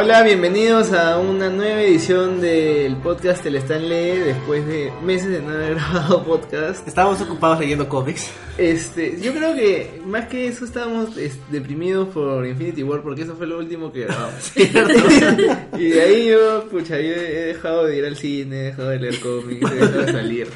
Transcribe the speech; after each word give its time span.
Hola, 0.00 0.22
bienvenidos 0.22 0.92
a 0.92 1.18
una 1.18 1.50
nueva 1.50 1.82
edición 1.82 2.40
del 2.40 2.94
podcast 2.98 3.44
El 3.46 3.56
Stanley 3.56 4.16
después 4.18 4.64
de 4.64 4.92
meses 5.02 5.28
de 5.28 5.42
no 5.42 5.50
haber 5.50 5.74
grabado 5.74 6.22
podcast. 6.22 6.86
Estábamos 6.86 7.20
ocupados 7.20 7.58
leyendo 7.58 7.88
cómics. 7.88 8.30
Este, 8.58 9.20
yo 9.20 9.34
creo 9.34 9.56
que 9.56 10.00
más 10.06 10.28
que 10.28 10.46
eso 10.46 10.66
estábamos 10.66 11.16
es, 11.16 11.40
deprimidos 11.50 12.10
por 12.10 12.46
Infinity 12.46 12.84
War 12.84 13.02
porque 13.02 13.22
eso 13.22 13.34
fue 13.34 13.48
lo 13.48 13.58
último 13.58 13.90
que 13.90 14.04
grabamos. 14.04 14.52
y 14.56 15.88
de 15.88 16.00
ahí 16.00 16.28
yo, 16.28 16.68
pucha, 16.70 17.00
yo 17.00 17.14
he 17.14 17.46
dejado 17.46 17.86
de 17.86 17.96
ir 17.96 18.04
al 18.04 18.16
cine, 18.16 18.56
he 18.56 18.64
dejado 18.66 18.90
de 18.90 18.98
leer 19.00 19.18
cómics, 19.18 19.68
he 19.68 19.74
dejado 19.74 20.02
de 20.02 20.12
salir. 20.12 20.48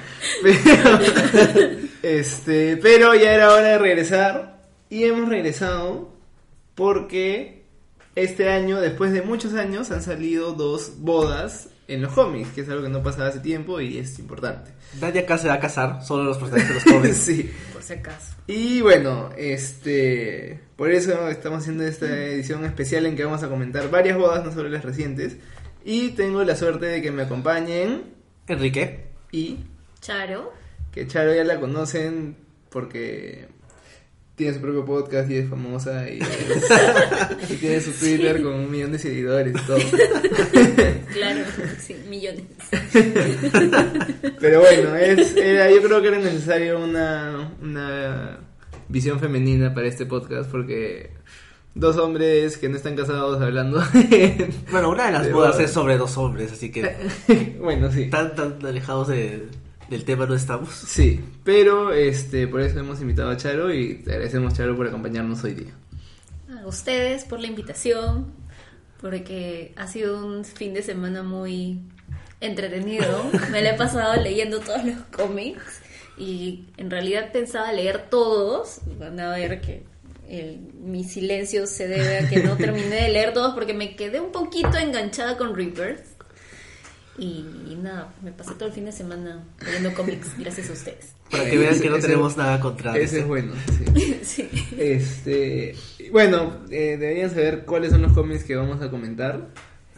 Pero, 0.45 1.80
este, 2.04 2.77
pero 2.77 3.14
ya 3.16 3.34
era 3.34 3.52
hora 3.52 3.70
de 3.70 3.79
regresar 3.79 4.62
y 4.88 5.02
hemos 5.02 5.29
regresado 5.29 6.12
porque 6.77 7.62
este 8.15 8.51
año, 8.51 8.80
después 8.80 9.12
de 9.12 9.23
muchos 9.23 9.55
años, 9.55 9.91
han 9.91 10.02
salido 10.02 10.52
dos 10.52 10.95
bodas 10.98 11.69
en 11.89 12.02
los 12.02 12.12
cómics, 12.12 12.51
que 12.51 12.62
es 12.62 12.69
algo 12.69 12.83
que 12.83 12.88
no 12.88 13.02
pasaba 13.02 13.29
hace 13.29 13.41
tiempo 13.41 13.80
y 13.80 13.98
es 13.98 14.19
importante. 14.19 14.71
Nadie 15.01 15.21
acá 15.21 15.38
se 15.38 15.48
va 15.48 15.55
a 15.55 15.61
casar, 15.61 16.05
solo 16.05 16.25
los 16.25 16.38
personajes 16.38 16.69
de 16.69 16.75
los 16.75 16.85
cómics. 16.85 17.16
sí. 17.25 17.51
Por 17.73 17.83
si 17.83 17.93
acaso. 17.95 18.35
Y 18.47 18.80
bueno, 18.80 19.30
este, 19.37 20.61
por 20.77 20.91
eso 20.91 21.29
estamos 21.29 21.61
haciendo 21.61 21.85
esta 21.85 22.07
edición 22.07 22.65
especial 22.65 23.07
en 23.07 23.16
que 23.16 23.25
vamos 23.25 23.43
a 23.43 23.48
comentar 23.48 23.91
varias 23.91 24.16
bodas, 24.16 24.45
no 24.45 24.52
solo 24.52 24.69
las 24.69 24.85
recientes. 24.85 25.37
Y 25.85 26.10
tengo 26.10 26.45
la 26.45 26.55
suerte 26.55 26.87
de 26.87 27.02
que 27.02 27.10
me 27.10 27.23
acompañen 27.23 28.05
Enrique. 28.47 29.07
y 29.33 29.59
Charo. 30.01 30.52
que 30.93 31.07
Charo 31.07 31.35
ya 31.35 31.45
la 31.45 31.59
conocen 31.59 32.37
porque 32.71 33.49
tiene 34.36 34.54
su 34.54 34.60
propio 34.60 34.84
podcast 34.84 35.30
y 35.30 35.36
es 35.36 35.48
famosa 35.48 36.09
y, 36.09 36.18
y 37.51 37.54
tiene 37.57 37.80
su 37.80 37.93
Twitter 37.93 38.43
con 38.43 38.54
un 38.54 38.70
millón 38.70 38.93
de 38.93 38.98
seguidores 38.98 39.54
y 39.54 39.66
todo. 39.66 39.79
Claro, 41.12 41.40
sí, 41.79 41.95
millones. 42.09 42.45
Pero 44.40 44.60
bueno, 44.60 44.96
es, 44.96 45.37
era, 45.37 45.70
yo 45.70 45.82
creo 45.82 46.01
que 46.01 46.09
era 46.09 46.18
necesario 46.18 46.79
una, 46.82 47.52
una 47.60 48.38
visión 48.88 49.20
femenina 49.20 49.74
para 49.74 49.88
este 49.88 50.07
podcast 50.07 50.51
porque 50.51 51.10
dos 51.74 51.96
hombres 51.98 52.57
que 52.59 52.68
no 52.68 52.76
están 52.76 52.96
casados 52.96 53.40
hablando 53.42 53.80
de- 53.92 54.51
Bueno, 54.70 54.90
una 54.90 55.07
de 55.07 55.12
las 55.12 55.26
De 55.26 55.32
bodas 55.32 55.52
bodas. 55.57 55.68
es 55.68 55.73
sobre 55.74 55.98
dos 55.98 56.16
hombres, 56.16 56.52
así 56.52 56.70
que 56.73 56.96
bueno, 57.60 57.92
sí. 57.92 58.09
tan, 58.10 58.35
tan 58.35 58.64
alejados 58.64 59.09
de- 59.09 59.48
del 59.93 60.04
tema 60.04 60.26
no 60.26 60.35
estamos. 60.35 60.71
Sí, 60.74 61.21
pero 61.45 61.93
este 61.93 62.48
por 62.48 62.60
eso 62.60 62.79
hemos 62.80 63.01
invitado 63.01 63.30
a 63.30 63.37
Charo 63.37 63.73
y 63.73 63.96
te 64.03 64.12
agradecemos 64.12 64.54
Charo 64.54 64.76
por 64.76 64.87
acompañarnos 64.87 65.44
hoy 65.44 65.54
día. 65.54 65.72
A 66.62 66.66
ustedes 66.66 67.25
por 67.25 67.41
la 67.41 67.47
invitación, 67.47 68.32
porque 69.00 69.72
ha 69.76 69.87
sido 69.87 70.25
un 70.26 70.44
fin 70.44 70.75
de 70.75 70.82
semana 70.82 71.22
muy 71.22 71.81
entretenido. 72.41 73.25
Me 73.50 73.62
lo 73.62 73.69
he 73.70 73.75
pasado 73.75 74.20
leyendo 74.20 74.60
todos 74.60 74.84
los 74.84 74.98
cómics 75.16 75.81
y 76.19 76.66
en 76.76 76.91
realidad 76.91 77.32
pensaba 77.32 77.72
leer 77.72 78.09
todos. 78.10 78.81
Van 78.98 79.19
a 79.20 79.31
ver 79.31 79.60
que 79.60 79.84
el- 80.28 80.60
mi 80.82 81.04
silencio 81.04 81.66
se 81.66 81.88
debe 81.88 82.19
a 82.19 82.28
que 82.28 82.43
no 82.43 82.56
terminé 82.56 83.03
de 83.03 83.09
leer 83.10 83.32
todos 83.32 83.54
porque 83.54 83.75
me 83.75 83.97
quedé 83.97 84.20
un 84.20 84.32
poquito 84.32 84.76
enganchada 84.78 85.37
con 85.37 85.54
Reapers. 85.54 86.00
Y, 87.19 87.44
nada, 87.82 88.12
me 88.22 88.32
pasé 88.32 88.55
todo 88.55 88.69
el 88.69 88.75
fin 88.75 88.87
de 88.87 88.93
semana 88.93 89.44
leyendo 89.65 89.93
cómics 89.94 90.28
gracias 90.38 90.71
a 90.71 90.72
ustedes. 90.72 91.12
Para 91.31 91.49
que 91.49 91.59
vean 91.59 91.78
que 91.81 91.91
no 91.91 91.97
Ese- 91.97 92.06
tenemos 92.09 92.37
nada 92.37 92.59
contra 92.60 92.93
Ese 92.93 93.04
este. 93.04 93.19
es 93.21 93.27
bueno, 93.27 93.53
sí. 93.94 94.21
Sí. 94.22 94.49
Este, 94.78 95.75
bueno, 96.10 96.60
eh, 96.71 96.97
deberían 96.99 97.31
saber 97.31 97.65
cuáles 97.65 97.91
son 97.91 98.03
los 98.03 98.12
cómics 98.12 98.44
que 98.44 98.56
vamos 98.56 98.81
a 98.82 98.91
comentar. 98.91 99.48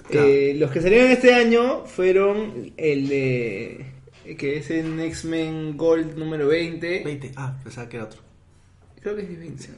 Claro. 0.09 0.27
Eh, 0.28 0.55
los 0.59 0.71
que 0.71 0.81
salieron 0.83 1.11
este 1.11 1.34
año 1.34 1.84
fueron 1.87 2.72
el 2.77 3.09
de 3.09 3.87
que 4.38 4.59
es 4.59 4.71
en 4.71 4.99
X-Men 5.00 5.77
Gold 5.77 6.17
número 6.17 6.49
20. 6.49 7.03
20. 7.05 7.33
Ah, 7.37 7.56
pensaba 7.62 7.88
que 7.88 7.97
era 7.97 8.06
otro. 8.06 8.21
Creo 9.00 9.15
que 9.17 9.22
es 9.22 9.38
20. 9.38 9.69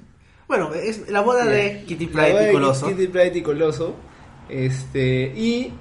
Bueno, 0.48 0.72
es 0.74 1.08
la 1.10 1.20
boda 1.20 1.44
de 1.44 1.84
Kitty 1.86 2.06
Pryde 2.06 2.42
y 2.42 2.46
de 2.46 2.52
Coloso. 2.52 2.88
Kitty 2.88 3.06
Pryde 3.08 3.38
y 3.38 3.42
Coloso. 3.42 3.96
Este, 4.48 5.32
y 5.36 5.72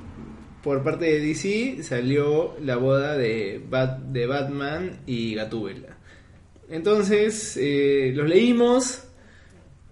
por 0.66 0.84
parte 0.84 1.06
de 1.06 1.20
DC 1.20 1.84
salió 1.84 2.56
la 2.60 2.76
boda 2.78 3.16
de, 3.16 3.62
Bat- 3.70 4.00
de 4.00 4.26
Batman 4.26 5.00
y 5.06 5.36
Gatúbela. 5.36 5.96
Entonces, 6.70 7.56
eh, 7.62 8.12
los 8.16 8.28
leímos. 8.28 9.04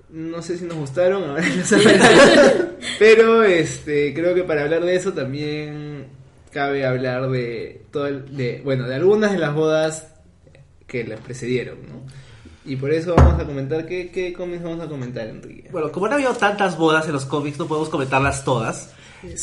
No 0.10 0.42
sé 0.42 0.58
si 0.58 0.66
nos 0.66 0.78
gustaron, 0.78 1.24
ahora 1.30 1.46
los. 1.48 1.72
Pero 3.00 3.44
este, 3.44 4.14
creo 4.16 4.34
que 4.36 4.44
para 4.44 4.64
hablar 4.64 4.84
de 4.84 4.96
eso 4.96 5.14
también 5.14 6.08
cabe 6.52 6.86
hablar 6.86 7.30
de 7.30 7.84
todo 7.92 8.08
el- 8.08 8.36
de 8.36 8.62
bueno, 8.64 8.88
de 8.88 8.96
algunas 8.96 9.32
de 9.32 9.38
las 9.40 9.54
bodas 9.54 10.08
que 10.88 11.04
las 11.04 11.20
precedieron, 11.20 11.78
¿no? 11.88 12.04
Y 12.66 12.78
por 12.78 12.92
eso 12.94 13.14
vamos 13.16 13.40
a 13.40 13.46
comentar 13.46 13.86
qué, 13.86 14.10
qué 14.12 14.34
cómics 14.34 14.64
vamos 14.64 14.82
a 14.84 14.88
comentar, 14.90 15.28
Enrique. 15.28 15.70
Bueno, 15.72 15.92
como 15.92 16.08
no 16.08 16.14
ha 16.14 16.16
habido 16.16 16.34
tantas 16.34 16.78
bodas 16.78 17.06
en 17.08 17.14
los 17.14 17.26
cómics, 17.26 17.60
no 17.60 17.68
podemos 17.68 17.90
comentarlas 17.90 18.44
todas. 18.44 18.94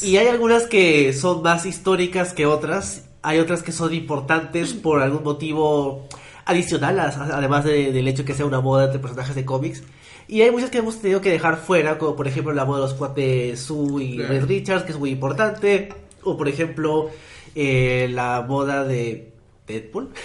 Y 0.02 0.16
hay 0.16 0.26
algunas 0.28 0.66
que 0.66 1.12
son 1.12 1.42
más 1.42 1.66
históricas 1.66 2.32
que 2.34 2.46
otras. 2.46 3.04
Hay 3.22 3.38
otras 3.38 3.62
que 3.62 3.72
son 3.72 3.92
importantes 3.94 4.72
por 4.82 5.02
algún 5.02 5.22
motivo 5.22 6.06
adicional, 6.44 6.98
además 6.98 7.64
de- 7.64 7.92
del 7.92 8.08
hecho 8.08 8.24
que 8.24 8.34
sea 8.34 8.46
una 8.46 8.58
boda 8.58 8.84
entre 8.86 8.98
personajes 8.98 9.34
de 9.36 9.44
cómics. 9.44 9.82
Y 10.26 10.42
hay 10.42 10.50
muchas 10.50 10.70
que 10.70 10.78
hemos 10.78 11.00
tenido 11.00 11.20
que 11.20 11.30
dejar 11.30 11.56
fuera, 11.56 11.98
como 11.98 12.14
por 12.16 12.28
ejemplo 12.28 12.52
la 12.52 12.64
boda 12.64 12.80
de 12.80 12.86
los 12.86 12.94
cuates 12.94 13.60
Sue 13.60 14.04
y. 14.04 14.18
Red 14.18 14.44
Richards, 14.46 14.84
que 14.84 14.92
es 14.92 14.98
muy 14.98 15.10
importante. 15.10 15.92
O 16.22 16.36
por 16.36 16.48
ejemplo 16.48 17.10
eh, 17.54 18.08
la 18.12 18.40
boda 18.40 18.84
de 18.84 19.32
Deadpool. 19.66 20.10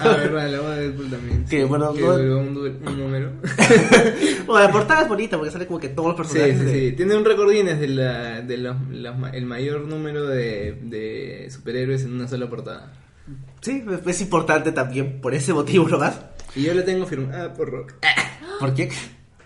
Ah, 0.00 0.16
verdad, 0.16 0.50
la 0.50 0.60
boda 0.60 0.76
de 0.76 0.82
Deadpool 0.88 1.10
también. 1.10 1.44
Que, 1.44 1.64
bueno, 1.64 1.92
que 1.92 2.00
no- 2.00 2.18
duró 2.18 2.38
un, 2.38 2.54
número. 2.98 3.32
bueno, 4.46 4.66
la 4.66 4.72
portada 4.72 5.02
es 5.02 5.08
bonita 5.08 5.36
porque 5.36 5.52
sale 5.52 5.66
como 5.66 5.78
que 5.78 5.88
todos 5.90 6.16
los 6.18 6.26
sí, 6.28 6.34
personajes. 6.38 6.58
sí, 6.58 6.64
de- 6.64 6.90
sí. 6.90 6.96
Tiene 6.96 7.16
un 7.16 7.24
récord 7.24 7.50
Guinness 7.52 7.78
de, 7.78 7.88
la, 7.88 8.40
de 8.40 8.56
los, 8.58 8.76
el 9.32 9.46
mayor 9.46 9.82
número 9.82 10.26
de, 10.26 10.78
de 10.82 11.48
superhéroes 11.50 12.02
en 12.04 12.14
una 12.14 12.26
sola 12.28 12.48
portada. 12.48 12.92
Sí, 13.60 13.84
es 14.06 14.20
importante 14.20 14.72
también 14.72 15.20
por 15.20 15.34
ese 15.34 15.52
motivo 15.52 15.88
nomás. 15.88 16.18
Y 16.56 16.62
yo 16.64 16.74
le 16.74 16.82
tengo 16.82 17.06
firmada 17.06 17.54
por 17.54 17.70
Rob, 17.70 17.86
¿Por 18.60 18.74
qué? 18.74 18.90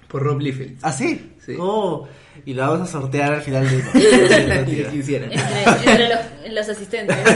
por 0.08 0.22
Rob 0.22 0.40
Liefeld. 0.40 0.78
¿Ah, 0.82 0.92
sí? 0.92 1.32
Sí. 1.44 1.56
Oh, 1.58 2.08
y 2.44 2.54
la 2.54 2.68
vamos 2.68 2.88
a 2.88 2.92
sortear 2.92 3.34
al 3.34 3.42
final 3.42 3.68
de... 3.68 3.76
Entre, 4.56 5.32
entre 5.84 6.08
los, 6.08 6.18
los 6.52 6.68
asistentes. 6.68 7.16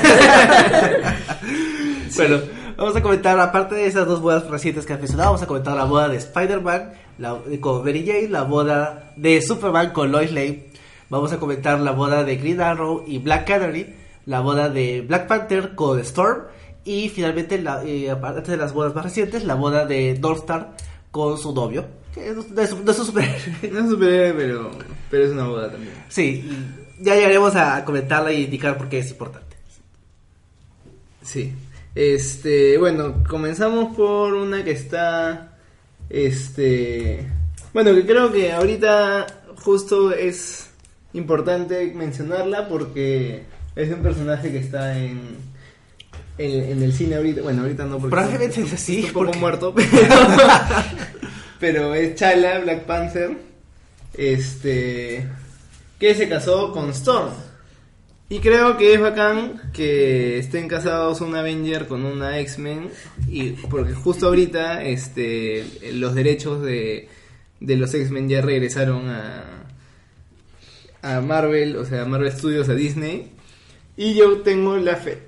Bueno, 2.16 2.40
vamos 2.80 2.96
a 2.96 3.02
comentar, 3.02 3.38
aparte 3.38 3.74
de 3.76 3.86
esas 3.86 4.06
dos 4.06 4.20
bodas 4.20 4.46
recientes 4.48 4.86
que 4.86 4.92
has 4.94 4.98
mencionado, 4.98 5.30
vamos 5.30 5.42
a 5.42 5.46
comentar 5.46 5.76
la 5.76 5.84
boda 5.84 6.08
de 6.08 6.16
Spider-Man 6.16 6.92
la- 7.18 7.38
con 7.60 7.84
Mary 7.84 8.04
Jane, 8.06 8.28
la 8.28 8.42
boda 8.42 9.12
de 9.16 9.40
Superman 9.42 9.90
con 9.92 10.10
Lois 10.10 10.32
Lane, 10.32 10.64
vamos 11.10 11.32
a 11.32 11.38
comentar 11.38 11.78
la 11.80 11.92
boda 11.92 12.24
de 12.24 12.36
Green 12.36 12.60
Arrow 12.60 13.04
y 13.06 13.18
Black 13.18 13.46
Canary, 13.46 13.94
la 14.26 14.40
boda 14.40 14.68
de 14.68 15.02
Black 15.02 15.26
Panther 15.28 15.74
con 15.74 15.98
Storm, 16.00 16.44
y 16.84 17.08
finalmente, 17.10 17.60
la, 17.60 17.84
eh, 17.84 18.10
aparte 18.10 18.50
de 18.50 18.56
las 18.56 18.72
bodas 18.72 18.94
más 18.94 19.04
recientes, 19.04 19.44
la 19.44 19.54
boda 19.54 19.84
de 19.84 20.18
Northstar 20.18 20.72
con 21.10 21.36
su 21.36 21.54
novio, 21.54 21.84
que 22.14 22.30
es 22.30 22.36
su 22.96 23.04
superhéroe. 23.04 23.36
No 23.70 23.78
es 23.78 23.84
un 23.84 23.90
superhéroe, 23.90 24.32
pero, 24.34 24.70
pero 25.10 25.24
es 25.24 25.30
una 25.32 25.46
boda 25.46 25.70
también. 25.70 25.92
Sí, 26.08 26.48
y 26.98 27.04
ya 27.04 27.14
llegaremos 27.14 27.54
a 27.56 27.84
comentarla 27.84 28.32
y 28.32 28.44
indicar 28.44 28.78
por 28.78 28.88
qué 28.88 29.00
es 29.00 29.10
importante. 29.10 29.56
Sí. 31.22 31.52
Este, 31.94 32.78
bueno, 32.78 33.24
comenzamos 33.28 33.96
por 33.96 34.34
una 34.34 34.62
que 34.64 34.70
está 34.72 35.58
este, 36.08 37.26
bueno, 37.72 37.94
que 37.94 38.04
creo 38.04 38.32
que 38.32 38.52
ahorita 38.52 39.26
justo 39.56 40.12
es 40.12 40.70
importante 41.12 41.92
mencionarla 41.94 42.68
porque 42.68 43.44
es 43.76 43.92
un 43.92 44.02
personaje 44.02 44.50
que 44.50 44.58
está 44.58 44.98
en 44.98 45.50
en, 46.38 46.70
en 46.70 46.82
el 46.82 46.92
cine 46.92 47.16
ahorita, 47.16 47.42
bueno, 47.42 47.62
ahorita 47.62 47.84
no 47.84 47.98
porque 47.98 48.10
Probablemente 48.10 48.62
está, 48.62 48.76
sí, 48.76 49.04
está 49.04 49.18
un 49.18 49.26
poco 49.26 49.38
muerto, 49.38 49.74
pero, 49.76 50.16
pero 51.60 51.94
es 51.94 52.14
Chala, 52.14 52.60
Black 52.60 52.84
Panther, 52.84 53.36
este, 54.14 55.28
que 55.98 56.14
se 56.14 56.28
casó 56.28 56.72
con 56.72 56.90
Storm. 56.90 57.30
Y 58.32 58.38
creo 58.38 58.76
que 58.76 58.94
es 58.94 59.00
bacán 59.00 59.60
que 59.72 60.38
estén 60.38 60.68
casados 60.68 61.20
un 61.20 61.34
Avenger 61.34 61.88
con 61.88 62.04
una 62.04 62.38
X-Men. 62.38 62.88
Y 63.26 63.50
porque 63.68 63.92
justo 63.92 64.28
ahorita 64.28 64.84
este, 64.84 65.66
los 65.94 66.14
derechos 66.14 66.62
de, 66.62 67.08
de 67.58 67.76
los 67.76 67.92
X-Men 67.92 68.28
ya 68.28 68.40
regresaron 68.40 69.08
a, 69.08 69.64
a 71.02 71.20
Marvel, 71.20 71.74
o 71.76 71.84
sea, 71.84 72.02
a 72.02 72.04
Marvel 72.04 72.30
Studios, 72.30 72.68
a 72.68 72.74
Disney. 72.74 73.32
Y 73.96 74.14
yo 74.14 74.42
tengo 74.42 74.76
la 74.76 74.94
fe, 74.94 75.18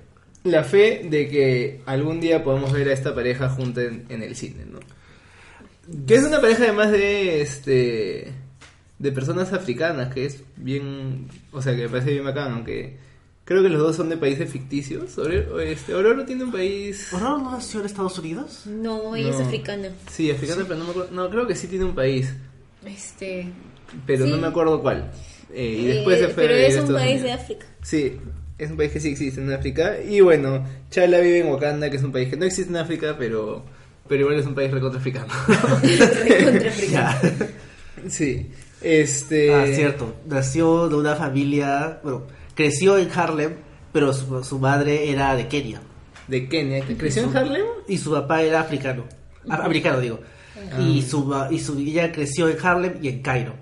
la 0.45 0.63
fe 0.63 1.05
de 1.11 1.29
que 1.29 1.81
algún 1.87 2.21
día 2.21 2.45
podamos 2.45 2.73
ver 2.73 2.89
a 2.89 2.93
esta 2.93 3.13
pareja 3.17 3.49
junta 3.49 3.83
en, 3.83 4.07
en 4.11 4.23
el 4.23 4.37
cine, 4.37 4.65
¿no? 4.65 4.79
Que 6.07 6.15
es 6.15 6.23
una 6.23 6.41
pareja 6.41 6.63
además 6.63 6.93
de 6.93 7.43
este 7.43 8.33
de 9.03 9.13
personas 9.13 9.53
africanas, 9.53 10.15
que 10.15 10.25
es 10.27 10.43
bien, 10.57 11.27
o 11.51 11.61
sea, 11.61 11.75
que 11.75 11.83
me 11.83 11.89
parece 11.89 12.13
bien 12.13 12.25
bacán, 12.25 12.53
aunque 12.53 12.97
creo 13.45 13.63
que 13.63 13.69
los 13.69 13.81
dos 13.83 13.97
son 13.97 14.09
de 14.09 14.17
países 14.17 14.49
ficticios. 14.51 15.19
Ororo, 15.19 15.61
este, 15.61 15.93
Ororo 15.95 16.25
tiene 16.25 16.45
un 16.45 16.53
país... 16.53 17.13
¿Ororo 17.13 17.39
no 17.39 17.51
nació 17.51 17.81
en 17.81 17.87
Estados 17.87 18.17
Unidos? 18.21 18.63
No, 18.67 19.17
ella 19.17 19.31
es 19.31 19.39
No. 19.41 19.45
africana. 19.47 19.89
Sí, 20.11 20.31
africano, 20.31 20.63
pero 20.69 20.79
no 20.79 20.85
me 20.85 20.91
acuerdo, 20.93 21.11
no, 21.13 21.29
creo 21.31 21.47
que 21.47 21.57
sí 21.57 21.67
tiene 21.67 21.85
un 21.85 21.95
país, 21.97 22.33
Este. 22.87 23.49
pero 24.07 24.25
no 24.27 24.37
Sí. 24.37 24.41
me 24.41 24.47
acuerdo 24.47 24.81
cuál. 24.81 25.11
Eh, 25.53 25.77
y 25.81 25.87
después 25.87 26.19
eh, 26.19 26.27
se 26.27 26.29
fue 26.33 26.45
pero 26.45 26.55
es 26.55 26.77
un 26.79 26.95
país 26.95 27.21
Unidos. 27.21 27.23
de 27.25 27.33
África. 27.33 27.67
Sí, 27.83 28.17
es 28.57 28.71
un 28.71 28.77
país 28.77 28.93
que 28.93 29.01
sí 29.01 29.09
existe 29.11 29.41
en 29.41 29.53
África. 29.53 29.97
Y 30.01 30.21
bueno, 30.21 30.65
Chala 30.91 31.19
vive 31.19 31.41
en 31.41 31.49
Wakanda, 31.49 31.91
que 31.91 31.97
es 31.97 32.03
un 32.05 32.13
país 32.13 32.29
que 32.31 32.37
no 32.37 32.45
existe 32.47 32.71
en 32.71 32.77
África, 32.77 33.17
pero, 33.19 33.65
pero 34.09 34.21
igual 34.23 34.39
es 34.39 34.47
un 34.47 34.55
país 34.55 34.71
recontra 34.71 35.01
africano. 35.01 35.27
Recontra 35.83 36.69
africana. 36.71 37.21
sí, 38.09 38.51
este. 38.83 39.55
Ah, 39.55 39.67
cierto. 39.67 40.15
Nació 40.27 40.89
de 40.89 40.97
una 40.97 41.17
familia, 41.17 42.01
bueno, 42.03 42.27
creció 42.55 42.99
en 42.99 43.11
Harlem, 43.15 43.55
pero 43.93 44.13
su, 44.13 44.43
su 44.45 44.59
madre 44.59 45.11
era 45.11 45.35
de 45.37 45.49
Kenia. 45.49 45.81
De 46.29 46.49
Kenia, 46.49 46.85
que 46.85 46.97
creció 46.97 47.25
en 47.25 47.37
Harlem. 47.37 47.65
Y 47.89 47.99
su 47.99 48.13
papá 48.13 48.43
era 48.43 48.61
africano. 48.61 49.05
Ah, 49.49 49.63
americano, 49.65 50.01
digo. 50.01 50.21
Y, 50.79 51.03
su, 51.03 51.35
y 51.51 51.59
su, 51.59 51.79
ella 51.79 52.13
creció 52.13 52.49
en 52.49 52.57
Harlem 52.65 52.95
y 53.03 53.09
en 53.09 53.23
Cairo. 53.23 53.55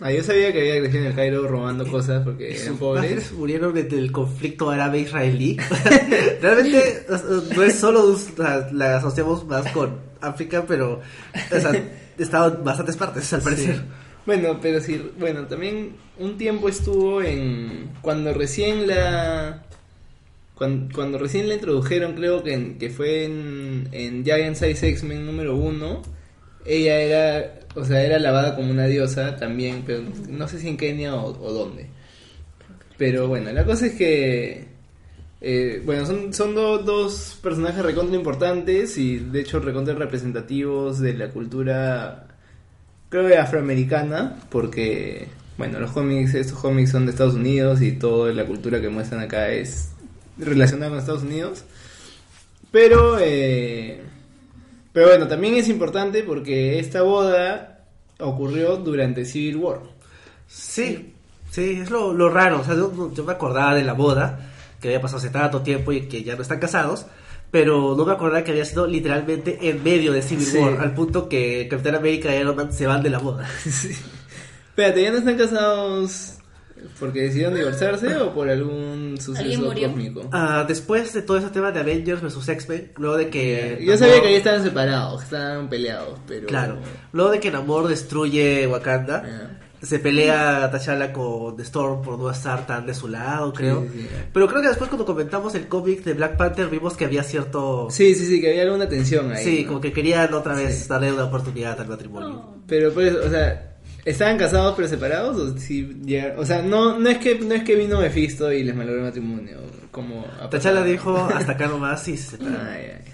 Ah, 0.00 0.10
yo 0.10 0.22
sabía 0.22 0.50
que 0.52 0.60
había 0.60 0.80
crecido 0.80 1.02
en 1.02 1.06
el 1.08 1.14
Cairo 1.14 1.46
robando 1.46 1.86
cosas 1.86 2.22
porque 2.24 2.52
eran 2.52 2.66
sus 2.68 2.78
pobres. 2.78 3.32
murieron 3.36 3.76
en 3.76 3.92
el 3.92 4.10
conflicto 4.10 4.70
árabe-israelí. 4.70 5.58
Realmente 6.40 7.06
no 7.54 7.62
es 7.62 7.74
solo 7.74 8.16
la, 8.38 8.70
la 8.72 8.96
asociamos 8.96 9.46
más 9.46 9.70
con 9.72 9.98
África, 10.22 10.64
pero 10.66 11.00
o 11.34 11.60
sea, 11.60 11.72
estaba 12.16 12.46
en 12.46 12.64
bastantes 12.64 12.96
partes 12.96 13.30
al 13.32 13.42
parecer. 13.42 13.76
Sí. 13.76 13.82
Bueno, 14.26 14.58
pero 14.60 14.80
sí, 14.80 15.00
bueno, 15.18 15.46
también 15.46 15.92
un 16.18 16.36
tiempo 16.36 16.68
estuvo 16.68 17.22
en. 17.22 17.90
Cuando 18.02 18.32
recién 18.34 18.86
la. 18.86 19.64
Cuando, 20.54 21.16
recién 21.18 21.48
la 21.48 21.54
introdujeron, 21.54 22.14
creo 22.14 22.42
que, 22.42 22.52
en- 22.52 22.78
que 22.78 22.90
fue 22.90 23.24
en, 23.24 23.88
en 23.92 24.24
Giant 24.24 24.56
Size 24.56 24.88
X-Men 24.88 25.24
número 25.24 25.56
uno. 25.56 26.02
Ella 26.66 27.00
era. 27.00 27.60
O 27.74 27.84
sea, 27.84 28.02
era 28.02 28.16
alabada 28.16 28.56
como 28.56 28.70
una 28.70 28.86
diosa 28.86 29.36
también, 29.36 29.84
pero 29.86 30.02
no 30.28 30.48
sé 30.48 30.58
si 30.58 30.68
en 30.68 30.76
Kenia 30.76 31.14
o, 31.14 31.28
o 31.42 31.52
dónde. 31.52 31.86
Pero 32.98 33.28
bueno, 33.28 33.50
la 33.52 33.64
cosa 33.64 33.86
es 33.86 33.94
que. 33.94 34.66
eh, 35.40 35.82
bueno, 35.84 36.04
son, 36.06 36.34
son 36.34 36.54
do- 36.54 36.78
dos 36.78 37.38
personajes 37.42 37.82
recontra 37.82 38.16
importantes 38.16 38.98
y 38.98 39.16
de 39.18 39.40
hecho 39.40 39.60
recontra 39.60 39.94
representativos 39.94 41.00
de 41.00 41.14
la 41.14 41.30
cultura 41.30 42.26
creo 43.10 43.28
que 43.28 43.36
afroamericana, 43.36 44.36
porque, 44.48 45.28
bueno, 45.58 45.78
los 45.80 45.90
cómics, 45.90 46.34
estos 46.34 46.58
cómics 46.58 46.92
son 46.92 47.04
de 47.04 47.12
Estados 47.12 47.34
Unidos 47.34 47.82
y 47.82 47.92
toda 47.92 48.32
la 48.32 48.46
cultura 48.46 48.80
que 48.80 48.88
muestran 48.88 49.20
acá 49.20 49.50
es 49.50 49.90
relacionada 50.38 50.90
con 50.90 51.00
Estados 51.00 51.24
Unidos. 51.24 51.64
Pero, 52.70 53.18
eh, 53.20 54.00
pero 54.92 55.08
bueno, 55.08 55.26
también 55.26 55.56
es 55.56 55.68
importante 55.68 56.22
porque 56.22 56.78
esta 56.78 57.02
boda 57.02 57.80
ocurrió 58.20 58.76
durante 58.76 59.24
Civil 59.24 59.56
War. 59.56 59.80
Sí, 60.46 61.12
sí, 61.50 61.80
es 61.82 61.90
lo, 61.90 62.14
lo 62.14 62.30
raro. 62.30 62.60
O 62.60 62.64
sea, 62.64 62.76
yo, 62.76 63.12
yo 63.12 63.24
me 63.24 63.32
acordaba 63.32 63.74
de 63.74 63.82
la 63.82 63.94
boda, 63.94 64.50
que 64.80 64.88
había 64.88 65.00
pasado 65.00 65.18
hace 65.18 65.30
tanto 65.30 65.62
tiempo 65.62 65.92
y 65.92 66.02
que 66.02 66.22
ya 66.22 66.36
no 66.36 66.42
están 66.42 66.60
casados, 66.60 67.06
pero 67.50 67.94
no 67.96 68.04
me 68.04 68.12
acordaba 68.12 68.44
que 68.44 68.52
había 68.52 68.64
sido 68.64 68.86
literalmente 68.86 69.58
en 69.68 69.82
medio 69.82 70.12
de 70.12 70.22
Civil 70.22 70.46
Sí. 70.46 70.58
War, 70.58 70.80
al 70.80 70.94
punto 70.94 71.28
que 71.28 71.66
Capitán 71.68 71.96
América 71.96 72.34
y 72.34 72.38
Iron 72.40 72.56
Man 72.56 72.72
se 72.72 72.86
van 72.86 73.02
de 73.02 73.10
la 73.10 73.18
boda. 73.18 73.48
Sí. 73.70 73.90
Espérate, 74.70 75.02
¿ya 75.02 75.10
no 75.10 75.18
están 75.18 75.36
casados 75.36 76.38
porque 76.98 77.22
decidieron 77.22 77.54
divorciarse 77.54 78.16
o 78.16 78.32
por 78.32 78.48
algún 78.48 79.16
suceso 79.20 79.66
cósmico? 79.66 80.28
Ah, 80.32 80.64
después 80.66 81.12
de 81.12 81.22
todo 81.22 81.36
ese 81.36 81.50
tema 81.50 81.70
de 81.72 81.80
Avengers 81.80 82.22
vs 82.22 82.48
X-Men, 82.48 82.92
luego 82.96 83.16
de 83.16 83.28
que... 83.28 83.78
Yo 83.82 83.96
sabía 83.98 84.22
que 84.22 84.28
ahí 84.28 84.34
estaban 84.36 84.62
separados, 84.62 85.20
que 85.20 85.24
estaban 85.24 85.68
peleados, 85.68 86.18
pero... 86.26 86.46
Claro, 86.46 86.78
luego 87.12 87.30
de 87.30 87.40
que 87.40 87.50
Namor 87.50 87.88
destruye 87.88 88.66
Wakanda. 88.66 89.58
Se 89.82 89.98
pelea 89.98 90.70
T'Challa 90.70 91.12
con 91.12 91.58
Storm 91.60 92.02
por 92.02 92.18
no 92.18 92.30
estar 92.30 92.66
tan 92.66 92.86
de 92.86 92.94
su 92.94 93.08
lado, 93.08 93.52
creo. 93.52 93.82
Sí, 93.82 93.88
sí, 93.94 94.00
sí. 94.02 94.08
Pero 94.32 94.46
creo 94.48 94.60
que 94.62 94.68
después 94.68 94.90
cuando 94.90 95.06
comentamos 95.06 95.54
el 95.54 95.68
cómic 95.68 96.04
de 96.04 96.14
Black 96.14 96.36
Panther 96.36 96.68
vimos 96.68 96.96
que 96.96 97.04
había 97.06 97.22
cierto... 97.22 97.88
Sí, 97.90 98.14
sí, 98.14 98.26
sí, 98.26 98.40
que 98.40 98.50
había 98.50 98.62
alguna 98.62 98.88
tensión 98.88 99.32
ahí. 99.32 99.42
Sí, 99.44 99.62
¿no? 99.62 99.68
como 99.68 99.80
que 99.80 99.92
querían 99.92 100.32
otra 100.34 100.54
vez 100.54 100.80
Sí. 100.82 100.88
darle 100.88 101.12
una 101.12 101.24
oportunidad 101.24 101.80
al 101.80 101.88
matrimonio. 101.88 102.28
No. 102.28 102.56
Pero 102.66 102.92
pues, 102.92 103.14
o 103.14 103.30
sea, 103.30 103.76
¿estaban 104.04 104.36
casados 104.36 104.74
pero 104.76 104.86
separados 104.88 105.36
o 105.36 105.58
si 105.58 105.82
llegaron? 106.04 106.38
O 106.40 106.44
sea, 106.44 106.60
no 106.62 106.98
no 106.98 107.08
es 107.08 107.18
que 107.18 107.38
no 107.38 107.54
es 107.54 107.62
que 107.64 107.74
vino 107.76 108.00
Mephisto 108.00 108.52
y 108.52 108.62
les 108.62 108.74
malogró 108.76 108.98
el 109.00 109.06
matrimonio, 109.06 109.58
como 109.90 110.26
ha 110.40 110.48
T'Challa 110.50 110.84
dijo 110.84 111.16
hasta 111.34 111.52
acá 111.52 111.66
nomás 111.68 112.06
y 112.06 112.16
se 112.16 112.30
separaron. 112.36 112.66
Ay, 112.66 112.82
ay, 112.84 113.02
ay. 113.06 113.12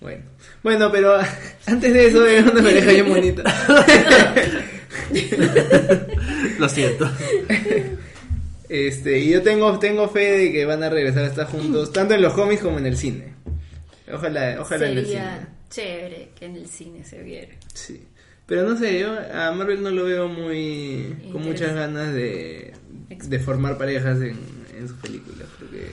Bueno. 0.00 0.22
Bueno, 0.62 0.92
pero 0.92 1.16
antes 1.66 1.92
de 1.92 2.06
eso 2.06 2.24
era 2.24 2.50
una 2.50 2.62
pareja 2.62 2.92
bien 2.92 3.08
bonita. 3.08 3.42
Lo 6.58 6.68
siento. 6.68 7.10
Este, 8.68 9.20
y 9.20 9.30
yo 9.30 9.42
tengo 9.42 9.78
tengo 9.78 10.08
fe 10.08 10.32
de 10.32 10.52
que 10.52 10.66
van 10.66 10.82
a 10.82 10.90
regresar 10.90 11.24
a 11.24 11.28
estar 11.28 11.46
juntos 11.46 11.92
tanto 11.94 12.14
en 12.14 12.22
los 12.22 12.34
cómics 12.34 12.62
como 12.62 12.78
en 12.78 12.86
el 12.86 12.96
cine. 12.96 13.34
Ojalá, 14.12 14.56
ojalá 14.60 14.90
en 14.90 14.98
el 14.98 15.06
cine. 15.06 15.18
Sería 15.18 15.48
chévere 15.70 16.28
que 16.38 16.46
en 16.46 16.56
el 16.56 16.68
cine 16.68 17.04
se 17.04 17.22
viera. 17.22 17.54
Sí. 17.74 18.06
Pero 18.46 18.66
no 18.66 18.78
sé, 18.78 18.98
yo 18.98 19.12
a 19.12 19.52
Marvel 19.52 19.82
no 19.82 19.90
lo 19.90 20.04
veo 20.04 20.28
muy 20.28 21.16
con 21.30 21.42
muchas 21.42 21.74
ganas 21.74 22.14
de, 22.14 22.72
de 23.08 23.38
formar 23.38 23.76
parejas 23.76 24.22
en, 24.22 24.38
en 24.78 24.88
sus 24.88 24.96
películas, 24.98 25.46
porque 25.58 25.90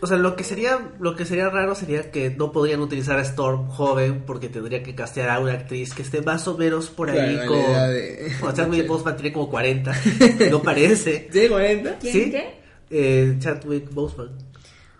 O 0.00 0.06
sea, 0.06 0.16
lo 0.16 0.36
que 0.36 0.44
sería 0.44 0.78
lo 1.00 1.16
que 1.16 1.24
sería 1.24 1.50
raro 1.50 1.74
sería 1.74 2.10
que 2.12 2.30
no 2.30 2.52
podrían 2.52 2.80
utilizar 2.80 3.18
a 3.18 3.22
Storm 3.22 3.66
joven 3.68 4.22
porque 4.26 4.48
tendría 4.48 4.82
que 4.82 4.94
castear 4.94 5.28
a 5.30 5.40
una 5.40 5.52
actriz 5.54 5.92
que 5.92 6.02
esté 6.02 6.22
más 6.22 6.46
o 6.46 6.56
menos 6.56 6.88
por 6.88 7.10
ahí 7.10 7.34
Claro, 7.34 7.48
con... 7.48 7.60
de- 7.90 8.32
O 8.42 8.52
Chadwick 8.52 8.86
Boseman 8.86 9.16
tiene 9.16 9.32
como 9.32 9.50
40. 9.50 9.92
No 10.50 10.62
parece. 10.62 11.28
¿Tiene 11.32 11.48
40? 11.48 11.98
¿Quién 11.98 12.12
¿Sí? 12.12 12.30
qué? 12.30 12.60
Eh, 12.90 13.36
Chadwick 13.40 13.92
Boseman. 13.92 14.30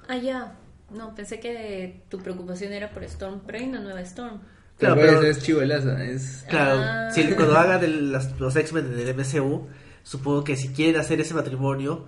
Ah, 0.08 0.16
ya. 0.16 0.54
No, 0.90 1.14
pensé 1.14 1.38
que 1.38 2.02
tu 2.08 2.18
preocupación 2.18 2.72
era 2.72 2.90
por 2.90 3.04
Storm, 3.04 3.40
pero 3.46 3.58
hay 3.58 3.64
una 3.68 3.80
nueva 3.80 4.00
Storm. 4.00 4.40
Claro, 4.78 4.94
pero 4.96 5.18
pero- 5.20 5.22
es 5.30 5.42
chivolaza, 5.42 6.02
es... 6.04 6.44
Claro, 6.48 6.80
Ah. 6.82 7.10
si 7.12 7.24
cuando 7.34 7.56
hagan 7.58 7.84
el- 7.84 8.10
las- 8.12 8.38
los 8.40 8.56
X-Men 8.56 8.96
del 8.96 9.08
MCU, 9.14 9.66
supongo 10.02 10.44
que 10.44 10.56
si 10.56 10.68
quieren 10.68 11.00
hacer 11.00 11.20
ese 11.20 11.34
matrimonio, 11.34 12.06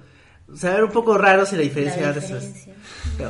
se 0.56 0.66
va 0.66 0.72
a 0.72 0.76
ver 0.76 0.84
un 0.84 0.92
poco 0.92 1.16
raro 1.18 1.44
si 1.46 1.56
la 1.56 1.62
diferencia 1.62 2.02
La 2.02 2.12
de 2.12 2.18
esos- 2.20 2.40
diferencia. 2.40 2.74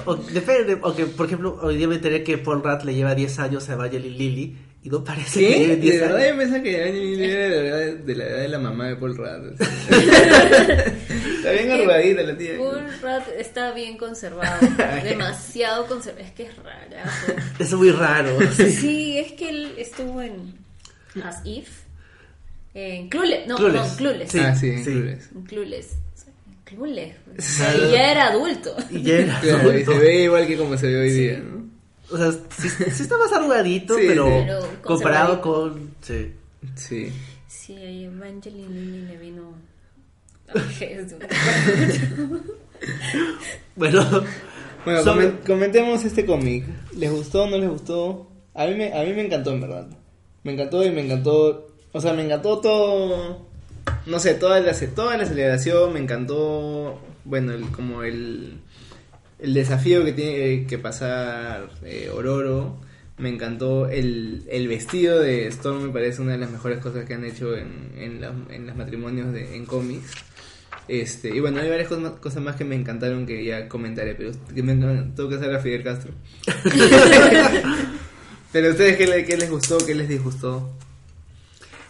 O, 0.07 0.15
depende, 0.15 0.79
o 0.83 0.95
que, 0.95 1.07
por 1.07 1.27
ejemplo, 1.27 1.59
hoy 1.63 1.77
día 1.77 1.89
me 1.89 1.97
enteré 1.97 2.23
que 2.23 2.39
Paul 2.39 2.63
Rudd 2.63 2.83
le 2.85 2.95
lleva 2.95 3.15
10 3.15 3.39
años 3.41 3.69
a 3.69 3.73
Evangeline 3.73 4.17
Lilly 4.17 4.57
y 4.83 4.89
no 4.89 5.03
parece 5.05 5.41
que 5.41 5.49
¿Qué? 5.49 5.59
lleven 5.59 5.81
De 5.81 5.91
10 5.91 6.01
verdad 6.01 6.17
años. 6.17 6.29
yo 6.31 6.37
pensaba 6.39 6.63
que 6.63 6.83
Angelina 6.85 7.25
era 7.27 7.49
de 7.49 7.51
la, 7.51 7.69
edad, 7.69 7.95
de 7.99 8.15
la 8.17 8.25
edad 8.25 8.39
de 8.39 8.49
la 8.49 8.59
mamá 8.59 8.87
de 8.89 8.97
Paul 8.97 9.17
Rudd. 9.17 9.61
Está 10.31 11.53
bien 11.53 11.71
arrugadita 11.73 12.23
la 12.23 12.37
tía. 12.37 12.59
Paul 12.59 12.81
Rudd 13.03 13.23
está 13.39 13.73
bien 13.73 13.97
conservado. 13.97 14.61
demasiado 15.05 15.87
conservado. 15.87 16.25
Es 16.27 16.33
que 16.33 16.43
es 16.45 16.57
rarazo. 16.57 17.33
Es 17.59 17.73
muy 17.75 17.91
raro. 17.91 18.39
Sí, 18.55 19.19
es 19.19 19.33
que 19.33 19.49
él 19.51 19.75
estuvo 19.79 20.21
en 20.23 20.55
As 21.25 21.41
If. 21.45 21.69
En 22.75 23.09
Clueless. 23.09 23.47
No, 23.49 23.57
Clueless. 23.57 23.81
perdón, 23.83 23.97
Clueless. 23.97 24.31
Sí. 24.31 24.39
ah, 24.39 24.55
sí, 24.55 24.69
en 24.71 24.79
sí. 24.79 24.85
Clueless. 24.93 25.31
En 25.35 25.43
Clueless. 25.43 25.97
Y 26.73 27.91
ya 27.93 28.11
era 28.13 28.29
adulto. 28.29 28.75
Y 28.91 29.03
ya 29.03 29.15
era 29.19 29.41
Claro, 29.41 29.73
y 29.73 29.85
se 29.85 29.91
adulto. 29.91 29.99
ve 30.01 30.23
igual 30.25 30.47
que 30.47 30.57
como 30.57 30.77
se 30.77 30.87
ve 30.87 31.01
hoy 31.01 31.11
día, 31.11 31.39
¿no? 31.39 31.61
O 32.13 32.17
sea, 32.17 32.33
sí, 32.33 32.69
sí 32.69 33.03
está 33.03 33.17
más 33.19 33.33
arrugadito, 33.33 33.95
Sí, 33.97 34.05
pero. 34.07 34.25
Pero 34.27 34.61
comparado 34.83 35.41
con... 35.41 35.95
Sí. 36.01 36.33
Sí. 36.75 37.13
Sí, 37.49 37.75
a 37.77 37.91
Evangeline 37.91 39.07
le 39.09 39.17
vino. 39.17 39.55
Bueno, 43.77 44.05
Bueno, 44.85 45.03
Sobre- 45.05 45.39
comentemos 45.47 46.05
este 46.05 46.25
cómic. 46.27 46.65
¿Les 46.97 47.11
gustó 47.13 47.45
o 47.45 47.51
no 47.51 47.59
les 47.59 47.69
gustó? 47.69 48.29
A 48.55 48.67
mí, 48.67 48.75
me, 48.75 48.93
a 48.93 49.03
mí 49.05 49.13
me 49.13 49.27
encantó, 49.27 49.53
en 49.53 49.61
verdad. 49.61 49.87
Me 50.43 50.53
encantó 50.53 50.85
y 50.85 50.91
me 50.91 51.03
encantó... 51.05 51.69
O 51.93 52.01
sea, 52.01 52.13
me 52.15 52.25
encantó 52.25 52.61
todo... 52.61 53.47
No 54.07 54.19
sé, 54.19 54.35
toda 54.35 54.61
la, 54.61 54.73
toda 54.95 55.17
la 55.17 55.27
celebración, 55.27 55.93
me 55.93 56.01
encantó... 56.01 57.01
Bueno, 57.25 57.53
el, 57.53 57.65
como 57.71 58.03
el... 58.03 58.59
El 59.39 59.55
desafío 59.55 60.05
que 60.05 60.13
tiene 60.13 60.67
que 60.67 60.79
pasar 60.79 61.71
eh, 61.85 62.11
Ororo. 62.13 62.79
Me 63.19 63.29
encantó 63.31 63.89
el, 63.89 64.45
el 64.51 64.69
vestido 64.69 65.19
de 65.19 65.47
Storm, 65.49 65.83
me 65.85 65.89
parece 65.91 66.21
una 66.23 66.33
de 66.33 66.39
las 66.39 66.51
mejores 66.51 66.79
cosas 66.79 67.05
que 67.07 67.15
han 67.15 67.25
hecho 67.25 67.55
en, 67.57 67.93
en, 67.97 68.21
la- 68.21 68.35
en 68.51 68.67
los 68.67 68.77
matrimonios 68.77 69.33
de, 69.33 69.57
en 69.57 69.65
cómics. 69.67 70.11
Este, 70.89 71.29
y 71.35 71.41
bueno, 71.41 71.61
hay 71.61 71.69
varias 71.69 71.89
cosas 71.89 72.03
más, 72.03 72.13
cosas 72.15 72.43
más 72.43 72.57
que 72.57 72.65
me 72.65 72.75
encantaron 72.75 73.27
que 73.27 73.45
ya 73.45 73.69
comentaré, 73.69 74.15
pero 74.15 74.33
que 74.55 74.63
me, 74.63 74.75
tengo 75.15 75.29
que 75.29 75.37
hacer 75.37 75.55
a 75.55 75.61
Fidel 75.61 75.85
Castro. 75.85 76.13
pero 78.53 78.71
ustedes, 78.71 78.97
¿qué, 78.97 79.07
le- 79.07 79.25
qué 79.25 79.37
les 79.37 79.51
gustó? 79.51 79.79
¿Qué 79.79 79.95
les 79.95 80.09
disgustó? 80.09 80.71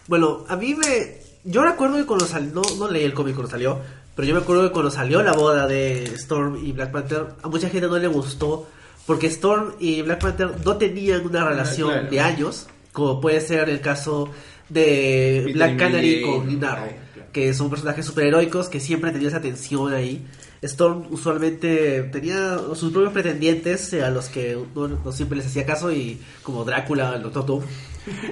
Bueno, 0.07 0.45
a 0.47 0.55
mí 0.55 0.75
me, 0.75 1.17
yo 1.43 1.63
recuerdo 1.63 1.97
que 1.97 2.05
cuando 2.05 2.25
salió, 2.25 2.51
no, 2.53 2.61
no 2.77 2.87
leí 2.89 3.03
el 3.03 3.13
cómic 3.13 3.35
cuando 3.35 3.51
salió, 3.51 3.79
pero 4.15 4.27
yo 4.27 4.35
me 4.35 4.41
acuerdo 4.41 4.63
que 4.63 4.71
cuando 4.71 4.91
salió 4.91 5.23
la 5.23 5.33
boda 5.33 5.67
de 5.67 6.03
Storm 6.15 6.63
y 6.63 6.71
Black 6.71 6.91
Panther, 6.91 7.27
a 7.41 7.47
mucha 7.47 7.69
gente 7.69 7.87
no 7.87 7.97
le 7.97 8.07
gustó, 8.07 8.67
porque 9.05 9.27
Storm 9.27 9.73
y 9.79 10.01
Black 10.01 10.21
Panther 10.21 10.51
no 10.63 10.77
tenían 10.77 11.25
una 11.25 11.47
relación 11.47 11.89
claro. 11.89 12.09
de 12.09 12.19
años, 12.19 12.67
como 12.91 13.21
puede 13.21 13.41
ser 13.41 13.69
el 13.69 13.81
caso 13.81 14.29
de 14.69 15.41
Peter 15.45 15.53
Black 15.53 15.77
Canary 15.77 16.21
con. 16.21 16.45
Green 16.45 16.63
Arrow, 16.63 16.85
Ay, 16.85 16.95
claro. 17.13 17.29
que 17.31 17.53
son 17.53 17.69
personajes 17.69 18.05
superheroicos 18.05 18.69
que 18.69 18.79
siempre 18.79 19.11
tenían 19.11 19.29
esa 19.29 19.41
tensión 19.41 19.93
ahí. 19.93 20.25
Storm 20.61 21.07
usualmente 21.09 22.03
tenía 22.03 22.59
sus 22.75 22.91
propios 22.91 23.13
pretendientes 23.13 23.93
a 23.95 24.11
los 24.11 24.29
que 24.29 24.55
no, 24.75 24.87
no 24.87 25.11
siempre 25.11 25.37
les 25.37 25.47
hacía 25.47 25.65
caso 25.65 25.91
y 25.91 26.21
como 26.43 26.63
Drácula, 26.63 27.15
el 27.15 27.23
Doctor 27.23 27.45
Doom, 27.47 27.63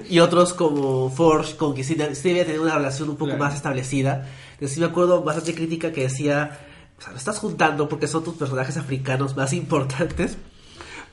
y 0.10 0.20
otros 0.20 0.54
como 0.54 1.10
Forge 1.10 1.56
con 1.56 1.74
quien 1.74 1.86
sí, 1.86 1.96
sí 2.14 2.28
debía 2.30 2.46
tener 2.46 2.60
una 2.60 2.76
relación 2.76 3.10
un 3.10 3.16
poco 3.16 3.32
Claro. 3.32 3.44
más 3.44 3.56
establecida. 3.56 4.28
Entonces 4.54 4.74
sí 4.76 4.80
me 4.80 4.88
acuerdo 4.88 5.24
bastante 5.24 5.54
crítica 5.56 5.92
que 5.92 6.04
decía, 6.04 6.60
o 6.98 7.02
sea, 7.02 7.12
lo 7.12 7.18
estás 7.18 7.38
juntando 7.40 7.88
porque 7.88 8.08
son 8.08 8.24
tus 8.24 8.36
personajes 8.36 8.78
africanos 8.78 9.36
más 9.38 9.54
importantes. 9.64 10.38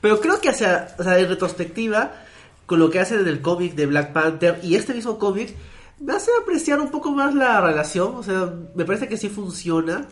Pero 0.00 0.20
creo 0.20 0.40
que 0.40 0.48
hacia, 0.50 0.94
o 0.98 1.02
sea, 1.02 1.18
en 1.18 1.28
retrospectiva, 1.28 2.12
con 2.66 2.78
lo 2.80 2.90
que 2.90 3.00
hacen 3.00 3.20
en 3.20 3.28
el 3.28 3.40
cómic 3.40 3.74
de 3.74 3.86
Black 3.86 4.12
Panther 4.12 4.60
y 4.62 4.74
este 4.74 4.94
mismo 4.94 5.18
cómic, 5.18 5.54
me 6.00 6.12
hace 6.14 6.30
apreciar 6.42 6.80
un 6.80 6.90
poco 6.90 7.10
más 7.12 7.34
la 7.34 7.60
relación. 7.60 8.14
O 8.16 8.22
sea, 8.22 8.52
me 8.74 8.84
parece 8.84 9.08
que 9.08 9.16
sí 9.16 9.28
funciona. 9.28 10.06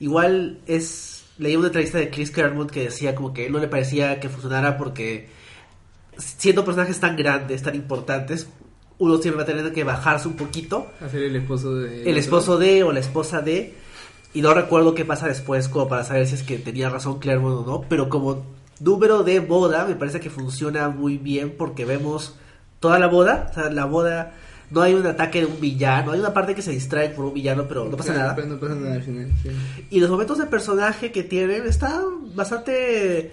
Igual 0.00 0.60
es. 0.66 1.24
Leí 1.38 1.54
una 1.56 1.68
entrevista 1.68 1.98
de 1.98 2.10
Chris 2.10 2.30
Claremont 2.32 2.70
que 2.70 2.84
decía 2.84 3.14
como 3.14 3.32
que 3.32 3.48
no 3.48 3.58
le 3.60 3.68
parecía 3.68 4.18
que 4.18 4.28
funcionara 4.28 4.76
porque 4.76 5.28
siendo 6.18 6.64
personajes 6.64 7.00
tan 7.00 7.16
grandes, 7.16 7.62
tan 7.62 7.74
importantes, 7.74 8.48
uno 8.98 9.18
siempre 9.18 9.38
va 9.38 9.42
a 9.44 9.46
tener 9.56 9.72
que 9.72 9.84
bajarse 9.84 10.26
un 10.28 10.34
poquito 10.36 10.88
Hacer 11.00 11.22
el 11.22 11.36
esposo 11.36 11.74
de. 11.76 12.10
el 12.10 12.16
esposo 12.18 12.58
de 12.58 12.82
o 12.82 12.92
la 12.92 13.00
esposa 13.00 13.40
de 13.40 13.74
y 14.34 14.42
no 14.42 14.52
recuerdo 14.52 14.94
qué 14.94 15.04
pasa 15.04 15.28
después 15.28 15.68
como 15.68 15.88
para 15.88 16.04
saber 16.04 16.26
si 16.26 16.34
es 16.34 16.42
que 16.42 16.58
tenía 16.58 16.90
razón 16.90 17.18
Claremont 17.20 17.66
o 17.66 17.70
no 17.70 17.84
pero 17.88 18.08
como 18.08 18.44
número 18.80 19.22
de 19.22 19.38
boda 19.40 19.84
me 19.86 19.94
parece 19.94 20.18
que 20.20 20.30
funciona 20.30 20.88
muy 20.88 21.16
bien 21.16 21.54
porque 21.56 21.84
vemos 21.84 22.34
toda 22.80 22.98
la 22.98 23.06
boda 23.06 23.48
o 23.50 23.54
sea 23.54 23.70
la 23.70 23.84
boda 23.84 24.34
no 24.70 24.82
hay 24.82 24.94
un 24.94 25.06
ataque 25.06 25.40
de 25.40 25.46
un 25.46 25.60
villano 25.60 26.12
hay 26.12 26.20
una 26.20 26.34
parte 26.34 26.54
que 26.54 26.62
se 26.62 26.72
distrae 26.72 27.08
por 27.10 27.24
un 27.24 27.34
villano 27.34 27.66
pero 27.68 27.84
no 27.86 27.96
pasa 27.96 28.12
Claro, 28.12 28.34
nada 28.36 28.46
no 28.54 28.60
pasa 28.60 28.74
nada 28.74 28.94
al 28.96 29.02
final. 29.02 29.32
sí. 29.42 29.50
y 29.90 30.00
los 30.00 30.10
momentos 30.10 30.38
de 30.38 30.46
personaje 30.46 31.10
que 31.12 31.22
tienen 31.22 31.66
están 31.66 32.34
bastante 32.34 33.32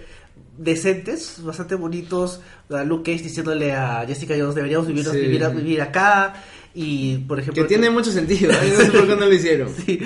decentes, 0.58 1.36
bastante 1.42 1.74
bonitos. 1.74 2.40
A 2.70 2.82
Luke 2.84 3.12
Cage 3.12 3.24
diciéndole 3.24 3.72
a 3.72 4.04
Jessica 4.06 4.34
Jones, 4.38 4.54
deberíamos 4.54 4.86
vivir, 4.88 5.04
Sí. 5.04 5.18
vivir, 5.18 5.46
vivir 5.50 5.82
acá. 5.82 6.34
Y, 6.78 7.18
por 7.26 7.40
ejemplo... 7.40 7.62
Que 7.62 7.68
tiene 7.68 7.88
mucho 7.88 8.10
sentido. 8.10 8.52
¿eh? 8.62 8.74
No 8.76 8.84
sé 8.84 8.90
por 8.90 9.06
qué 9.06 9.16
no 9.16 9.26
lo 9.26 9.32
hicieron. 9.32 9.70
Sí. 9.86 9.98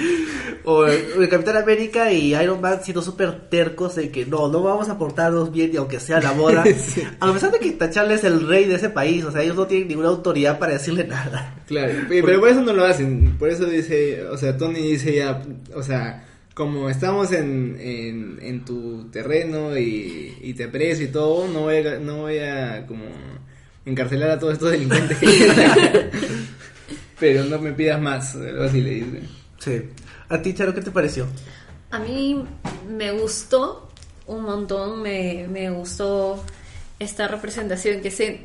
O 0.62 0.84
el, 0.86 1.28
Capitán 1.28 1.56
América 1.56 2.12
y 2.12 2.32
Iron 2.34 2.60
Man 2.60 2.78
siendo 2.84 3.02
súper 3.02 3.48
tercos 3.48 3.96
de 3.96 4.10
que 4.10 4.24
no, 4.26 4.46
no 4.48 4.62
vamos 4.62 4.88
a 4.88 4.96
portarnos 4.96 5.50
bien, 5.50 5.70
y 5.72 5.78
aunque 5.78 5.98
sea 5.98 6.20
la 6.20 6.30
boda. 6.32 6.62
Sí. 6.78 7.02
A 7.18 7.32
pesar 7.32 7.50
de 7.50 7.58
que 7.58 7.72
T'Challa 7.72 8.14
es 8.14 8.22
el 8.22 8.46
rey 8.46 8.66
de 8.66 8.76
ese 8.76 8.88
país, 8.90 9.24
o 9.24 9.32
sea, 9.32 9.42
ellos 9.42 9.56
no 9.56 9.66
tienen 9.66 9.88
ninguna 9.88 10.08
autoridad 10.10 10.58
para 10.60 10.74
decirle 10.74 11.04
nada. 11.04 11.56
Claro, 11.66 11.92
pe- 12.08 12.22
pero 12.24 12.38
por 12.38 12.48
eso 12.50 12.60
no 12.60 12.72
lo 12.72 12.84
hacen. 12.84 13.36
Por 13.38 13.48
eso 13.48 13.64
dice, 13.64 14.22
o 14.26 14.36
sea, 14.36 14.56
Tony 14.56 14.80
dice 14.92 15.16
ya, 15.16 15.42
o 15.74 15.82
sea, 15.82 16.24
como 16.54 16.90
estamos 16.90 17.32
en, 17.32 17.76
en, 17.80 18.38
en 18.42 18.64
tu 18.64 19.08
terreno 19.10 19.76
y, 19.78 20.36
y 20.40 20.54
te 20.54 20.64
aprecio 20.64 21.06
y 21.06 21.08
todo, 21.08 21.48
no 21.48 21.60
voy 21.62 21.78
a, 21.78 21.98
no 21.98 22.18
voy 22.18 22.38
a 22.38 22.86
como 22.86 23.04
encarcelar 23.84 24.30
a 24.30 24.38
todos 24.38 24.54
estos 24.54 24.70
delincuentes. 24.72 25.18
pero 27.20 27.44
no 27.44 27.58
me 27.58 27.72
pidas 27.72 28.00
más, 28.00 28.34
algo 28.34 28.64
así 28.64 28.80
le 28.80 28.90
dice. 28.90 29.22
Sí. 29.58 29.82
A 30.28 30.40
ti, 30.40 30.54
Charo, 30.54 30.74
¿qué 30.74 30.80
te 30.80 30.90
pareció? 30.90 31.26
A 31.90 31.98
mí 31.98 32.44
me 32.88 33.12
gustó 33.12 33.88
un 34.26 34.42
montón, 34.44 35.02
me, 35.02 35.46
me 35.48 35.70
gustó 35.70 36.42
esta 36.98 37.26
representación 37.28 38.00
que 38.00 38.10
se, 38.10 38.40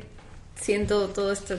siento 0.60 1.08
todo 1.08 1.32
esto 1.32 1.54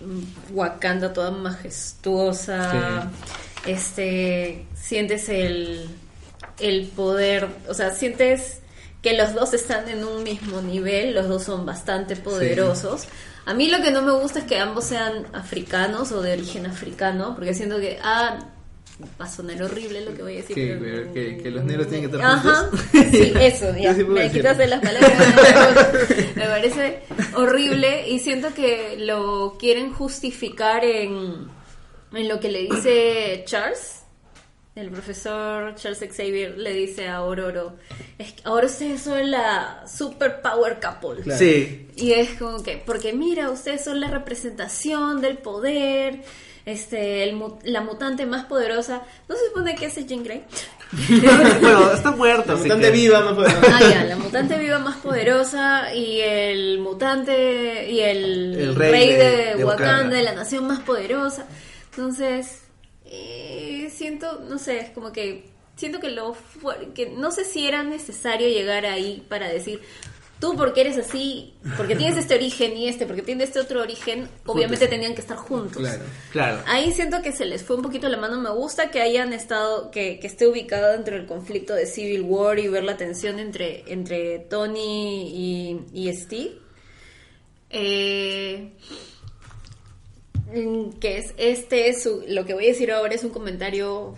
mm, 0.00 0.54
Wakanda 0.56 1.12
toda 1.12 1.30
majestuosa, 1.30 3.10
este, 3.66 4.64
sientes 4.74 5.28
el, 5.28 5.86
el 6.58 6.86
poder, 6.88 7.48
o 7.68 7.74
sea, 7.74 7.90
sientes 7.92 8.60
que 9.02 9.16
los 9.16 9.34
dos 9.34 9.54
están 9.54 9.88
en 9.88 10.04
un 10.04 10.22
mismo 10.22 10.60
nivel, 10.62 11.14
los 11.14 11.28
dos 11.28 11.44
son 11.44 11.64
bastante 11.66 12.16
poderosos. 12.16 13.04
A 13.44 13.54
mí 13.54 13.68
lo 13.70 13.80
que 13.80 13.92
no 13.92 14.02
me 14.02 14.12
gusta 14.12 14.40
es 14.40 14.44
que 14.46 14.58
ambos 14.58 14.84
sean 14.86 15.26
africanos 15.32 16.10
o 16.12 16.20
de 16.22 16.32
origen 16.32 16.66
africano, 16.66 17.34
porque 17.36 17.54
siento 17.54 17.78
que, 17.78 17.98
ah, 18.02 18.38
va 19.20 19.26
a 19.26 19.30
sonar 19.30 19.62
horrible 19.62 20.00
lo 20.04 20.14
que 20.14 20.22
voy 20.22 20.32
a 20.32 20.36
decir. 20.38 20.56
Que- 20.56 20.76
pero- 20.80 21.12
que- 21.12 21.36
que 21.36 21.50
los 21.50 21.62
negros 21.64 21.86
tienen 21.88 22.08
que 22.10 22.16
estar 22.16 22.28
Ajá, 22.32 22.54
juntos. 22.70 22.80
sí, 23.12 23.32
eso, 23.40 23.76
ya, 23.76 23.94
sí 23.94 24.02
me 24.02 24.30
quitas 24.32 24.58
de 24.58 24.66
las 24.66 24.80
palabras. 24.80 25.12
me 26.34 26.44
parece 26.46 27.00
horrible 27.36 28.08
y 28.08 28.18
siento 28.18 28.52
que 28.54 28.96
lo 28.98 29.56
quieren 29.60 29.92
justificar 29.92 30.84
en, 30.84 31.46
en 32.12 32.28
lo 32.28 32.40
que 32.40 32.48
le 32.50 32.62
dice 32.62 33.42
Charles. 33.46 34.02
El 34.74 34.90
profesor 34.90 35.74
Charles 35.76 36.00
Xavier 36.14 36.58
le 36.58 36.74
dice 36.74 37.08
a 37.08 37.16
Aurora, 37.16 37.72
es 38.18 38.32
que 38.34 38.42
ahora 38.44 38.66
ustedes 38.66 39.00
son 39.00 39.30
la 39.30 39.82
super 39.90 40.42
power 40.42 40.78
couple. 40.80 41.22
Claro. 41.22 41.38
Sí. 41.38 41.88
Y 41.96 42.12
es 42.12 42.34
como 42.34 42.62
que, 42.62 42.82
porque 42.84 43.14
mira, 43.14 43.48
ustedes 43.50 43.82
son 43.82 44.00
la 44.00 44.08
representación 44.08 45.22
del 45.22 45.38
poder, 45.38 46.20
este, 46.66 47.22
el 47.24 47.36
mu- 47.36 47.58
la 47.64 47.80
mutante 47.80 48.26
más 48.26 48.44
poderosa. 48.44 49.00
¿No 49.30 49.34
se 49.34 49.46
supone 49.46 49.74
que 49.76 49.86
es 49.86 50.06
Jean 50.06 50.22
Grey? 50.22 50.44
bueno, 51.08 51.92
está 51.92 52.10
muerto. 52.10 52.52
La 52.52 52.58
mutante 52.58 52.86
que- 52.86 52.92
viva, 52.92 53.20
no 53.20 53.34
puede- 53.34 53.50
Ah, 53.72 53.80
ya, 53.80 54.04
la 54.04 54.16
mutante 54.16 54.58
viva 54.58 54.78
más 54.78 54.96
poderosa 54.98 55.94
y 55.94 56.20
el 56.20 56.80
mutante 56.80 57.90
y 57.90 58.00
el, 58.00 58.54
El 58.60 58.74
rey, 58.74 58.92
rey 58.92 59.08
de, 59.08 59.14
de- 59.16 59.54
de 59.56 59.64
Wakanda, 59.64 59.94
Wakanda. 59.94 60.22
la 60.22 60.34
nación 60.34 60.66
más 60.66 60.80
poderosa. 60.80 61.46
Entonces, 61.96 62.60
eh, 63.06 63.90
siento, 63.90 64.40
no 64.48 64.58
sé, 64.58 64.78
es 64.80 64.90
como 64.90 65.12
que 65.12 65.48
siento 65.76 65.98
que 65.98 66.10
lo 66.10 66.34
fu- 66.34 66.70
que 66.94 67.08
no 67.10 67.30
sé 67.32 67.44
si 67.44 67.66
era 67.66 67.82
necesario 67.82 68.48
llegar 68.48 68.84
ahí 68.84 69.24
para 69.28 69.48
decir 69.48 69.80
tú 70.40 70.54
porque 70.56 70.82
eres 70.82 70.98
así, 70.98 71.54
porque 71.78 71.96
tienes 71.96 72.18
este 72.18 72.34
origen 72.34 72.76
y 72.76 72.88
este, 72.88 73.06
porque 73.06 73.22
tienes 73.22 73.48
este 73.48 73.60
otro 73.60 73.80
origen, 73.80 74.28
obviamente 74.44 74.86
tenían 74.88 75.14
que 75.14 75.22
estar 75.22 75.38
juntos. 75.38 75.78
Claro. 75.78 76.02
Claro. 76.32 76.62
Ahí 76.66 76.92
siento 76.92 77.22
que 77.22 77.32
se 77.32 77.46
les 77.46 77.62
fue 77.62 77.76
un 77.76 77.82
poquito 77.82 78.06
la 78.10 78.18
mano. 78.18 78.38
Me 78.38 78.50
gusta 78.50 78.90
que 78.90 79.00
hayan 79.00 79.32
estado, 79.32 79.90
que, 79.90 80.18
que 80.20 80.26
esté 80.26 80.46
ubicado 80.46 80.92
dentro 80.92 81.16
del 81.16 81.24
conflicto 81.26 81.72
de 81.74 81.86
Civil 81.86 82.20
War 82.22 82.58
y 82.58 82.68
ver 82.68 82.84
la 82.84 82.98
tensión 82.98 83.38
entre, 83.38 83.90
entre 83.90 84.40
Tony 84.40 85.30
y, 85.32 85.80
y 86.08 86.12
Steve. 86.12 86.58
Eh, 87.70 88.72
que 91.00 91.18
es 91.18 91.34
este 91.36 91.88
es 91.88 92.02
su- 92.02 92.24
lo 92.28 92.44
que 92.46 92.54
voy 92.54 92.64
a 92.64 92.68
decir 92.68 92.90
ahora 92.92 93.14
es 93.14 93.24
un 93.24 93.30
comentario 93.30 94.14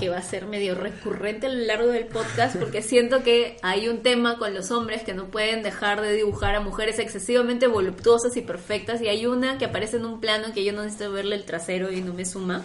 que 0.00 0.08
va 0.08 0.18
a 0.18 0.22
ser 0.22 0.46
medio 0.46 0.74
recurrente 0.74 1.46
a 1.46 1.48
lo 1.50 1.64
largo 1.64 1.88
del 1.88 2.06
podcast 2.06 2.56
porque 2.56 2.82
siento 2.82 3.22
que 3.22 3.56
hay 3.62 3.88
un 3.88 4.02
tema 4.02 4.36
con 4.38 4.52
los 4.54 4.70
hombres 4.70 5.02
que 5.02 5.14
no 5.14 5.26
pueden 5.26 5.62
dejar 5.62 6.00
de 6.02 6.12
dibujar 6.12 6.54
a 6.54 6.60
mujeres 6.60 6.98
excesivamente 6.98 7.66
voluptuosas 7.66 8.36
y 8.36 8.42
perfectas 8.42 9.00
y 9.00 9.08
hay 9.08 9.26
una 9.26 9.58
que 9.58 9.64
aparece 9.66 9.96
en 9.98 10.04
un 10.06 10.20
plano 10.20 10.52
que 10.52 10.64
yo 10.64 10.72
no 10.72 10.82
necesito 10.82 11.12
verle 11.12 11.36
el 11.36 11.44
trasero 11.44 11.90
y 11.92 12.00
no 12.02 12.12
me 12.14 12.24
suma 12.26 12.62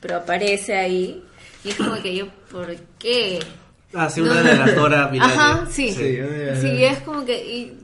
pero 0.00 0.16
aparece 0.16 0.74
ahí 0.76 1.22
y 1.64 1.70
es 1.70 1.76
como 1.76 1.94
que 2.02 2.14
yo 2.14 2.28
¿por 2.50 2.74
qué? 2.98 3.38
Ah, 3.94 4.10
sí, 4.10 4.20
No. 4.20 4.32
una 4.32 4.42
de 4.42 4.56
las 4.56 4.74
Dora. 4.74 5.10
Ajá, 5.20 5.66
sí. 5.70 5.90
Sí, 5.92 6.84
es 6.84 6.98
como 7.00 7.24
que 7.24 7.42
y 7.44 7.78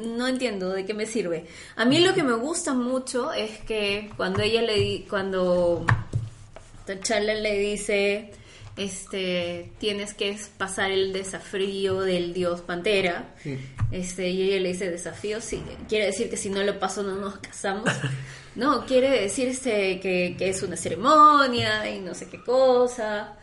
no 0.00 0.26
entiendo 0.26 0.70
de 0.70 0.84
qué 0.84 0.94
me 0.94 1.06
sirve. 1.06 1.46
A 1.76 1.84
mí 1.84 1.98
lo 1.98 2.14
que 2.14 2.22
me 2.22 2.34
gusta 2.34 2.74
mucho 2.74 3.32
es 3.32 3.58
que 3.60 4.10
cuando 4.16 4.42
ella 4.42 4.62
le 4.62 4.74
di, 4.78 5.06
cuando 5.08 5.86
T'Challa 6.86 7.34
le 7.34 7.58
dice 7.58 8.32
este 8.76 9.72
tienes 9.78 10.14
que 10.14 10.36
pasar 10.56 10.90
el 10.90 11.12
desafío 11.12 12.00
del 12.00 12.32
dios 12.32 12.62
Pantera. 12.62 13.34
Sí. 13.42 13.58
Este, 13.92 14.28
y 14.28 14.42
ella 14.42 14.60
le 14.60 14.68
dice 14.68 14.90
desafío, 14.90 15.40
sí, 15.40 15.62
quiere 15.88 16.06
decir 16.06 16.30
que 16.30 16.36
si 16.36 16.48
no 16.48 16.62
lo 16.62 16.78
paso 16.78 17.02
no 17.02 17.16
nos 17.16 17.38
casamos. 17.38 17.90
No, 18.56 18.84
quiere 18.84 19.22
decir 19.22 19.46
este, 19.46 20.00
que, 20.00 20.34
que 20.36 20.48
es 20.48 20.62
una 20.64 20.76
ceremonia 20.76 21.88
y 21.88 22.00
no 22.00 22.14
sé 22.14 22.28
qué 22.28 22.42
cosa. 22.42 23.36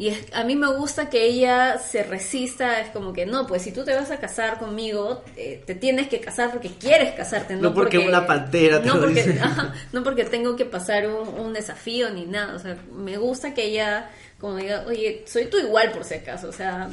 Y 0.00 0.08
es- 0.08 0.32
a 0.32 0.44
mí 0.44 0.56
me 0.56 0.66
gusta 0.72 1.10
que 1.10 1.26
ella 1.26 1.76
se 1.78 2.02
resista, 2.02 2.80
es 2.80 2.88
como 2.88 3.12
que 3.12 3.26
no, 3.26 3.46
pues 3.46 3.60
si 3.60 3.70
tú 3.70 3.84
te 3.84 3.94
vas 3.94 4.10
a 4.10 4.16
casar 4.18 4.58
conmigo, 4.58 5.22
eh, 5.36 5.62
te 5.66 5.74
tienes 5.74 6.08
que 6.08 6.20
casar 6.20 6.50
porque 6.52 6.70
quieres 6.70 7.12
casarte, 7.12 7.54
no, 7.54 7.60
No 7.64 7.74
porque 7.74 7.98
una 7.98 8.26
pantera 8.26 8.80
te 8.80 8.88
no 8.88 8.94
lo 8.94 9.00
porque, 9.02 9.22
dice. 9.24 9.38
ajá, 9.42 9.74
no 9.92 10.02
porque 10.02 10.24
tengo 10.24 10.56
que 10.56 10.64
pasar 10.64 11.06
un, 11.06 11.28
un 11.28 11.52
desafío 11.52 12.08
ni 12.08 12.24
nada, 12.24 12.54
o 12.54 12.58
sea, 12.58 12.78
me 12.96 13.18
gusta 13.18 13.52
que 13.52 13.64
ella 13.66 14.08
como 14.40 14.56
diga, 14.56 14.84
oye, 14.88 15.22
soy 15.26 15.44
tú 15.46 15.58
igual 15.58 15.92
por 15.92 16.02
si 16.04 16.14
acaso, 16.14 16.48
o 16.48 16.52
sea, 16.52 16.88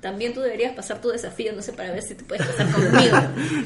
también 0.00 0.32
tú 0.32 0.40
deberías 0.40 0.72
pasar 0.72 1.00
tu 1.00 1.08
desafío, 1.08 1.52
no 1.52 1.62
sé, 1.62 1.72
para 1.72 1.90
ver 1.90 2.02
si 2.02 2.14
te 2.14 2.22
puedes 2.22 2.46
casar 2.46 2.70
conmigo. 2.72 3.16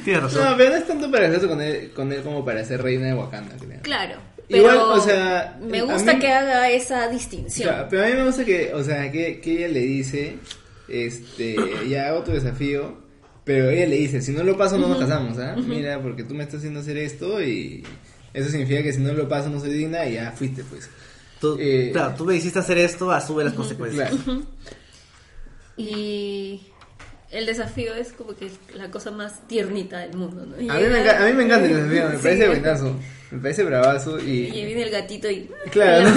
Tienes 0.05 0.23
razón. 0.23 0.43
No, 0.43 0.57
pero 0.57 0.71
no 0.71 0.77
es 0.77 0.87
tanto 0.87 1.11
para 1.11 1.27
hacerse 1.27 1.47
con 1.49 1.61
él, 1.61 1.93
con 1.95 2.11
él 2.15 2.23
como 2.23 2.43
para 2.47 2.65
ser 2.65 2.83
reina 2.83 3.09
de 3.09 3.15
Wakanda. 3.15 3.55
creo. 3.59 3.81
Claro, 3.83 4.15
Pero 4.49 4.63
Igual, 4.63 4.79
o 4.79 5.01
sea, 5.01 5.59
me 5.61 5.79
a 5.81 5.83
gusta 5.85 6.15
mí- 6.15 6.21
que 6.21 6.29
haga 6.29 6.71
esa 6.71 7.09
distinción. 7.09 7.69
Claro, 7.69 7.89
pero 7.91 8.05
a 8.05 8.07
mí 8.07 8.13
me 8.15 8.25
gusta 8.25 8.45
que, 8.45 8.73
o 8.75 8.85
sea, 8.85 9.11
que, 9.11 9.41
que 9.41 9.53
ella 9.59 9.69
le 9.69 9.81
dice, 9.81 10.37
este, 10.89 11.57
ya 11.89 12.09
hago 12.09 12.23
tu 12.23 12.31
desafío, 12.31 12.97
pero 13.45 13.71
ella 13.71 13.87
le 13.87 13.97
dice, 13.97 14.21
si 14.21 14.33
no 14.33 14.45
lo 14.45 14.57
paso 14.57 14.79
no 14.79 14.87
nos 14.89 14.99
casamos, 14.99 15.39
¿ah? 15.39 15.57
Mira, 15.57 16.01
porque 16.01 16.23
tú 16.25 16.35
me 16.35 16.45
estás 16.45 16.59
haciendo 16.59 16.81
hacer 16.81 16.97
esto 16.97 17.43
y 17.43 17.83
eso 18.35 18.51
significa 18.51 18.83
que 18.83 18.93
si 18.93 19.01
no 19.01 19.13
lo 19.15 19.29
paso 19.29 19.51
no 19.51 19.59
soy 19.59 19.71
digna 19.73 20.07
y 20.07 20.15
ya 20.15 20.31
fuiste, 20.33 20.63
pues. 20.65 20.89
Tú, 21.41 21.57
Eh, 21.61 21.91
claro, 21.93 22.15
tú 22.17 22.25
me 22.25 22.37
hiciste 22.37 22.59
hacer 22.61 22.79
esto, 22.79 23.11
asume 23.11 23.45
las 23.45 23.53
consecuencias. 23.55 24.11
Claro. 24.25 24.43
Y 25.77 26.63
el 27.31 27.47
desafío 27.47 27.95
es 27.95 28.13
como 28.13 28.35
que 28.37 28.51
la 28.75 28.91
cosa 28.91 29.11
más 29.11 29.47
tiernita 29.49 29.99
del 29.99 30.15
mundo, 30.17 30.47
¿no? 30.47 30.61
Y 30.61 30.69
A 30.69 30.75
mí, 30.75 30.83
me 30.89 31.11
a 31.11 31.27
mí 31.27 31.33
me 31.33 31.45
encanta 31.45 31.67
el 31.67 31.75
desafío, 31.75 32.09
me 32.11 32.17
Sí. 32.17 32.23
parece 32.23 32.49
buenazo, 32.49 32.97
me 33.31 33.39
parece 33.41 33.65
bravazo 33.65 34.19
Y 34.21 34.31
y... 34.55 34.65
viene 34.65 34.83
el 34.83 34.91
gatito 34.91 35.31
y 35.31 35.51
Claro, 35.71 36.09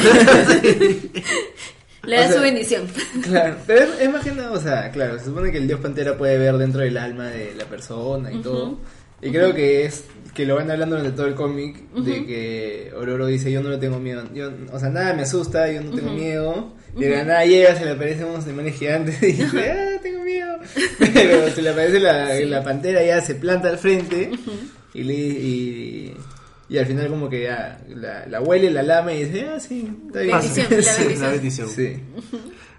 le 2.03 2.15
da 2.15 2.25
O 2.25 2.27
sea, 2.27 2.37
su 2.37 2.41
bendición. 2.41 2.87
claro, 3.23 3.55
pero 3.67 3.83
es, 3.83 4.01
es 4.01 4.09
más 4.11 4.23
que 4.23 4.31
nada, 4.31 4.51
o 4.51 4.59
sea, 4.61 4.91
claro, 4.91 5.19
se 5.19 5.25
supone 5.25 5.51
que 5.51 5.57
el 5.57 5.67
dios 5.67 5.79
pantera 5.79 6.17
puede 6.17 6.37
ver 6.37 6.57
dentro 6.57 6.81
del 6.81 6.97
alma 6.97 7.27
de 7.27 7.53
la 7.55 7.65
persona 7.65 8.31
y 8.31 8.41
todo. 8.41 8.79
Y 9.21 9.31
creo 9.31 9.53
que 9.53 9.85
es 9.85 10.05
que 10.33 10.45
lo 10.45 10.55
van 10.55 10.69
hablando 10.71 10.95
durante 10.97 11.15
todo 11.17 11.27
el 11.27 11.35
cómic 11.35 11.77
de 11.93 12.25
que 12.25 12.91
Ororo 12.95 13.25
dice 13.27 13.51
yo 13.51 13.61
no 13.61 13.69
le 13.69 13.77
tengo 13.77 13.99
miedo, 13.99 14.23
yo, 14.33 14.51
o 14.71 14.79
sea, 14.79 14.89
nada 14.89 15.13
me 15.13 15.23
asusta, 15.23 15.71
yo 15.71 15.81
no 15.81 15.91
tengo 15.91 16.11
miedo. 16.11 16.73
Y 16.97 17.01
de 17.03 17.09
la 17.17 17.23
nada 17.23 17.45
llega, 17.45 17.75
se 17.75 17.85
le 17.85 17.91
aparecen 17.91 18.25
unos 18.25 18.45
animales 18.45 18.75
gigantes 18.75 19.21
y 19.21 19.27
dice, 19.33 19.71
ah, 19.71 19.99
tengo 20.01 20.23
miedo. 20.23 20.57
Pero 21.13 21.49
se 21.51 21.61
le 21.61 21.69
aparece 21.69 21.99
la, 21.99 22.33
la 22.39 22.63
pantera, 22.63 23.03
ya 23.03 23.21
se 23.21 23.35
planta 23.35 23.69
al 23.69 23.77
frente 23.77 24.31
y, 24.93 25.03
le, 25.03 25.13
y, 25.13 26.13
y 26.67 26.77
al 26.77 26.85
final 26.87 27.07
como 27.09 27.29
que 27.29 27.43
ya 27.43 27.79
la, 27.89 28.25
la 28.25 28.41
huele, 28.41 28.71
la 28.71 28.81
lame 28.83 29.19
y 29.19 29.25
dice, 29.25 29.47
ah, 29.53 29.59
sí, 29.59 29.89
está 30.07 30.21
bien. 30.21 30.37
Bendición, 30.39 30.67
la 30.71 30.81
Sí. 30.81 30.99
bendición. 31.03 31.21
La 31.21 31.29
bendición. 31.31 31.69
Sí. 31.69 31.99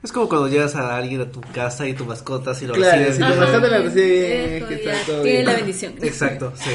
Es 0.02 0.12
como 0.12 0.28
cuando 0.28 0.49
llegas 0.49 0.75
a 0.76 0.97
alguien 0.97 1.21
a 1.21 1.30
tu 1.30 1.40
casa 1.42 1.87
y 1.87 1.92
tu 1.92 2.04
mascota 2.07 2.54
si 2.54 2.66
lo 2.66 2.73
Claro, 2.75 3.04
recibes. 3.04 3.16
si 3.16 3.23
y 3.23 3.35
tu 3.35 3.40
mascota 3.40 3.69
la 3.69 3.78
recibe 3.78 4.07
bien, 4.19 4.50
es 4.54 4.64
que 4.64 4.75
está 4.75 4.92
todo 5.07 5.23
Tiene 5.23 5.37
bien. 5.38 5.47
la 5.47 5.52
bendición. 5.54 5.92
Exacto, 6.02 6.52
sí. 6.57 6.71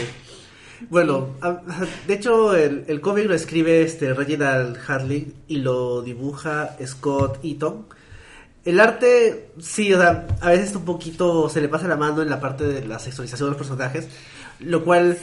Bueno, 0.90 1.30
de 2.08 2.14
hecho 2.14 2.56
el, 2.56 2.86
el 2.88 3.02
cómic 3.02 3.26
lo 3.26 3.34
escribe 3.34 3.82
este 3.82 4.14
Reginald 4.14 4.78
Harling 4.88 5.34
y 5.48 5.58
lo 5.58 6.02
dibuja 6.02 6.76
Scott 6.86 7.40
Eaton. 7.44 7.86
El 8.66 8.80
arte, 8.80 9.52
sí, 9.60 9.94
o 9.94 10.00
sea, 10.00 10.26
a 10.42 10.50
veces 10.50 10.76
un 10.76 10.86
poquito, 10.86 11.50
se 11.50 11.62
le 11.62 11.70
pasa 11.70 11.88
la 11.88 11.98
mano 11.98 12.24
en 12.24 12.30
la 12.30 12.40
parte 12.40 12.64
de 12.64 12.86
la 12.86 12.98
sexualización 12.98 13.48
de 13.48 13.52
los 13.52 13.58
personajes, 13.58 14.08
lo 14.60 14.84
cual 14.84 15.18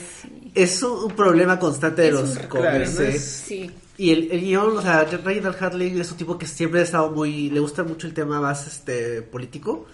es 0.55 0.83
un, 0.83 1.11
problema 1.11 1.59
constante 1.59 2.03
de 2.03 2.07
Es 2.07 2.13
los 2.13 2.39
cómics. 2.47 2.99
¿eh? 2.99 3.19
Sí. 3.19 3.71
Y 3.97 4.11
el, 4.11 4.31
el 4.31 4.41
guion, 4.41 4.77
o 4.77 4.81
sea, 4.81 5.03
Reginald 5.03 5.61
Harling 5.61 5.99
es 5.99 6.09
un 6.11 6.17
tipo 6.17 6.37
que 6.37 6.47
siempre 6.47 6.79
ha 6.79 6.83
estado 6.83 7.11
muy, 7.11 7.49
le 7.49 7.59
gusta 7.59 7.83
mucho 7.83 8.07
el 8.07 8.13
tema 8.13 8.39
más 8.39 8.65
este 8.65 9.21
político. 9.21 9.87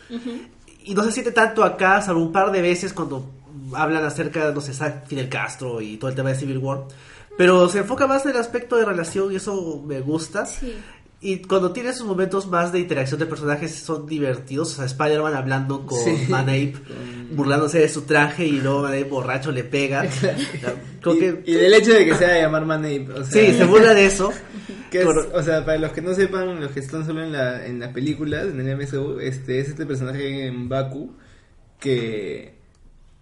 Y 0.83 0.93
no 0.93 1.03
se 1.03 1.11
siente 1.11 1.31
tanto 1.31 1.63
acá, 1.63 2.01
salvo 2.01 2.21
un 2.21 2.31
par 2.31 2.51
de 2.51 2.61
veces 2.61 2.93
cuando 2.93 3.29
hablan 3.73 4.03
acerca, 4.05 4.51
no 4.51 4.61
sé, 4.61 4.73
Fidel 5.07 5.29
Castro 5.29 5.81
y 5.81 5.97
todo 5.97 6.09
el 6.09 6.15
tema 6.15 6.29
de 6.29 6.35
Civil 6.35 6.57
War. 6.59 6.85
Pero 7.37 7.69
se 7.69 7.79
enfoca 7.79 8.05
más 8.07 8.25
en 8.25 8.31
el 8.31 8.37
aspecto 8.37 8.75
de 8.75 8.85
relación 8.85 9.31
y 9.31 9.37
eso 9.37 9.81
me 9.85 9.99
gusta. 10.01 10.45
Sí. 10.45 10.73
Y 11.21 11.39
cuando 11.41 11.73
tiene 11.73 11.89
esos 11.89 12.07
momentos 12.07 12.47
más 12.47 12.71
de 12.71 12.79
interacción 12.79 13.19
de 13.19 13.25
personajes 13.25 13.75
son 13.75 14.05
divertidos. 14.07 14.71
O 14.71 14.75
sea, 14.77 14.85
Spider-Man 14.85 15.33
hablando 15.35 15.85
con 15.85 15.99
Sí. 15.99 16.25
Manape, 16.29 16.75
burlándose 17.35 17.79
de 17.79 17.89
su 17.89 18.03
traje 18.03 18.45
y 18.45 18.59
luego 18.61 18.83
Manape 18.83 19.03
borracho 19.03 19.51
le 19.51 19.63
pega. 19.63 20.05
Y, 21.05 21.17
que... 21.17 21.43
y 21.45 21.53
del 21.53 21.73
hecho 21.73 21.93
de 21.93 22.03
que 22.05 22.13
se 22.15 22.25
haga 22.25 22.41
llamar 22.41 22.65
Manape, 22.65 23.07
o 23.13 23.23
sea, 23.23 23.45
Sí, 23.45 23.53
se 23.57 23.63
burla 23.63 23.93
de 23.93 24.05
eso. 24.05 24.33
que 24.91 24.99
es- 24.99 25.05
Con- 25.05 25.29
o 25.33 25.41
sea, 25.41 25.63
para 25.63 25.77
los 25.77 25.93
que 25.93 26.01
no 26.01 26.13
sepan, 26.13 26.59
los 26.59 26.71
que 26.71 26.81
están 26.81 27.05
solo 27.05 27.23
en, 27.23 27.31
la, 27.31 27.65
en 27.65 27.79
las 27.79 27.93
películas, 27.93 28.47
en 28.47 28.59
el 28.59 28.75
MCU, 28.77 29.17
este, 29.21 29.59
es 29.61 29.69
este 29.69 29.85
personaje 29.85 30.47
en 30.47 30.67
Baku 30.67 31.15
que, 31.79 32.58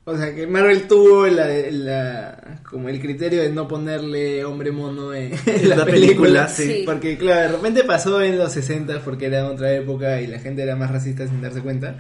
o 0.09 0.17
sea, 0.17 0.33
que 0.33 0.47
Marvel 0.47 0.87
tuvo 0.87 1.27
la, 1.27 1.47
la- 1.69 2.59
como 2.69 2.87
el 2.89 2.99
criterio 3.01 3.41
de 3.41 3.49
no 3.51 3.67
ponerle 3.67 4.43
hombre 4.45 4.71
mono 4.71 5.13
en, 5.13 5.33
en 5.45 5.69
la 5.69 5.75
la 5.75 5.85
película, 5.85 5.85
película, 5.85 6.47
sí. 6.47 6.63
Sí. 6.63 6.83
porque 6.85 7.17
claro, 7.17 7.41
de 7.41 7.55
repente 7.57 7.83
pasó 7.83 8.21
en 8.21 8.37
los 8.37 8.51
60 8.53 9.01
porque 9.01 9.25
era 9.27 9.45
otra 9.45 9.73
época 9.73 10.21
y 10.21 10.27
la 10.27 10.39
gente 10.39 10.63
era 10.63 10.75
más 10.75 10.89
racista 10.91 11.27
sin 11.27 11.41
darse 11.41 11.61
cuenta. 11.61 11.97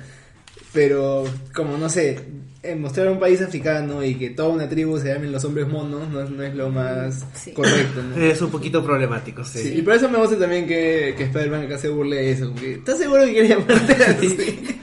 Pero, 0.73 1.23
como 1.55 1.77
no 1.77 1.89
sé, 1.89 2.19
eh, 2.61 2.75
mostrar 2.75 3.07
un 3.09 3.19
país 3.19 3.41
africano 3.41 4.03
y 4.03 4.15
que 4.15 4.29
toda 4.31 4.49
una 4.49 4.67
tribu 4.69 4.99
se 4.99 5.07
llamen 5.13 5.31
los 5.31 5.43
hombres 5.45 5.67
monos 5.67 6.07
no, 6.09 6.21
es- 6.21 6.29
no 6.29 6.43
es 6.43 6.53
lo 6.55 6.69
más 6.69 7.25
Sí. 7.33 7.51
correcto, 7.51 8.03
¿no? 8.03 8.15
Es 8.21 8.41
un 8.41 8.51
poquito 8.51 8.83
problemático, 8.85 9.43
sí. 9.43 9.59
Sí, 9.59 9.73
y 9.77 9.81
por 9.81 9.93
eso 9.95 10.07
me 10.09 10.17
gusta 10.17 10.37
también 10.37 10.65
que, 10.67 11.13
que 11.17 11.23
Spider-Man 11.25 11.63
acá 11.63 11.77
se 11.77 11.89
burle 11.89 12.17
de 12.17 12.31
eso. 12.31 12.53
¿Estás 12.63 12.97
seguro 12.99 13.25
que 13.25 13.31
quiere 13.33 13.47
llamarte 13.49 13.93
así? 14.03 14.79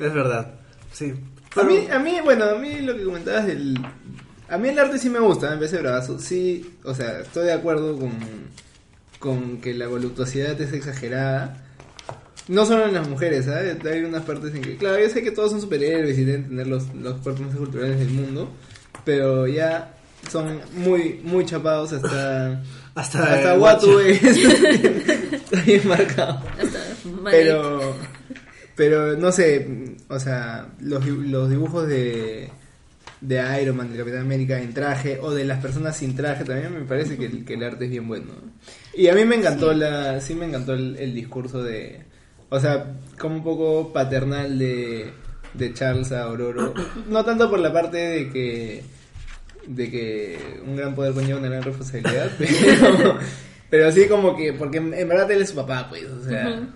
Es 0.00 0.14
verdad, 0.14 0.54
sí. 0.92 1.12
A 1.56 1.62
mí, 1.64 1.88
a 1.90 1.98
mí, 1.98 2.16
bueno, 2.22 2.44
a 2.44 2.54
mí 2.54 2.80
lo 2.80 2.96
que 2.96 3.04
comentabas 3.04 3.46
del... 3.46 3.78
A 4.48 4.58
mí 4.58 4.68
el 4.68 4.78
arte 4.78 4.98
sí 4.98 5.10
me 5.10 5.20
gusta, 5.20 5.50
me 5.50 5.56
parece 5.56 5.78
bravazo. 5.78 6.18
Sí, 6.18 6.78
o 6.84 6.94
sea, 6.94 7.20
estoy 7.20 7.46
de 7.46 7.52
acuerdo 7.52 7.96
con, 7.96 8.12
con 9.18 9.60
que 9.60 9.74
la 9.74 9.86
voluptuosidad 9.86 10.60
es 10.60 10.72
exagerada. 10.72 11.64
No 12.48 12.66
solo 12.66 12.86
en 12.86 12.94
las 12.94 13.08
mujeres, 13.08 13.44
¿sabes? 13.44 13.84
Hay 13.84 14.02
unas 14.02 14.24
partes 14.24 14.54
en 14.54 14.62
que... 14.62 14.76
Claro, 14.76 14.98
yo 15.00 15.08
sé 15.08 15.22
que 15.22 15.30
todos 15.30 15.52
son 15.52 15.60
superhéroes 15.60 16.18
y 16.18 16.24
deben 16.24 16.48
tener 16.48 16.66
los, 16.66 16.92
los 16.94 17.18
cuerpos 17.18 17.46
más 17.46 17.56
culturales 17.56 17.98
del 17.98 18.10
mundo. 18.10 18.50
Pero 19.04 19.46
ya 19.46 19.94
son 20.30 20.60
muy, 20.74 21.20
muy 21.22 21.44
chapados 21.44 21.92
hasta... 21.92 22.62
Hasta, 22.92 23.22
Hasta 23.22 23.54
Watu 23.54 24.00
es 24.00 24.20
está 24.24 25.60
bien 25.62 25.86
marcado. 25.86 26.42
Hasta. 26.60 26.80
Pero, 27.30 27.94
pero 28.80 29.14
no 29.14 29.30
sé, 29.30 29.68
o 30.08 30.18
sea, 30.18 30.68
los, 30.80 31.04
los 31.06 31.50
dibujos 31.50 31.86
de, 31.86 32.48
de 33.20 33.60
Iron 33.60 33.76
Man, 33.76 33.92
de 33.92 33.98
Capitán 33.98 34.22
América 34.22 34.58
en 34.58 34.72
traje 34.72 35.18
o 35.20 35.32
de 35.32 35.44
las 35.44 35.60
personas 35.60 35.98
sin 35.98 36.16
traje 36.16 36.46
también 36.46 36.72
me 36.72 36.86
parece 36.86 37.18
que 37.18 37.26
el, 37.26 37.44
que 37.44 37.52
el 37.52 37.62
arte 37.62 37.84
es 37.84 37.90
bien 37.90 38.08
bueno. 38.08 38.32
Y 38.94 39.08
a 39.08 39.14
mí 39.14 39.26
me 39.26 39.36
encantó 39.36 39.74
la, 39.74 40.18
sí 40.22 40.34
me 40.34 40.46
encantó 40.46 40.72
el, 40.72 40.96
el 40.96 41.12
discurso 41.14 41.62
de, 41.62 42.04
o 42.48 42.58
sea, 42.58 42.94
como 43.18 43.34
un 43.34 43.44
poco 43.44 43.92
paternal 43.92 44.58
de, 44.58 45.10
de 45.52 45.74
Charles 45.74 46.10
a 46.12 46.22
Aurora. 46.22 46.72
No 47.06 47.22
tanto 47.22 47.50
por 47.50 47.58
la 47.58 47.74
parte 47.74 47.98
de 47.98 48.30
que 48.30 48.82
de 49.66 49.90
que 49.90 50.38
un 50.66 50.74
gran 50.74 50.94
poder 50.94 51.12
conlleva 51.12 51.38
una 51.38 51.50
gran 51.50 51.64
responsabilidad, 51.64 52.30
pero, 52.38 53.18
pero 53.68 53.92
sí 53.92 54.08
como 54.08 54.34
que, 54.34 54.54
porque 54.54 54.78
en 54.78 55.06
verdad 55.06 55.30
él 55.32 55.42
es 55.42 55.50
su 55.50 55.56
papá, 55.56 55.86
pues, 55.90 56.06
o 56.06 56.24
sea. 56.24 56.66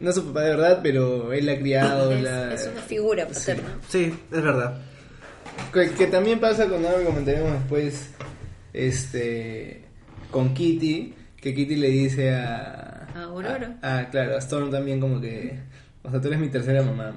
No 0.00 0.10
es 0.10 0.14
su 0.16 0.24
papá 0.26 0.42
de 0.42 0.50
verdad, 0.50 0.80
pero 0.82 1.32
él 1.32 1.46
la 1.46 1.52
ha 1.52 1.58
criado, 1.58 2.12
es, 2.12 2.22
la- 2.22 2.54
es 2.54 2.68
una 2.72 2.82
figura 2.82 3.26
paterna. 3.26 3.78
Sí, 3.88 4.14
es 4.30 4.42
verdad. 4.42 4.78
que, 5.72 5.90
que 5.92 6.06
también 6.06 6.38
pasa 6.40 6.66
con 6.66 6.84
algo 6.84 6.98
que 6.98 7.04
comentaremos 7.04 7.52
después, 7.52 8.10
este, 8.72 9.84
con 10.30 10.54
Kitty, 10.54 11.14
que 11.40 11.54
Kitty 11.54 11.76
le 11.76 11.88
dice 11.88 12.34
a... 12.34 13.08
A 13.14 13.22
Aurora. 13.24 13.78
a- 13.82 13.98
a, 13.98 14.10
claro, 14.10 14.36
a 14.36 14.38
Storm 14.38 14.70
también 14.70 15.00
como 15.00 15.20
que, 15.20 15.58
o 16.02 16.10
sea, 16.10 16.20
tú 16.20 16.28
eres 16.28 16.38
mi 16.40 16.48
tercera 16.48 16.82
mamá, 16.82 17.14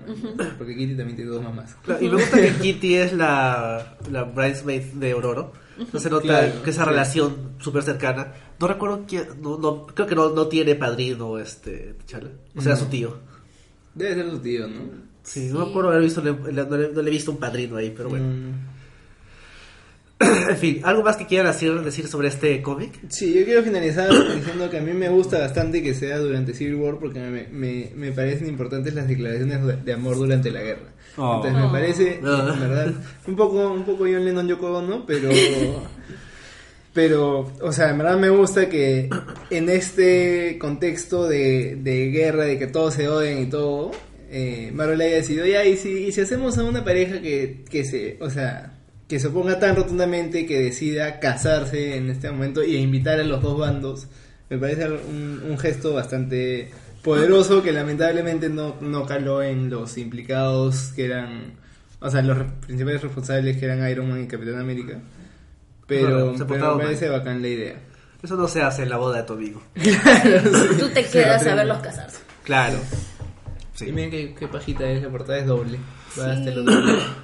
porque 0.58 0.76
Kitty 0.76 0.96
también 0.96 1.16
tiene 1.18 1.32
dos 1.32 1.44
mamás. 1.44 1.76
Claro, 1.84 2.02
Y 2.04 2.08
me 2.10 2.16
gusta 2.16 2.38
que 2.40 2.52
Kitty 2.54 2.96
es 2.96 3.14
la, 3.14 3.98
la 4.10 4.24
bridesmaid 4.24 4.84
de 4.94 5.12
Aurora. 5.12 5.48
No 5.94 6.00
se 6.00 6.10
nota 6.12 6.24
Claro, 6.24 6.64
que 6.64 6.70
esa 6.70 6.84
sí. 6.84 6.90
relación 6.90 7.36
súper 7.60 7.84
cercana. 7.84 8.34
No 8.60 8.68
recuerdo 8.68 9.06
quién, 9.08 9.26
no, 9.42 9.58
no, 9.58 9.86
creo 9.88 10.08
que 10.08 10.16
no, 10.16 10.30
no 10.30 10.48
tiene 10.48 10.76
padrino 10.76 11.38
este 11.40 11.96
T'Challa. 12.06 12.30
O 12.56 12.62
sea, 12.62 12.74
No. 12.74 12.80
su 12.80 12.86
tío. 12.88 13.18
Debe 13.96 14.16
ser 14.16 14.30
su 14.32 14.40
tío, 14.40 14.68
¿no? 14.68 14.82
Sí, 15.24 15.50
no 15.52 15.60
me 15.66 15.70
acuerdo 15.70 15.90
haber 15.90 16.04
visto, 16.04 16.22
no 16.22 16.48
le, 16.52 16.66
no 16.66 17.02
le 17.02 17.08
he 17.08 17.12
visto 17.12 17.32
un 17.32 17.38
padrino 17.38 17.78
ahí, 17.78 17.94
pero 17.96 18.10
bueno. 18.10 18.26
Mm. 18.26 18.79
En 20.50 20.58
fin, 20.58 20.82
¿algo 20.84 21.04
más 21.04 21.16
que 21.16 21.26
quieran 21.26 21.54
decir, 21.84 22.08
sobre 22.08 22.28
este 22.28 22.62
cómic? 22.62 22.92
Sí, 23.10 23.34
yo 23.34 23.46
quiero 23.46 23.64
finalizar 23.64 24.10
diciendo 24.36 24.70
que 24.70 24.78
a 24.78 24.82
mí 24.82 24.92
me 24.94 25.08
gusta 25.10 25.40
bastante 25.40 25.82
que 25.82 25.94
sea 25.94 26.18
durante 26.18 26.54
Civil 26.54 26.76
War 26.76 26.98
porque 27.00 27.20
me, 27.20 27.48
me, 27.48 27.92
me 27.96 28.12
parecen 28.12 28.48
importantes 28.48 28.94
las 28.94 29.08
declaraciones 29.08 29.86
de- 29.86 29.94
amor 29.94 30.18
durante 30.18 30.52
la 30.52 30.62
guerra. 30.62 30.90
Oh. 31.18 31.36
Entonces 31.38 31.62
me 31.62 31.70
parece, 31.70 32.20
Ah. 32.26 32.52
en 32.54 32.60
verdad, 32.60 32.94
un 33.28 33.36
poco, 33.36 33.72
un 33.72 33.84
poco 33.84 34.00
John 34.04 34.26
Lennon 34.26 34.48
Yoko 34.48 34.78
Ono, 34.80 35.06
pero, 35.06 35.30
pero, 36.94 37.52
o 37.62 37.72
sea, 37.72 37.92
en 37.92 37.98
verdad 38.00 38.18
me 38.18 38.30
gusta 38.30 38.68
que 38.68 39.10
en 39.50 39.70
este 39.70 40.58
contexto 40.60 41.28
de, 41.28 41.78
de 41.82 42.10
guerra, 42.10 42.46
de 42.46 42.58
que 42.58 42.68
todos 42.68 42.96
se 42.96 43.08
odian 43.08 43.40
y 43.44 43.46
todo, 43.46 43.92
eh, 44.32 44.72
Marvel 44.74 45.00
haya 45.02 45.16
decidido, 45.16 45.46
ya, 45.46 45.64
y 45.66 45.78
si, 45.78 45.90
y 46.08 46.12
si 46.12 46.22
hacemos 46.22 46.58
a 46.58 46.64
una 46.64 46.84
pareja 46.84 47.22
que, 47.22 47.64
que 47.70 47.84
se, 47.86 48.18
o 48.22 48.30
sea, 48.30 48.79
que 49.10 49.20
se 49.20 49.28
oponga 49.28 49.60
tan 49.60 49.76
rotundamente 49.76 50.46
que 50.46 50.60
decida 50.62 51.20
casarse 51.20 51.98
en 51.98 52.10
este 52.10 52.32
momento 52.32 52.64
y 52.64 52.78
invitar 52.78 53.20
a 53.20 53.24
los 53.26 53.42
dos 53.42 53.58
bandos, 53.60 54.08
me 54.50 54.58
parece 54.58 54.88
un, 54.88 55.42
un 55.50 55.58
gesto 55.58 55.94
bastante 55.94 56.70
poderoso 57.04 57.62
que 57.64 57.72
lamentablemente 57.74 58.50
no, 58.50 58.76
no 58.82 59.06
caló 59.06 59.42
en 59.44 59.70
los 59.70 59.98
implicados 59.98 60.92
que 60.96 61.06
eran, 61.06 61.54
o 62.00 62.10
sea, 62.10 62.22
los 62.22 62.38
re- 62.38 62.46
principales 62.66 63.02
responsables 63.02 63.58
que 63.58 63.66
eran 63.66 63.90
Iron 63.90 64.10
Man 64.10 64.24
y 64.24 64.28
Capitán 64.28 64.60
América. 64.60 65.00
Pero, 65.88 66.34
No, 66.38 66.76
me 66.78 66.84
parece 66.84 67.10
mal. 67.10 67.20
bacán 67.20 67.42
la 67.42 67.48
idea. 67.48 67.76
Eso 68.22 68.36
no 68.36 68.48
se 68.48 68.62
hace 68.62 68.84
en 68.84 68.90
la 68.90 68.98
boda 68.98 69.18
de 69.18 69.24
tu 69.24 69.34
amigo. 69.34 69.62
Tú 70.80 70.88
te 70.94 71.04
quedas 71.06 71.46
a 71.48 71.56
verlos 71.56 71.80
casarse. 71.80 72.20
Claro. 72.44 72.78
Y 73.82 73.92
miren 73.92 74.12
qué, 74.12 74.36
qué 74.38 74.48
pajita 74.48 74.84
es, 74.90 75.02
la 75.02 75.10
portada 75.10 75.40
es 75.40 75.46
doble. 75.48 75.80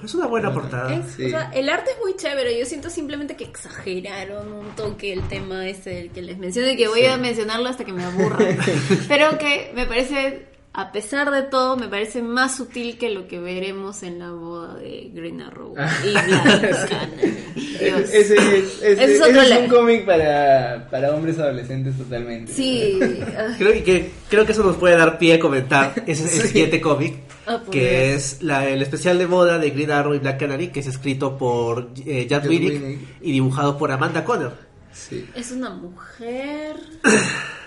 Es 0.03 0.13
una 0.15 0.27
buena 0.27 0.53
portada. 0.53 0.93
Es- 0.93 1.13
Sí. 1.15 1.25
o 1.25 1.29
sea, 1.29 1.51
el 1.53 1.69
arte 1.69 1.91
es 1.91 1.97
muy 2.03 2.15
chévere. 2.15 2.57
Yo 2.59 2.65
siento 2.65 2.89
simplemente 2.89 3.35
que 3.35 3.43
exageraron 3.45 4.51
un 4.53 4.67
toque 4.75 5.13
el 5.13 5.27
tema 5.27 5.67
este 5.67 5.99
el 6.01 6.11
que 6.11 6.21
les 6.21 6.37
mencioné, 6.37 6.75
que 6.77 6.87
voy 6.87 7.01
Sí. 7.01 7.05
a 7.07 7.17
mencionarlo 7.17 7.67
hasta 7.69 7.83
que 7.85 7.93
me 7.93 8.03
aburra. 8.03 8.37
Pero 9.07 9.37
que 9.37 9.71
me 9.75 9.85
parece, 9.85 10.45
a 10.77 10.91
pesar 10.91 11.31
de 11.31 11.43
todo, 11.43 11.77
me 11.77 11.87
parece 11.87 12.21
más 12.21 12.57
sutil 12.57 12.97
que 12.97 13.09
lo 13.09 13.27
que 13.27 13.39
veremos 13.39 14.03
en 14.03 14.19
la 14.19 14.31
boda 14.31 14.75
de 14.75 15.09
Green 15.13 15.41
Arrow 15.41 15.73
y 16.03 16.11
Black 16.11 16.89
Canary. 16.89 17.37
Dios. 17.79 17.99
Ese, 18.13 18.35
es- 18.35 18.81
ese- 18.83 18.91
Ese 18.91 19.03
es 19.15 19.21
ese 19.21 19.57
un 19.59 19.67
cómic 19.69 20.05
para, 20.05 20.87
para 20.91 21.13
hombres 21.15 21.39
adolescentes 21.39 21.97
totalmente. 21.97 22.51
Sí. 22.51 22.99
Creo 23.57 23.83
que, 23.83 24.11
creo 24.29 24.45
que 24.45 24.51
eso 24.51 24.63
nos 24.63 24.75
puede 24.75 24.97
dar 24.97 25.17
pie 25.17 25.35
a 25.35 25.39
comentar 25.39 25.93
ese 26.05 26.27
Sí. 26.27 26.47
siguiente 26.47 26.81
cómic, 26.81 27.15
Ah, 27.47 27.59
por 27.63 27.69
que 27.73 27.79
Dios. 28.07 28.33
es 28.35 28.41
la- 28.43 28.67
el 28.67 28.81
especial 28.81 29.17
de 29.17 29.25
boda 29.27 29.57
de 29.59 29.69
Green 29.69 29.91
Arrow 29.91 30.13
y 30.13 30.19
Black 30.19 30.39
Canary, 30.39 30.67
que 30.69 30.79
es 30.81 30.87
escrito 30.87 31.37
por 31.37 31.91
eh, 32.05 32.25
Jack 32.29 32.45
Winnick. 32.49 32.99
y 33.21 33.31
dibujado 33.31 33.77
por 33.77 33.91
Amanda 33.91 34.23
Conner. 34.25 34.51
Sí. 34.91 35.25
Es 35.35 35.51
una 35.51 35.69
mujer. 35.69 36.75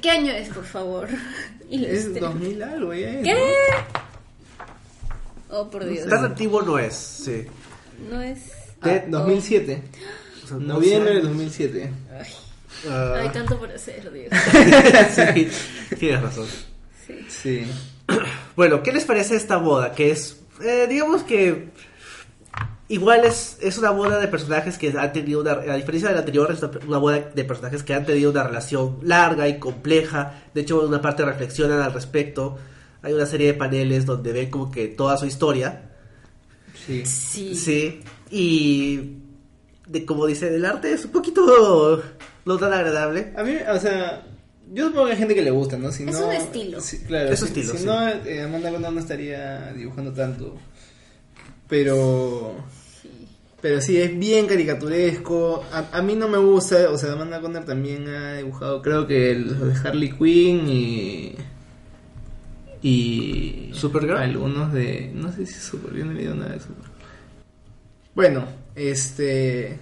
¿Qué 0.00 0.10
año 0.10 0.32
es, 0.32 0.48
por 0.48 0.64
favor? 0.64 1.08
Es 1.70 2.04
Ilustre. 2.06 2.20
2000 2.20 2.62
algo 2.64 2.94
ya. 2.94 3.10
es, 3.10 3.22
¿Qué? 3.22 3.34
¿no? 3.34 3.40
Oh, 5.56 5.70
por 5.70 5.84
Dios. 5.84 6.08
Tan 6.08 6.24
antiguo 6.24 6.62
no 6.62 6.78
es, 6.80 6.94
sí. 6.94 7.44
No 8.10 8.20
es. 8.20 8.52
Ah, 8.80 9.02
2007. 9.06 9.82
O 10.44 10.48
sea, 10.50 10.56
Noviembre 10.56 11.14
de 11.14 11.22
no 11.22 11.28
2007. 11.28 11.90
Ay, 12.18 12.24
sé. 12.24 12.88
Ah, 12.88 13.14
hay 13.20 13.28
tanto 13.28 13.56
por 13.56 13.70
hacer, 13.70 14.10
Dios. 14.10 14.32
sí, 15.14 15.48
tienes 15.96 16.22
razón. 16.22 16.46
Sí. 17.06 17.14
Sí. 17.28 17.66
Bueno, 18.56 18.82
¿qué 18.82 18.90
les 18.90 19.04
parece 19.04 19.36
esta 19.36 19.58
boda? 19.58 19.92
Que 19.92 20.10
es, 20.10 20.40
eh, 20.60 20.86
digamos 20.88 21.22
que 21.22 21.68
igual 22.90 23.24
es, 23.24 23.56
es 23.62 23.78
una 23.78 23.90
boda 23.90 24.18
de 24.18 24.28
personajes 24.28 24.76
que 24.76 24.92
han 24.96 25.12
tenido 25.12 25.40
una, 25.40 25.52
a 25.52 25.76
diferencia 25.76 26.08
de 26.10 26.14
la 26.14 26.20
anterior, 26.20 26.50
es 26.52 26.62
una, 26.62 26.72
una 26.86 26.98
boda 26.98 27.18
de 27.34 27.44
personajes 27.44 27.82
que 27.82 27.94
han 27.94 28.04
tenido 28.04 28.30
una 28.30 28.42
relación 28.44 28.98
larga 29.02 29.48
y 29.48 29.58
compleja. 29.58 30.42
De 30.52 30.60
hecho, 30.60 30.82
en 30.82 30.88
una 30.88 31.00
parte 31.00 31.24
reflexionan 31.24 31.80
al 31.80 31.92
respecto. 31.92 32.58
Hay 33.02 33.14
una 33.14 33.24
serie 33.24 33.46
de 33.46 33.54
paneles 33.54 34.04
donde 34.04 34.32
ven 34.32 34.50
como 34.50 34.70
que 34.70 34.88
toda 34.88 35.16
su 35.16 35.24
historia. 35.24 35.90
Sí. 36.86 37.04
Sí. 37.06 37.54
Sí. 37.54 38.00
Y 38.30 39.16
de 39.86 40.04
como 40.04 40.26
dice, 40.26 40.54
el 40.54 40.64
arte 40.64 40.92
es 40.92 41.04
un 41.06 41.12
poquito 41.12 42.02
no 42.44 42.58
tan 42.58 42.72
agradable. 42.72 43.32
A 43.36 43.42
mí, 43.42 43.54
o 43.72 43.78
sea, 43.80 44.22
yo 44.72 44.86
supongo 44.88 45.06
que 45.06 45.12
hay 45.12 45.18
gente 45.18 45.34
que 45.34 45.42
le 45.42 45.50
gusta, 45.50 45.76
¿no? 45.78 45.90
Si 45.90 46.04
Es 46.04 46.12
no- 46.12 46.26
un 46.26 46.32
estilo. 46.32 46.78
claro, 47.06 47.30
Es 47.30 47.38
si, 47.38 47.44
un 47.44 47.48
estilo, 47.48 47.72
si 47.72 47.78
sí. 47.78 47.84
no, 47.86 48.08
eh, 48.08 48.42
Amanda 48.42 48.70
no 48.90 49.00
estaría 49.00 49.72
dibujando 49.72 50.12
tanto. 50.12 50.56
Pero. 51.68 52.54
Pero 53.62 53.80
sí, 53.80 54.00
es 54.00 54.18
bien 54.18 54.46
caricaturesco. 54.46 55.64
A, 55.72 55.98
a 55.98 56.02
mí 56.02 56.14
no 56.14 56.28
me 56.28 56.38
gusta, 56.38 56.90
o 56.90 56.96
sea, 56.96 57.12
Amanda 57.12 57.40
Conner 57.40 57.64
también 57.64 58.08
ha 58.08 58.36
dibujado, 58.38 58.80
creo 58.80 59.06
que 59.06 59.34
los 59.34 59.60
de 59.82 59.88
Harley 59.88 60.10
Quinn 60.12 60.68
y. 60.68 61.34
Y. 62.82 63.70
¿Supergirl? 63.74 64.16
Algunos 64.16 64.72
de. 64.72 65.10
No 65.14 65.30
sé 65.32 65.44
si 65.46 65.54
es 65.54 65.62
Supergirl, 65.62 66.06
no 66.06 66.12
he 66.12 66.14
leído 66.14 66.34
nada 66.34 66.52
de 66.52 66.60
Supergirl. 66.60 66.90
Bueno, 68.14 68.44
este. 68.74 69.78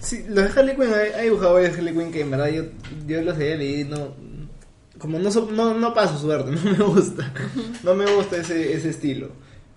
Sí, 0.00 0.24
los 0.28 0.52
de 0.52 0.60
Harley 0.60 0.76
Quinn, 0.76 0.92
ha, 0.92 1.18
ha 1.18 1.22
dibujado 1.22 1.54
varios 1.54 1.72
de 1.72 1.78
Harley 1.78 1.94
Quinn 1.94 2.12
que 2.12 2.20
en 2.20 2.30
verdad 2.30 2.48
yo, 2.50 2.64
yo 3.06 3.22
los 3.22 3.34
había 3.36 3.56
leído 3.56 3.96
no. 3.96 4.32
Como 4.98 5.18
no, 5.18 5.30
so- 5.32 5.50
no, 5.50 5.74
no 5.74 5.94
paso 5.94 6.18
suerte, 6.18 6.50
no 6.64 6.70
me 6.70 6.84
gusta. 6.84 7.32
No 7.82 7.94
me 7.94 8.04
gusta 8.14 8.36
ese, 8.36 8.74
ese 8.74 8.90
estilo. 8.90 9.30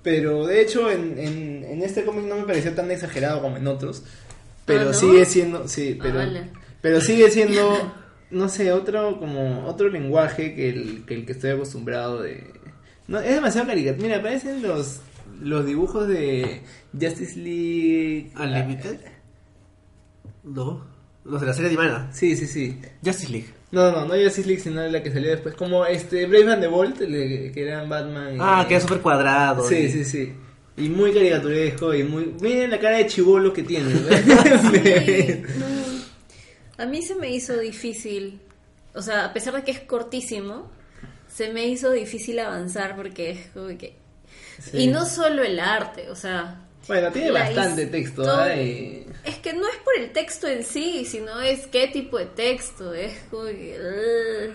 Pero 0.06 0.46
de 0.48 0.62
hecho, 0.62 0.90
en, 0.90 1.18
en, 1.18 1.66
en 1.66 1.82
este 1.82 2.06
cómic 2.06 2.24
no 2.26 2.36
me 2.38 2.44
pareció 2.46 2.72
tan 2.74 2.90
exagerado 2.92 3.42
como 3.42 3.58
en 3.58 3.68
otros. 3.68 4.04
Pero 4.66 4.86
¿no? 4.86 4.94
sigue 4.94 5.26
siendo. 5.26 5.68
Sí, 5.68 5.98
Ah, 6.00 6.04
pero. 6.04 6.16
vale. 6.20 6.50
Pero 6.80 7.02
sigue 7.02 7.30
siendo. 7.30 7.94
No 8.32 8.48
sé, 8.50 8.72
otro 8.72 9.20
como 9.20 9.66
otro 9.68 9.90
lenguaje 9.90 10.56
que 10.56 10.70
el 10.70 11.06
que, 11.06 11.14
el 11.16 11.26
que 11.26 11.32
estoy 11.34 11.52
acostumbrado 11.52 12.22
de. 12.22 12.54
No, 13.08 13.20
es 13.20 13.36
demasiado 13.36 13.68
caricatura. 13.68 14.04
Mira, 14.04 14.18
aparecen 14.20 14.62
los 14.62 15.02
los 15.42 15.66
dibujos 15.66 16.08
de 16.08 16.62
Justice 16.94 17.38
League 17.40 18.32
Unlimited. 18.40 19.00
No. 20.44 20.86
Los 21.24 21.42
de 21.42 21.48
la 21.48 21.54
serie 21.54 21.70
animada. 21.70 22.10
Sí, 22.14 22.36
sí, 22.36 22.46
sí. 22.46 22.80
Justice 23.04 23.32
League. 23.32 23.48
No, 23.76 23.92
no, 23.92 24.06
no 24.06 24.14
Justice 24.16 24.48
League, 24.48 24.62
sino 24.62 24.88
la 24.88 25.04
que 25.04 25.12
salió 25.12 25.30
después. 25.32 25.54
Como 25.56 25.86
este 25.86 26.26
Brave 26.28 26.54
and 26.54 26.62
the 26.62 26.68
Bolt, 26.68 26.98
que 26.98 27.52
eran 27.56 27.90
Batman. 27.90 28.36
y- 28.36 28.40
Ah, 28.40 28.66
que 28.68 28.76
es 28.78 28.84
súper 28.84 29.02
cuadrado. 29.02 29.68
Sí, 29.68 29.76
y- 29.76 29.90
sí, 29.92 30.06
sí. 30.06 30.34
Y 30.78 30.90
muy 30.90 31.14
caricaturesco 31.14 31.94
y 31.94 32.04
muy... 32.04 32.34
Miren 32.42 32.70
la 32.72 32.80
cara 32.80 32.98
de 32.98 33.08
chivolo 33.08 33.54
que 33.54 33.64
tiene. 33.64 33.94
Sí, 33.96 35.44
no. 35.58 36.84
A 36.84 36.86
mí 36.86 37.02
se 37.02 37.16
me 37.16 37.34
hizo 37.34 37.58
difícil, 37.58 38.42
o 38.94 39.02
sea, 39.02 39.26
a 39.26 39.34
pesar 39.34 39.54
de 39.56 39.64
que 39.64 39.72
es 39.72 39.80
cortísimo, 39.82 40.70
se 41.34 41.52
me 41.54 41.66
hizo 41.68 41.92
difícil 41.92 42.40
avanzar 42.40 42.96
porque 42.98 43.32
es 43.32 43.48
como 43.54 43.68
que... 43.78 43.96
Sí. 44.60 44.78
Y 44.84 44.88
no 44.88 45.06
solo 45.06 45.44
el 45.44 45.60
arte, 45.60 46.10
o 46.10 46.16
sea... 46.16 46.62
Bueno, 46.88 47.12
tiene 47.12 47.32
la 47.32 47.40
bastante 47.42 47.88
texto. 47.88 48.24
Y- 48.56 49.06
Es 49.24 49.38
que 49.38 49.54
no 49.54 49.68
es 49.68 49.76
por 49.84 49.98
el 50.00 50.12
texto 50.12 50.48
en 50.48 50.64
sí, 50.64 51.06
sino 51.06 51.40
es 51.42 51.66
qué 51.68 51.88
tipo 51.88 52.18
de 52.20 52.26
texto, 52.28 52.94
es 52.94 53.14
como 53.32 53.46
que... 53.46 54.52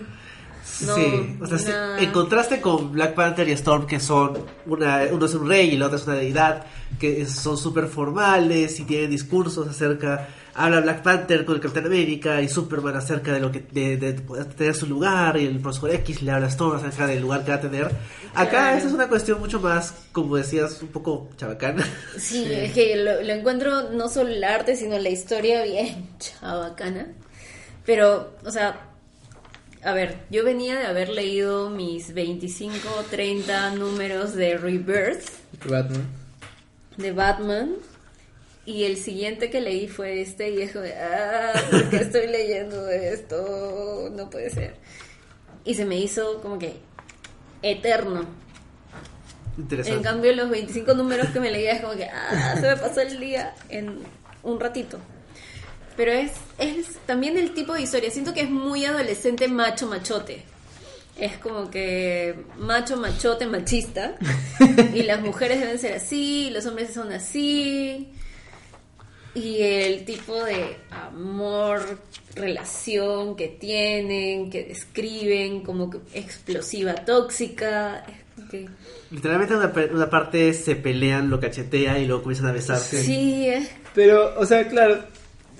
No, 0.85 0.95
sí, 0.95 1.37
o 1.41 1.45
sea, 1.47 1.57
sí, 1.57 1.71
en 2.03 2.11
contraste 2.11 2.61
con 2.61 2.91
Black 2.91 3.13
Panther 3.15 3.47
y 3.49 3.51
Storm, 3.53 3.85
que 3.87 3.99
son 3.99 4.45
una, 4.67 5.03
uno 5.11 5.25
es 5.25 5.33
un 5.33 5.49
rey 5.49 5.71
y 5.71 5.77
la 5.77 5.87
otra 5.87 5.97
es 5.97 6.05
una 6.05 6.15
deidad, 6.15 6.65
que 6.99 7.25
son 7.25 7.57
súper 7.57 7.87
formales 7.87 8.79
y 8.79 8.83
tienen 8.83 9.09
discursos 9.09 9.67
acerca, 9.67 10.27
habla 10.53 10.81
Black 10.81 11.01
Panther 11.03 11.45
con 11.45 11.55
el 11.55 11.61
Capitán 11.61 11.85
América 11.85 12.41
y 12.41 12.49
Superman 12.49 12.95
acerca 12.95 13.33
de 13.33 13.39
lo 13.39 13.51
que 13.51 13.59
de, 13.71 13.97
de 13.97 14.13
poder 14.13 14.45
tener 14.45 14.75
su 14.75 14.85
lugar 14.87 15.37
y 15.37 15.45
el 15.45 15.59
profesor 15.59 15.91
X 15.95 16.21
le 16.21 16.31
habla 16.31 16.47
a 16.47 16.49
Storm 16.49 16.77
acerca 16.77 17.07
del 17.07 17.21
lugar 17.21 17.43
que 17.45 17.51
va 17.51 17.57
a 17.57 17.61
tener. 17.61 17.85
Acá 18.33 18.49
Claro. 18.49 18.77
esta 18.77 18.87
es 18.89 18.93
una 18.93 19.07
cuestión 19.07 19.39
mucho 19.39 19.59
más, 19.59 19.93
como 20.11 20.35
decías, 20.37 20.81
un 20.81 20.89
poco 20.89 21.29
chabacana. 21.37 21.85
Sí, 22.17 22.45
Sí. 22.45 22.53
es 22.53 22.73
que 22.73 22.95
lo, 22.97 23.21
lo 23.21 23.33
encuentro 23.33 23.91
no 23.91 24.09
solo 24.09 24.29
el 24.29 24.43
arte, 24.43 24.75
sino 24.75 24.97
la 24.99 25.09
historia 25.09 25.63
bien 25.63 26.09
chabacana. 26.19 27.07
Pero, 27.85 28.33
o 28.45 28.51
sea, 28.51 28.87
a 29.83 29.93
ver, 29.93 30.19
yo 30.29 30.43
venía 30.43 30.77
de 30.79 30.85
haber 30.85 31.09
leído 31.09 31.69
mis 31.71 32.13
25 32.13 32.77
o 32.99 33.03
30 33.03 33.71
números 33.75 34.35
de 34.35 34.55
Rebirth 34.57 35.23
Batman. 35.67 36.05
de 36.97 37.11
Batman. 37.11 37.71
Y 38.65 38.83
el 38.83 38.97
siguiente 38.97 39.49
que 39.49 39.59
leí 39.59 39.87
fue 39.87 40.21
este 40.21 40.51
y 40.51 40.61
es 40.61 40.71
como 40.71 40.85
ah, 40.85 41.53
¿por 41.71 41.89
qué 41.89 41.97
estoy 41.97 42.27
leyendo 42.27 42.89
esto? 42.89 44.09
No 44.11 44.29
puede 44.29 44.49
ser. 44.51 44.75
Y 45.63 45.73
se 45.73 45.85
me 45.85 45.97
hizo 45.97 46.41
como 46.41 46.59
que 46.59 46.75
eterno. 47.63 48.25
Interesante. 49.57 49.97
En 49.97 50.03
cambio, 50.03 50.33
los 50.35 50.49
25 50.49 50.93
números 50.93 51.29
que 51.29 51.39
me 51.39 51.51
leía 51.51 51.73
es 51.73 51.81
como 51.81 51.95
que, 51.95 52.05
ah, 52.05 52.55
se 52.55 52.67
me 52.67 52.77
pasó 52.77 53.01
el 53.01 53.19
día 53.19 53.55
en 53.69 53.99
un 54.43 54.59
ratito. 54.59 54.99
Pero 55.97 56.11
es, 56.11 56.31
es 56.57 56.97
también 57.05 57.37
el 57.37 57.53
tipo 57.53 57.73
de 57.73 57.81
historia. 57.81 58.09
Siento 58.11 58.33
que 58.33 58.41
es 58.41 58.49
muy 58.49 58.85
adolescente 58.85 59.47
macho 59.47 59.87
machote. 59.87 60.43
Es 61.17 61.37
como 61.37 61.69
que 61.69 62.35
macho 62.57 62.95
machote 62.97 63.45
machista. 63.45 64.15
y 64.93 65.03
las 65.03 65.21
mujeres 65.21 65.59
deben 65.59 65.79
ser 65.79 65.93
así, 65.93 66.49
los 66.51 66.65
hombres 66.65 66.93
son 66.93 67.11
así. 67.11 68.11
Y 69.33 69.61
el 69.61 70.03
tipo 70.03 70.43
de 70.43 70.75
amor, 70.89 71.81
relación 72.35 73.35
que 73.37 73.47
tienen, 73.47 74.49
que 74.49 74.63
describen 74.65 75.61
como 75.61 75.89
que 75.89 75.99
explosiva 76.13 76.95
tóxica. 76.95 78.03
Literalmente 79.09 79.55
una, 79.55 79.71
pe- 79.71 79.89
una 79.93 80.09
parte 80.09 80.53
se 80.53 80.75
pelean, 80.75 81.29
lo 81.29 81.39
cachetea 81.39 81.99
y 81.99 82.05
luego 82.07 82.23
comienzan 82.23 82.47
a 82.49 82.51
besarse. 82.51 83.01
Sí, 83.03 83.47
es- 83.47 83.69
Pero, 83.95 84.37
o 84.37 84.45
sea, 84.45 84.67
claro, 84.67 84.99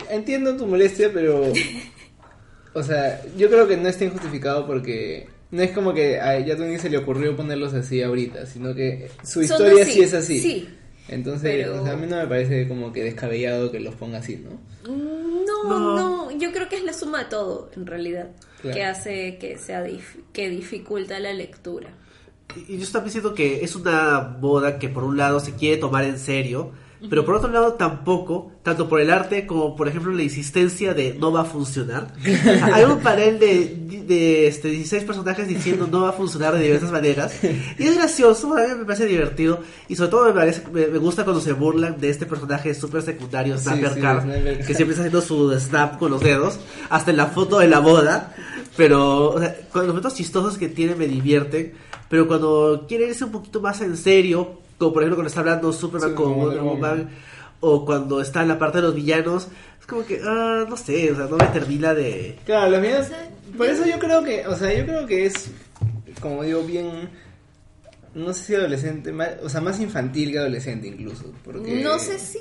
entiendo 0.10 0.56
tu 0.58 0.66
molestia, 0.68 1.10
pero... 1.14 1.52
O 2.74 2.84
sea, 2.84 3.22
yo 3.36 3.50
creo 3.50 3.68
que 3.68 3.76
no 3.76 3.90
está 3.90 4.06
injustificado 4.06 4.66
porque... 4.66 5.28
No 5.52 5.62
es 5.62 5.72
como 5.72 5.94
que 5.94 6.22
a 6.22 6.40
Yatuni 6.40 6.80
se 6.80 6.90
le 6.90 6.98
ocurrió 7.00 7.36
ponerlos 7.36 7.74
así 7.74 8.02
ahorita, 8.02 8.46
sino 8.46 8.74
que 8.74 9.10
su 9.26 9.42
historia 9.42 9.86
sí 9.86 10.02
es 10.02 10.14
así. 10.14 10.40
sí. 10.40 10.70
Entonces, 11.08 11.66
Pero- 11.66 11.82
o 11.82 11.84
sea, 11.84 11.94
a 11.94 11.98
mí 11.98 12.08
no 12.08 12.18
me 12.18 12.28
parece 12.28 12.68
como 12.68 12.92
que 12.94 13.04
descabellado 13.04 13.72
que 13.72 13.80
los 13.80 13.96
ponga 13.96 14.20
así, 14.20 14.38
¿no? 14.38 14.60
No, 14.88 15.64
No. 15.64 15.96
no, 16.30 16.32
yo 16.38 16.52
creo 16.52 16.70
que 16.70 16.78
es 16.78 16.84
la 16.84 16.94
suma 16.94 17.20
de 17.24 17.30
todo, 17.30 17.70
en 17.76 17.86
realidad, 17.86 18.30
Claro. 18.62 18.76
que 18.76 18.84
hace 18.84 19.38
que 19.38 19.58
sea 19.58 19.86
dif- 19.86 20.24
que 20.34 20.50
dificulta 20.50 21.20
la 21.20 21.34
lectura. 21.34 21.90
Y 22.68 22.78
yo 22.78 22.88
también 22.92 23.12
siento 23.12 23.34
que 23.34 23.64
es 23.64 23.76
una 23.76 24.20
boda 24.20 24.78
que 24.80 24.90
por 24.90 25.04
un 25.04 25.18
lado 25.18 25.40
se 25.40 25.54
quiere 25.56 25.78
tomar 25.78 26.04
en 26.04 26.20
serio, 26.20 26.72
Pero 27.10 27.26
por 27.26 27.36
otro 27.36 27.50
lado, 27.50 27.74
tampoco, 27.74 28.52
tanto 28.64 28.88
por 28.88 29.02
el 29.02 29.10
arte 29.10 29.48
como 29.48 29.76
por 29.76 29.88
ejemplo 29.88 30.12
la 30.12 30.22
insistencia 30.22 30.94
de 30.94 31.16
no 31.16 31.32
va 31.32 31.42
a 31.42 31.46
funcionar. 31.46 32.14
Hay 32.74 32.84
un 32.84 33.00
panel 33.00 33.40
de, 33.40 34.04
de 34.06 34.48
este, 34.48 34.70
16 34.70 35.04
personajes 35.04 35.48
diciendo 35.48 35.88
no 35.92 36.02
va 36.02 36.10
a 36.10 36.14
funcionar 36.14 36.54
de 36.54 36.62
diversas 36.62 36.92
maneras. 36.92 37.34
Y 37.44 37.84
es 37.84 37.96
gracioso, 37.96 38.56
a 38.56 38.62
mí 38.62 38.76
me 38.80 38.86
parece 38.86 39.08
divertido. 39.08 39.62
Y 39.88 39.96
sobre 39.96 40.12
todo 40.12 40.26
me, 40.26 40.34
parece, 40.34 40.64
me, 40.72 40.88
me 40.88 41.00
gusta 41.00 41.24
cuando 41.24 41.42
se 41.42 41.54
burlan 41.54 42.00
de 42.00 42.10
este 42.10 42.26
personaje 42.26 42.74
súper 42.76 43.02
secundario, 43.02 43.58
Sí, 43.58 43.64
Snapper 43.64 43.94
sí, 43.94 44.00
Carr, 44.02 44.22
Sniper 44.22 44.58
que 44.60 44.76
siempre 44.76 44.90
está 44.92 45.02
haciendo 45.02 45.22
su 45.22 45.60
snap 45.60 45.98
con 45.98 46.12
los 46.12 46.22
dedos, 46.22 46.60
hasta 46.90 47.12
en 47.12 47.18
la 47.18 47.28
foto 47.28 47.60
de 47.60 47.68
la 47.68 47.80
boda. 47.80 48.36
Pero 48.78 49.32
o 49.32 49.40
sea, 49.40 49.56
con 49.72 49.82
los 49.82 49.90
momentos 49.90 50.14
chistosos 50.14 50.58
que 50.58 50.70
tiene 50.70 50.96
me 50.96 51.08
divierten. 51.08 51.74
Pero 52.10 52.28
cuando 52.28 52.86
quiere 52.88 53.08
irse 53.08 53.24
un 53.24 53.32
poquito 53.32 53.62
más 53.62 53.82
en 53.82 53.96
serio, 53.98 54.60
como 54.82 54.94
por 54.94 55.04
ejemplo 55.04 55.18
cuando 55.18 55.28
está 55.28 55.42
hablando 55.42 55.72
Superman 55.72 56.10
Sí, 56.10 56.16
con 56.16 56.34
Wonder 56.34 56.62
Woman, 56.62 57.10
o 57.60 57.86
cuando 57.86 58.20
está 58.20 58.42
en 58.42 58.48
la 58.48 58.58
parte 58.58 58.80
de 58.80 58.86
los 58.86 58.96
villanos, 58.96 59.48
es 59.80 59.86
como 59.86 60.04
que, 60.04 60.20
ah, 60.26 60.66
no 60.68 60.76
sé, 60.76 61.12
o 61.12 61.16
sea, 61.16 61.28
no 61.28 61.38
me 61.38 61.46
termina 61.46 61.94
de... 61.94 62.40
Claro, 62.46 62.72
los 62.72 62.82
míos. 62.82 63.02
O 63.02 63.04
sea, 63.04 63.30
Por 63.56 63.68
eso 63.68 63.86
yo 63.86 64.00
creo 64.00 64.24
que, 64.24 64.48
o 64.48 64.56
sea, 64.56 64.74
yo 64.74 64.84
creo 64.86 65.06
que 65.06 65.28
es, 65.28 65.52
como 66.20 66.42
digo, 66.42 66.64
bien. 66.64 67.10
No 68.16 68.34
sé 68.34 68.44
si 68.44 68.56
adolescente, 68.56 69.12
más, 69.12 69.30
o 69.44 69.50
sea, 69.50 69.62
más 69.62 69.80
infantil 69.80 70.32
que 70.32 70.40
adolescente 70.40 70.88
incluso. 70.88 71.32
Porque... 71.46 71.84
No 71.84 72.00
sé 72.00 72.18
si, 72.18 72.40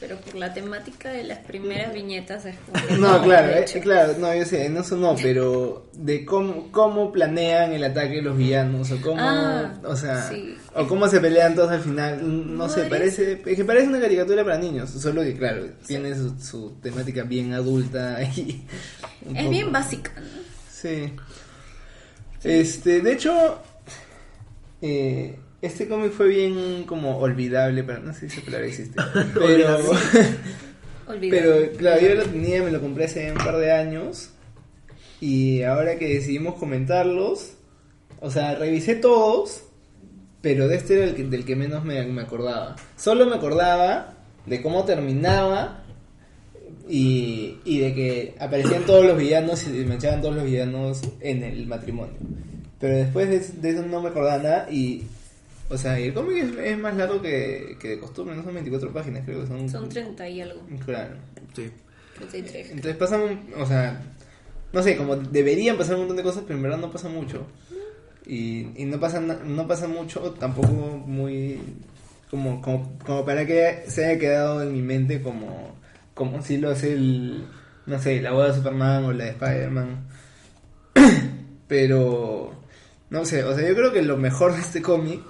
pero 0.00 0.16
por 0.20 0.34
la 0.36 0.54
temática 0.54 1.10
de 1.10 1.24
las 1.24 1.38
primeras 1.38 1.92
viñetas 1.92 2.44
es 2.46 2.56
como 2.58 2.98
No, 2.98 3.22
claro, 3.22 3.48
eh, 3.52 3.64
claro, 3.82 4.14
no, 4.18 4.34
yo 4.34 4.44
sé, 4.44 4.66
en 4.66 4.76
eso 4.76 4.96
no, 4.96 5.16
pero 5.20 5.86
de 5.94 6.24
cómo, 6.24 6.70
cómo 6.70 7.10
planean 7.12 7.72
el 7.72 7.82
ataque 7.84 8.16
de 8.16 8.22
los 8.22 8.36
villanos, 8.36 8.90
o 8.92 9.00
cómo, 9.00 9.20
Ah, 9.20 9.74
o 9.84 9.96
sea, 9.96 10.28
sí. 10.28 10.56
o 10.74 10.86
cómo 10.86 11.08
se 11.08 11.20
pelean 11.20 11.54
todos 11.54 11.70
al 11.72 11.80
final, 11.80 12.56
no 12.56 12.68
sé, 12.68 12.84
parece, 12.84 13.42
es 13.44 13.56
que 13.56 13.64
parece 13.64 13.88
una 13.88 14.00
caricatura 14.00 14.44
para 14.44 14.58
niños, 14.58 14.90
solo 14.90 15.22
que 15.22 15.36
claro, 15.36 15.66
tiene 15.86 16.14
su, 16.14 16.38
su 16.40 16.70
temática 16.82 17.24
bien 17.24 17.52
adulta 17.52 18.22
y... 18.36 18.64
Es 19.26 19.34
poco- 19.36 19.50
bien 19.50 19.72
básica, 19.72 20.12
¿no? 20.20 20.26
Sí. 20.70 21.12
Este, 22.44 23.00
de 23.00 23.12
hecho, 23.12 23.60
eh, 24.80 25.38
este 25.62 25.88
cómic 25.88 26.12
fue 26.12 26.28
bien 26.28 26.84
como 26.84 27.18
olvidable, 27.18 27.82
para 27.84 27.98
no 28.00 28.12
sé 28.12 28.28
si 28.28 28.36
esa 28.38 28.44
palabra 28.44 28.66
existe, 28.66 29.00
pero... 29.34 29.78
Pero 31.30 31.72
claro, 31.78 32.02
yo 32.02 32.14
lo 32.16 32.24
tenía, 32.24 32.62
me 32.62 32.70
lo 32.70 32.82
compré 32.82 33.06
hace 33.06 33.32
un 33.32 33.38
par 33.38 33.56
de 33.56 33.72
años. 33.72 34.28
Y 35.22 35.62
ahora 35.62 35.96
que 35.98 36.06
decidimos 36.06 36.56
comentarlos, 36.56 37.52
o 38.20 38.30
sea, 38.30 38.54
revisé 38.56 38.94
todos, 38.94 39.62
pero 40.42 40.68
de 40.68 40.76
este 40.76 40.96
era 40.96 41.04
el 41.04 41.14
que- 41.14 41.24
del 41.24 41.46
que 41.46 41.56
menos 41.56 41.82
me, 41.82 42.04
me 42.04 42.20
acordaba. 42.20 42.76
Solo 42.98 43.24
me 43.24 43.36
acordaba 43.36 44.16
de 44.44 44.60
cómo 44.60 44.84
terminaba 44.84 45.82
y, 46.88 47.56
y 47.64 47.78
de 47.80 47.94
que 47.94 48.34
aparecían 48.38 48.84
todos 48.84 49.04
los 49.06 49.16
villanos 49.16 49.66
y 49.66 49.70
me 49.86 49.94
echaban 49.94 50.20
todos 50.20 50.34
los 50.36 50.44
villanos 50.44 51.00
en 51.20 51.42
el 51.42 51.66
matrimonio. 51.66 52.16
Pero 52.78 52.96
después 52.96 53.28
de, 53.30 53.60
de 53.62 53.70
eso 53.70 53.82
no 53.86 54.02
me 54.02 54.10
acordaba 54.10 54.42
nada 54.42 54.68
y... 54.70 55.04
O 55.70 55.76
sea, 55.76 56.00
y 56.00 56.04
el 56.04 56.14
cómic 56.14 56.36
es, 56.36 56.56
es 56.56 56.78
más 56.78 56.96
largo 56.96 57.20
que, 57.20 57.76
que 57.78 57.88
de 57.88 57.98
costumbre, 57.98 58.34
no 58.34 58.42
son 58.42 58.54
24 58.54 58.92
páginas, 58.92 59.24
creo 59.24 59.42
que 59.42 59.46
son... 59.46 59.68
Son 59.68 59.88
30 59.88 60.28
y 60.28 60.40
algo. 60.40 60.62
Claro. 60.84 61.14
Sí. 61.54 61.70
33. 62.16 62.70
Entonces 62.70 62.96
pasan, 62.96 63.46
o 63.56 63.66
sea, 63.66 64.00
no 64.72 64.82
sé, 64.82 64.96
como 64.96 65.16
deberían 65.16 65.76
pasar 65.76 65.94
un 65.94 66.02
montón 66.02 66.16
de 66.16 66.22
cosas, 66.22 66.42
pero 66.46 66.56
en 66.56 66.62
verdad 66.62 66.78
no 66.78 66.90
pasa 66.90 67.08
mucho. 67.08 67.46
Y, 68.26 68.68
y 68.76 68.84
no 68.84 68.98
pasa 69.00 69.20
no 69.20 69.66
pasa 69.66 69.88
mucho, 69.88 70.32
tampoco 70.32 70.68
muy 70.68 71.58
como, 72.30 72.60
como, 72.60 72.98
como 73.04 73.24
para 73.24 73.46
que 73.46 73.84
se 73.88 74.04
haya 74.04 74.18
quedado 74.18 74.62
en 74.62 74.72
mi 74.72 74.82
mente 74.82 75.22
como, 75.22 75.76
como 76.14 76.42
si 76.42 76.58
lo 76.58 76.70
hace 76.70 76.92
el, 76.92 77.46
no 77.86 77.98
sé, 77.98 78.20
la 78.20 78.32
boda 78.32 78.48
de 78.48 78.54
Superman 78.54 79.04
o 79.04 79.12
la 79.12 79.24
de 79.24 79.30
Spider-Man. 79.30 80.08
pero, 81.68 82.52
no 83.10 83.24
sé, 83.24 83.44
o 83.44 83.54
sea, 83.54 83.66
yo 83.66 83.74
creo 83.74 83.92
que 83.92 84.02
lo 84.02 84.16
mejor 84.16 84.54
de 84.54 84.60
este 84.60 84.82
cómic 84.82 85.20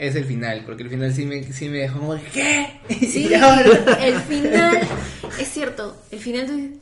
es 0.00 0.16
el 0.16 0.24
final, 0.24 0.62
porque 0.64 0.82
el 0.82 0.88
final 0.90 1.12
sí 1.14 1.26
me, 1.26 1.42
sí 1.52 1.68
me 1.68 1.78
dejó 1.78 1.98
como, 2.00 2.18
¿qué? 2.32 2.80
Sí, 3.06 3.28
el 3.32 4.14
final, 4.22 4.80
es 5.38 5.48
cierto, 5.48 5.96
el 6.10 6.18
final 6.18 6.46
tú 6.46 6.56
dices. 6.56 6.78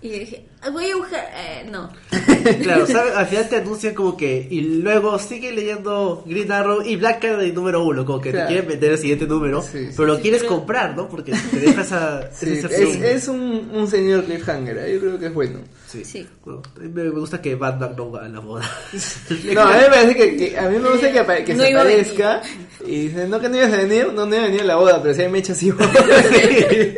Y 0.00 0.08
yo 0.10 0.18
dije, 0.18 0.46
"Ah, 0.62 0.70
voy 0.70 0.90
a 0.90 0.96
buscar, 0.96 1.24
eh, 1.32 1.64
no. 1.70 1.88
Claro, 2.62 2.86
¿sabes? 2.88 3.14
Al 3.14 3.26
final 3.26 3.48
te 3.48 3.56
anuncian 3.58 3.94
como 3.94 4.16
que. 4.16 4.48
Y 4.50 4.60
luego 4.82 5.16
sigue 5.20 5.52
leyendo 5.52 6.24
Green 6.26 6.50
Arrow 6.50 6.82
y 6.84 6.96
Black 6.96 7.20
Canary 7.22 7.52
número 7.52 7.84
uno. 7.84 8.04
Como 8.04 8.20
que 8.20 8.30
Claro. 8.32 8.48
te 8.48 8.52
quieren 8.54 8.68
vender 8.68 8.92
el 8.92 8.98
siguiente 8.98 9.26
número. 9.28 9.62
Sí, 9.62 9.68
sí. 9.86 9.92
pero 9.96 10.08
lo 10.08 10.16
Sí, 10.16 10.22
quieres 10.22 10.40
pero- 10.42 10.56
comprar, 10.56 10.96
¿no? 10.96 11.08
Porque 11.08 11.30
te 11.52 11.56
deja 11.60 11.82
esa. 11.82 12.32
Sí, 12.32 12.50
esa 12.54 12.66
es, 12.66 12.96
es 13.00 13.28
un, 13.28 13.70
un 13.72 13.86
señor 13.86 14.24
cliffhanger, 14.24 14.76
¿eh? 14.78 14.94
yo 14.94 15.00
creo 15.00 15.18
que 15.20 15.26
es 15.26 15.34
bueno. 15.34 15.60
Sí. 15.92 16.04
Sí. 16.04 16.26
Bueno, 16.44 16.62
a 16.76 16.80
mí 16.80 16.88
me 16.88 17.08
gusta 17.10 17.40
que 17.42 17.54
Batman 17.54 17.94
no 17.96 18.10
va 18.10 18.24
a 18.24 18.28
la 18.28 18.40
boda. 18.40 18.68
No, 19.52 19.60
a 19.62 19.76
mí 19.76 19.82
me 19.82 19.88
parece 19.88 20.16
que, 20.16 20.36
que- 20.36 20.58
a 20.58 20.68
mí 20.68 20.78
me 20.78 20.88
gusta 20.90 21.12
que, 21.12 21.44
que 21.44 21.54
No 21.54 21.64
se 21.64 21.74
aparezca 21.76 22.42
y 22.86 23.08
dice, 23.08 23.28
no 23.28 23.38
que 23.40 23.48
no 23.48 23.56
ibas 23.58 23.72
a 23.72 23.76
venir, 23.76 24.12
no, 24.12 24.26
no 24.26 24.34
iba 24.34 24.44
a 24.44 24.46
venir 24.46 24.62
a 24.62 24.64
la 24.64 24.76
boda, 24.76 25.02
pero 25.02 25.14
si 25.14 25.22
hay 25.22 25.28
mecha 25.28 25.54
sí 25.54 25.70
voy". 25.70 25.86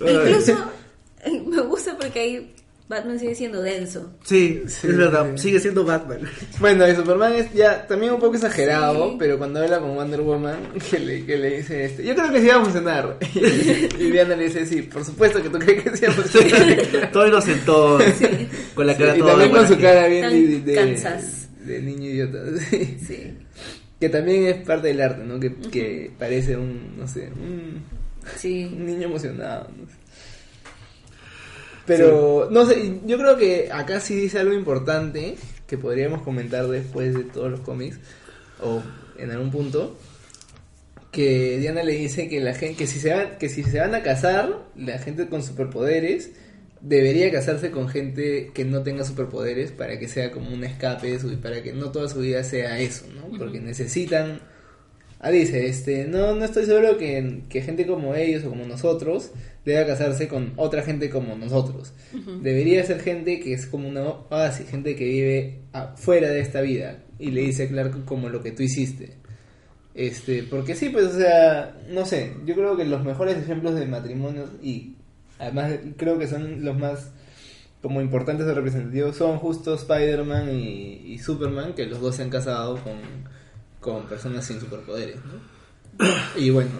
Incluso 0.00 0.52
eh, 1.24 1.42
me 1.46 1.60
gusta 1.62 1.96
porque 1.98 2.20
ahí 2.20 2.54
Batman 2.88 3.18
sigue 3.18 3.34
siendo 3.34 3.60
denso. 3.60 4.10
Sí, 4.24 4.62
Sí, 4.66 4.86
es 4.88 4.96
verdad. 4.96 5.26
sí. 5.36 5.42
Sigue 5.42 5.60
siendo 5.60 5.84
Batman. 5.84 6.20
Bueno, 6.60 6.88
y 6.88 6.94
Superman 6.94 7.34
es 7.34 7.52
ya 7.52 7.86
también 7.86 8.12
un 8.14 8.18
poco 8.20 8.34
exagerado, 8.36 9.10
Sí. 9.10 9.16
pero 9.18 9.36
cuando 9.38 9.60
habla 9.62 9.78
con 9.78 9.94
Wonder 9.94 10.20
Woman, 10.22 10.56
que 10.90 10.98
le, 10.98 11.24
que 11.26 11.36
le 11.36 11.58
dice 11.58 11.84
este, 11.84 12.04
yo 12.04 12.14
creo 12.14 12.32
que 12.32 12.40
sí 12.40 12.46
va 12.48 12.56
a 12.56 12.64
funcionar. 12.64 13.18
Y, 13.34 13.38
y 14.04 14.10
Diana 14.10 14.34
le 14.36 14.44
dice, 14.44 14.64
sí, 14.66 14.82
por 14.82 15.04
supuesto 15.04 15.42
que 15.42 15.50
tú 15.50 15.58
crees 15.58 15.82
que 15.84 15.96
sí 15.96 16.04
va 16.06 16.12
a 16.12 16.14
funcionar. 16.14 17.10
Todo 17.12 17.26
inocentón. 17.28 18.02
Con 18.74 18.86
la 18.86 18.94
Sí, 18.94 18.98
cara 19.02 19.16
y 19.16 19.18
toda 19.20 19.30
también 19.32 19.50
con 19.52 19.68
su 19.68 19.78
cara 19.78 20.06
bien 20.08 20.30
de, 20.30 20.60
de- 20.60 20.74
Kansas. 20.74 21.48
de 21.66 21.82
niño 21.82 22.08
idiota. 22.10 22.38
sí. 22.70 22.98
Sí. 23.06 23.34
Que 24.00 24.08
también 24.08 24.46
es 24.46 24.64
parte 24.64 24.88
del 24.88 25.00
arte, 25.00 25.24
¿no? 25.24 25.38
Que, 25.40 25.54
que 25.56 26.10
parece 26.18 26.56
un, 26.56 26.96
no 26.96 27.06
sé, 27.08 27.28
un, 27.34 27.82
Sí. 28.36 28.64
un 28.72 28.86
niño 28.86 29.08
emocionado. 29.08 29.68
no 29.76 29.86
sé. 29.88 29.94
Pero, 31.88 32.48
no 32.50 32.66
sé, 32.66 33.00
yo 33.06 33.18
creo 33.18 33.36
que 33.36 33.70
acá 33.72 33.98
sí 34.00 34.14
dice 34.14 34.38
algo 34.38 34.52
importante 34.54 35.36
que 35.66 35.76
podríamos 35.78 36.22
comentar 36.22 36.66
después 36.68 37.14
de 37.14 37.24
todos 37.24 37.50
los 37.50 37.60
cómics, 37.60 37.98
o 38.60 38.82
en 39.18 39.30
algún 39.30 39.50
punto, 39.50 39.96
que 41.10 41.58
Diana 41.58 41.82
le 41.82 41.92
dice 41.92 42.28
que 42.28 42.40
la 42.40 42.54
gente, 42.54 42.76
que 42.76 42.86
si 42.86 43.00
se 43.00 43.12
van, 43.14 43.38
que 43.38 43.48
si 43.48 43.62
se 43.64 43.80
van 43.80 43.94
a 43.94 44.02
casar, 44.02 44.62
la 44.76 44.98
gente 44.98 45.26
con 45.28 45.42
superpoderes 45.42 46.30
debería 46.80 47.32
casarse 47.32 47.70
con 47.70 47.88
gente 47.88 48.50
que 48.54 48.64
no 48.64 48.82
tenga 48.82 49.04
superpoderes 49.04 49.72
para 49.72 49.98
que 49.98 50.06
sea 50.06 50.30
como 50.30 50.50
un 50.54 50.62
escape 50.64 51.08
de 51.10 51.18
su- 51.18 51.40
para 51.40 51.62
que 51.62 51.72
no 51.72 51.90
toda 51.90 52.08
su 52.08 52.20
vida 52.20 52.44
sea 52.44 52.78
eso, 52.78 53.04
¿no? 53.16 53.36
Porque 53.36 53.58
necesitan 53.60 54.40
Ah, 55.20 55.30
dice, 55.30 55.66
este, 55.66 56.06
no, 56.06 56.34
no 56.34 56.44
estoy 56.44 56.64
seguro 56.64 56.96
que, 56.96 57.42
que 57.48 57.60
gente 57.60 57.86
como 57.86 58.14
ellos 58.14 58.44
o 58.44 58.50
como 58.50 58.64
nosotros 58.66 59.32
deba 59.64 59.84
casarse 59.84 60.28
con 60.28 60.52
otra 60.56 60.82
gente 60.82 61.10
como 61.10 61.36
nosotros. 61.36 61.92
Debería 62.42 62.84
ser 62.84 63.00
gente 63.00 63.40
que 63.40 63.52
es 63.52 63.66
como 63.66 63.88
una 63.88 64.02
oasis, 64.02 64.68
gente 64.68 64.94
que 64.94 65.04
vive 65.04 65.60
fuera 65.96 66.30
de 66.30 66.40
esta 66.40 66.60
vida. 66.60 66.98
Y 67.18 67.32
le 67.32 67.42
dice 67.42 67.64
a 67.64 67.68
Clark 67.68 68.04
como 68.04 68.28
lo 68.28 68.42
que 68.42 68.52
tú 68.52 68.62
hiciste. 68.62 69.14
Este, 69.94 70.44
porque 70.44 70.76
sí, 70.76 70.90
pues, 70.90 71.06
o 71.06 71.18
sea, 71.18 71.76
no 71.90 72.06
sé, 72.06 72.32
yo 72.46 72.54
creo 72.54 72.76
que 72.76 72.84
los 72.84 73.04
mejores 73.04 73.36
ejemplos 73.36 73.74
de 73.74 73.86
matrimonios 73.86 74.50
y 74.62 74.94
además 75.40 75.72
creo 75.96 76.18
que 76.18 76.28
son 76.28 76.64
los 76.64 76.78
más 76.78 77.10
como 77.82 78.00
importantes 78.00 78.46
o 78.46 78.54
representativos 78.54 79.16
son 79.16 79.38
justo 79.38 79.74
Spider-Man 79.74 80.54
y, 80.54 81.12
y 81.12 81.18
Superman, 81.18 81.74
que 81.74 81.86
los 81.86 82.00
dos 82.00 82.14
se 82.14 82.22
han 82.22 82.30
casado 82.30 82.76
con, 82.76 82.94
con 83.80 84.04
personas 84.06 84.44
sin 84.46 84.60
superpoderes, 84.60 85.16
¿no? 85.16 86.06
Y 86.36 86.50
bueno, 86.50 86.70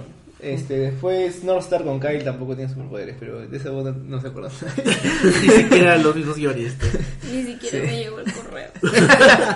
este, 0.40 0.78
después 0.78 1.42
Northstar 1.44 1.82
con 1.84 1.98
Kyle 2.00 2.22
tampoco 2.22 2.54
tiene 2.54 2.70
superpoderes, 2.72 3.16
pero 3.18 3.40
de 3.46 3.56
esa 3.56 3.70
boda 3.70 3.92
no 3.92 4.20
se 4.20 4.28
acuerdan. 4.28 4.52
Ni 5.42 5.48
siquiera 5.48 5.96
los 5.98 6.14
mismos 6.14 6.36
guionistas. 6.36 6.90
Ni 7.32 7.42
siquiera 7.44 7.80
Sí. 7.80 7.86
me 7.86 7.98
llegó 7.98 8.20
el 8.20 8.32
correo. 8.32 8.70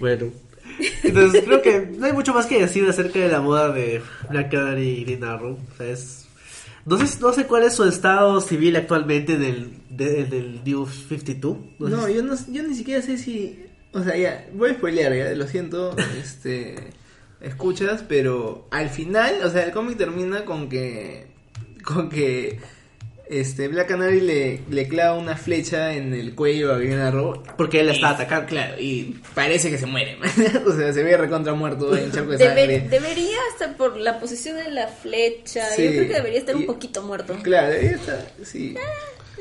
Bueno. 0.00 0.26
Entonces 1.02 1.42
creo 1.44 1.60
que 1.60 1.80
no 1.98 2.06
hay 2.06 2.12
mucho 2.12 2.32
más 2.32 2.46
que 2.46 2.60
decir 2.60 2.88
acerca 2.88 3.18
de 3.18 3.28
la 3.28 3.40
boda 3.40 3.72
de 3.72 4.00
Black 4.30 4.50
Canary 4.52 4.88
y 4.90 5.04
Green 5.04 5.24
Arrow. 5.24 5.58
O 5.72 5.76
sea, 5.76 5.88
es... 5.88 6.24
No 6.86 6.96
sé, 7.04 7.18
no 7.20 7.32
sé 7.32 7.44
cuál 7.46 7.64
es 7.64 7.74
su 7.74 7.84
estado 7.84 8.40
civil 8.40 8.76
actualmente 8.76 9.36
del, 9.36 9.72
de- 9.90 10.24
del 10.24 10.62
New 10.64 10.86
52. 10.86 11.56
No, 11.80 11.88
No, 11.88 12.02
sé 12.02 12.06
si- 12.08 12.14
yo, 12.14 12.22
no, 12.22 12.34
yo 12.52 12.62
ni 12.62 12.74
siquiera 12.76 13.02
sé 13.02 13.18
si... 13.18 13.58
O 13.92 14.02
sea, 14.02 14.16
ya, 14.16 14.46
voy 14.52 14.70
a 14.70 14.74
spoilear, 14.74 15.14
ya, 15.14 15.30
lo 15.34 15.46
siento, 15.46 15.96
este... 16.20 16.74
Escuchas, 17.40 18.02
pero 18.08 18.66
al 18.72 18.88
final, 18.90 19.36
o 19.44 19.50
sea, 19.50 19.62
el 19.64 19.70
cómic 19.70 19.96
termina 19.96 20.44
con 20.44 20.68
que... 20.68 21.26
Con 21.84 22.08
que... 22.10 22.58
este, 23.28 23.68
Black 23.68 23.86
Canary 23.86 24.20
le, 24.20 24.60
le 24.68 24.88
clava 24.88 25.16
una 25.16 25.36
flecha 25.36 25.94
en 25.94 26.12
el 26.14 26.34
cuello 26.34 26.72
a 26.74 26.78
Green 26.78 26.98
Arrow. 26.98 27.42
Porque 27.56 27.78
él 27.80 27.86
la 27.86 27.92
está 27.92 28.10
atacando. 28.10 28.48
Claro, 28.48 28.74
y 28.80 29.20
parece 29.36 29.70
que 29.70 29.78
se 29.78 29.86
muere. 29.86 30.18
o 30.66 30.72
sea, 30.76 30.92
se 30.92 31.02
ve 31.04 31.16
recontra 31.16 31.54
muerto 31.54 31.96
en 31.96 32.10
charco 32.10 32.32
de 32.32 32.38
Deber- 32.38 32.80
sangre. 32.80 32.88
debería 32.90 33.36
estar 33.52 33.76
por 33.76 33.96
la 33.96 34.18
posición 34.18 34.56
de 34.56 34.72
la 34.72 34.88
flecha. 34.88 35.64
Sí, 35.76 35.84
Yo 35.84 35.90
creo 35.92 36.08
que 36.08 36.14
debería 36.14 36.38
estar 36.40 36.56
y- 36.56 36.58
un 36.60 36.66
poquito 36.66 37.02
muerto. 37.02 37.36
Claro, 37.42 37.72
ahí 37.72 37.86
está, 37.86 38.26
sí. 38.42 38.74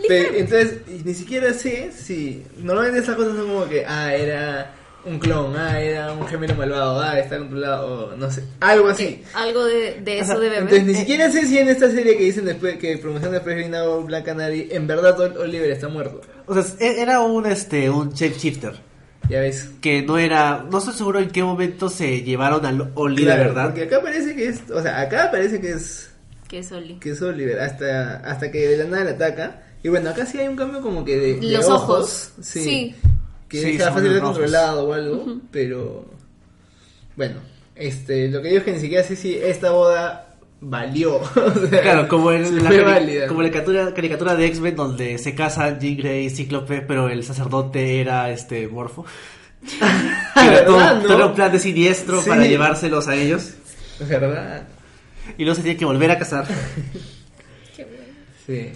Pero, 0.08 0.36
entonces, 0.36 0.74
ni 1.06 1.14
siquiera 1.14 1.54
sé 1.54 1.92
si. 1.92 2.44
Normalmente 2.58 3.00
esas 3.00 3.16
cosas 3.16 3.36
son 3.36 3.48
como 3.48 3.68
que, 3.68 3.86
ah, 3.86 4.14
era 4.14 4.74
un 5.06 5.20
clon, 5.20 5.56
ah, 5.56 5.80
era 5.80 6.12
un 6.12 6.28
gemelo 6.28 6.56
malvado, 6.56 7.00
ah, 7.02 7.18
está 7.18 7.38
controlado, 7.38 8.10
o 8.10 8.16
no 8.18 8.30
sé, 8.30 8.44
algo 8.60 8.90
así. 8.90 9.24
Algo 9.34 9.64
de, 9.66 10.02
de 10.04 10.20
eso 10.20 10.34
Ajá, 10.34 10.40
debe 10.42 10.58
Entonces, 10.58 10.82
haber. 10.82 10.94
ni 10.94 11.00
siquiera 11.00 11.32
sé 11.32 11.46
si 11.46 11.58
en 11.58 11.70
esta 11.70 11.90
serie 11.90 12.18
que 12.18 12.26
dicen 12.26 12.46
después, 12.46 12.78
que 12.78 12.98
promocionan 12.98 13.34
después 13.34 13.56
Green 13.56 13.74
Arrow, 13.74 14.04
Black 14.04 14.26
Canary, 14.26 14.68
en 14.72 14.86
verdad 14.86 15.18
Ol- 15.20 15.38
Oliver 15.38 15.72
está 15.72 15.88
muerto. 15.88 16.22
O 16.46 16.54
sea, 16.62 16.64
e- 16.86 17.02
era 17.02 17.22
un, 17.22 17.46
este, 17.46 17.90
un 17.90 18.12
shifter. 18.12 18.74
Ya 19.30 19.40
ves. 19.42 19.70
Que 19.82 20.02
no 20.04 20.18
era. 20.18 20.66
No 20.70 20.78
estoy 20.78 20.94
seguro 20.94 21.20
en 21.20 21.30
qué 21.30 21.44
momento 21.44 21.90
se 21.90 22.22
llevaron 22.24 22.66
al 22.66 22.92
Oliver, 22.96 23.34
Claro, 23.36 23.50
¿verdad? 23.50 23.66
Porque 23.66 23.84
acá 23.84 24.02
parece 24.02 24.36
que 24.36 24.48
es, 24.50 24.62
o 24.72 24.82
sea, 24.82 25.02
acá 25.02 25.30
parece 25.32 25.60
que 25.60 25.72
es, 25.72 26.12
Que 26.48 26.60
es 26.60 26.72
Oli. 26.72 26.96
que 27.00 27.12
es 27.12 27.22
Oliver, 27.22 27.60
hasta, 27.60 28.18
hasta 28.30 28.52
que 28.52 28.68
de 28.68 28.78
la 28.78 28.84
nada 28.86 29.04
le 29.06 29.10
ataca. 29.12 29.64
Y 29.88 29.90
bueno, 29.90 30.10
acá 30.10 30.26
sí 30.26 30.38
hay 30.38 30.50
un 30.50 30.58
cambio 30.58 30.82
como 30.82 31.06
que 31.06 31.16
de, 31.18 31.34
de 31.36 31.48
Los 31.54 31.66
ojos. 31.70 32.32
Sí. 32.42 32.62
Sí. 32.62 32.96
Que 33.48 33.62
Sí, 33.62 33.78
fácil 33.80 34.14
de 34.14 34.20
controlado 34.20 34.86
o 34.86 34.92
algo, 34.92 35.38
pero 35.50 36.06
bueno, 37.16 37.36
este, 37.74 38.28
lo 38.28 38.42
que 38.42 38.50
digo 38.50 38.58
es 38.60 38.64
que 38.66 38.74
ni 38.74 38.80
siquiera 38.82 39.02
sé 39.06 39.16
si 39.16 39.36
esta 39.36 39.72
boda 39.72 40.36
valió. 40.60 41.16
o 41.22 41.70
sea, 41.70 41.82
Claro, 41.82 42.10
como 42.10 42.34
en 42.34 42.62
la, 42.62 42.68
fue 42.70 42.80
cari- 42.82 42.84
válida. 42.86 43.28
como 43.28 43.42
la 43.44 43.50
caricatura, 43.50 43.94
caricatura 43.94 44.36
de 44.36 44.46
X-Men 44.48 44.76
donde 44.76 45.18
se 45.20 45.34
casan 45.34 45.80
Jean 45.80 45.96
Grey 45.96 46.26
y 46.26 46.30
Cíclope, 46.30 46.82
pero 46.82 47.08
el 47.08 47.24
sacerdote 47.24 48.02
era 48.02 48.30
este 48.30 48.68
Morfo. 48.68 49.06
Todo, 50.66 50.78
¿Verdad, 50.78 51.02
no? 51.02 51.08
todo 51.08 51.28
un 51.30 51.34
plan 51.34 51.52
de 51.54 51.60
siniestro 51.60 52.22
Sí. 52.22 52.28
para 52.30 52.46
llevárselos 52.46 53.08
a 53.08 53.16
ellos. 53.16 53.54
¿Verdad? 54.02 54.68
Y 55.38 55.44
luego 55.46 55.56
se 55.56 55.62
tiene 55.64 55.78
que 55.80 55.86
volver 55.86 56.12
a 56.12 56.18
casar. 56.20 56.46
Qué 57.78 57.86
bueno. 57.86 58.04
Sí. 58.46 58.72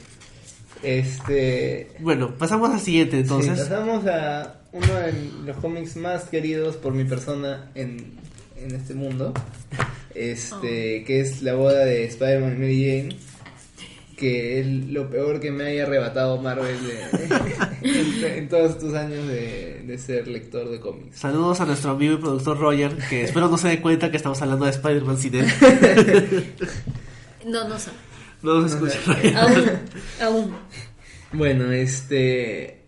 Este. 0.84 1.92
Bueno, 2.00 2.36
pasamos 2.38 2.72
al 2.72 2.80
siguiente 2.80 3.18
sí, 3.18 3.22
entonces. 3.22 3.60
pasamos 3.60 4.06
a 4.08 4.56
uno 4.72 4.94
de 4.96 5.14
los 5.46 5.58
cómics 5.58 5.96
más 5.96 6.24
queridos 6.26 6.76
por 6.78 6.94
mi 6.94 7.04
persona 7.04 7.70
en, 7.76 8.14
en 8.58 8.76
este 8.76 8.94
mundo. 8.94 9.34
Este, 10.16 11.04
que 11.06 11.22
es 11.22 11.42
la 11.42 11.54
boda 11.54 11.86
de 11.86 12.06
Spider-Man 12.06 12.54
y 12.56 12.60
Mary 12.60 12.84
Jane. 12.86 13.16
Que 14.18 14.60
es 14.60 14.68
lo 14.68 15.10
peor 15.10 15.40
que 15.40 15.50
me 15.50 15.64
haya 15.64 15.84
arrebatado 15.84 16.40
Marvel 16.40 16.78
de- 16.86 17.02
en, 18.30 18.38
en 18.38 18.50
todos 18.50 18.72
estos 18.74 18.94
años 18.94 19.28
de, 19.28 19.82
de 19.88 19.98
ser 19.98 20.28
lector 20.28 20.70
de 20.70 20.80
cómics. 20.80 21.18
Saludos 21.18 21.60
a 21.60 21.66
nuestro 21.66 21.90
amigo 21.92 22.14
y 22.14 22.18
productor 22.18 22.60
Roger, 22.60 22.96
que 23.10 23.24
espero 23.24 23.50
no 23.50 23.58
se 23.58 23.70
dé 23.70 23.82
cuenta 23.82 24.12
que 24.12 24.18
estamos 24.18 24.40
hablando 24.44 24.66
de 24.66 24.72
Spider-Man 24.72 25.18
sin 25.18 25.36
él. 25.36 25.48
No, 27.48 27.68
no 27.68 27.80
sé. 27.80 27.90
No 28.44 28.62
nos 28.62 28.74
escucha 28.74 29.00
Roger. 29.06 29.36
Aún. 29.38 29.72
Aún. 30.22 30.56
Bueno, 31.34 31.72
este. 31.72 32.82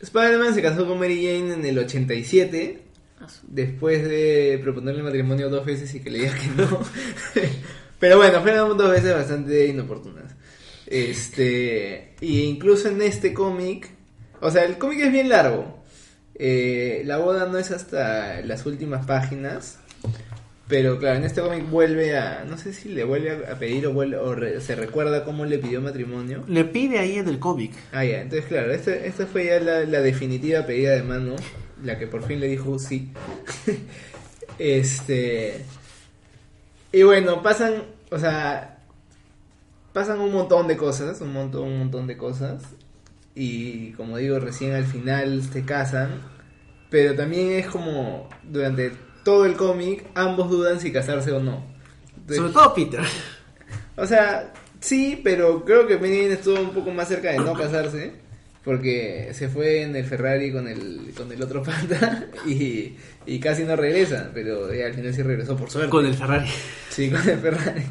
Spider-Man 0.00 0.54
se 0.54 0.62
casó 0.62 0.86
con 0.86 0.98
Mary 0.98 1.24
Jane 1.24 1.54
en 1.54 1.64
el 1.64 1.78
87. 1.78 2.82
Ah, 3.20 3.26
Después 3.48 4.02
de 4.02 4.58
proponerle 4.62 5.02
matrimonio 5.02 5.50
dos 5.50 5.66
veces 5.66 5.94
y 5.94 6.00
que 6.00 6.10
le 6.10 6.20
diga 6.20 6.34
que 6.34 6.48
no. 6.56 6.80
Pero 7.98 8.16
bueno, 8.16 8.40
fueron 8.40 8.78
dos 8.78 8.90
veces 8.90 9.14
bastante 9.14 9.66
inoportunas. 9.66 10.34
Este. 10.86 12.14
Y 12.20 12.40
incluso 12.42 12.88
en 12.88 13.02
este 13.02 13.34
cómic. 13.34 13.90
O 14.40 14.50
sea, 14.50 14.64
el 14.64 14.78
cómic 14.78 15.00
es 15.00 15.12
bien 15.12 15.28
largo. 15.28 15.82
Eh, 16.34 17.02
la 17.04 17.18
boda 17.18 17.46
no 17.46 17.58
es 17.58 17.70
hasta 17.70 18.40
las 18.40 18.64
últimas 18.64 19.04
páginas. 19.04 19.78
Pero 20.70 20.98
claro, 20.98 21.16
en 21.18 21.24
este 21.24 21.40
cómic 21.40 21.68
vuelve 21.68 22.16
a. 22.16 22.44
No 22.48 22.56
sé 22.56 22.72
si 22.72 22.88
le 22.90 23.02
vuelve 23.02 23.44
a, 23.46 23.58
pedir 23.58 23.86
o, 23.88 23.92
vuelve, 23.92 24.16
o 24.16 24.34
re- 24.36 24.60
se 24.60 24.76
recuerda 24.76 25.24
cómo 25.24 25.44
le 25.44 25.58
pidió 25.58 25.82
matrimonio. 25.82 26.44
Le 26.46 26.64
pide 26.64 27.00
ahí 27.00 27.18
en 27.18 27.28
el 27.28 27.40
cómic. 27.40 27.72
Ah, 27.92 28.04
ya, 28.04 28.20
entonces 28.20 28.46
claro, 28.46 28.72
esta, 28.72 28.94
esta 28.94 29.26
fue 29.26 29.46
ya 29.46 29.58
la, 29.58 29.80
la 29.80 30.00
definitiva 30.00 30.64
pedida 30.64 30.92
de 30.92 31.02
mano, 31.02 31.34
la 31.82 31.98
que 31.98 32.06
por 32.06 32.22
fin 32.22 32.38
le 32.38 32.46
dijo 32.46 32.78
sí. 32.78 33.10
este. 34.58 35.64
Y 36.92 37.02
bueno, 37.02 37.42
pasan, 37.42 37.82
o 38.10 38.18
sea, 38.18 38.78
pasan 39.92 40.20
un 40.20 40.32
montón 40.32 40.68
de 40.68 40.76
cosas, 40.76 41.20
un 41.20 41.32
montón, 41.32 41.64
un 41.64 41.78
montón 41.80 42.06
de 42.06 42.16
cosas. 42.16 42.62
Y 43.34 43.90
como 43.92 44.18
digo, 44.18 44.38
recién 44.38 44.72
al 44.74 44.84
final 44.84 45.42
se 45.42 45.64
casan. 45.64 46.10
Pero 46.90 47.14
también 47.14 47.52
es 47.52 47.66
como, 47.66 48.28
durante 48.42 48.92
todo 49.24 49.44
el 49.44 49.54
cómic, 49.54 50.04
ambos 50.14 50.50
dudan 50.50 50.80
si 50.80 50.92
casarse 50.92 51.32
o 51.32 51.40
no. 51.40 51.64
Entonces, 52.16 52.36
Sobre 52.38 52.52
todo 52.52 52.74
Peter. 52.74 53.00
o 53.96 54.06
sea, 54.06 54.52
sí, 54.80 55.20
pero 55.22 55.64
creo 55.64 55.86
que 55.86 55.94
Jane 55.94 56.32
estuvo 56.32 56.60
un 56.60 56.70
poco 56.70 56.90
más 56.90 57.08
cerca 57.08 57.32
de 57.32 57.38
no 57.38 57.54
casarse. 57.54 58.12
Porque 58.62 59.30
se 59.32 59.48
fue 59.48 59.82
en 59.82 59.96
el 59.96 60.04
Ferrari 60.04 60.52
con 60.52 60.68
el, 60.68 61.12
con 61.16 61.32
el 61.32 61.42
otro 61.42 61.62
pata 61.62 62.26
y, 62.46 62.94
y 63.24 63.40
casi 63.40 63.62
no 63.64 63.74
regresa. 63.74 64.30
Pero 64.34 64.72
ya 64.74 64.84
al 64.84 64.92
final 64.94 65.14
sí 65.14 65.22
regresó 65.22 65.56
por 65.56 65.70
suerte. 65.70 65.90
Con 65.90 66.04
el 66.04 66.14
Ferrari. 66.14 66.46
Sí, 66.90 67.10
con 67.10 67.26
el 67.26 67.38
Ferrari. 67.38 67.82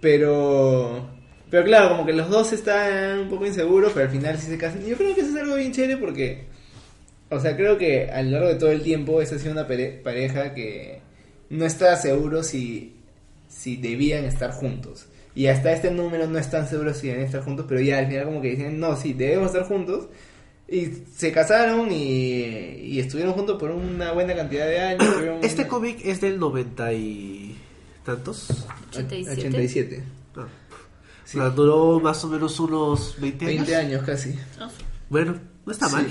Pero. 0.00 1.10
Pero 1.50 1.64
claro, 1.64 1.90
como 1.90 2.06
que 2.06 2.12
los 2.12 2.30
dos 2.30 2.52
están 2.52 3.18
un 3.20 3.28
poco 3.28 3.44
inseguros, 3.44 3.92
pero 3.92 4.06
al 4.06 4.12
final 4.12 4.38
sí 4.38 4.46
se 4.46 4.56
casan. 4.56 4.82
Y 4.86 4.90
yo 4.90 4.96
creo 4.96 5.14
que 5.14 5.20
eso 5.20 5.30
es 5.30 5.42
algo 5.42 5.56
bien 5.56 5.72
chévere 5.72 5.96
porque. 5.98 6.46
O 7.30 7.38
sea, 7.40 7.56
creo 7.56 7.78
que 7.78 8.10
a 8.10 8.22
lo 8.22 8.30
largo 8.32 8.48
de 8.48 8.54
todo 8.56 8.70
el 8.72 8.82
tiempo 8.82 9.22
esa 9.22 9.36
ha 9.36 9.38
sido 9.38 9.52
una 9.52 9.66
pare- 9.66 10.00
pareja 10.02 10.52
que 10.54 11.00
no 11.48 11.64
está 11.64 11.96
seguro 11.96 12.42
si, 12.42 12.96
si 13.48 13.76
debían 13.76 14.24
estar 14.24 14.50
juntos. 14.52 15.06
Y 15.34 15.46
hasta 15.46 15.72
este 15.72 15.90
número 15.92 16.26
no 16.26 16.38
están 16.38 16.66
seguros 16.68 16.96
si 16.98 17.06
deben 17.08 17.22
estar 17.24 17.42
juntos, 17.42 17.66
pero 17.68 17.80
ya 17.80 17.98
al 17.98 18.08
final 18.08 18.24
como 18.24 18.42
que 18.42 18.50
dicen, 18.50 18.80
no, 18.80 18.96
sí, 18.96 19.12
debemos 19.12 19.46
estar 19.46 19.62
juntos. 19.64 20.08
Y 20.68 20.86
se 21.16 21.32
casaron 21.32 21.90
y, 21.90 22.42
y 22.44 23.00
estuvieron 23.00 23.32
juntos 23.34 23.58
por 23.58 23.70
una 23.70 24.12
buena 24.12 24.34
cantidad 24.34 24.66
de 24.66 24.80
años. 24.80 25.04
Este 25.42 25.62
una- 25.62 25.68
cómic 25.68 26.00
es 26.04 26.20
del 26.20 26.38
90 26.38 26.92
y 26.94 27.56
tantos. 28.04 28.66
87. 28.90 29.40
87. 29.40 30.02
Ah. 30.36 30.46
Sí. 31.24 31.38
O 31.38 31.42
sea, 31.42 31.50
duró 31.50 32.00
más 32.00 32.24
o 32.24 32.28
menos 32.28 32.58
unos 32.58 33.16
20 33.20 33.44
años. 33.46 33.56
20 33.68 33.76
años 33.76 34.02
casi. 34.04 34.34
Ah, 34.58 34.68
Bueno, 35.08 35.38
no 35.66 35.72
está 35.72 35.88
mal. 35.88 36.06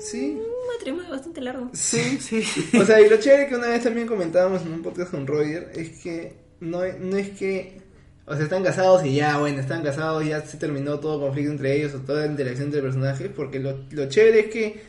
Sí. 0.00 0.38
un 0.38 0.76
matrimonio 0.76 1.10
bastante 1.10 1.40
largo. 1.40 1.70
Sí, 1.72 2.18
sí. 2.20 2.42
O 2.78 2.84
sea, 2.84 3.00
y 3.00 3.08
lo 3.08 3.18
chévere 3.18 3.48
que 3.48 3.56
una 3.56 3.68
vez 3.68 3.82
también 3.82 4.06
comentábamos 4.06 4.62
en 4.62 4.72
un 4.72 4.82
podcast 4.82 5.10
con 5.10 5.26
Roger 5.26 5.70
es 5.74 6.00
que 6.00 6.36
no, 6.60 6.80
no 7.00 7.16
es 7.16 7.30
que. 7.30 7.80
O 8.24 8.34
sea, 8.34 8.44
están 8.44 8.62
casados 8.62 9.04
y 9.04 9.16
ya, 9.16 9.38
bueno, 9.38 9.60
están 9.60 9.82
casados, 9.82 10.24
ya 10.24 10.40
se 10.46 10.56
terminó 10.56 11.00
todo 11.00 11.20
conflicto 11.20 11.50
entre 11.50 11.76
ellos 11.76 11.92
o 11.94 11.98
toda 11.98 12.24
interacción 12.24 12.68
entre 12.68 12.80
personajes, 12.80 13.28
porque 13.34 13.58
lo, 13.58 13.84
lo 13.90 14.08
chévere 14.08 14.40
es 14.40 14.46
que 14.46 14.82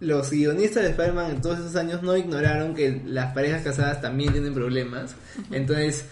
los 0.00 0.30
guionistas 0.30 0.84
de 0.84 0.90
Spider-Man 0.90 1.32
en 1.32 1.42
todos 1.42 1.58
esos 1.58 1.74
años 1.74 2.02
no 2.02 2.16
ignoraron 2.16 2.74
que 2.74 3.02
las 3.04 3.34
parejas 3.34 3.62
casadas 3.62 4.00
también 4.00 4.32
tienen 4.32 4.54
problemas. 4.54 5.16
Entonces, 5.50 6.04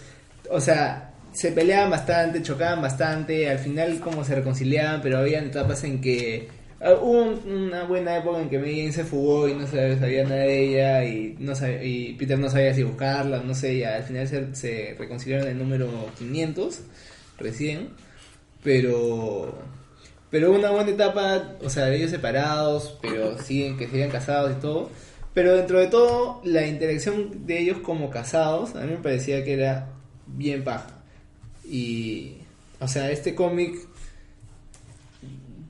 o 0.51 0.59
sea, 0.59 1.13
se 1.31 1.51
peleaban 1.51 1.89
bastante, 1.89 2.41
chocaban 2.41 2.81
bastante, 2.81 3.49
al 3.49 3.59
final 3.59 3.99
como 3.99 4.23
se 4.25 4.35
reconciliaban, 4.35 5.01
pero 5.01 5.19
había 5.19 5.39
etapas 5.39 5.83
en 5.85 6.01
que 6.01 6.49
hubo 6.81 7.23
un- 7.23 7.51
una 7.51 7.83
buena 7.85 8.17
época 8.17 8.41
en 8.41 8.49
que 8.49 8.59
Jane 8.59 8.91
se 8.91 9.03
fugó 9.03 9.47
y 9.47 9.53
no 9.55 9.65
sabía, 9.67 9.97
sabía 9.99 10.23
nada 10.23 10.41
de 10.41 10.59
ella 10.69 11.05
y 11.05 11.35
no 11.39 11.55
sabía- 11.55 11.83
y 11.83 12.13
Peter 12.13 12.37
no 12.37 12.49
sabía 12.49 12.73
si 12.73 12.83
buscarla, 12.83 13.41
no 13.43 13.55
sé, 13.55 13.75
y 13.75 13.83
al 13.83 14.03
final 14.03 14.27
se, 14.27 14.53
se 14.55 14.95
reconciliaron 14.99 15.47
en 15.47 15.53
el 15.53 15.57
número 15.59 15.89
500 16.17 16.81
recién, 17.39 17.89
pero 18.63 19.57
pero 20.29 20.49
hubo 20.49 20.59
una 20.59 20.71
buena 20.71 20.91
etapa, 20.91 21.55
o 21.63 21.69
sea, 21.69 21.85
de 21.85 21.95
ellos 21.97 22.11
separados, 22.11 22.97
pero 23.01 23.37
siguen 23.41 23.77
que 23.77 23.87
siguen 23.87 24.09
casados 24.11 24.51
y 24.57 24.59
todo. 24.59 24.89
Pero 25.33 25.55
dentro 25.55 25.79
de 25.79 25.87
todo, 25.87 26.41
la 26.43 26.67
interacción 26.67 27.45
de 27.47 27.59
ellos 27.61 27.77
como 27.77 28.09
casados, 28.09 28.75
a 28.75 28.81
mí 28.81 28.91
me 28.91 28.97
parecía 28.97 29.45
que 29.45 29.53
era 29.53 29.87
bien 30.25 30.65
paja. 30.65 30.89
Y, 31.63 32.33
o 32.81 32.87
sea, 32.89 33.09
este 33.09 33.35
cómic, 33.35 33.73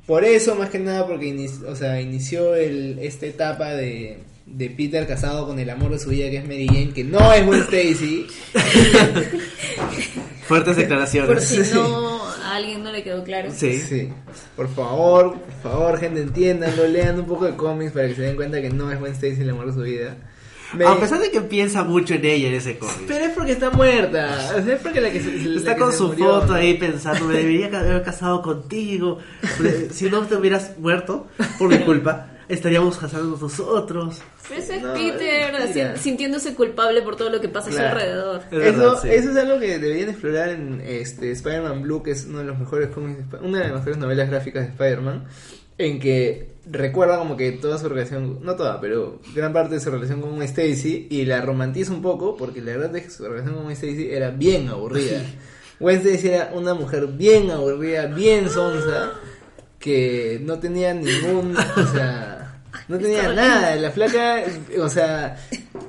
por 0.08 0.24
eso 0.26 0.56
más 0.56 0.70
que 0.72 0.80
nada, 0.80 1.06
porque 1.06 1.48
o 1.68 1.76
sea, 1.76 2.02
inició 2.02 2.56
el, 2.56 2.98
esta 3.00 3.26
etapa 3.28 3.74
de, 3.74 4.18
de 4.48 4.70
Peter 4.72 5.06
casado 5.06 5.46
con 5.46 5.60
el 5.60 5.70
amor 5.70 5.92
de 5.92 6.00
su 6.00 6.10
vida, 6.10 6.30
que 6.32 6.38
es 6.38 6.44
Mary 6.46 6.66
Jane, 6.68 6.92
que 6.94 7.04
no 7.04 7.32
es 7.34 7.46
Gwen 7.46 7.62
Stacy. 7.62 8.26
Fuertes 10.48 10.76
Por 10.76 10.82
declaraciones. 10.84 11.44
si 11.44 11.64
Sí. 11.64 11.74
no 11.76 12.24
a 12.26 12.56
alguien 12.56 12.82
no 12.84 12.92
le 12.92 13.04
quedó 13.04 13.24
claro. 13.24 13.50
Sí. 13.54 13.80
Sí. 13.80 14.10
Por 14.56 14.74
favor, 14.74 15.38
por 15.62 15.72
favor, 15.72 16.00
gente, 16.00 16.22
entiéndanlo, 16.22 16.88
lean 16.88 17.20
un 17.20 17.26
poco 17.26 17.46
de 17.46 17.56
cómics 17.56 17.92
para 17.92 18.08
que 18.08 18.16
se 18.16 18.22
den 18.22 18.36
cuenta 18.38 18.62
que 18.62 18.70
no 18.70 18.90
es 18.92 19.00
Gwen 19.00 19.12
Stacy 19.14 19.42
el 19.42 19.50
amor 19.50 19.68
de 19.68 19.74
su 19.74 19.82
vida. 19.82 20.16
Me- 20.74 20.86
A 20.86 21.00
pesar 21.00 21.20
de 21.20 21.32
que 21.32 21.42
piensa 21.42 21.84
mucho 21.84 22.14
en 22.16 22.26
ella 22.26 22.50
en 22.50 22.56
ese 22.56 22.78
cómic. 22.78 23.04
Pero 23.08 23.26
es 23.26 23.32
porque 23.32 23.52
está 23.54 23.70
muerta. 23.72 24.58
Es 24.58 24.80
porque 24.82 25.00
la 25.02 25.12
que 25.12 25.22
se, 25.22 25.32
la 25.32 25.58
Está 25.60 25.76
que 25.76 25.82
con 25.82 25.92
se 25.92 25.98
su 25.98 26.08
murió. 26.10 26.42
foto 26.42 26.54
ahí 26.54 26.74
pensando, 26.76 27.26
me 27.26 27.36
debería 27.38 27.68
haber 27.68 28.04
casado 28.04 28.42
contigo. 28.42 29.20
Pero 29.58 29.94
Si 29.94 30.10
no 30.10 30.22
te 30.26 30.36
hubieras 30.36 30.78
muerto 30.78 31.28
por 31.58 31.70
mi 31.70 31.80
culpa, 31.80 32.32
estaríamos 32.50 32.98
casándonos 32.98 33.42
nosotros. 33.42 34.22
Pero 34.48 34.62
ese 34.62 34.76
es 34.78 34.82
No, 34.84 34.94
Peter 34.94 35.56
es 35.56 36.02
sintiéndose 36.02 36.54
culpable 36.56 37.02
por 37.02 37.16
todo 37.18 37.30
lo 37.30 37.42
que 37.42 37.50
pasa 37.50 37.70
a 37.70 37.74
su 37.74 37.80
alrededor. 37.80 38.42
Es 38.52 38.58
verdad, 38.58 38.94
Eso, 38.94 39.02
sí. 39.02 39.10
eso 39.12 39.32
es 39.32 39.38
algo 39.38 39.60
que 39.60 39.80
deberían 39.80 40.10
explorar 40.10 40.50
en 40.50 40.82
este 40.86 41.32
Spider-Man 41.32 41.82
Blue, 41.82 42.02
que 42.04 42.12
es 42.12 42.26
uno 42.26 42.40
de 42.40 42.46
los 42.46 42.58
mejores 42.58 42.88
cómics, 42.90 43.30
de 43.30 43.38
una 43.40 43.60
de 43.60 43.64
las 43.66 43.74
mejores 43.74 43.98
novelas 43.98 44.30
gráficas 44.30 44.64
de 44.64 44.70
Spider-Man, 44.70 45.26
en 45.78 46.00
que 46.00 46.58
recuerda 46.70 47.18
como 47.18 47.38
que 47.38 47.52
toda 47.54 47.78
su 47.78 47.90
relación, 47.90 48.40
no 48.44 48.56
toda, 48.56 48.82
pero 48.82 49.20
gran 49.34 49.54
parte 49.54 49.76
de 49.76 49.82
su 49.82 49.90
relación 49.90 50.22
con 50.22 50.42
Stacy 50.42 51.08
y 51.10 51.26
la 51.26 51.42
romantiza 51.42 51.94
un 51.94 52.02
poco, 52.02 52.36
porque 52.36 52.62
la 52.62 52.74
verdad 52.74 52.96
es 52.98 53.04
que 53.04 53.10
su 53.10 53.26
relación 53.28 53.56
con 53.56 53.72
Stacy 53.72 54.10
era 54.12 54.32
bien 54.32 54.68
aburrida. 54.70 55.22
Stacy 55.80 56.28
era 56.30 56.52
una 56.54 56.74
mujer 56.74 57.08
bien 57.08 57.52
aburrida, 57.52 58.08
bien 58.08 58.50
sonsa, 58.50 59.14
que 59.80 60.42
no 60.44 60.60
tenía 60.60 60.94
ningún, 60.94 61.56
o 61.56 61.88
sea, 61.94 62.37
no 62.88 62.98
tenía 62.98 63.32
nada. 63.34 63.76
La 63.76 63.92
flaca, 63.92 64.44
o 64.80 64.90
sea, 64.90 65.38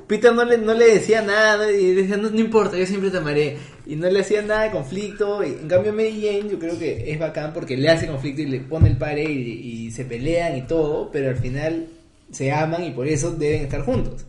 Peter 0.07 0.33
no 0.33 0.45
le, 0.45 0.57
no 0.57 0.73
le 0.73 0.93
decía 0.95 1.21
nada 1.21 1.71
y 1.71 1.93
decía, 1.93 2.17
no, 2.17 2.29
no 2.29 2.39
importa, 2.39 2.77
yo 2.77 2.85
siempre 2.85 3.11
te 3.11 3.17
amaré. 3.17 3.57
Y 3.85 3.95
no 3.95 4.09
le 4.09 4.19
hacía 4.19 4.41
nada 4.41 4.63
de 4.63 4.71
conflicto. 4.71 5.43
Y, 5.43 5.49
en 5.49 5.67
cambio, 5.67 5.91
Mary 5.93 6.21
Jane, 6.21 6.49
yo 6.49 6.59
creo 6.59 6.77
que 6.77 7.11
es 7.11 7.17
bacán 7.19 7.53
porque 7.53 7.75
le 7.75 7.89
hace 7.89 8.07
conflicto 8.07 8.41
y 8.41 8.45
le 8.45 8.59
pone 8.59 8.89
el 8.89 8.97
pare 8.97 9.23
y, 9.23 9.85
y 9.87 9.91
se 9.91 10.05
pelean 10.05 10.57
y 10.57 10.61
todo, 10.63 11.09
pero 11.11 11.29
al 11.29 11.37
final 11.37 11.87
se 12.31 12.51
aman 12.51 12.83
y 12.83 12.91
por 12.91 13.07
eso 13.07 13.31
deben 13.31 13.63
estar 13.63 13.81
juntos. 13.81 14.25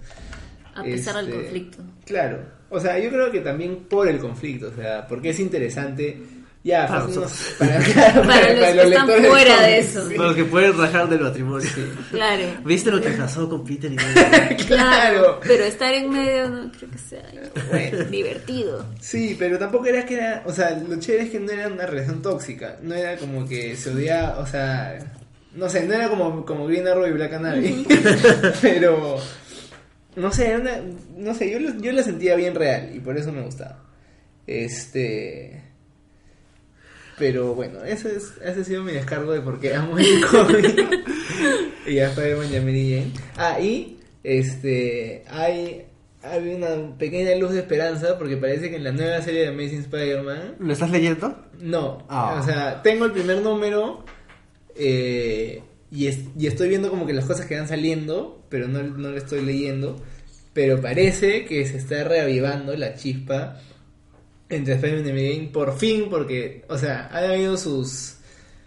A 0.75 0.83
pesar 0.83 1.17
del 1.17 1.27
Este, 1.27 1.43
conflicto. 1.43 1.79
Claro. 2.05 2.39
O 2.71 2.81
sea, 2.81 2.99
yo 2.99 3.11
creo 3.11 3.31
que 3.31 3.41
también 3.41 3.85
por 3.89 4.09
el 4.09 4.19
conflicto, 4.19 4.69
o 4.69 4.75
sea, 4.75 5.07
porque 5.07 5.31
es 5.31 5.41
interesante. 5.41 6.17
Ya, 6.63 6.87
Para 6.89 7.01
no- 7.01 7.07
nosotros. 7.07 7.55
para, 7.59 7.79
Para 8.27 8.53
los 8.75 8.85
que 8.85 8.89
están 8.91 9.09
fuera 9.09 9.63
de 9.63 9.79
eso. 9.79 10.09
sí. 10.09 10.15
Para 10.15 10.29
los 10.29 10.37
que 10.37 10.45
pueden 10.45 10.77
rajar 10.77 11.09
del 11.09 11.21
matrimonio. 11.21 11.71
Claro. 12.11 12.43
¿Viste 12.65 12.91
lo 12.91 13.01
que 13.01 13.11
pasó 13.11 13.49
con 13.49 13.65
Peter 13.65 13.91
y 13.91 13.97
Mary? 13.97 14.57
Claro. 14.67 15.41
Pero 15.43 15.65
estar 15.65 15.93
en 15.95 16.11
medio 16.11 16.49
no 16.51 16.71
creo 16.71 16.91
que 16.91 16.99
sea 16.99 17.23
Bueno. 17.71 18.05
divertido. 18.11 18.85
Sí, 19.01 19.37
pero 19.39 19.59
tampoco 19.59 19.87
era 19.87 20.05
que 20.05 20.15
era, 20.17 20.43
o 20.45 20.53
sea, 20.53 20.71
lo 20.87 20.99
chévere 21.01 21.25
es 21.25 21.31
que 21.31 21.41
no 21.41 21.51
era 21.51 21.67
una 21.69 21.87
relación 21.87 22.21
tóxica, 22.21 22.77
no 22.83 22.95
era 22.95 23.17
como 23.17 23.49
que 23.49 23.75
se 23.77 23.91
odiaba, 23.91 24.39
o 24.41 24.47
sea, 24.47 24.99
no 25.55 25.69
sé, 25.71 25.87
no 25.87 25.95
era 25.95 26.09
como, 26.11 26.45
como 26.45 26.67
Green 26.67 26.87
Arrow 26.87 27.07
y 27.07 27.13
Black 27.13 27.31
Canary, 27.31 27.87
pero, 28.63 29.19
no 30.17 30.31
sé, 30.31 30.49
era 30.51 30.59
una, 30.59 30.73
no 31.17 31.35
sé, 31.35 31.51
yo, 31.51 31.59
lo- 31.59 31.81
yo 31.81 31.91
la 31.93 32.03
sentía 32.03 32.37
bien 32.37 32.55
real 32.55 32.91
y 32.95 33.01
por 33.01 33.17
eso 33.17 33.33
me 33.33 33.41
gustaba. 33.43 33.83
Este, 34.47 35.63
pero 37.21 37.55
bueno, 37.55 37.85
ese, 37.85 38.17
es, 38.17 38.33
ese 38.45 38.61
ha 38.63 38.65
sido 38.65 38.83
mi 38.83 38.93
descargo 38.93 39.31
de 39.33 39.41
por 39.43 39.61
qué 39.61 39.75
amo 39.77 39.97
el 39.97 40.27
cómic. 40.31 40.75
y 41.87 41.95
ya 41.95 42.09
Spider-Man 42.09 42.53
y 42.53 42.57
a 42.57 42.61
Mary 42.63 42.91
Jane. 42.91 43.13
Ah, 43.37 43.61
y 43.61 43.99
este 44.25 45.23
hay, 45.29 45.85
hay 46.23 46.49
una 46.55 46.97
pequeña 46.99 47.35
luz 47.37 47.53
de 47.53 47.61
esperanza 47.61 48.19
porque 48.19 48.37
parece 48.37 48.71
que 48.71 48.77
en 48.77 48.85
la 48.85 48.93
nueva 48.93 49.23
serie 49.23 49.43
de 49.43 49.49
Amazing 49.49 49.81
Spider-Man. 49.81 50.57
¿Lo 50.59 50.73
estás 50.73 50.91
leyendo? 50.91 51.37
No, 51.61 52.05
Ah. 52.09 52.39
o 52.41 52.45
sea, 52.45 52.83
tengo 52.83 53.05
el 53.05 53.13
primer 53.13 53.43
número 53.43 54.05
eh, 54.77 55.63
y, 55.91 56.07
es- 56.07 56.21
y 56.39 56.47
estoy 56.47 56.69
viendo 56.69 56.91
como 56.91 57.07
que 57.07 57.13
las 57.13 57.25
cosas 57.27 57.47
que 57.47 57.57
van 57.57 57.69
saliendo, 57.69 58.43
pero 58.49 58.67
no, 58.69 58.83
no 58.83 59.11
lo 59.11 59.17
estoy 59.17 59.45
leyendo. 59.45 60.01
Pero 60.53 60.81
parece 60.81 61.45
que 61.45 61.65
se 61.67 61.77
está 61.77 62.03
reavivando 62.05 62.75
la 62.77 62.95
chispa 62.95 63.61
entre 64.51 64.75
Spider-Man 64.75 65.09
y 65.09 65.13
Mary 65.13 65.35
Jane 65.37 65.49
por 65.53 65.79
fin, 65.79 66.09
porque, 66.11 66.65
o 66.69 66.77
sea, 66.77 67.09
han 67.13 67.31
habido 67.31 67.57
sus 67.57 68.17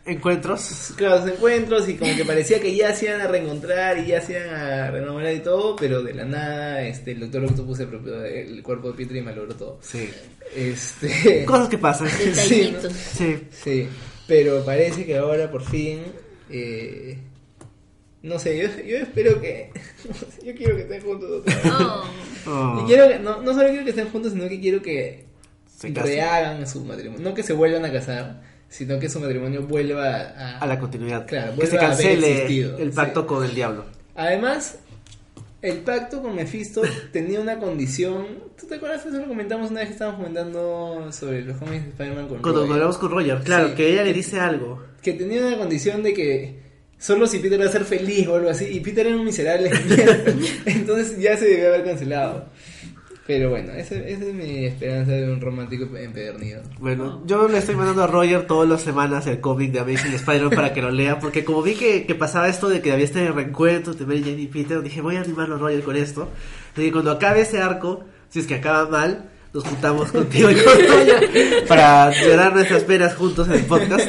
¿Encuentros? 0.05 0.93
claro, 0.97 1.21
sus 1.21 1.31
encuentros 1.31 1.87
y 1.87 1.95
como 1.95 2.15
que 2.15 2.25
parecía 2.25 2.59
que 2.59 2.75
ya 2.75 2.93
se 2.93 3.05
iban 3.05 3.21
a 3.21 3.27
reencontrar 3.27 3.97
y 3.99 4.07
ya 4.07 4.19
se 4.19 4.33
iban 4.33 4.49
a 4.49 4.91
renovar 4.91 5.33
y 5.33 5.39
todo, 5.39 5.77
pero 5.77 6.03
de 6.03 6.13
la 6.13 6.25
nada 6.25 6.81
este 6.81 7.11
el 7.11 7.21
Doctor 7.21 7.45
Octopus 7.45 7.77
se 7.77 7.83
apropió 7.83 8.19
del 8.19 8.61
cuerpo 8.61 8.91
de 8.91 8.97
Peter 8.97 9.15
y 9.15 9.21
malogró 9.21 9.55
todo. 9.55 9.79
Sí. 9.81 10.09
Este 10.53 11.45
Cosas 11.45 11.69
que 11.69 11.77
pasan. 11.77 12.09
Sí, 12.09 12.25
Detallitos. 12.25 12.93
Sí. 12.93 13.47
sí, 13.51 13.87
pero 14.27 14.63
parece 14.65 15.05
que 15.05 15.17
ahora 15.17 15.49
por 15.49 15.63
fin 15.63 16.01
eh, 16.49 17.17
no 18.23 18.39
sé, 18.39 18.57
yo, 18.57 18.83
yo 18.83 18.97
espero 18.97 19.39
que 19.39 19.71
yo 20.43 20.53
quiero 20.53 20.75
que 20.75 20.81
estén 20.81 21.01
juntos 21.01 21.31
otra 21.31 21.55
vez. 21.55 21.65
Oh. 21.65 22.03
Oh. 22.45 22.81
Y 22.83 22.87
quiero 22.87 23.07
que, 23.07 23.19
no, 23.19 23.41
no 23.41 23.53
solo 23.53 23.69
quiero 23.69 23.85
que 23.85 23.91
estén 23.91 24.09
juntos, 24.09 24.33
sino 24.33 24.49
que 24.49 24.59
quiero 24.59 24.81
que 24.81 25.25
Se 25.87 25.93
casan. 25.93 26.09
rehagan 26.09 26.67
su 26.67 26.83
matrimonio. 26.85 27.21
No 27.27 27.33
que 27.35 27.43
se 27.43 27.53
vuelvan 27.53 27.85
a 27.85 27.91
casar, 27.91 28.41
sino 28.69 28.99
que 28.99 29.09
su 29.09 29.19
matrimonio 29.19 29.63
vuelva 29.63 30.15
a, 30.15 30.57
A 30.59 30.65
la 30.67 30.79
continuidad. 30.79 31.25
Claro, 31.27 31.55
que 31.59 31.67
se 31.67 31.77
cancele 31.77 32.45
el 32.81 32.91
sí. 32.91 32.95
pacto 32.95 33.25
con 33.27 33.43
el 33.45 33.53
diablo. 33.53 33.85
Además, 34.15 34.77
el 35.61 35.77
pacto 35.77 36.21
con 36.21 36.35
Mephisto 36.35 36.81
tenía 37.11 37.39
una 37.39 37.57
condición. 37.59 38.25
¿Tú 38.59 38.67
te 38.67 38.75
acuerdas? 38.75 39.05
Eso 39.05 39.17
lo 39.17 39.27
comentamos 39.27 39.71
una 39.71 39.79
vez 39.81 39.89
que 39.89 39.93
estábamos 39.93 40.19
comentando 40.21 41.09
sobre 41.11 41.41
los 41.43 41.57
cómics 41.57 41.83
de 41.83 41.89
Spider-Man 41.91 42.27
con 42.27 42.41
Cuando 42.41 42.63
hablamos 42.73 42.97
con 42.97 43.11
Roger, 43.11 43.39
claro, 43.43 43.69
Sí. 43.69 43.75
que 43.75 43.91
ella 43.91 44.03
le 44.03 44.13
dice 44.13 44.39
algo. 44.39 44.83
Que 45.01 45.13
tenía 45.13 45.45
una 45.45 45.57
condición 45.57 46.01
de 46.03 46.13
que 46.13 46.59
solo 46.97 47.27
si 47.27 47.39
Peter 47.39 47.59
va 47.59 47.65
a 47.65 47.69
ser 47.71 47.83
feliz 47.83 48.25
o 48.27 48.35
algo 48.35 48.49
así. 48.49 48.65
Y 48.65 48.79
Peter 48.79 49.05
era 49.05 49.15
un 49.17 49.25
miserable. 49.25 49.69
Entonces 50.65 51.19
ya 51.19 51.35
se 51.37 51.45
debió 51.45 51.67
haber 51.69 51.83
cancelado. 51.83 52.45
Pero 53.25 53.51
bueno, 53.51 53.71
esa, 53.71 53.95
esa 53.95 54.25
es 54.25 54.33
mi 54.33 54.65
esperanza 54.65 55.13
de 55.13 55.31
un 55.31 55.39
romántico 55.39 55.85
empedernido. 55.95 56.61
Bueno, 56.79 57.21
yo 57.25 57.47
le 57.47 57.59
estoy 57.59 57.75
mandando 57.75 58.03
a 58.03 58.07
Roger 58.07 58.45
todas 58.47 58.67
las 58.67 58.81
semanas 58.81 59.25
el 59.27 59.39
cómic 59.39 59.71
de 59.71 59.79
Amazing 59.79 60.13
Spider-Man 60.13 60.49
para 60.53 60.73
que 60.73 60.81
lo 60.81 60.91
lea, 60.91 61.19
porque 61.19 61.45
como 61.45 61.61
vi 61.61 61.75
que, 61.75 62.05
que 62.05 62.15
pasaba 62.15 62.49
esto 62.49 62.67
de 62.67 62.81
que 62.81 62.91
había 62.91 63.05
este 63.05 63.31
reencuentro 63.31 63.93
de 63.93 64.05
Mary 64.05 64.23
Jane 64.23 64.41
y 64.41 64.47
Peter, 64.47 64.81
dije, 64.81 64.99
voy 64.99 65.15
a 65.15 65.21
animarlo 65.21 65.55
a 65.55 65.59
Roger 65.59 65.83
con 65.83 65.95
esto. 65.95 66.27
Y 66.75 66.91
cuando 66.91 67.11
acabe 67.11 67.41
ese 67.41 67.61
arco, 67.61 68.03
si 68.27 68.39
es 68.39 68.47
que 68.47 68.55
acaba 68.55 68.89
mal, 68.89 69.29
nos 69.53 69.63
juntamos 69.63 70.11
contigo 70.11 70.49
y 70.49 70.55
con 70.55 70.73
para 71.67 72.11
llorar 72.11 72.53
nuestras 72.53 72.83
penas 72.83 73.15
juntos 73.15 73.47
en 73.47 73.53
el 73.53 73.65
podcast. 73.65 74.05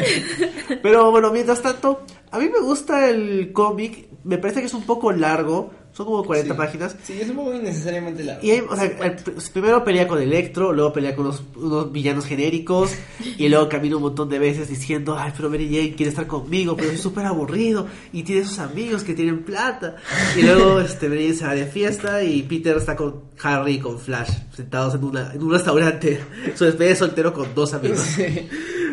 Pero 0.82 1.12
bueno, 1.12 1.30
mientras 1.30 1.62
tanto, 1.62 2.04
a 2.32 2.38
mí 2.38 2.48
me 2.48 2.60
gusta 2.60 3.08
el 3.10 3.52
cómic, 3.52 4.08
me 4.24 4.38
parece 4.38 4.60
que 4.60 4.66
es 4.66 4.74
un 4.74 4.86
poco 4.86 5.12
largo, 5.12 5.70
son 5.94 6.06
como 6.06 6.24
40 6.24 6.52
Sí. 6.54 6.58
páginas. 6.58 6.96
Sí, 7.04 7.20
es 7.20 7.30
un 7.30 7.36
poco 7.36 7.54
innecesariamente 7.54 8.24
largo. 8.24 8.44
Y 8.44 8.50
hay- 8.50 8.60
o 8.68 8.74
sea, 8.76 8.84
el- 8.84 9.16
primero 9.52 9.82
pelea 9.84 10.06
con 10.08 10.20
Electro, 10.20 10.72
luego 10.72 10.92
pelea 10.92 11.14
con 11.14 11.26
unos, 11.26 11.42
unos 11.54 11.90
villanos 11.92 12.26
genéricos, 12.26 12.90
y 13.38 13.48
luego 13.48 13.68
camina 13.68 13.96
un 13.96 14.02
montón 14.02 14.28
de 14.28 14.38
veces 14.40 14.68
diciendo, 14.68 15.16
ay, 15.18 15.32
pero 15.36 15.48
Mary 15.48 15.68
Jane 15.68 15.94
quiere 15.94 16.10
estar 16.10 16.26
conmigo, 16.26 16.76
pero 16.76 16.90
es 16.90 17.00
súper 17.00 17.24
aburrido, 17.26 17.86
y 18.12 18.24
tiene 18.24 18.44
sus 18.44 18.58
amigos 18.58 19.04
que 19.04 19.14
tienen 19.14 19.44
plata. 19.44 19.96
Y 20.36 20.42
luego 20.42 20.80
este, 20.80 21.08
Mary 21.08 21.22
Jane 21.28 21.34
se 21.38 21.44
va 21.46 21.54
de 21.54 21.66
fiesta, 21.66 22.22
y 22.24 22.42
Peter 22.42 22.76
está 22.76 22.96
con 22.96 23.22
Harry 23.42 23.74
y 23.74 23.78
con 23.78 23.98
Flash, 23.98 24.30
sentados 24.54 24.94
en, 24.96 25.04
una, 25.04 25.32
en 25.32 25.42
un 25.42 25.52
restaurante, 25.52 26.18
su 26.56 26.64
despedida 26.64 26.90
de 26.90 26.96
soltero 26.96 27.32
con 27.32 27.54
dos 27.54 27.72
amigos. 27.72 28.00
Sí, 28.00 28.22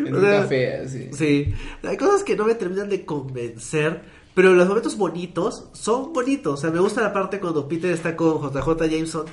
en 0.06 0.14
O 0.14 0.18
un 0.18 0.22
sea, 0.24 0.40
café, 0.42 0.76
así. 0.76 1.08
Sí, 1.12 1.52
hay 1.82 1.96
cosas 1.96 2.22
que 2.22 2.36
no 2.36 2.44
me 2.44 2.54
terminan 2.54 2.88
de 2.88 3.04
convencer, 3.04 4.21
pero 4.34 4.54
los 4.54 4.66
momentos 4.66 4.96
bonitos 4.96 5.64
son 5.72 6.12
bonitos. 6.12 6.54
O 6.54 6.56
sea, 6.56 6.70
me 6.70 6.80
gusta 6.80 7.02
la 7.02 7.12
parte 7.12 7.40
cuando 7.40 7.68
Peter 7.68 7.90
está 7.90 8.16
con 8.16 8.40
JJ 8.40 8.88
Jameson 8.90 9.26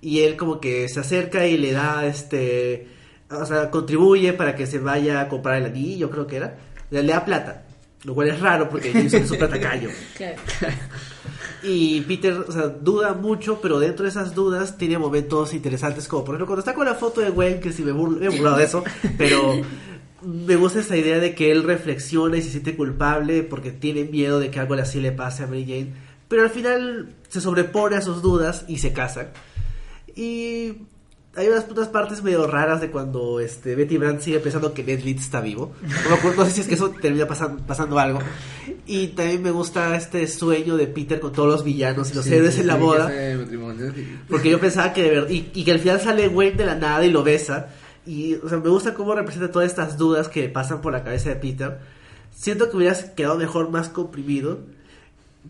y 0.00 0.20
él 0.20 0.36
como 0.36 0.60
que 0.60 0.88
se 0.88 1.00
acerca 1.00 1.46
y 1.46 1.58
le 1.58 1.72
da 1.72 2.06
este, 2.06 2.88
o 3.30 3.44
sea, 3.44 3.70
contribuye 3.70 4.32
para 4.32 4.54
que 4.54 4.66
se 4.66 4.78
vaya 4.78 5.20
a 5.20 5.28
comprar 5.28 5.56
el 5.56 5.66
anillo, 5.66 6.10
creo 6.10 6.26
que 6.26 6.36
era. 6.36 6.58
Le, 6.90 7.02
le 7.02 7.12
da 7.12 7.24
plata, 7.24 7.64
lo 8.04 8.14
cual 8.14 8.28
es 8.28 8.40
raro 8.40 8.68
porque 8.68 8.92
Jameson 8.92 9.22
es 9.22 9.30
un 9.30 9.38
platacayo. 9.38 9.90
Claro. 10.16 10.36
Y 11.62 12.02
Peter, 12.02 12.32
o 12.32 12.52
sea, 12.52 12.68
duda 12.68 13.14
mucho, 13.14 13.60
pero 13.60 13.80
dentro 13.80 14.04
de 14.04 14.10
esas 14.10 14.34
dudas 14.34 14.78
tiene 14.78 14.98
momentos 14.98 15.52
interesantes, 15.52 16.06
como 16.06 16.24
por 16.24 16.34
ejemplo 16.34 16.46
cuando 16.46 16.60
está 16.60 16.74
con 16.74 16.86
la 16.86 16.94
foto 16.94 17.20
de 17.20 17.30
Gwen, 17.30 17.60
que 17.60 17.72
si 17.72 17.82
me, 17.82 17.92
burlo, 17.92 18.20
me 18.20 18.26
he 18.26 18.28
burlado 18.28 18.56
de 18.58 18.64
eso, 18.64 18.84
pero 19.18 19.60
me 20.26 20.56
gusta 20.56 20.80
esta 20.80 20.96
idea 20.96 21.18
de 21.20 21.34
que 21.34 21.52
él 21.52 21.62
reflexiona 21.62 22.36
y 22.36 22.42
se 22.42 22.50
siente 22.50 22.74
culpable 22.76 23.42
porque 23.44 23.70
tiene 23.70 24.04
miedo 24.04 24.40
de 24.40 24.50
que 24.50 24.58
algo 24.60 24.74
así 24.74 25.00
le 25.00 25.12
pase 25.12 25.44
a 25.44 25.46
Mary 25.46 25.64
Jane, 25.64 25.92
pero 26.28 26.42
al 26.42 26.50
final 26.50 27.14
se 27.28 27.40
sobrepone 27.40 27.96
a 27.96 28.02
sus 28.02 28.20
dudas 28.22 28.64
y 28.68 28.78
se 28.78 28.92
casan. 28.92 29.28
Y 30.14 30.72
hay 31.36 31.48
unas, 31.48 31.66
unas 31.70 31.88
partes 31.88 32.22
medio 32.22 32.46
raras 32.46 32.80
de 32.80 32.90
cuando 32.90 33.40
este, 33.40 33.74
Betty 33.74 33.98
Brant 33.98 34.20
sigue 34.20 34.40
pensando 34.40 34.72
que 34.72 34.82
Ned 34.82 35.02
Leeds 35.04 35.22
está 35.24 35.40
vivo. 35.42 35.74
No, 35.82 36.32
no 36.34 36.44
sé 36.46 36.50
si 36.50 36.60
es 36.62 36.66
que 36.66 36.74
eso 36.74 36.90
termina 36.90 37.26
pasan- 37.28 37.58
pasando 37.66 37.98
algo. 37.98 38.20
Y 38.86 39.08
también 39.08 39.42
me 39.42 39.50
gusta 39.50 39.94
este 39.96 40.26
sueño 40.26 40.76
de 40.78 40.86
Peter 40.86 41.20
con 41.20 41.32
todos 41.32 41.48
los 41.48 41.64
villanos 41.64 42.10
y 42.10 42.14
los 42.14 42.24
Sí, 42.24 42.32
héroes 42.34 42.54
sí, 42.54 42.62
en 42.62 42.66
la 42.68 42.76
boda. 42.76 43.12
Porque 44.28 44.48
yo 44.50 44.58
pensaba 44.58 44.92
que 44.94 45.02
de 45.02 45.10
verdad, 45.10 45.28
y, 45.30 45.50
y 45.54 45.64
que 45.64 45.72
al 45.72 45.78
final 45.80 46.00
sale 46.00 46.26
Wayne 46.28 46.56
de 46.56 46.64
la 46.66 46.74
nada 46.74 47.04
y 47.04 47.10
lo 47.10 47.22
besa. 47.22 47.68
Y, 48.06 48.34
o 48.36 48.48
sea, 48.48 48.58
me 48.58 48.68
gusta 48.68 48.94
cómo 48.94 49.14
representa 49.14 49.50
todas 49.50 49.68
estas 49.68 49.98
dudas 49.98 50.28
que 50.28 50.48
pasan 50.48 50.80
por 50.80 50.92
la 50.92 51.02
cabeza 51.04 51.28
de 51.30 51.36
Peter. 51.36 51.78
Siento 52.34 52.70
que 52.70 52.76
hubieras 52.76 53.04
quedado 53.04 53.36
mejor 53.36 53.70
más 53.70 53.88
comprimido. 53.88 54.60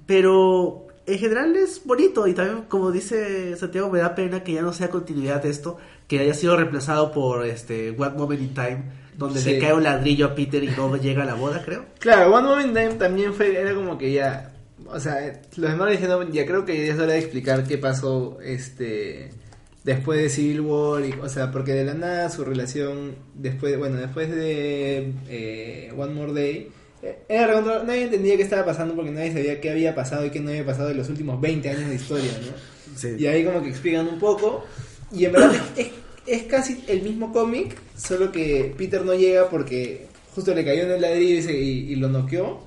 Pero 0.06 0.86
en 1.06 1.18
general 1.18 1.56
es 1.56 1.82
bonito 1.84 2.26
y 2.26 2.34
también, 2.34 2.64
como 2.68 2.90
dice 2.90 3.56
Santiago, 3.56 3.90
me 3.90 4.00
da 4.00 4.14
pena 4.14 4.42
que 4.44 4.52
ya 4.52 4.62
no 4.62 4.72
sea 4.72 4.90
continuidad 4.90 5.42
de 5.42 5.50
esto, 5.50 5.78
que 6.08 6.18
haya 6.20 6.34
sido 6.34 6.56
reemplazado 6.56 7.12
por 7.12 7.44
este 7.46 7.90
One 7.96 8.16
Moment 8.16 8.40
in 8.42 8.54
Time, 8.54 8.82
donde 9.16 9.40
Sí. 9.40 9.52
le 9.52 9.58
cae 9.58 9.72
un 9.72 9.82
ladrillo 9.82 10.26
a 10.26 10.34
Peter 10.34 10.62
y 10.62 10.68
no 10.68 10.94
llega 10.98 11.22
a 11.22 11.26
la 11.26 11.34
boda, 11.34 11.62
creo. 11.64 11.84
Claro, 11.98 12.34
One 12.34 12.46
Moment 12.48 12.68
in 12.68 12.74
Time 12.74 12.94
también 12.94 13.34
fue, 13.34 13.58
era 13.58 13.74
como 13.74 13.96
que 13.96 14.12
ya, 14.12 14.52
o 14.86 15.00
sea, 15.00 15.40
los 15.56 15.70
demás 15.70 15.90
diciendo, 15.90 16.22
ya 16.30 16.44
creo 16.46 16.64
que 16.64 16.86
ya 16.86 16.92
es 16.92 16.98
hora 16.98 17.12
de 17.14 17.18
explicar 17.18 17.64
qué 17.64 17.78
pasó, 17.78 18.38
este, 18.42 19.30
después 19.86 20.20
de 20.20 20.28
Civil 20.28 20.60
War, 20.62 21.02
y, 21.04 21.12
o 21.12 21.28
sea, 21.28 21.50
porque 21.52 21.72
de 21.72 21.84
la 21.84 21.94
nada 21.94 22.28
su 22.28 22.44
relación, 22.44 23.14
después, 23.34 23.78
bueno, 23.78 23.96
después 23.96 24.28
de 24.34 25.12
eh, 25.28 25.92
One 25.96 26.12
More 26.12 26.32
Day, 26.34 26.68
eh, 27.02 27.18
era 27.28 27.60
nadie 27.60 28.02
entendía 28.02 28.36
qué 28.36 28.42
estaba 28.42 28.64
pasando 28.66 28.94
porque 28.96 29.12
nadie 29.12 29.32
sabía 29.32 29.60
qué 29.60 29.70
había 29.70 29.94
pasado 29.94 30.26
y 30.26 30.30
qué 30.30 30.40
no 30.40 30.50
había 30.50 30.66
pasado 30.66 30.90
en 30.90 30.96
los 30.98 31.08
últimos 31.08 31.40
20 31.40 31.70
años 31.70 31.88
de 31.88 31.94
historia, 31.94 32.32
¿no? 32.42 32.98
Sí. 32.98 33.14
Y 33.18 33.26
ahí 33.26 33.44
como 33.44 33.62
que 33.62 33.68
explican 33.70 34.08
un 34.08 34.18
poco. 34.18 34.64
Y 35.12 35.24
en 35.26 35.32
verdad 35.32 35.54
es, 35.76 35.88
es 36.26 36.42
casi 36.44 36.82
el 36.88 37.02
mismo 37.02 37.32
cómic, 37.32 37.76
solo 37.96 38.32
que 38.32 38.74
Peter 38.76 39.04
no 39.04 39.14
llega 39.14 39.48
porque 39.48 40.06
justo 40.34 40.52
le 40.52 40.64
cayó 40.64 40.82
en 40.82 40.90
el 40.90 41.00
ladrillo 41.00 41.36
y, 41.38 41.42
se- 41.42 41.58
y- 41.60 41.92
y 41.92 41.96
lo 41.96 42.08
noqueó. 42.08 42.60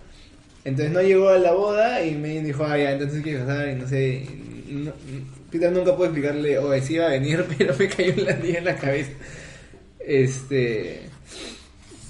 Entonces 0.63 0.93
no 0.93 1.01
llegó 1.01 1.30
a 1.30 1.38
la 1.38 1.51
boda 1.51 2.01
y 2.05 2.15
me 2.15 2.41
dijo, 2.41 2.63
ah, 2.63 2.78
ya, 2.78 2.91
entonces 2.93 3.22
qué 3.24 3.38
pasar 3.38 3.67
y 3.70 3.76
no 3.76 3.88
sé. 3.89 4.26
no- 4.70 4.93
Peter 5.52 5.72
nunca 5.72 5.95
pudo 5.95 6.06
explicarle, 6.06 6.58
o 6.60 6.80
sí 6.82 6.95
iba 6.95 7.06
a 7.08 7.10
venir, 7.10 7.45
pero 7.58 7.76
me 7.78 7.88
cayó 7.88 8.14
un 8.14 8.26
ladrillo 8.26 8.58
en 8.60 8.66
la 8.66 8.76
cabeza. 8.76 9.12
Este. 10.00 11.02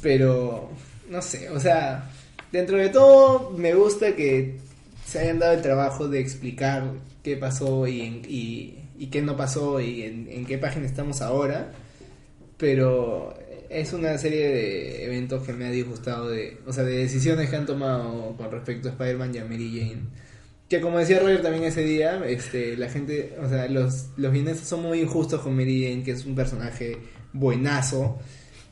Pero, 0.02 0.70
no 1.10 1.22
sé, 1.22 1.50
o 1.50 1.60
sea, 1.60 2.10
dentro 2.52 2.78
de 2.78 2.90
todo 2.90 3.52
me 3.52 3.74
gusta 3.74 4.16
que 4.16 4.58
se 5.06 5.20
hayan 5.20 5.40
dado 5.40 5.54
el 5.54 5.62
trabajo 5.62 6.08
de 6.08 6.20
explicar 6.20 6.84
qué 7.24 7.36
pasó 7.36 7.88
y, 7.88 8.02
en- 8.02 8.22
y, 8.28 9.08
qué 9.08 9.22
no 9.22 9.36
pasó 9.36 9.80
y 9.82 10.04
en, 10.04 10.28
en 10.30 10.46
qué 10.46 10.58
página 10.58 10.86
estamos 10.86 11.22
ahora. 11.22 11.72
Pero 12.58 13.34
es 13.70 13.94
una 13.94 14.18
serie 14.18 14.48
de 14.50 15.06
eventos 15.06 15.44
que 15.46 15.54
me 15.54 15.66
ha 15.66 15.72
disgustado, 15.72 16.30
de, 16.30 16.58
o 16.66 16.74
sea, 16.74 16.84
de 16.84 16.96
decisiones 16.98 17.50
que 17.50 17.56
han 17.56 17.66
tomado 17.66 18.36
con 18.38 18.52
respecto 18.52 18.88
a 18.90 18.92
Spider-Man 18.92 19.36
y 19.36 19.38
a 19.40 19.46
Mary 19.46 19.72
Jane. 19.80 20.02
Que 20.70 20.82
como 20.82 21.00
decía 21.00 21.20
Roger 21.20 21.42
también 21.42 21.64
ese 21.64 21.84
día, 21.84 22.22
este, 22.28 22.78
la 22.78 22.90
gente, 22.90 23.36
o 23.44 23.50
sea, 23.50 23.68
los, 23.68 24.10
los 24.18 24.60
son 24.60 24.84
muy 24.84 25.02
injustos 25.02 25.42
con 25.42 25.56
Mary 25.56 25.84
Jane, 25.84 26.04
que 26.04 26.12
es 26.12 26.26
un 26.26 26.36
personaje 26.36 27.00
buenazo 27.34 28.20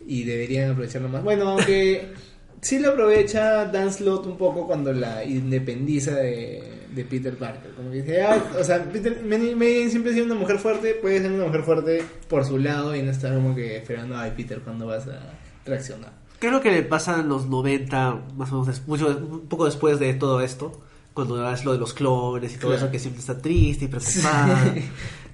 y 0.06 0.24
deberían 0.24 0.72
aprovecharlo 0.72 1.10
más. 1.10 1.24
Bueno, 1.24 1.50
aunque 1.50 2.14
sí 2.62 2.80
lo 2.80 2.92
aprovecha 2.92 3.66
Dan 3.66 3.92
Slott 3.92 4.28
un 4.28 4.38
poco 4.38 4.68
cuando 4.68 4.94
la 4.94 5.24
independiza 5.24 6.16
de, 6.16 6.78
de 6.94 7.06
Peter 7.06 7.36
Parker. 7.38 7.74
Como 7.76 7.92
que 7.92 7.98
dice, 7.98 8.22
ah, 8.24 8.44
o 8.60 8.64
sea, 8.64 8.84
Peter, 8.84 9.22
Jane 9.30 9.90
siempre 9.90 10.12
ha 10.12 10.14
sido 10.14 10.26
una 10.26 10.36
mujer 10.36 10.60
fuerte, 10.60 10.96
puede 10.96 11.22
ser 11.22 11.32
una 11.32 11.46
mujer 11.46 11.64
fuerte 11.64 12.04
por 12.28 12.46
su 12.46 12.58
lado 12.58 12.96
y 12.96 13.02
no 13.02 13.12
estar 13.12 13.34
como 13.34 13.56
que 13.56 13.78
esperando, 13.78 14.18
ay 14.18 14.34
Peter, 14.36 14.60
¿cuándo 14.62 14.88
vas 14.88 15.08
a 15.08 15.34
reaccionar? 15.66 16.12
¿Qué 16.40 16.48
es 16.48 16.54
lo 16.54 16.62
que 16.62 16.72
le 16.72 16.84
pasa 16.84 17.20
en 17.20 17.30
los 17.30 17.48
90, 17.48 18.24
más 18.36 18.52
o 18.52 18.62
menos, 18.62 18.82
mucho, 18.86 19.08
un 19.08 19.48
poco 19.48 19.66
después 19.66 20.00
de 20.00 20.14
todo 20.14 20.42
esto? 20.42 20.84
Cuando 21.18 21.52
es 21.52 21.66
lo 21.66 21.74
de 21.74 21.80
los 21.80 21.94
clones 21.96 22.54
y 22.54 22.58
todo 22.58 22.70
Claro. 22.72 22.86
eso, 22.86 22.92
que 22.92 23.00
siempre 23.00 23.22
está 23.22 23.38
triste 23.42 23.86
y 23.86 23.88
preocupada. 23.88 24.76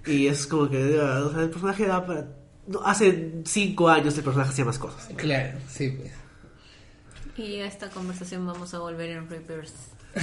Y 0.08 0.28
es 0.28 0.48
como 0.48 0.70
que, 0.70 0.98
ah, 1.02 1.24
o 1.26 1.32
sea, 1.32 1.42
el 1.44 1.50
personaje 1.50 1.86
da 1.86 2.06
para... 2.06 2.28
no, 2.68 2.82
hace 2.86 3.42
cinco 3.46 3.90
años 3.90 4.18
el 4.18 4.24
personaje 4.24 4.52
hacía 4.52 4.66
más 4.66 4.80
cosas. 4.80 5.10
Claro, 5.18 5.60
sí, 5.70 5.90
pues. 5.90 6.12
Y 7.38 7.60
a 7.60 7.66
esta 7.68 7.90
conversación 7.90 8.46
vamos 8.46 8.74
a 8.74 8.80
volver 8.80 9.10
en 9.10 9.30
reverse. 9.30 9.74
Sí. 10.16 10.20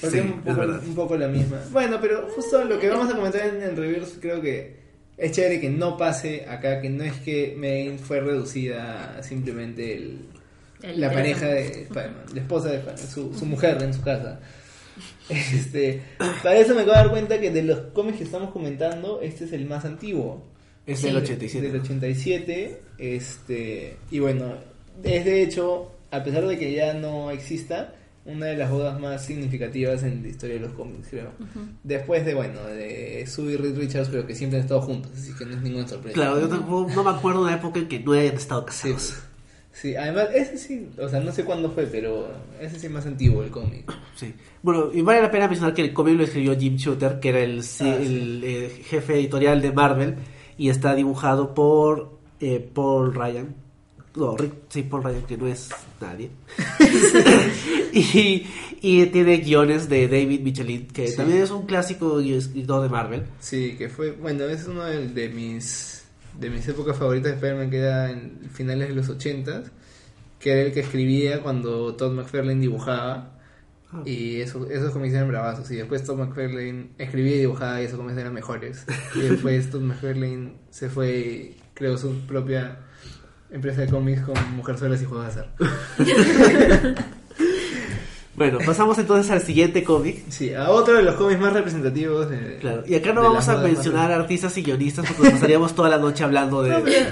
Porque 0.00 0.10
Sí, 0.10 0.18
es 0.18 0.24
un 0.24 0.40
poco, 0.42 0.56
verdad. 0.60 0.82
un 0.86 0.94
poco 0.94 1.16
la 1.16 1.28
misma. 1.28 1.60
Bueno, 1.70 1.98
pero 2.00 2.28
justo 2.34 2.64
lo 2.64 2.78
que 2.78 2.88
vamos 2.88 3.12
a 3.12 3.16
comentar 3.16 3.46
en, 3.46 3.62
en 3.62 3.76
Reverse 3.76 4.18
creo 4.20 4.40
que 4.40 4.80
es 5.16 5.32
chévere 5.32 5.60
que 5.60 5.70
no 5.70 5.96
pase 5.96 6.46
acá, 6.48 6.80
que 6.80 6.90
no 6.90 7.04
es 7.04 7.14
que 7.20 7.54
Megan 7.58 7.98
fue 7.98 8.20
reducida 8.20 9.18
a 9.18 9.22
simplemente 9.22 9.94
el, 9.96 10.18
El 10.86 11.00
la 11.00 11.12
pareja 11.12 11.46
de 11.46 11.66
Spider-Man, 11.82 12.24
la 12.34 12.40
esposa 12.40 12.68
de 12.68 12.76
Spider-Man, 12.76 13.08
su, 13.08 13.34
su 13.34 13.44
mujer 13.46 13.82
en 13.82 13.92
su 13.94 14.02
casa. 14.02 14.40
Este, 15.28 16.02
para 16.42 16.56
eso 16.56 16.74
me 16.74 16.82
acabo 16.82 16.92
de 16.96 17.02
dar 17.02 17.10
cuenta 17.10 17.40
que 17.40 17.50
de 17.50 17.62
los 17.64 17.78
cómics 17.92 18.18
que 18.18 18.24
estamos 18.24 18.50
comentando, 18.50 19.20
este 19.20 19.44
es 19.44 19.52
el 19.52 19.66
más 19.66 19.84
antiguo. 19.84 20.44
Es 20.86 21.02
del 21.02 21.16
87. 21.16 21.66
Del 21.72 21.80
87, 21.80 22.80
este, 22.98 23.96
y 24.10 24.20
bueno, 24.20 24.54
es 25.02 25.24
de 25.24 25.42
hecho, 25.42 25.90
a 26.12 26.22
pesar 26.22 26.46
de 26.46 26.56
que 26.58 26.72
ya 26.72 26.94
no 26.94 27.30
exista, 27.32 27.92
una 28.24 28.46
de 28.46 28.56
las 28.56 28.70
bodas 28.70 28.98
más 29.00 29.24
significativas 29.24 30.02
en 30.04 30.22
la 30.22 30.28
historia 30.28 30.54
de 30.56 30.60
los 30.62 30.72
cómics, 30.72 31.08
creo. 31.10 31.30
Después 31.82 32.24
de, 32.24 32.34
bueno, 32.34 32.62
de 32.64 33.24
Sue 33.26 33.52
y 33.52 33.56
Reed 33.56 33.76
Richards, 33.76 34.08
pero 34.08 34.26
que 34.26 34.34
siempre 34.34 34.58
han 34.58 34.62
estado 34.64 34.80
juntos, 34.82 35.10
así 35.16 35.32
que 35.36 35.44
no 35.44 35.54
es 35.56 35.62
ninguna 35.62 35.86
sorpresa. 35.88 36.14
Claro, 36.14 36.40
yo 36.40 36.48
tampoco- 36.48 36.90
no 36.94 37.02
me 37.04 37.10
acuerdo 37.10 37.40
de 37.40 37.46
una 37.48 37.56
época 37.56 37.80
en 37.80 37.88
que 37.88 37.98
no 38.00 38.12
hayan 38.12 38.34
estado 38.36 38.64
casados. 38.64 39.02
sí, 39.02 39.12
además, 39.96 40.28
ese 40.34 40.56
sí, 40.56 40.88
o 40.98 41.08
sea, 41.08 41.20
no 41.20 41.30
sé 41.32 41.44
cuándo 41.44 41.70
fue, 41.70 41.84
pero 41.86 42.28
ese 42.60 42.78
sí 42.80 42.86
es 42.86 42.92
más 42.92 43.04
antiguo 43.06 43.42
el 43.42 43.50
cómic. 43.50 43.92
Sí. 44.14 44.32
Bueno, 44.62 44.90
y 44.92 45.02
vale 45.02 45.20
la 45.20 45.30
pena 45.30 45.46
mencionar 45.48 45.74
que 45.74 45.82
el 45.82 45.92
cómic 45.92 46.16
lo 46.16 46.24
escribió 46.24 46.56
Jim 46.58 46.76
Shooter, 46.76 47.20
que 47.20 47.28
era 47.28 47.40
el, 47.40 47.62
sí, 47.62 47.84
Ah, 47.86 47.96
sí. 48.00 48.06
el, 48.06 48.42
eh, 48.44 48.82
jefe 48.84 49.14
editorial 49.14 49.60
de 49.60 49.72
Marvel, 49.72 50.14
y 50.56 50.70
está 50.70 50.94
dibujado 50.94 51.52
por 51.54 52.18
eh, 52.40 52.66
Paul 52.72 53.14
Ryan. 53.14 53.54
No, 54.14 54.34
Rick, 54.34 54.52
sí, 54.70 54.82
Paul 54.82 55.04
Ryan, 55.04 55.22
que 55.26 55.36
no 55.36 55.46
es 55.46 55.68
nadie. 56.00 56.30
y, 57.92 58.46
y 58.80 59.06
tiene 59.06 59.36
guiones 59.38 59.88
de 59.88 60.08
David 60.08 60.40
Michelin, 60.40 60.86
que 60.88 61.08
Sí. 61.08 61.16
también 61.16 61.42
es 61.42 61.50
un 61.50 61.66
clásico 61.66 62.20
escritor 62.20 62.82
de 62.82 62.88
Marvel. 62.88 63.24
Sí, 63.40 63.74
que 63.76 63.88
fue, 63.88 64.12
bueno, 64.12 64.44
es 64.44 64.66
uno 64.66 64.84
de, 64.84 65.08
de 65.08 65.28
mis 65.28 65.95
de 66.38 66.50
mis 66.50 66.66
épocas 66.68 66.96
favoritas 66.96 67.32
de 67.32 67.36
Spider-Man 67.36 67.70
que 67.70 67.78
era 67.78 68.10
en 68.10 68.50
finales 68.50 68.88
de 68.88 68.94
los 68.94 69.08
80 69.08 69.64
que 70.38 70.52
era 70.52 70.62
el 70.62 70.72
que 70.72 70.80
escribía 70.80 71.42
cuando 71.42 71.94
Todd 71.96 72.12
McFarlane 72.12 72.60
dibujaba. 72.60 73.32
Ah. 73.92 74.02
y 74.04 74.40
esos, 74.40 74.68
esos 74.68 74.92
cómics 74.92 75.14
eran 75.14 75.28
bravazos. 75.28 75.70
Y 75.70 75.76
después 75.76 76.04
Todd 76.04 76.18
McFarlane 76.18 76.90
escribía 76.98 77.36
y 77.36 77.40
dibujaba 77.40 77.80
y 77.80 77.84
esos 77.84 77.98
cómics 77.98 78.18
eran 78.18 78.34
mejores. 78.34 78.84
Y 79.14 79.20
después 79.20 79.70
Todd 79.70 79.82
McFarlane 79.82 80.54
se 80.70 80.88
fue 80.88 81.18
y 81.18 81.56
creó 81.74 81.96
su 81.96 82.26
propia 82.26 82.80
empresa 83.50 83.82
de 83.82 83.88
cómics 83.88 84.22
con 84.22 84.34
Mujerzuelas 84.56 85.00
y 85.02 85.04
Juegos 85.04 85.34
de 85.34 85.40
Azar 85.40 85.54
Bueno, 88.36 88.58
pasamos 88.64 88.98
entonces 88.98 89.30
al 89.32 89.40
siguiente 89.40 89.82
cómic. 89.82 90.22
sí, 90.28 90.52
a 90.52 90.70
otro 90.70 90.94
de 90.94 91.02
los 91.02 91.14
cómics 91.14 91.40
más 91.40 91.54
representativos 91.54 92.28
de, 92.28 92.58
Claro, 92.60 92.84
y 92.86 92.94
acá 92.94 93.12
no 93.14 93.22
vamos 93.22 93.48
a 93.48 93.56
mencionar 93.58 94.12
artistas 94.12 94.56
y 94.58 94.62
guionistas 94.62 95.06
porque 95.06 95.22
nos 95.22 95.32
pasaríamos 95.32 95.74
toda 95.74 95.88
la 95.88 95.98
noche 95.98 96.22
hablando 96.22 96.62
de 96.62 96.70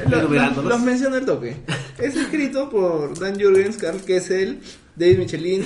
No, 0.09 0.62
los 0.62 0.81
menciono 0.83 1.16
al 1.16 1.25
toque. 1.25 1.57
Es 1.99 2.14
escrito 2.14 2.68
por 2.68 3.18
Dan 3.18 3.41
Jurgens, 3.41 3.79
Carl 3.79 4.01
Kessel, 4.03 4.61
David 4.97 5.18
Michelin, 5.18 5.64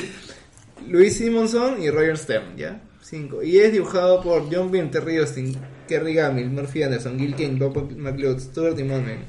Luis 0.86 1.16
Simonson 1.16 1.82
y 1.82 1.90
Roger 1.90 2.16
Stern, 2.16 2.56
¿ya? 2.56 2.80
Cinco. 3.02 3.42
Y 3.42 3.58
es 3.58 3.72
dibujado 3.72 4.22
por 4.22 4.54
John 4.54 4.70
Byrne, 4.70 4.90
Terry 4.90 5.16
Austin, 5.16 5.56
Kerry 5.88 6.14
Gamil, 6.14 6.50
Murphy 6.50 6.82
Anderson, 6.82 7.18
Gil 7.18 7.34
King, 7.34 7.58
Bob 7.58 7.90
McLeod, 7.96 8.38
Stuart 8.38 8.78
Immonen, 8.78 9.24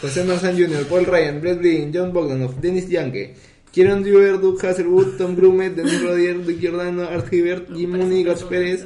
José 0.00 0.24
Marzan 0.24 0.56
Jr., 0.56 0.86
Paul 0.86 1.06
Ryan, 1.06 1.40
Brett 1.40 1.58
Blin, 1.58 1.90
John 1.92 2.12
Bogdanoff, 2.12 2.54
Dennis 2.60 2.88
Yanke, 2.88 3.34
Kieron 3.72 4.02
Dewar, 4.02 4.40
Doug 4.40 4.64
Hasselwood, 4.64 5.16
Tom 5.16 5.36
Grumet, 5.36 5.76
Dennis 5.76 6.02
Rodier, 6.02 6.44
Dick 6.44 6.60
Giordano, 6.60 7.04
Art 7.04 7.32
Hibbert, 7.32 7.68
Jim 7.72 7.90
Mooney, 7.90 8.24
Gus 8.24 8.42
Pérez, 8.44 8.84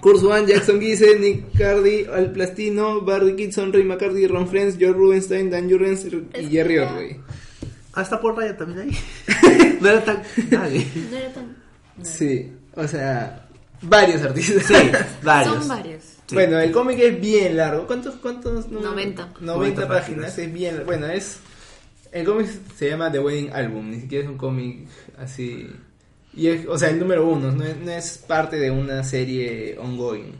Kurt 0.00 0.20
Swan, 0.20 0.46
Jackson 0.46 0.80
Guise, 0.80 1.18
Nick 1.18 1.52
Cardy, 1.56 2.06
Al 2.06 2.32
Plastino, 2.32 3.02
Barry 3.02 3.36
Kitson, 3.36 3.72
Ray 3.72 3.84
McCarthy, 3.84 4.26
Ron 4.26 4.48
Friends, 4.48 4.78
George 4.78 4.98
Rubenstein, 4.98 5.50
Dan 5.50 5.68
Jurgens 5.68 6.06
y 6.06 6.48
Jerry 6.48 6.78
Ordway. 6.78 7.20
Ah, 7.94 8.02
está 8.02 8.20
Paul 8.20 8.36
Ryan 8.36 8.56
también 8.56 8.80
ahí. 8.80 9.78
no 9.80 9.88
era 9.88 10.04
tan... 10.04 10.22
nadie. 10.50 10.86
No 11.10 11.16
era 11.16 11.32
tan. 11.32 11.56
no. 11.96 12.04
Sí, 12.04 12.52
o 12.74 12.88
sea, 12.88 13.46
varios 13.82 14.22
artistas. 14.22 14.64
Sí, 14.66 14.74
varios. 15.22 15.54
Son 15.54 15.68
varios. 15.68 16.02
Sí. 16.26 16.34
Bueno, 16.34 16.58
el 16.58 16.72
cómic 16.72 16.98
es 16.98 17.20
bien 17.20 17.56
largo. 17.56 17.86
¿Cuántos? 17.86 18.16
cuántos 18.16 18.66
números? 18.66 18.94
90. 18.94 19.22
90, 19.40 19.40
90 19.40 19.88
páginas. 19.88 20.00
páginas. 20.00 20.38
Es 20.38 20.52
bien. 20.52 20.82
Bueno, 20.86 21.06
es. 21.06 21.38
El 22.14 22.24
cómic 22.24 22.46
se 22.76 22.90
llama 22.90 23.10
The 23.10 23.18
Wedding 23.18 23.50
Album. 23.52 23.90
Ni 23.90 24.00
siquiera 24.00 24.24
es 24.24 24.30
un 24.30 24.38
cómic 24.38 24.86
así. 25.18 25.68
Y 26.32 26.46
es, 26.46 26.64
o 26.68 26.78
sea, 26.78 26.90
el 26.90 27.00
número 27.00 27.26
uno. 27.28 27.50
No 27.50 27.64
es, 27.64 27.76
no 27.76 27.90
es 27.90 28.18
parte 28.18 28.56
de 28.56 28.70
una 28.70 29.02
serie 29.02 29.76
ongoing. 29.78 30.32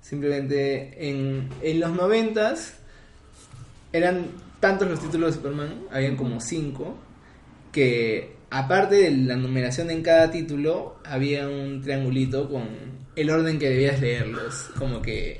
Simplemente 0.00 1.10
en, 1.10 1.50
en 1.60 1.78
los 1.78 1.92
noventas 1.92 2.78
eran 3.92 4.28
tantos 4.60 4.88
los 4.88 4.98
títulos 4.98 5.30
de 5.30 5.36
Superman, 5.36 5.82
habían 5.90 6.16
como 6.16 6.40
cinco, 6.40 6.96
que 7.70 8.36
aparte 8.48 8.94
de 8.94 9.10
la 9.10 9.36
numeración 9.36 9.90
en 9.90 10.02
cada 10.02 10.30
título, 10.30 10.96
había 11.04 11.46
un 11.48 11.82
triangulito 11.82 12.48
con 12.48 12.66
el 13.14 13.28
orden 13.28 13.58
que 13.58 13.68
debías 13.68 14.00
leerlos, 14.00 14.70
como 14.78 15.02
que, 15.02 15.38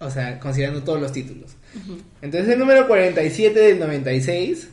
o 0.00 0.10
sea, 0.10 0.38
considerando 0.38 0.82
todos 0.82 1.00
los 1.00 1.12
títulos. 1.12 1.56
Entonces 2.20 2.50
el 2.50 2.58
número 2.58 2.86
47 2.86 3.58
del 3.58 3.78
96 3.78 4.68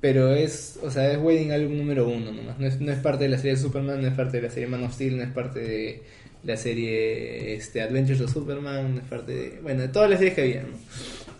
Pero 0.00 0.34
es, 0.34 0.78
o 0.82 0.90
sea, 0.90 1.10
es 1.12 1.18
Wedding 1.18 1.52
Album 1.52 1.78
número 1.78 2.08
uno 2.08 2.30
nomás. 2.32 2.58
No 2.58 2.66
es, 2.66 2.80
no 2.80 2.92
es 2.92 2.98
parte 2.98 3.24
de 3.24 3.30
la 3.30 3.36
serie 3.38 3.52
de 3.52 3.58
Superman, 3.58 4.02
no 4.02 4.08
es 4.08 4.14
parte 4.14 4.36
de 4.38 4.42
la 4.42 4.50
serie 4.50 4.68
Man 4.68 4.84
of 4.84 4.94
Steel, 4.94 5.16
no 5.16 5.22
es 5.22 5.30
parte 5.30 5.60
de 5.60 6.02
la 6.44 6.56
serie 6.56 7.54
este, 7.54 7.82
Adventures 7.82 8.20
of 8.20 8.32
Superman, 8.32 8.94
no 8.94 9.00
es 9.00 9.06
parte 9.06 9.32
de, 9.32 9.60
bueno, 9.62 9.82
de 9.82 9.88
todas 9.88 10.08
las 10.08 10.18
series 10.18 10.34
que 10.34 10.42
había, 10.42 10.62
¿no? 10.62 10.76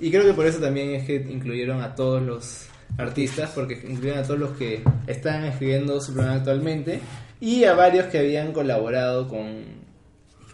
Y 0.00 0.10
creo 0.10 0.24
que 0.24 0.34
por 0.34 0.46
eso 0.46 0.58
también 0.58 0.90
es 0.90 1.04
que 1.04 1.16
incluyeron 1.16 1.80
a 1.80 1.94
todos 1.94 2.22
los 2.22 2.66
artistas, 2.98 3.50
porque 3.54 3.74
incluyeron 3.74 4.18
a 4.18 4.22
todos 4.22 4.40
los 4.40 4.56
que 4.56 4.82
están 5.06 5.44
escribiendo 5.44 6.00
Superman 6.00 6.38
actualmente 6.38 7.00
y 7.40 7.64
a 7.64 7.74
varios 7.74 8.06
que 8.06 8.18
habían 8.18 8.52
colaborado 8.52 9.28
con, 9.28 9.64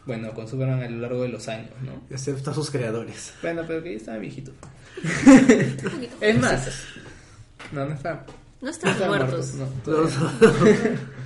bueno, 0.07 0.33
con 0.35 0.49
Superman 0.49 0.83
a 0.83 0.89
lo 0.89 1.01
largo 1.01 1.23
de 1.23 1.29
los 1.29 1.49
años, 1.49 1.71
¿no? 1.83 2.03
Excepto 2.11 2.51
a 2.51 2.55
sus 2.55 2.71
creadores. 2.71 3.33
Bueno, 3.43 3.63
pero 3.67 3.83
que 3.83 3.91
ya 3.93 3.97
estaba 3.97 4.19
viejito. 4.19 4.53
Un 5.03 5.47
poquito. 5.91 6.17
Es 6.21 6.39
más, 6.39 6.85
no, 7.73 7.87
no 7.87 7.95
está 7.95 8.25
No 8.61 8.71
están 8.71 8.93
están 8.93 9.09
muertos. 9.09 9.55
no. 9.55 9.67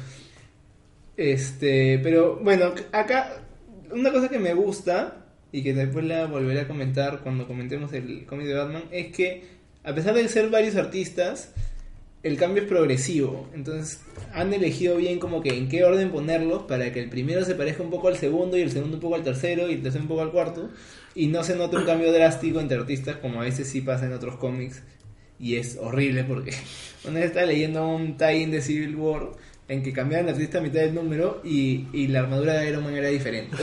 Este, 1.16 1.98
pero 2.02 2.36
bueno, 2.42 2.74
acá 2.92 3.40
una 3.90 4.12
cosa 4.12 4.28
que 4.28 4.38
me 4.38 4.52
gusta 4.52 5.24
y 5.50 5.62
que 5.62 5.72
después 5.72 6.04
la 6.04 6.26
volveré 6.26 6.60
a 6.60 6.68
comentar 6.68 7.20
cuando 7.20 7.46
comentemos 7.46 7.92
el 7.94 8.26
cómic 8.26 8.46
de 8.46 8.54
Batman 8.54 8.84
es 8.90 9.12
que 9.12 9.56
a 9.82 9.94
pesar 9.94 10.14
de 10.14 10.28
ser 10.28 10.50
varios 10.50 10.76
artistas, 10.76 11.52
el 12.24 12.36
cambio 12.36 12.64
es 12.64 12.68
progresivo. 12.68 13.48
Entonces 13.54 14.00
han 14.34 14.52
elegido 14.52 14.96
bien 14.96 15.20
como 15.20 15.40
que 15.42 15.56
en 15.56 15.68
qué 15.68 15.84
orden 15.84 16.10
ponerlos 16.10 16.64
para 16.64 16.92
que 16.92 17.00
el 17.00 17.08
primero 17.08 17.44
se 17.44 17.54
parezca 17.54 17.84
un 17.84 17.90
poco 17.90 18.08
al 18.08 18.16
segundo 18.16 18.58
y 18.58 18.62
el 18.62 18.72
segundo 18.72 18.96
un 18.96 19.00
poco 19.00 19.14
al 19.14 19.22
tercero 19.22 19.70
y 19.70 19.74
el 19.74 19.82
tercero 19.82 20.02
un 20.02 20.08
poco 20.08 20.22
al 20.22 20.32
cuarto 20.32 20.70
y 21.14 21.28
no 21.28 21.44
se 21.44 21.54
note 21.54 21.76
un 21.76 21.84
cambio 21.84 22.12
drástico 22.12 22.58
entre 22.58 22.78
artistas 22.78 23.16
como 23.16 23.40
a 23.40 23.44
veces 23.44 23.68
sí 23.68 23.80
pasa 23.80 24.06
en 24.06 24.12
otros 24.12 24.36
cómics 24.36 24.82
y 25.38 25.56
es 25.56 25.76
horrible 25.80 26.24
porque 26.24 26.52
una 27.04 27.20
vez 27.20 27.26
estaba 27.26 27.46
leyendo 27.46 27.86
un 27.88 28.16
tie-in 28.16 28.50
de 28.50 28.60
Civil 28.60 28.96
War 28.96 29.28
en 29.68 29.82
que 29.82 29.92
cambiaban 29.92 30.28
el 30.28 30.34
artista 30.34 30.58
a 30.58 30.60
mitad 30.62 30.80
del 30.80 30.94
número 30.94 31.40
y, 31.44 31.86
y 31.92 32.06
la 32.08 32.20
armadura 32.20 32.54
de 32.54 32.68
Iron 32.68 32.84
Man 32.84 32.94
era 32.94 33.08
diferente. 33.08 33.56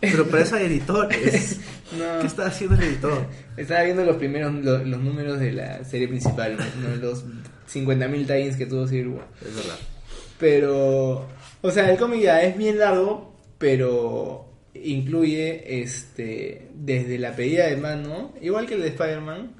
Pero 0.00 0.26
para 0.26 0.42
eso 0.42 0.56
hay 0.56 0.66
editores. 0.66 1.58
no, 1.98 2.20
¿Qué 2.20 2.26
está 2.26 2.46
haciendo 2.46 2.76
el 2.76 2.82
editor? 2.82 3.26
estaba 3.56 3.82
viendo 3.84 4.04
los 4.04 4.16
primeros 4.16 4.52
lo- 4.54 4.84
los, 4.84 5.00
números 5.00 5.38
de 5.38 5.52
la 5.52 5.84
serie 5.84 6.08
principal. 6.08 6.56
No, 6.56 6.96
los 6.96 7.24
50.000 7.72 8.26
tie-ins 8.26 8.56
que 8.56 8.66
tuvo 8.66 8.86
Civil 8.88 9.08
War. 9.08 9.26
Es 9.40 9.54
verdad. 9.54 9.78
Pero, 10.38 11.28
o 11.60 11.70
sea, 11.70 11.90
el 11.90 11.98
cómic 11.98 12.22
ya 12.22 12.42
es 12.42 12.56
bien 12.56 12.78
largo, 12.78 13.36
pero 13.58 14.48
incluye 14.74 15.80
este 15.82 16.68
desde 16.74 17.18
la 17.18 17.36
pedida 17.36 17.66
de 17.66 17.76
mano, 17.76 18.34
igual 18.40 18.66
que 18.66 18.74
el 18.74 18.82
de 18.82 18.88
Spider-Man, 18.88 19.52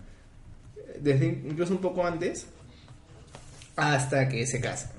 desde 1.00 1.26
incluso 1.26 1.72
un 1.72 1.80
poco 1.80 2.06
antes, 2.06 2.46
hasta 3.76 4.28
que 4.28 4.46
se 4.46 4.60
casan. 4.60 4.90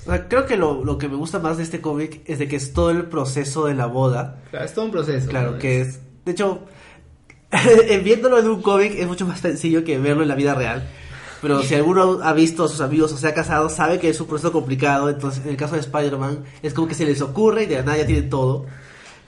O 0.00 0.10
sea, 0.10 0.28
creo 0.28 0.46
que 0.46 0.56
lo, 0.56 0.84
lo 0.84 0.96
que 0.98 1.08
me 1.08 1.16
gusta 1.16 1.38
más 1.38 1.56
de 1.56 1.62
este 1.62 1.80
cómic 1.80 2.22
es 2.26 2.38
de 2.38 2.48
que 2.48 2.56
es 2.56 2.72
todo 2.72 2.90
el 2.90 3.06
proceso 3.06 3.66
de 3.66 3.74
la 3.74 3.86
boda. 3.86 4.42
Claro, 4.50 4.64
es 4.64 4.72
todo 4.72 4.84
un 4.86 4.90
proceso. 4.90 5.28
Claro, 5.28 5.52
¿no? 5.52 5.58
que 5.58 5.80
es. 5.82 6.00
De 6.24 6.32
hecho, 6.32 6.62
en 7.50 8.04
viéndolo 8.04 8.38
en 8.38 8.48
un 8.48 8.62
cómic 8.62 8.94
es 8.96 9.06
mucho 9.06 9.26
más 9.26 9.40
sencillo 9.40 9.84
que 9.84 9.98
verlo 9.98 10.22
en 10.22 10.28
la 10.28 10.34
vida 10.34 10.54
real. 10.54 10.88
Pero 11.40 11.62
si 11.62 11.74
alguno 11.74 12.18
ha 12.22 12.32
visto 12.32 12.64
a 12.64 12.68
sus 12.68 12.80
amigos 12.80 13.12
o 13.12 13.16
se 13.16 13.28
ha 13.28 13.34
casado, 13.34 13.68
sabe 13.68 14.00
que 14.00 14.08
es 14.08 14.20
un 14.20 14.26
proceso 14.26 14.50
complicado. 14.50 15.08
Entonces, 15.08 15.44
en 15.44 15.50
el 15.50 15.56
caso 15.56 15.74
de 15.74 15.80
Spider-Man, 15.82 16.44
es 16.62 16.74
como 16.74 16.88
que 16.88 16.94
se 16.94 17.04
les 17.04 17.20
ocurre 17.20 17.62
y 17.62 17.66
de 17.66 17.76
la 17.76 17.82
nada 17.82 17.98
ya 17.98 18.06
tienen 18.06 18.28
todo. 18.28 18.66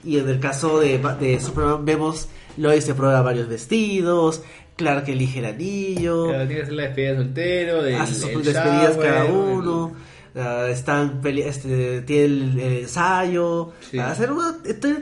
Y 0.02 0.18
en 0.18 0.28
el 0.28 0.40
caso 0.40 0.80
de, 0.80 0.98
de 0.98 1.40
Superman, 1.40 1.84
vemos 1.84 2.28
Lois 2.56 2.84
se 2.84 2.94
prueba 2.94 3.22
varios 3.22 3.48
vestidos, 3.48 4.42
Clark 4.80 5.08
elige 5.08 5.38
el 5.38 5.44
anillo, 5.44 6.26
Claro, 6.28 6.46
tiene 6.46 6.54
que 6.56 6.62
hacer 6.62 6.72
la 6.74 6.82
despedida 6.84 7.10
de 7.12 7.16
soltero, 7.18 7.84
el, 7.86 7.94
hace 7.94 8.14
sus 8.14 8.24
el 8.30 8.42
despedidas 8.42 8.94
shower, 8.96 9.08
cada 9.08 9.26
el- 9.26 9.32
uno. 9.32 9.92
ah, 10.36 10.66
están 10.70 11.20
este, 11.24 12.00
tiene 12.02 12.24
el, 12.24 12.60
el 12.60 12.72
ensayo 12.78 13.72
Sí. 13.90 13.98
a 13.98 14.10
hacer 14.10 14.32
una- 14.32 14.56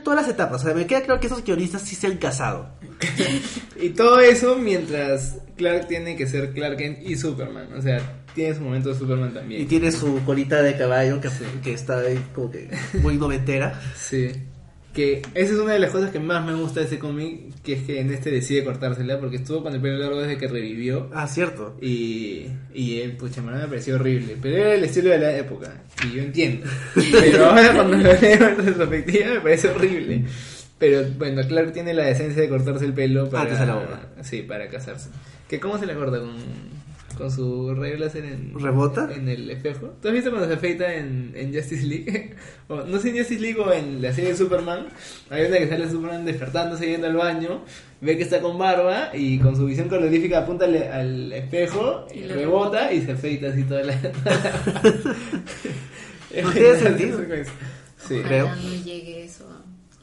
todas 0.05 0.20
las 0.22 0.29
etapas 0.31 0.62
o 0.62 0.64
sea 0.66 0.74
me 0.74 0.87
queda 0.87 1.03
claro 1.03 1.20
que 1.20 1.26
esos 1.29 1.45
guionistas 1.45 1.83
sí 1.83 1.95
se 1.95 2.07
han 2.09 2.16
casado 2.16 2.70
Y 3.81 3.91
todo 3.91 4.18
eso 4.20 4.57
mientras 4.57 5.39
Clark 5.57 5.87
tiene 5.89 6.16
que 6.16 6.26
ser 6.26 6.53
Clark 6.53 6.76
Kent 6.79 6.99
y 7.03 7.14
Superman. 7.16 7.68
O 7.76 7.81
sea, 7.83 8.01
tiene 8.35 8.55
su 8.57 8.61
momento 8.62 8.89
de 8.89 8.95
Superman 8.99 9.31
y 9.31 9.35
también. 9.35 9.68
tiene 9.68 9.93
su 9.93 10.20
colita 10.24 10.62
de 10.62 10.76
caballo 10.76 11.20
que, 11.20 11.29
que 11.62 11.74
está 11.74 11.99
ahí 12.01 12.18
como 12.35 12.51
que 12.51 12.68
muy 13.03 13.16
noventera 13.16 13.81
Sí. 13.97 14.33
Que 14.99 15.22
esa 15.34 15.55
es 15.55 15.61
una 15.61 15.74
de 15.74 15.78
las 15.78 15.92
cosas 15.92 16.11
que 16.11 16.18
más 16.18 16.44
me 16.44 16.55
gusta 16.55 16.80
de 16.80 16.86
ese 16.86 16.99
cómic, 16.99 17.62
que 17.62 17.74
es 17.74 17.82
que 17.84 18.01
en 18.01 18.12
este 18.12 18.32
decide 18.32 18.64
cortársela, 18.64 19.20
porque 19.20 19.36
estuvo 19.36 19.62
con 19.62 19.72
el 19.72 19.80
pelo 19.80 19.96
largo 19.96 20.20
desde 20.20 20.36
que 20.38 20.49
revivió. 20.49 21.09
ah 21.14 21.28
cierto 21.28 21.76
Y, 21.80 22.49
y 22.74 22.99
él, 22.99 23.12
pucha, 23.12 23.38
en 23.38 23.46
verdad 23.46 23.62
me 23.62 23.68
pareció 23.68 23.94
horrible. 23.94 24.36
Pero 24.42 24.57
era 24.57 24.74
el 24.74 24.82
estilo 24.82 25.11
de 25.11 25.18
la 25.18 25.36
época. 25.36 25.72
Y 26.05 26.16
yo 26.16 26.22
entiendo. 26.22 26.66
Pero 27.12 27.46
ahora 27.46 27.74
cuando 27.74 27.96
lo 27.96 28.03
veo 28.03 28.49
en 28.49 28.57
retrospectiva 28.57 29.34
me 29.34 29.40
parece 29.40 29.68
horrible. 29.68 30.24
Pero 30.80 31.09
bueno, 31.16 31.42
Clark 31.46 31.72
tiene 31.72 31.94
la 31.94 32.07
decencia 32.07 32.42
de 32.42 32.49
cortarse 32.49 32.84
el 32.84 32.92
pelo 32.92 33.30
para... 33.30 33.53
Antes 33.53 33.68
la 33.68 33.74
boda. 33.76 34.09
Sí, 34.22 34.42
para 34.42 34.66
casarse. 34.66 35.11
¿Que 35.49 35.61
¿Cómo 35.61 35.78
se 35.78 35.86
le 35.86 35.94
corta? 35.94 36.18
¿Con, 36.18 36.34
con 37.19 37.31
su 37.31 37.75
rayo 37.75 37.99
láser 37.99 38.25
en... 38.25 38.59
¿Rebota? 38.59 39.11
En 39.14 39.29
el 39.29 39.51
espejo. 39.51 39.95
¿Tú 40.01 40.09
has 40.09 40.14
visto 40.14 40.31
cuando 40.31 40.49
se 40.49 40.55
afeita 40.55 40.95
en, 40.95 41.33
en 41.35 41.53
Justice 41.53 41.85
League? 41.85 42.35
o, 42.69 42.85
no 42.85 42.99
sé 42.99 43.11
en 43.11 43.19
Justice 43.19 43.41
League 43.41 43.61
o 43.61 43.73
en 43.73 44.01
la 44.01 44.12
serie 44.12 44.31
de 44.31 44.37
Superman. 44.37 44.87
Hay 45.29 45.47
una 45.47 45.59
que 45.59 45.69
sale 45.69 45.91
Superman 45.91 46.25
despertándose 46.25 46.87
yendo 46.87 47.09
al 47.09 47.16
baño. 47.16 47.64
Ve 48.01 48.16
que 48.16 48.23
está 48.23 48.41
con 48.41 48.57
barba 48.57 49.11
y 49.12 49.39
con 49.41 49.57
su 49.57 49.66
visión 49.66 49.89
calorífica 49.89 50.39
apunta 50.39 50.66
al, 50.66 50.77
al 50.77 51.33
espejo 51.33 52.07
y 52.14 52.23
rebota 52.23 52.93
y 52.93 53.03
se 53.03 53.12
afeita 53.12 53.49
así 53.49 53.64
toda 53.64 53.83
la... 53.83 53.95
No 56.43 56.51
tiene 56.53 56.79
sentido. 56.79 57.21
Sí. 58.07 58.21
Creo. 58.23 58.47
Ojalá 58.47 58.62
no 58.62 58.85
llegue 58.85 59.25
eso 59.25 59.49
a 59.51 59.58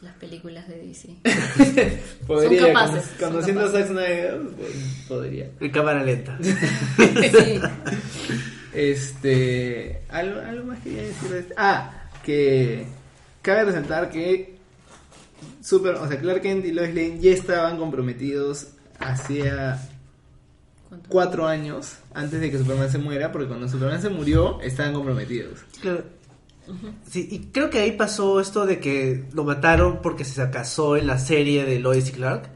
las 0.05 0.15
películas 0.15 0.67
de 0.67 0.77
DC. 0.77 1.09
Podría, 2.27 2.61
Son 2.61 2.67
capaces, 2.73 3.03
cono- 3.19 3.19
son 3.19 3.29
conociendo 3.31 3.65
a. 3.65 3.71
Zack 3.71 3.87
Snyder, 3.87 4.41
pues, 4.57 4.71
podría. 5.07 5.49
en 5.59 5.71
cámara 5.71 6.03
lenta 6.03 6.37
Sí. 6.43 7.61
Este. 8.73 10.01
Algo, 10.09 10.39
algo 10.41 10.65
más 10.67 10.79
quería 10.79 11.03
decir 11.03 11.29
de 11.29 11.39
este- 11.39 11.53
Ah, 11.57 12.09
que. 12.23 12.85
Cabe 13.41 13.65
resaltar 13.65 14.09
que. 14.09 14.55
Super, 15.61 15.95
o 15.95 16.07
sea, 16.07 16.19
Clark 16.19 16.41
Kent 16.41 16.65
y 16.65 16.71
Lois 16.71 16.89
Lane 16.93 17.19
ya 17.19 17.31
estaban 17.31 17.77
comprometidos 17.77 18.67
hacía 18.99 19.79
¿Cuánto? 20.89 21.09
cuatro 21.09 21.47
años 21.47 21.97
antes 22.13 22.39
de 22.39 22.51
que 22.51 22.57
Superman 22.59 22.89
se 22.91 22.97
muera, 22.99 23.31
porque 23.31 23.47
cuando 23.47 23.67
Superman 23.67 24.01
se 24.01 24.09
murió 24.09 24.61
estaban 24.61 24.93
comprometidos. 24.93 25.59
Claro. 25.81 26.03
Sí, 27.09 27.27
y 27.31 27.39
creo 27.51 27.69
que 27.69 27.79
ahí 27.79 27.91
pasó 27.93 28.39
esto 28.39 28.65
de 28.65 28.79
que 28.79 29.25
lo 29.33 29.43
mataron 29.43 30.01
porque 30.01 30.25
se 30.25 30.49
casó 30.49 30.97
en 30.97 31.07
la 31.07 31.19
serie 31.19 31.65
de 31.65 31.79
Lois 31.79 32.09
y 32.09 32.11
Clark. 32.11 32.49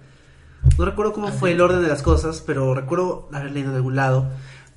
No 0.77 0.85
recuerdo 0.85 1.13
cómo 1.13 1.27
fue 1.29 1.51
el 1.53 1.61
orden 1.61 1.81
de 1.81 1.87
las 1.87 2.01
cosas, 2.01 2.43
pero 2.45 2.73
recuerdo 2.73 3.29
haber 3.31 3.51
leído 3.51 3.69
en 3.69 3.75
algún 3.77 3.95
lado 3.95 4.29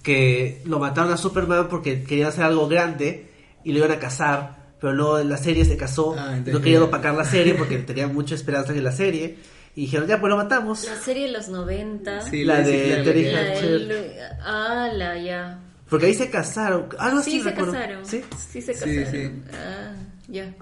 que 0.03 0.63
lo 0.65 0.79
mataron 0.79 1.13
a 1.13 1.17
Superman 1.17 1.69
porque 1.69 2.03
querían 2.05 2.29
hacer 2.29 2.45
algo 2.45 2.69
grande 2.69 3.31
y 3.65 3.73
lo 3.73 3.79
iban 3.79 3.93
a 3.93 3.99
casar, 3.99 4.75
pero 4.81 4.93
luego 4.93 5.19
en 5.21 5.29
la 5.29 5.37
serie 5.37 5.65
se 5.65 5.77
casó, 5.77 6.15
Ah, 6.19 6.37
no 6.45 6.61
querían 6.61 6.83
opacar 6.83 7.15
la 7.15 7.25
serie 7.25 7.55
porque 7.55 7.79
tenían 7.79 8.13
mucha 8.15 8.35
esperanza 8.35 8.73
en 8.73 8.83
la 8.85 8.93
serie 8.93 9.39
y 9.75 9.83
dijeron, 9.83 10.07
ya, 10.09 10.21
pues 10.21 10.29
lo 10.31 10.37
matamos. 10.37 10.85
La 10.85 10.97
serie 10.97 11.27
de 11.27 11.33
los 11.33 11.49
90. 11.49 12.21
Sí, 12.23 12.45
La 12.45 12.57
Lois 12.61 12.69
y 12.69 12.71
de 12.73 12.85
Clark, 12.85 13.05
Terry 13.05 13.31
La 13.33 13.41
Hatcher. 13.41 13.89
de- 13.89 14.19
Ah, 14.45 14.91
la 14.93 15.19
ya. 15.19 15.61
Porque 15.93 16.07
ahí 16.07 16.15
se 16.15 16.29
casaron, 16.31 16.87
algo 16.99 17.19
así 17.21 17.31
Sí, 17.33 17.41
se 17.43 17.51
recuerdo. 17.51 17.73
casaron. 17.73 18.05
¿Sí? 18.07 18.23
Sí, 18.51 18.61
se 18.63 18.75
Sí, 18.75 18.81
casaron. 18.97 19.11
sí. 19.13 19.31
Ah, 19.53 19.95
ya. 20.27 20.55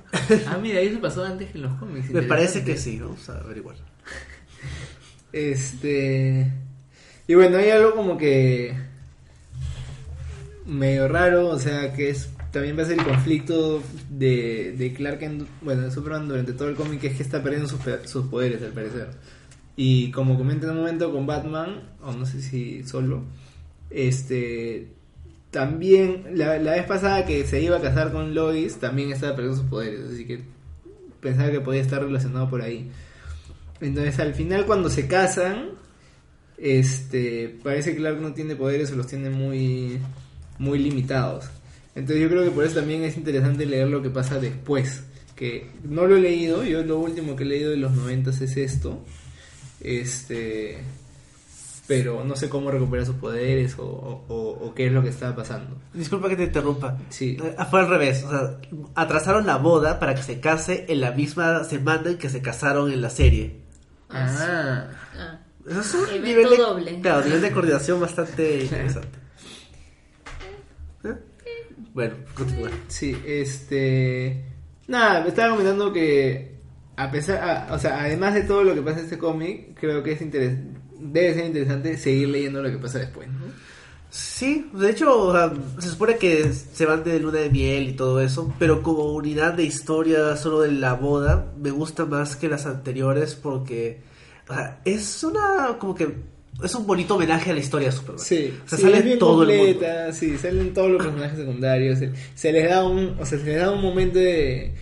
Ah, 0.48 0.58
mira, 0.60 0.80
eso 0.80 1.00
pasó 1.00 1.24
antes 1.24 1.50
que 1.50 1.56
en 1.58 1.62
los 1.64 1.72
cómics. 1.78 2.10
Me 2.10 2.22
parece 2.22 2.62
que 2.64 2.76
sí, 2.76 2.98
vamos 2.98 3.26
a 3.30 3.38
averiguar. 3.38 3.76
Este. 5.32 6.50
Y 7.26 7.34
bueno, 7.34 7.58
hay 7.58 7.70
algo 7.70 7.94
como 7.94 8.18
que. 8.18 8.74
medio 10.66 11.08
raro, 11.08 11.48
o 11.48 11.58
sea, 11.58 11.92
que 11.92 12.10
es. 12.10 12.28
También 12.50 12.76
va 12.76 12.82
a 12.82 12.86
ser 12.86 12.98
el 12.98 13.04
conflicto 13.04 13.80
de, 14.08 14.74
de 14.76 14.92
Clark 14.92 15.20
Kent, 15.20 15.48
bueno, 15.62 15.82
de 15.82 15.92
Superman 15.92 16.26
durante 16.26 16.52
todo 16.52 16.68
el 16.68 16.74
cómic, 16.74 17.04
es 17.04 17.14
que 17.16 17.22
está 17.22 17.40
perdiendo 17.40 17.68
sus, 17.68 17.78
pe- 17.78 18.08
sus 18.08 18.26
poderes, 18.26 18.60
al 18.62 18.72
parecer. 18.72 19.08
Y 19.76 20.10
como 20.10 20.36
comenta 20.36 20.66
en 20.66 20.72
un 20.72 20.78
momento 20.78 21.12
con 21.12 21.26
Batman, 21.28 21.80
o 22.02 22.10
no 22.12 22.26
sé 22.26 22.42
si 22.42 22.82
solo, 22.82 23.22
este. 23.88 24.88
También, 25.50 26.26
la, 26.34 26.58
la 26.58 26.72
vez 26.72 26.84
pasada 26.84 27.24
que 27.26 27.44
se 27.44 27.60
iba 27.60 27.76
a 27.76 27.80
casar 27.80 28.12
con 28.12 28.34
Lois, 28.34 28.76
también 28.76 29.10
estaba 29.12 29.34
perdiendo 29.34 29.60
sus 29.60 29.68
poderes, 29.68 30.00
así 30.12 30.24
que 30.24 30.42
pensaba 31.20 31.50
que 31.50 31.60
podía 31.60 31.80
estar 31.80 32.02
relacionado 32.02 32.48
por 32.48 32.62
ahí. 32.62 32.90
Entonces 33.80 34.18
al 34.18 34.34
final 34.34 34.66
cuando 34.66 34.90
se 34.90 35.06
casan, 35.06 35.70
este 36.58 37.58
parece 37.62 37.92
que 37.92 37.98
Clark 37.98 38.20
no 38.20 38.34
tiene 38.34 38.56
poderes 38.56 38.92
o 38.92 38.96
los 38.96 39.06
tiene 39.06 39.30
muy 39.30 39.98
muy 40.58 40.78
limitados. 40.78 41.46
Entonces 41.94 42.22
yo 42.22 42.28
creo 42.28 42.44
que 42.44 42.50
por 42.50 42.64
eso 42.64 42.76
también 42.76 43.02
es 43.02 43.16
interesante 43.16 43.66
leer 43.66 43.88
lo 43.88 44.02
que 44.02 44.10
pasa 44.10 44.38
después. 44.38 45.04
Que 45.34 45.70
no 45.84 46.06
lo 46.06 46.16
he 46.16 46.20
leído, 46.20 46.64
yo 46.64 46.82
lo 46.82 46.98
último 46.98 47.34
que 47.34 47.44
he 47.44 47.46
leído 47.46 47.70
de 47.70 47.78
los 47.78 47.92
90 47.92 48.30
es 48.30 48.56
esto. 48.56 49.02
Este 49.80 50.78
pero 51.90 52.22
no 52.24 52.36
sé 52.36 52.48
cómo 52.48 52.70
recupera 52.70 53.04
sus 53.04 53.16
poderes 53.16 53.76
o, 53.78 53.84
o- 53.84 54.58
o 54.68 54.74
qué 54.74 54.86
es 54.86 54.92
lo 54.92 55.02
que 55.02 55.08
está 55.08 55.34
pasando. 55.34 55.76
Disculpa 55.92 56.28
que 56.28 56.36
te 56.36 56.44
interrumpa. 56.44 56.96
Sí. 57.08 57.36
Eh, 57.42 57.56
Fue 57.68 57.80
al 57.80 57.88
revés. 57.88 58.22
O 58.22 58.30
sea, 58.30 58.58
atrasaron 58.94 59.44
la 59.44 59.56
boda 59.56 59.98
para 59.98 60.14
que 60.14 60.22
se 60.22 60.38
case 60.38 60.86
en 60.88 61.00
la 61.00 61.10
misma 61.10 61.64
semana 61.64 62.10
en 62.10 62.18
que 62.18 62.28
se 62.28 62.40
casaron 62.40 62.92
en 62.92 63.00
la 63.02 63.10
serie. 63.10 63.56
Ah, 64.08 64.86
Ah. 65.18 65.40
Eso 65.68 65.80
es 65.80 65.94
un 65.94 66.00
Evento 66.08 66.26
nivel 66.26 66.50
de, 66.50 66.56
doble. 66.56 67.00
Claro, 67.00 67.24
nivel 67.24 67.42
de 67.42 67.50
coordinación 67.50 68.00
bastante 68.00 68.60
interesante. 68.62 69.18
¿Eh? 71.04 71.14
Bueno, 71.92 72.14
continúa. 72.34 72.70
sí, 72.88 73.20
este... 73.26 74.44
Nada, 74.86 75.22
me 75.22 75.28
estaba 75.28 75.50
comentando 75.50 75.92
que 75.92 76.58
a 76.96 77.10
pesar, 77.10 77.42
a- 77.68 77.74
o 77.74 77.78
sea, 77.78 78.00
además 78.00 78.34
de 78.34 78.42
todo 78.42 78.62
lo 78.62 78.74
que 78.74 78.82
pasa 78.82 78.98
en 78.98 79.04
este 79.06 79.18
cómic, 79.18 79.78
creo 79.78 80.02
que 80.02 80.12
es 80.12 80.20
interes- 80.20 80.69
debe 81.00 81.34
ser 81.34 81.46
interesante 81.46 81.96
seguir 81.96 82.28
leyendo 82.28 82.62
lo 82.62 82.70
que 82.70 82.78
pasa 82.78 82.98
después, 82.98 83.28
¿no? 83.28 83.70
Sí, 84.10 84.68
de 84.74 84.90
hecho, 84.90 85.28
o 85.28 85.32
sea, 85.32 85.52
se 85.78 85.88
supone 85.88 86.16
que 86.16 86.52
se 86.52 86.84
van 86.84 87.04
de 87.04 87.20
luna 87.20 87.38
de 87.38 87.48
miel 87.48 87.90
y 87.90 87.92
todo 87.92 88.20
eso, 88.20 88.52
pero 88.58 88.82
como 88.82 89.04
unidad 89.12 89.54
de 89.54 89.62
historia 89.62 90.36
solo 90.36 90.62
de 90.62 90.72
la 90.72 90.94
boda, 90.94 91.52
me 91.60 91.70
gusta 91.70 92.06
más 92.06 92.34
que 92.34 92.48
las 92.48 92.66
anteriores 92.66 93.36
porque 93.36 94.00
o 94.50 94.52
sea, 94.52 94.80
es 94.84 95.22
una, 95.22 95.76
como 95.78 95.94
que, 95.94 96.08
es 96.62 96.74
un 96.74 96.86
bonito 96.86 97.14
homenaje 97.14 97.52
a 97.52 97.54
la 97.54 97.60
historia 97.60 97.86
de 97.86 97.92
Superman. 97.92 98.24
Sí, 98.24 98.52
o 98.64 98.68
sea, 98.68 98.78
sí, 98.78 98.84
sale 98.84 99.16
todo 99.16 99.44
el 99.44 99.48
mundo. 99.48 99.64
completa, 99.64 100.12
sí, 100.12 100.36
salen 100.36 100.74
todos 100.74 100.90
los 100.90 101.02
personajes 101.04 101.38
secundarios, 101.38 101.98
se, 102.00 102.10
se 102.34 102.52
les 102.52 102.68
da 102.68 102.84
un, 102.84 103.16
o 103.20 103.24
sea, 103.24 103.38
se 103.38 103.44
les 103.44 103.60
da 103.60 103.70
un 103.70 103.80
momento 103.80 104.18
de 104.18 104.74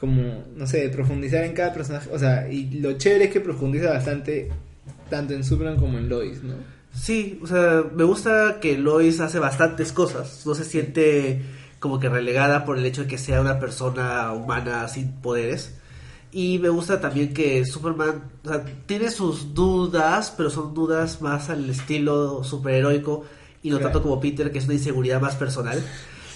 como, 0.00 0.44
no 0.54 0.66
sé, 0.66 0.80
de 0.80 0.88
profundizar 0.88 1.44
en 1.44 1.52
cada 1.52 1.74
personaje, 1.74 2.08
o 2.10 2.18
sea, 2.18 2.50
y 2.50 2.70
lo 2.80 2.92
chévere 2.94 3.26
es 3.26 3.30
que 3.30 3.40
profundiza 3.40 3.90
bastante 3.90 4.48
tanto 5.10 5.34
en 5.34 5.44
Superman 5.44 5.76
como 5.76 5.98
en 5.98 6.08
Lois, 6.08 6.42
¿no? 6.42 6.54
Sí, 6.92 7.38
o 7.42 7.46
sea, 7.46 7.84
me 7.94 8.04
gusta 8.04 8.58
que 8.60 8.78
Lois 8.78 9.20
hace 9.20 9.38
bastantes 9.38 9.92
cosas. 9.92 10.42
No 10.46 10.54
se 10.54 10.64
siente 10.64 11.42
como 11.78 12.00
que 12.00 12.08
relegada 12.08 12.64
por 12.64 12.78
el 12.78 12.86
hecho 12.86 13.02
de 13.02 13.06
que 13.08 13.18
sea 13.18 13.40
una 13.40 13.58
persona 13.58 14.32
humana 14.32 14.88
sin 14.88 15.12
poderes. 15.20 15.74
Y 16.32 16.58
me 16.58 16.68
gusta 16.70 17.00
también 17.00 17.32
que 17.34 17.64
Superman 17.64 18.22
o 18.44 18.48
sea, 18.48 18.64
tiene 18.86 19.10
sus 19.10 19.54
dudas, 19.54 20.32
pero 20.36 20.50
son 20.50 20.74
dudas 20.74 21.20
más 21.22 21.50
al 21.50 21.68
estilo 21.70 22.42
superheroico 22.44 23.24
y 23.62 23.70
no 23.70 23.76
Claro. 23.78 23.92
tanto 23.92 24.02
como 24.08 24.20
Peter, 24.20 24.50
que 24.50 24.58
es 24.58 24.64
una 24.64 24.74
inseguridad 24.74 25.20
más 25.20 25.34
personal. 25.36 25.82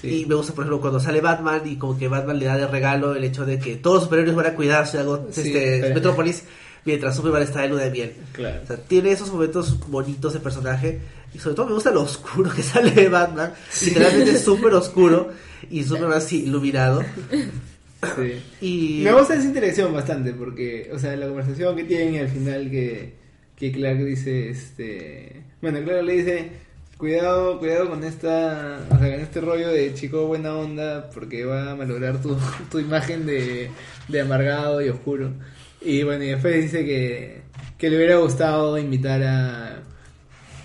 Sí. 0.00 0.22
Y 0.22 0.26
me 0.26 0.34
gusta, 0.34 0.54
por 0.54 0.64
ejemplo, 0.64 0.80
cuando 0.80 1.00
sale 1.00 1.20
Batman 1.20 1.62
y 1.66 1.76
como 1.76 1.98
que 1.98 2.08
Batman 2.08 2.38
le 2.38 2.46
da 2.46 2.56
de 2.56 2.66
regalo 2.66 3.14
el 3.14 3.24
hecho 3.24 3.44
de 3.44 3.58
que 3.58 3.76
todos 3.76 3.96
los 3.96 4.04
superhéroes 4.04 4.34
van 4.36 4.46
a 4.46 4.54
cuidarse 4.54 4.98
algo, 4.98 5.26
Sí, 5.30 5.40
este, 5.42 5.78
pero- 5.82 5.94
Metrópolis, 5.94 6.44
mientras 6.84 7.16
Superman 7.16 7.42
está 7.42 7.62
de 7.62 7.68
luna 7.68 7.82
de 7.82 7.90
miel. 7.90 8.12
Claro. 8.32 8.60
O 8.62 8.66
sea, 8.66 8.76
tiene 8.76 9.12
esos 9.12 9.32
momentos 9.32 9.78
bonitos 9.88 10.32
de 10.32 10.40
personaje. 10.40 11.00
Y 11.32 11.38
sobre 11.38 11.54
todo 11.54 11.66
me 11.66 11.74
gusta 11.74 11.90
lo 11.90 12.02
oscuro 12.02 12.50
que 12.50 12.62
sale 12.64 12.90
de 12.90 13.08
Batman. 13.08 13.52
Literalmente 13.84 14.32
es 14.32 14.42
súper 14.42 14.74
oscuro. 14.74 15.30
Y 15.70 15.84
Superman 15.84 16.18
así 16.18 16.44
iluminado. 16.44 17.02
Sí. 17.30 17.50
Y. 18.62 19.02
Me 19.04 19.12
gusta 19.12 19.34
esa 19.34 19.44
interacción 19.44 19.92
bastante 19.92 20.32
porque, 20.32 20.90
o 20.90 20.98
sea, 20.98 21.14
la 21.16 21.26
conversación 21.26 21.76
que 21.76 21.84
tienen 21.84 22.14
y 22.14 22.18
al 22.18 22.28
final 22.28 22.70
que, 22.70 23.12
que 23.54 23.72
Clark 23.72 24.02
dice, 24.02 24.48
este, 24.48 25.42
bueno, 25.60 25.82
Clark 25.82 26.04
le 26.04 26.12
dice, 26.14 26.52
cuidado, 26.96 27.58
cuidado 27.58 27.90
con 27.90 28.02
esta, 28.02 28.80
o 28.90 28.98
sea, 28.98 29.10
con 29.10 29.20
este 29.20 29.40
rollo 29.42 29.68
de 29.68 29.92
chico 29.92 30.26
buena 30.26 30.54
onda 30.54 31.10
porque 31.12 31.44
va 31.44 31.72
a 31.72 31.76
malograr 31.76 32.22
tu, 32.22 32.38
tu 32.70 32.78
imagen 32.78 33.26
de, 33.26 33.70
de 34.08 34.20
amargado 34.20 34.80
y 34.80 34.88
oscuro. 34.88 35.32
Y 35.80 36.02
bueno, 36.02 36.24
y 36.24 36.28
después 36.28 36.62
dice 36.62 36.84
que, 36.84 37.42
que 37.78 37.90
le 37.90 37.96
hubiera 37.96 38.16
gustado 38.16 38.78
invitar 38.78 39.22
a, 39.22 39.82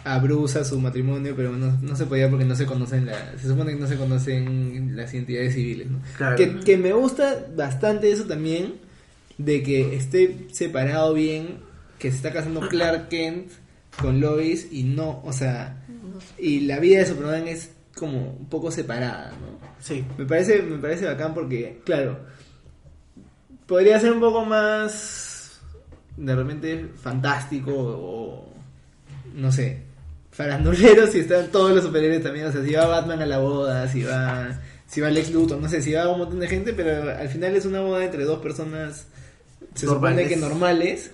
a 0.03 0.19
Bruce 0.19 0.59
a 0.59 0.63
su 0.63 0.79
matrimonio, 0.79 1.33
pero 1.35 1.51
no, 1.51 1.77
no 1.81 1.95
se 1.95 2.05
podía 2.05 2.29
porque 2.29 2.45
no 2.45 2.55
se 2.55 2.65
conocen 2.65 3.05
la, 3.05 3.37
se 3.37 3.47
supone 3.47 3.73
que 3.73 3.79
no 3.79 3.87
se 3.87 3.95
conocen 3.95 4.95
las 4.95 5.13
identidades 5.13 5.53
civiles, 5.53 5.89
¿no? 5.89 5.99
Claro. 6.17 6.35
Que, 6.35 6.59
que 6.59 6.77
me 6.77 6.93
gusta 6.93 7.47
bastante 7.55 8.11
eso 8.11 8.25
también, 8.25 8.75
de 9.37 9.63
que 9.63 9.95
esté 9.95 10.47
separado 10.51 11.13
bien, 11.13 11.59
que 11.99 12.11
se 12.11 12.17
está 12.17 12.31
casando 12.31 12.67
Clark 12.67 13.09
Kent 13.09 13.51
con 14.01 14.19
Lois 14.19 14.67
y 14.71 14.83
no, 14.83 15.21
o 15.23 15.33
sea, 15.33 15.85
y 16.37 16.61
la 16.61 16.79
vida 16.79 16.99
de 16.99 17.05
Superman 17.05 17.47
es 17.47 17.71
como 17.95 18.31
un 18.39 18.49
poco 18.49 18.71
separada, 18.71 19.31
¿no? 19.31 19.57
Sí. 19.79 20.03
Me 20.17 20.25
parece, 20.25 20.61
me 20.61 20.77
parece 20.77 21.05
bacán 21.05 21.33
porque, 21.33 21.81
claro, 21.85 22.19
podría 23.67 23.99
ser 23.99 24.11
un 24.13 24.19
poco 24.19 24.45
más 24.45 25.59
de 26.17 26.35
repente 26.35 26.89
fantástico 27.01 27.71
o 27.75 28.53
no 29.33 29.51
sé, 29.51 29.81
farandulero 30.31 31.07
si 31.07 31.19
están 31.19 31.51
todos 31.51 31.71
los 31.75 31.83
superhéroes 31.83 32.23
también, 32.23 32.45
o 32.47 32.51
sea, 32.51 32.63
si 32.63 32.73
va 32.73 32.87
Batman 32.87 33.21
a 33.21 33.25
la 33.25 33.39
boda, 33.39 33.87
si 33.89 34.03
va 34.03 34.59
si 34.87 35.01
va 35.01 35.09
Lex 35.09 35.31
Luthor, 35.31 35.59
no 35.59 35.67
sé, 35.67 35.81
si 35.81 35.93
va 35.93 36.07
un 36.11 36.19
montón 36.19 36.39
de 36.39 36.47
gente, 36.47 36.71
pero 36.73 37.09
al 37.17 37.27
final 37.27 37.55
es 37.55 37.65
una 37.65 37.81
boda 37.81 38.05
entre 38.05 38.23
dos 38.23 38.39
personas 38.39 39.07
se 39.73 39.87
supone 39.87 40.27
que 40.29 40.35
normales, 40.37 41.09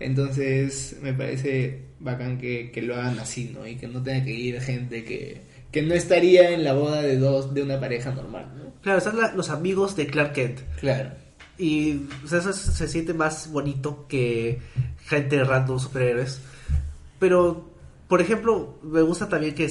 entonces 0.00 0.96
me 1.02 1.14
parece 1.14 1.82
bacán 2.00 2.36
que, 2.38 2.70
que 2.72 2.82
lo 2.82 2.94
hagan 2.96 3.18
así, 3.20 3.50
¿no? 3.54 3.66
Y 3.66 3.76
que 3.76 3.86
no 3.88 4.02
tenga 4.02 4.24
que 4.24 4.32
ir 4.32 4.60
gente 4.60 5.04
que, 5.04 5.40
que 5.70 5.82
no 5.82 5.94
estaría 5.94 6.50
en 6.50 6.64
la 6.64 6.74
boda 6.74 7.00
de 7.00 7.16
dos 7.16 7.54
de 7.54 7.62
una 7.62 7.80
pareja 7.80 8.10
normal, 8.10 8.52
¿no? 8.56 8.72
Claro, 8.82 8.98
están 8.98 9.16
la- 9.16 9.32
los 9.34 9.48
amigos 9.50 9.96
de 9.96 10.08
Clark 10.08 10.32
Kent. 10.32 10.60
Claro. 10.80 11.10
Y 11.58 12.06
o 12.24 12.28
sea, 12.28 12.38
eso 12.38 12.50
es- 12.50 12.56
se 12.56 12.88
siente 12.88 13.14
más 13.14 13.50
bonito 13.50 14.06
que 14.08 14.60
gente 15.06 15.42
random 15.44 15.78
superhéroes. 15.78 16.40
Pero, 17.18 17.70
por 18.08 18.20
ejemplo, 18.20 18.78
me 18.82 19.02
gusta 19.02 19.28
también 19.28 19.54
que 19.54 19.68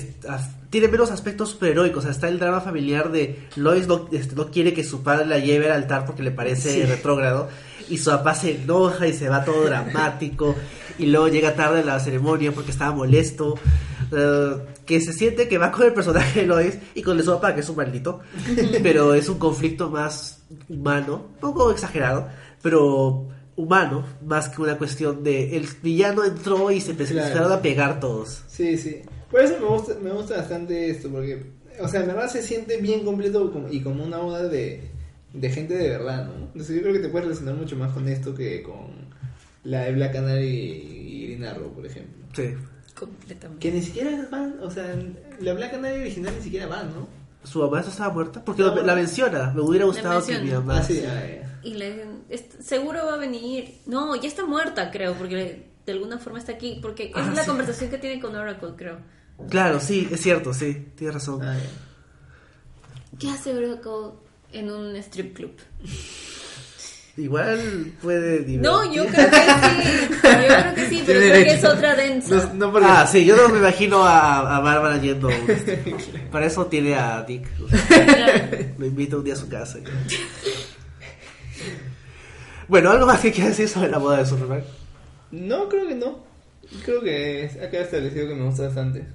tiene 0.69 0.87
menos 0.87 1.11
aspectos 1.11 1.49
superheroicos. 1.49 1.99
O 1.99 2.01
sea, 2.03 2.11
está 2.11 2.27
el 2.29 2.39
drama 2.39 2.61
familiar 2.61 3.11
de 3.11 3.47
Lois 3.55 3.87
no, 3.87 4.07
este, 4.11 4.35
no 4.35 4.49
quiere 4.51 4.73
que 4.73 4.83
su 4.83 5.03
padre 5.03 5.25
la 5.25 5.39
lleve 5.39 5.67
al 5.69 5.73
altar 5.83 6.05
porque 6.05 6.23
le 6.23 6.31
parece 6.31 6.73
Sí. 6.73 6.83
retrógrado. 6.83 7.49
Y 7.89 7.97
su 7.97 8.09
papá 8.09 8.35
se 8.35 8.55
enoja 8.61 9.05
y 9.07 9.13
se 9.13 9.27
va 9.29 9.43
todo 9.43 9.65
dramático. 9.65 10.55
y 10.99 11.07
luego 11.07 11.29
llega 11.29 11.55
tarde 11.55 11.79
a 11.79 11.83
la 11.83 11.99
ceremonia 11.99 12.51
porque 12.51 12.69
estaba 12.71 12.93
molesto. 12.95 13.55
Eh, 14.11 14.51
que 14.85 14.99
se 15.01 15.13
siente 15.13 15.47
que 15.47 15.57
va 15.57 15.71
con 15.71 15.85
el 15.85 15.93
personaje 15.93 16.41
de 16.41 16.45
Lois 16.47 16.77
y 16.93 17.01
con 17.01 17.17
el 17.17 17.23
su 17.23 17.31
papá, 17.31 17.55
que 17.55 17.61
es 17.61 17.69
un 17.69 17.75
maldito. 17.77 18.19
pero 18.83 19.13
es 19.15 19.27
un 19.29 19.39
conflicto 19.39 19.89
más 19.89 20.40
humano, 20.69 21.27
un 21.33 21.39
poco 21.39 21.71
exagerado, 21.71 22.27
pero 22.61 23.27
humano, 23.55 24.05
más 24.25 24.49
que 24.49 24.61
una 24.61 24.77
cuestión 24.77 25.23
de 25.23 25.55
el 25.57 25.67
villano 25.83 26.23
entró 26.23 26.71
y 26.71 26.79
se 26.81 26.95
Claro. 26.95 27.11
empezaron 27.19 27.51
a 27.51 27.61
pegar 27.61 27.99
todos. 27.99 28.43
Sí, 28.47 28.77
sí. 28.77 29.01
Por 29.29 29.41
eso 29.41 29.55
me 29.59 29.67
gusta, 29.67 29.95
me 30.01 30.11
gusta 30.11 30.37
bastante 30.37 30.89
esto, 30.89 31.09
porque, 31.09 31.45
o 31.79 31.87
sea, 31.87 32.01
en 32.01 32.07
verdad 32.07 32.29
se 32.29 32.41
siente 32.41 32.77
bien 32.77 33.03
completo 33.05 33.51
como- 33.51 33.69
y 33.71 33.81
como 33.81 34.03
una 34.03 34.17
boda 34.17 34.47
de, 34.47 34.89
de 35.33 35.49
gente 35.49 35.75
de 35.75 35.89
verdad, 35.89 36.25
¿no? 36.27 36.33
Entonces 36.47 36.75
yo 36.75 36.81
creo 36.81 36.93
que 36.93 36.99
te 36.99 37.09
puedes 37.09 37.27
relacionar 37.27 37.55
mucho 37.55 37.75
más 37.77 37.91
con 37.93 38.07
esto 38.09 38.33
que 38.35 38.61
con 38.63 39.09
la 39.63 39.81
de 39.81 39.93
Black 39.93 40.13
Canary 40.13 40.47
y 40.47 41.25
Green 41.27 41.45
Arrow, 41.45 41.71
por 41.73 41.85
ejemplo. 41.85 42.25
Sí. 42.33 42.53
Completamente. 42.97 43.59
Que 43.67 43.73
ni 43.73 43.81
siquiera 43.81 44.27
van, 44.31 44.55
o 44.61 44.69
sea, 44.69 44.93
la 45.39 45.53
Black 45.53 45.71
Canary 45.71 46.01
original 46.01 46.33
ni 46.37 46.43
siquiera 46.43 46.67
van, 46.67 46.89
¿no? 46.93 47.07
Su 47.43 47.59
mamá 47.59 47.79
estaba 47.81 48.13
muerta 48.13 48.43
porque 48.45 48.61
No, 48.61 48.75
la, 48.75 48.83
la 48.83 48.95
menciona. 48.95 49.51
Me 49.51 49.61
hubiera 49.61 49.85
gustado 49.85 50.23
que 50.25 50.39
mi 50.39 50.51
mamá. 50.51 50.77
Ah, 50.79 50.83
sí, 50.83 51.01
ah, 51.05 51.25
ya. 51.27 51.59
Y 51.63 51.73
le 51.75 51.91
dicen, 51.93 52.23
"Est- 52.29 52.61
seguro 52.61 53.05
va 53.05 53.15
a 53.15 53.17
venir. 53.17 53.79
No, 53.87 54.15
ya 54.15 54.27
está 54.27 54.45
muerta, 54.45 54.91
creo, 54.91 55.13
porque 55.15 55.67
de 55.85 55.91
alguna 55.91 56.17
forma 56.19 56.39
está 56.39 56.51
aquí. 56.53 56.79
Porque 56.81 57.05
esa 57.09 57.19
Ah, 57.19 57.29
es 57.29 57.35
la 57.35 57.41
sí. 57.43 57.47
conversación 57.49 57.89
que 57.89 57.97
tiene 57.97 58.21
con 58.21 58.35
Oracle, 58.35 58.69
creo. 58.75 58.97
Claro, 59.49 59.79
sí, 59.79 60.07
es 60.11 60.21
cierto, 60.21 60.53
sí, 60.53 60.89
tienes 60.95 61.15
razón. 61.15 61.41
Ah, 61.41 61.55
ya. 61.57 63.17
¿Qué 63.17 63.29
hace 63.29 63.55
Oracle 63.55 64.17
en 64.53 64.69
un 64.71 64.95
strip 64.97 65.35
club? 65.35 65.55
Igual 67.17 67.91
puede 68.01 68.39
divertir. 68.43 68.61
No, 68.61 68.93
yo 68.93 69.05
creo 69.05 69.29
que 69.29 69.35
sí. 69.37 70.07
Yo 70.11 70.19
creo 70.21 70.75
que 70.75 70.89
sí, 70.89 71.03
pero 71.05 71.19
creo 71.19 71.43
que 71.43 71.51
es 71.53 71.63
otra 71.65 71.95
densa. 71.95 72.35
No, 72.35 72.53
no 72.53 72.71
porque... 72.71 72.87
Ah, 72.89 73.05
sí, 73.05 73.25
yo 73.25 73.35
no 73.35 73.49
me 73.49 73.59
imagino 73.59 74.03
a, 74.03 74.55
a 74.55 74.59
Bárbara 74.61 74.97
yendo. 74.97 75.29
este, 75.29 75.77
Para 76.31 76.45
eso 76.45 76.65
tiene 76.67 76.95
a 76.95 77.21
Dick. 77.23 77.45
Claro. 77.87 78.57
Lo 78.77 78.85
invita 78.85 79.17
un 79.17 79.23
día 79.25 79.33
a 79.33 79.37
su 79.37 79.49
casa. 79.49 79.79
Bueno, 82.67 82.89
algo 82.91 83.05
más 83.05 83.19
que 83.19 83.31
quieras 83.31 83.57
decir 83.57 83.67
sobre 83.67 83.89
la 83.89 83.97
boda 83.97 84.17
de 84.19 84.25
Superman. 84.25 84.63
No, 85.31 85.67
creo 85.67 85.87
que 85.87 85.95
no. 85.95 86.19
Creo 86.85 87.01
que 87.01 87.49
ha 87.61 87.69
quedado 87.69 87.85
establecido 87.85 88.27
que 88.29 88.35
me 88.35 88.45
gusta 88.45 88.63
bastante. 88.67 89.05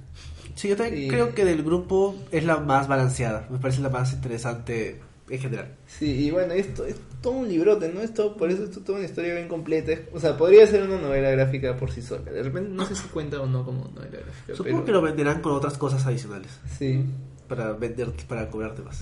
Sí, 0.55 0.67
yo 0.69 0.75
también 0.75 1.05
Y- 1.05 1.07
creo 1.07 1.33
que 1.33 1.45
del 1.45 1.63
grupo 1.63 2.15
es 2.31 2.43
la 2.43 2.57
más 2.57 2.87
balanceada. 2.87 3.47
Me 3.49 3.57
parece 3.57 3.81
la 3.81 3.89
más 3.89 4.13
interesante 4.13 5.01
en 5.29 5.39
general. 5.39 5.75
Sí, 5.87 6.25
y 6.27 6.31
bueno, 6.31 6.53
esto 6.53 6.85
es 6.85 6.95
todo 7.21 7.33
un 7.33 7.49
librote, 7.49 7.89
¿no? 7.89 8.01
Esto, 8.01 8.37
por 8.37 8.49
eso 8.49 8.63
esto 8.63 8.79
es 8.79 8.85
toda 8.85 8.99
una 8.99 9.07
historia 9.07 9.33
bien 9.33 9.47
completa. 9.47 9.91
O 10.13 10.19
sea, 10.19 10.37
podría 10.37 10.65
ser 10.67 10.83
una 10.83 10.99
novela 11.01 11.29
gráfica 11.31 11.75
por 11.75 11.91
sí 11.91 12.01
sola. 12.01 12.31
De 12.31 12.43
repente 12.43 12.69
no 12.71 12.85
sé 12.85 12.95
si 12.95 13.07
cuenta 13.09 13.41
o 13.41 13.45
no 13.47 13.65
como 13.65 13.89
novela 13.93 14.19
gráfica. 14.23 14.55
Supongo 14.55 14.77
pero... 14.77 14.85
que 14.85 14.91
lo 14.93 15.01
venderán 15.01 15.41
con 15.41 15.51
otras 15.53 15.77
cosas 15.77 16.05
adicionales. 16.05 16.51
Sí. 16.77 17.03
Para 17.47 17.73
vender, 17.73 18.09
para 18.27 18.49
cobrarte 18.49 18.81
más. 18.81 18.99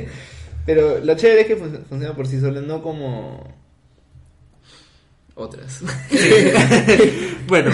pero 0.66 0.98
lo 0.98 1.14
chévere 1.16 1.42
es 1.42 1.46
que 1.46 1.56
fun- 1.56 1.84
funciona 1.88 2.14
por 2.14 2.26
sí 2.26 2.40
sola, 2.40 2.60
no 2.60 2.82
como... 2.82 3.54
otras. 5.34 5.80
bueno, 7.46 7.70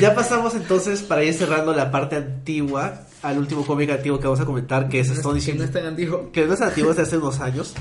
ya 0.00 0.14
pasamos 0.14 0.54
entonces 0.54 1.02
para 1.02 1.24
ir 1.24 1.34
cerrando 1.34 1.72
la 1.74 1.90
parte 1.90 2.16
antigua 2.16 3.06
al 3.22 3.38
último 3.38 3.64
cómic 3.64 3.90
antiguo 3.90 4.18
que 4.18 4.24
vamos 4.26 4.40
a 4.40 4.44
comentar, 4.44 4.88
que 4.88 5.00
es 5.00 5.08
No 5.08 5.14
Astonishing. 5.14 5.58
no 5.58 5.64
es 5.64 5.70
tan 5.72 5.86
antiguo. 5.86 6.30
que 6.32 6.46
no 6.46 6.54
es 6.54 6.60
antiguo, 6.60 6.90
es 6.90 6.96
de 6.96 7.02
hace 7.04 7.18
unos 7.18 7.40
años. 7.40 7.74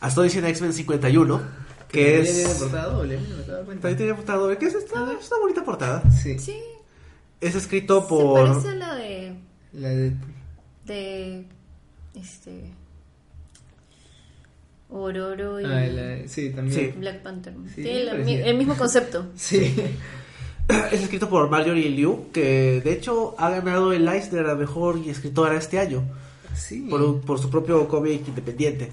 Astonishing 0.00 0.44
X-Men 0.44 0.72
51, 0.72 1.40
que 1.88 2.18
¿Ya 2.18 2.22
tiene 2.24 2.42
es. 2.42 2.54
portada 2.58 2.86
doble. 2.92 3.18
También 3.80 3.96
tiene 3.96 4.14
portada, 4.14 4.58
que 4.58 4.66
es 4.66 4.74
esta, 4.74 5.12
es 5.18 5.28
una 5.30 5.40
bonita 5.40 5.64
portada. 5.64 6.02
Sí. 6.10 6.38
Sí, 6.38 6.58
Es 7.40 7.54
escrito 7.54 8.02
se 8.02 8.08
por. 8.08 8.48
parece 8.48 8.68
a 8.68 8.74
la 8.74 8.94
de, 8.96 9.36
La 9.72 9.88
de... 9.88 10.12
de 10.86 11.46
este 12.14 12.70
Ororo 14.90 15.60
y 15.60 15.64
Ah, 15.64 15.86
la... 15.86 16.28
Sí, 16.28 16.50
también. 16.50 16.92
Sí. 16.92 16.98
Black 16.98 17.22
Panther. 17.22 17.54
Sí, 17.74 17.82
Tiene 17.82 18.04
la- 18.04 18.12
el 18.12 18.56
mismo 18.56 18.76
concepto. 18.76 19.26
Sí. 19.36 19.74
Es 20.92 21.02
escrito 21.02 21.28
por 21.28 21.50
Marjorie 21.50 21.88
Liu, 21.90 22.26
que 22.32 22.80
de 22.82 22.92
hecho 22.92 23.34
ha 23.38 23.50
ganado 23.50 23.92
el 23.92 24.06
Eisner 24.08 24.46
a 24.46 24.54
mejor 24.54 24.98
escritora 25.06 25.56
este 25.56 25.78
año. 25.78 26.02
Sí. 26.54 26.88
Por, 26.88 27.38
su 27.38 27.50
propio 27.50 27.86
cómic 27.88 28.26
independiente. 28.28 28.90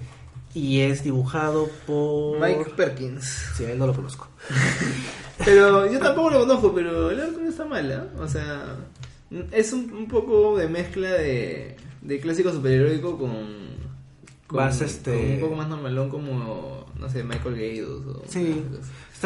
Y 0.54 0.80
es 0.82 1.04
dibujado 1.04 1.70
por. 1.88 2.40
Mike 2.40 2.72
Perkins. 2.76 3.24
Sí, 3.56 3.64
a 3.66 3.72
él 3.72 3.80
no 3.80 3.88
lo 3.88 3.94
conozco. 3.94 4.28
Pero 5.46 5.92
yo 5.92 6.00
tampoco 6.00 6.30
lo 6.30 6.40
conozco, 6.42 6.72
pero 6.72 7.10
el 7.10 7.20
arco 7.20 7.40
no 7.40 7.50
está 7.50 7.66
mal, 7.66 7.92
¿ah? 7.92 8.22
O 8.22 8.28
sea, 8.28 8.76
es 9.52 9.74
un, 9.74 9.92
un 9.92 10.08
poco 10.08 10.56
de 10.56 10.68
mezcla 10.68 11.10
de, 11.10 11.76
de 12.04 12.20
clásico 12.20 12.52
superheroico 12.52 13.18
con, 13.18 13.48
con, 14.46 14.58
Más, 14.60 14.80
este- 14.82 15.12
con 15.12 15.34
un 15.34 15.40
poco 15.40 15.56
más 15.56 15.68
normalón 15.68 16.10
como, 16.10 16.86
no 17.00 17.10
sé, 17.10 17.24
Michael 17.24 17.56
Gaydos 17.56 18.06
o... 18.06 18.22
Sí, 18.28 18.62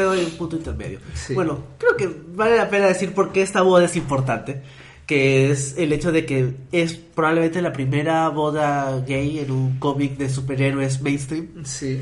está 0.01 0.13
en 0.19 0.25
un 0.25 0.31
punto 0.31 0.55
intermedio. 0.55 0.99
Sí. 1.13 1.33
Bueno, 1.33 1.59
creo 1.77 1.95
que 1.95 2.09
vale 2.33 2.57
la 2.57 2.69
pena 2.69 2.87
decir 2.87 3.13
por 3.13 3.31
qué 3.31 3.41
esta 3.41 3.61
boda 3.61 3.85
es 3.85 3.95
importante. 3.95 4.61
Que 5.05 5.51
es 5.51 5.77
el 5.77 5.93
hecho 5.93 6.11
de 6.11 6.25
que 6.25 6.55
es 6.71 6.95
probablemente 6.95 7.61
la 7.61 7.71
primera 7.71 8.27
boda 8.29 8.99
gay 9.07 9.37
en 9.37 9.51
un 9.51 9.77
cómic 9.77 10.17
de 10.17 10.29
superhéroes 10.29 11.01
mainstream. 11.01 11.63
Sí. 11.63 12.01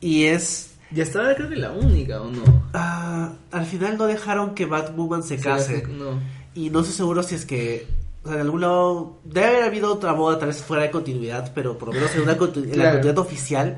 Y 0.00 0.24
es. 0.24 0.70
Y 0.94 1.00
hasta 1.02 1.20
ahora 1.20 1.34
creo 1.36 1.50
que 1.50 1.56
la 1.56 1.72
única, 1.72 2.20
¿o 2.22 2.30
no? 2.30 2.42
ah, 2.72 3.32
al 3.50 3.66
final 3.66 3.98
no 3.98 4.06
dejaron 4.06 4.54
que 4.54 4.64
Batwoman 4.66 5.22
se 5.22 5.36
Se 5.36 5.44
case. 5.44 5.86
No. 5.88 6.18
Y 6.54 6.70
no 6.70 6.80
estoy 6.80 6.94
seguro 6.94 7.22
si 7.22 7.34
es 7.34 7.44
que. 7.44 7.86
O 8.24 8.28
sea, 8.28 8.36
en 8.36 8.40
algún 8.42 8.62
lado. 8.62 9.18
Debe 9.24 9.46
haber 9.48 9.64
habido 9.64 9.92
otra 9.92 10.12
boda, 10.12 10.38
tal 10.38 10.48
vez 10.48 10.62
fuera 10.62 10.84
de 10.84 10.90
continuidad, 10.90 11.52
pero 11.54 11.76
por 11.76 11.88
lo 11.88 11.94
menos 11.94 12.14
en, 12.14 12.22
una 12.22 12.38
continu- 12.38 12.72
en 12.72 12.78
la 12.78 12.92
continuidad 12.92 13.18
oficial. 13.18 13.76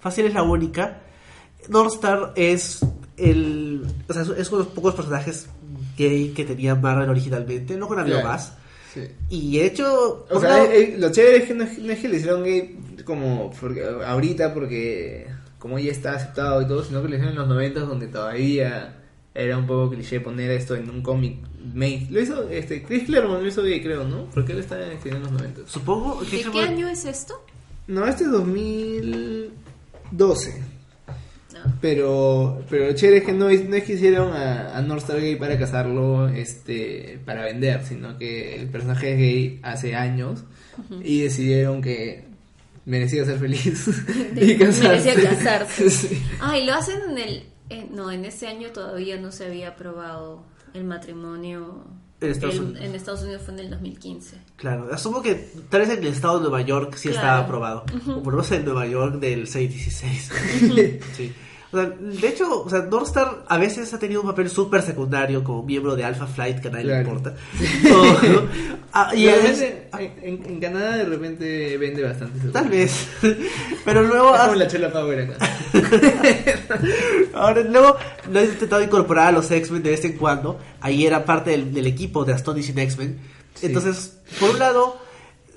Fácil 0.00 0.24
es 0.24 0.32
la 0.32 0.42
única. 0.42 1.02
Northstar 1.68 2.32
es 2.36 2.80
el. 3.16 3.86
O 4.08 4.12
sea, 4.12 4.22
es 4.22 4.48
uno 4.48 4.58
de 4.58 4.64
los 4.64 4.74
pocos 4.74 4.94
personajes 4.94 5.48
gay 5.96 6.30
que 6.30 6.44
tenía 6.44 6.74
Marvel 6.74 7.08
originalmente. 7.08 7.76
Luego 7.76 7.94
no 7.94 8.02
había 8.02 8.24
más. 8.24 8.54
Sí. 8.92 9.02
Y 9.28 9.58
de 9.58 9.66
hecho. 9.66 10.26
O 10.30 10.40
sea, 10.40 10.64
eh, 10.64 10.94
eh, 10.94 10.96
lo 10.98 11.12
chévere 11.12 11.36
es 11.38 11.44
que 11.44 11.54
no, 11.54 11.64
es 11.64 11.78
no 11.78 11.92
es 11.92 11.98
que 11.98 12.08
le 12.08 12.16
hicieron 12.16 12.42
gay 12.42 12.78
como 13.04 13.52
porque, 13.60 13.84
ahorita 13.84 14.54
porque 14.54 15.26
como 15.58 15.78
ya 15.78 15.92
está 15.92 16.14
aceptado 16.14 16.62
y 16.62 16.66
todo, 16.66 16.82
sino 16.82 17.02
que 17.02 17.08
lo 17.08 17.14
hicieron 17.14 17.34
en 17.34 17.40
los 17.40 17.48
90 17.48 17.80
donde 17.80 18.08
todavía 18.08 18.96
era 19.34 19.56
un 19.56 19.66
poco 19.66 19.90
cliché 19.90 20.20
poner 20.20 20.50
esto 20.50 20.74
en 20.74 20.90
un 20.90 21.02
cómic 21.02 21.38
main. 21.74 22.08
Lo 22.10 22.20
hizo 22.20 22.48
este 22.48 22.82
Chris 22.82 23.04
Claremont 23.04 23.42
lo 23.42 23.48
hizo 23.48 23.62
gay, 23.62 23.82
creo, 23.82 24.04
¿no? 24.04 24.26
Porque 24.34 24.52
él 24.52 24.58
está 24.60 24.92
escribiendo 24.92 25.28
en 25.28 25.34
los 25.34 25.42
90. 25.42 25.70
supongo 25.70 26.20
que 26.20 26.44
¿De 26.44 26.50
qué 26.50 26.62
año 26.62 26.88
es 26.88 27.04
esto? 27.04 27.44
No, 27.86 28.06
este 28.06 28.24
es 28.24 28.30
2012. 28.30 30.62
Pero, 31.80 32.62
pero 32.68 32.86
lo 32.86 32.92
chévere 32.94 33.18
es 33.18 33.24
que 33.24 33.32
no, 33.32 33.48
es- 33.48 33.68
no 33.68 33.76
es 33.76 33.84
que 33.84 33.94
hicieron 33.94 34.32
a, 34.32 34.76
a 34.76 34.82
Northstar 34.82 35.20
gay 35.20 35.36
para 35.36 35.58
casarlo 35.58 36.28
este, 36.28 37.18
para 37.24 37.44
vender, 37.44 37.84
sino 37.84 38.16
que 38.18 38.56
el 38.56 38.68
personaje 38.68 39.12
es 39.12 39.18
gay 39.18 39.60
hace 39.62 39.94
años 39.94 40.44
y 41.02 41.22
decidieron 41.22 41.82
que 41.82 42.24
merecía 42.86 43.24
ser 43.24 43.38
feliz 43.38 43.88
y 44.36 44.56
casarse. 44.56 44.88
Merecía 45.14 45.30
casarse. 45.30 45.90
Sí. 45.90 46.22
Ah, 46.40 46.58
y 46.58 46.64
lo 46.66 46.74
hacen 46.74 47.00
en 47.10 47.18
el... 47.18 47.44
eh, 47.70 47.86
no, 47.90 48.10
en 48.10 48.24
ese 48.24 48.46
año 48.46 48.68
todavía 48.70 49.16
no 49.20 49.30
se 49.32 49.44
había 49.46 49.68
aprobado 49.68 50.42
el 50.74 50.84
matrimonio. 50.84 51.84
En 52.22 52.30
Estados 52.32 52.56
El- 52.56 52.60
Unidos. 52.62 52.84
en 52.84 52.94
Estados 52.94 53.22
Unidos 53.22 53.42
fue 53.44 53.54
en 53.54 53.60
el 53.60 53.70
2015. 53.70 54.36
Claro, 54.56 54.88
asumo 54.92 55.22
que 55.22 55.34
tal 55.70 55.80
vez 55.80 55.90
en 55.90 56.00
el 56.00 56.08
estado 56.12 56.36
de 56.36 56.42
Nueva 56.42 56.60
York 56.60 56.94
sí 56.96 57.08
Claro. 57.08 57.16
estaba 57.26 57.38
aprobado. 57.44 57.84
O 58.08 58.22
por 58.22 58.34
lo 58.34 58.42
menos 58.42 58.52
en 58.52 58.64
Nueva 58.66 58.86
York 58.86 59.14
del 59.20 59.46
616. 59.46 61.00
sí. 61.16 61.32
O 61.72 61.76
sea, 61.76 61.86
de 61.88 62.28
hecho, 62.28 62.62
o 62.64 62.68
sea, 62.68 62.80
Northstar 62.80 63.44
a 63.46 63.56
veces 63.56 63.94
ha 63.94 63.98
tenido 64.00 64.22
un 64.22 64.26
papel 64.26 64.50
súper 64.50 64.82
secundario 64.82 65.44
como 65.44 65.62
miembro 65.62 65.94
de 65.94 66.02
Alpha 66.04 66.26
Flight, 66.26 66.58
que 66.60 66.66
a 66.68 66.70
nadie 66.72 66.86
le 66.86 66.98
importa. 67.02 67.34
O, 67.94 68.26
¿no? 68.28 68.42
Ah, 68.92 69.14
y 69.14 69.28
a 69.28 69.36
veces- 69.36 69.74
en, 69.96 70.42
en 70.46 70.58
Canadá 70.60 70.96
de 70.96 71.04
repente 71.04 71.76
vende 71.78 72.02
bastante. 72.02 72.48
tal 72.48 72.68
vez. 72.68 73.06
Pero 73.84 74.02
luego... 74.02 74.34
Es 74.34 74.40
como 74.40 74.54
la 74.56 74.66
chela 74.66 74.90
power 74.92 75.20
acá. 75.30 75.48
Ahora, 77.34 77.62
luego 77.62 77.96
lo 78.30 78.40
he 78.40 78.44
intentado 78.46 78.82
incorporar 78.82 79.28
a 79.28 79.32
los 79.32 79.50
X-Men 79.50 79.82
de 79.82 79.90
vez 79.90 80.04
en 80.04 80.14
cuando. 80.16 80.58
Ahí 80.80 81.06
era 81.06 81.24
parte 81.24 81.50
del, 81.50 81.72
del 81.72 81.86
equipo 81.86 82.24
de 82.24 82.32
Astonishing 82.34 82.78
X-Men. 82.78 83.18
Sí. 83.54 83.66
Entonces, 83.66 84.18
por 84.38 84.50
un 84.50 84.58
lado, 84.58 84.96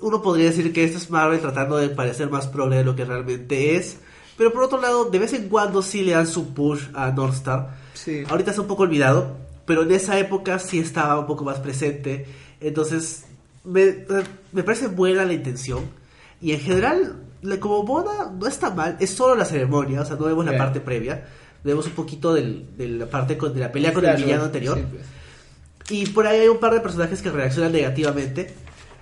uno 0.01 0.22
podría 0.22 0.45
decir 0.45 0.72
que 0.74 0.84
esto 0.84 0.97
es 0.97 1.09
Marvel 1.09 1.39
tratando 1.39 1.78
de 1.78 1.89
parecer 1.89 2.30
más 2.30 2.47
progre 2.47 2.78
de 2.78 2.84
lo 2.84 2.95
que 2.95 3.05
realmente 3.05 3.76
es. 3.78 3.97
Pero 4.38 4.51
por 4.51 4.63
otro 4.63 4.81
lado, 4.81 5.05
de 5.05 5.19
vez 5.19 5.34
en 5.34 5.47
cuando 5.49 5.81
sí 5.81 6.01
le 6.03 6.13
dan 6.13 6.27
su 6.27 6.53
push 6.53 6.86
a 6.93 7.11
Northstar. 7.11 7.75
Sí. 7.93 8.23
Ahorita 8.29 8.49
está 8.51 8.61
un 8.61 8.67
poco 8.67 8.84
olvidado, 8.84 9.38
pero 9.65 9.84
en 9.84 9.91
esa 9.91 10.17
época 10.19 10.57
sí 10.59 10.79
estaba 10.79 11.19
un 11.19 11.27
poco 11.27 11.43
más 11.43 11.59
presente. 11.59 12.25
Entonces, 12.59 13.25
me, 13.63 14.05
me 14.51 14.63
parece 14.63 14.88
buena 14.88 15.23
la 15.25 15.34
intención. 15.34 15.81
Y 16.41 16.51
en 16.53 16.59
general, 16.59 17.15
como 17.59 17.84
boda 17.84 18.31
no 18.38 18.47
está 18.47 18.69
mal, 18.71 18.97
es 18.99 19.11
solo 19.11 19.36
la 19.36 19.45
ceremonia, 19.45 20.01
o 20.01 20.05
sea, 20.05 20.15
no 20.15 20.25
vemos 20.25 20.45
la 20.45 20.51
parte 20.57 20.79
previa. 20.81 21.25
Vemos 21.63 21.86
un 21.86 21.93
poquito 21.93 22.34
del- 22.34 22.75
de 22.77 22.88
la 22.89 23.05
parte 23.05 23.38
con- 23.38 23.53
de 23.53 23.59
la 23.61 23.71
pelea 23.71 23.93
con 23.93 24.03
el 24.05 24.09
villano 24.25 24.43
anterior. 24.45 24.77
sí, 24.77 24.86
pues. 24.91 25.03
Y 25.89 26.05
por 26.07 26.25
ahí 26.27 26.39
hay 26.39 26.47
un 26.47 26.59
par 26.59 26.73
de 26.73 26.79
personajes 26.79 27.21
que 27.21 27.29
reaccionan 27.29 27.71
negativamente. 27.71 28.53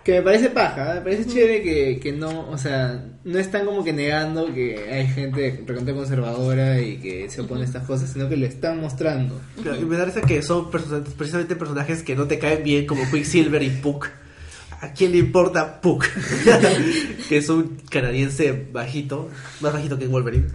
Que 0.04 0.14
me 0.14 0.22
parece 0.24 0.50
paja, 0.50 0.94
¿eh? 0.94 0.96
me 0.96 1.02
parece 1.02 1.28
chévere 1.28 1.62
que, 1.62 2.00
que 2.02 2.12
no, 2.12 2.50
o 2.50 2.58
sea, 2.58 3.06
no 3.24 3.38
están 3.38 3.66
como 3.68 3.84
que 3.84 3.94
negando 3.94 4.52
que 4.52 4.90
hay 4.92 5.06
gente 5.08 5.64
recontra 5.68 5.94
conservadora 5.94 6.82
y 6.82 6.98
que 6.98 7.30
se 7.30 7.42
opone 7.42 7.62
a 7.62 7.66
estas 7.66 7.86
cosas, 7.86 8.10
sino 8.12 8.28
que 8.28 8.36
lo 8.36 8.48
están 8.48 8.80
mostrando. 8.82 9.40
Claro, 9.62 9.80
Y 9.80 9.86
me 9.86 9.98
parece 9.98 10.22
que 10.22 10.42
son 10.42 10.72
person- 10.72 11.04
precisamente 11.04 11.56
personajes 11.56 12.02
que 12.02 12.16
no 12.16 12.26
te 12.26 12.40
caen 12.40 12.64
bien, 12.64 12.88
como 12.88 13.10
Quicksilver 13.12 13.62
y 13.62 13.70
Puck. 13.70 14.08
¿A 14.82 14.92
quién 14.94 15.12
le 15.12 15.20
importa 15.20 15.80
Puck? 15.82 16.06
que 17.30 17.38
es 17.38 17.48
un 17.50 17.78
canadiense 17.90 18.68
bajito, 18.72 19.30
más 19.60 19.72
bajito 19.74 20.00
que 20.00 20.08
Wolverine. 20.08 20.48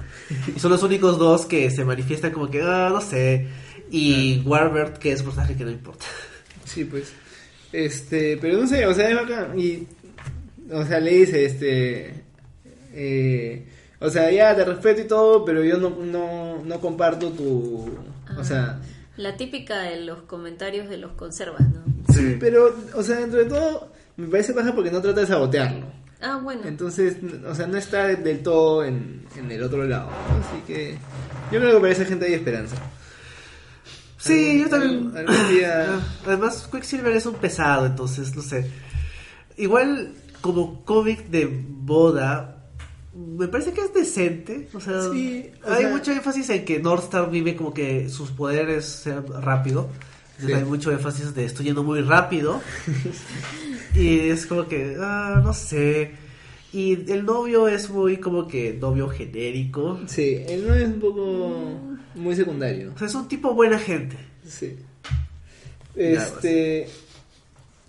Y 0.56 0.58
son 0.58 0.72
los 0.72 0.82
únicos 0.82 1.18
dos 1.18 1.46
que 1.46 1.70
se 1.70 1.84
manifiestan 1.84 2.32
como 2.32 2.50
que, 2.50 2.62
ah, 2.62 2.90
no 2.92 3.00
sé. 3.00 3.46
Y 3.92 4.42
Warbird, 4.44 4.94
que 4.94 5.12
es 5.12 5.20
un 5.20 5.26
personaje 5.26 5.54
que 5.54 5.64
no 5.64 5.70
importa. 5.70 6.04
Sí, 6.64 6.84
pues. 6.84 7.12
Este, 7.76 8.38
pero 8.40 8.58
no 8.58 8.66
sé, 8.66 8.86
o 8.86 8.94
sea, 8.94 9.10
es 9.10 9.14
bacán. 9.14 9.58
Y, 9.60 9.86
o 10.72 10.82
sea, 10.86 10.98
le 10.98 11.10
dice, 11.10 11.44
este. 11.44 12.24
eh, 12.94 13.66
o 14.00 14.08
sea, 14.08 14.30
ya 14.30 14.56
te 14.56 14.64
respeto 14.64 15.02
y 15.02 15.04
todo, 15.04 15.44
pero 15.44 15.62
yo 15.62 15.76
no, 15.76 15.90
no, 15.90 16.62
no 16.64 16.80
comparto 16.80 17.30
tu. 17.32 17.86
O 18.38 18.44
sea. 18.44 18.80
La 19.18 19.36
típica 19.36 19.80
de 19.80 20.00
los 20.00 20.22
comentarios 20.22 20.88
de 20.88 20.96
los 20.96 21.12
conservas, 21.12 21.60
¿no? 21.68 21.82
Sí, 22.14 22.38
pero, 22.40 22.74
o 22.94 23.02
sea, 23.02 23.16
dentro 23.16 23.40
de 23.40 23.46
todo, 23.46 23.92
me 24.16 24.26
parece 24.28 24.54
paja 24.54 24.74
porque 24.74 24.90
no 24.90 25.02
trata 25.02 25.20
de 25.20 25.26
sabotearlo. 25.26 25.86
Ah, 26.22 26.40
bueno. 26.42 26.62
Entonces, 26.64 27.18
o 27.46 27.54
sea, 27.54 27.66
no 27.66 27.76
está 27.76 28.06
del 28.06 28.42
todo 28.42 28.84
en, 28.84 29.26
en 29.36 29.50
el 29.50 29.62
otro 29.62 29.84
lado. 29.84 30.06
¿no? 30.06 30.38
Así 30.38 30.62
que 30.66 30.96
yo 31.52 31.60
creo 31.60 31.74
que 31.74 31.80
para 31.80 31.92
esa 31.92 32.06
gente 32.06 32.24
hay 32.24 32.32
esperanza. 32.32 32.76
Sí, 34.26 34.60
yo 34.60 34.68
también. 34.68 34.94
algún- 34.96 35.16
algún 35.16 35.48
día- 35.50 35.86
Ah, 35.96 36.00
Además, 36.26 36.68
Quicksilver 36.70 37.12
es 37.16 37.26
un 37.26 37.34
pesado, 37.34 37.86
entonces, 37.86 38.34
no 38.36 38.42
sé. 38.42 38.70
Igual, 39.56 40.12
como 40.40 40.84
cómic 40.84 41.28
de 41.28 41.46
boda, 41.46 42.52
me 43.14 43.48
parece 43.48 43.72
que 43.72 43.80
es 43.80 43.94
decente. 43.94 44.68
O 44.74 44.80
sea, 44.80 45.00
Sí, 45.10 45.50
o 45.66 45.70
hay 45.72 45.82
sea- 45.84 45.90
mucho 45.90 46.12
énfasis 46.12 46.50
en 46.50 46.64
que 46.64 46.78
Northstar 46.80 47.30
vive 47.30 47.56
como 47.56 47.72
que 47.72 48.08
sus 48.08 48.30
poderes 48.30 48.84
sean 48.84 49.24
rápido. 49.42 49.88
Entonces 50.38 50.56
Sí. 50.58 50.62
hay 50.62 50.68
mucho 50.68 50.92
énfasis 50.92 51.34
de 51.34 51.46
estoy 51.46 51.64
yendo 51.66 51.82
muy 51.82 52.02
rápido. 52.02 52.60
y 53.94 54.28
es 54.28 54.44
como 54.46 54.66
que, 54.68 54.96
ah, 55.00 55.40
no 55.42 55.52
sé. 55.54 56.12
Y 56.72 57.10
el 57.10 57.24
novio 57.24 57.68
es 57.68 57.88
muy 57.88 58.18
como 58.18 58.46
que 58.46 58.74
novio 58.78 59.08
genérico. 59.08 59.98
Sí, 60.06 60.42
él 60.46 60.66
no 60.68 60.74
es 60.74 60.84
un 60.88 61.00
poco 61.00 61.80
muy 62.16 62.34
secundario. 62.34 62.92
O 62.94 62.98
sea, 62.98 63.06
es 63.06 63.14
un 63.14 63.28
tipo 63.28 63.54
buena 63.54 63.78
gente. 63.78 64.16
Sí. 64.46 64.76
Nada 65.94 66.26
Este. 66.26 66.88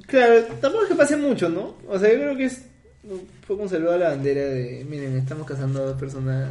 Claro, 0.05 0.43
tampoco 0.61 0.84
es 0.84 0.89
que 0.89 0.95
pase 0.95 1.17
mucho, 1.17 1.49
¿no? 1.49 1.75
O 1.88 1.99
sea, 1.99 2.09
yo 2.11 2.19
creo 2.19 2.38
que 2.38 2.45
es 2.45 2.61
un 3.03 3.28
poco 3.47 3.63
un 3.63 3.69
saludo 3.69 3.93
a 3.93 3.97
la 3.97 4.09
bandera 4.09 4.41
de. 4.45 4.86
Miren, 4.89 5.17
estamos 5.17 5.45
casando 5.47 5.82
a 5.82 5.86
dos 5.88 5.99
personas. 5.99 6.49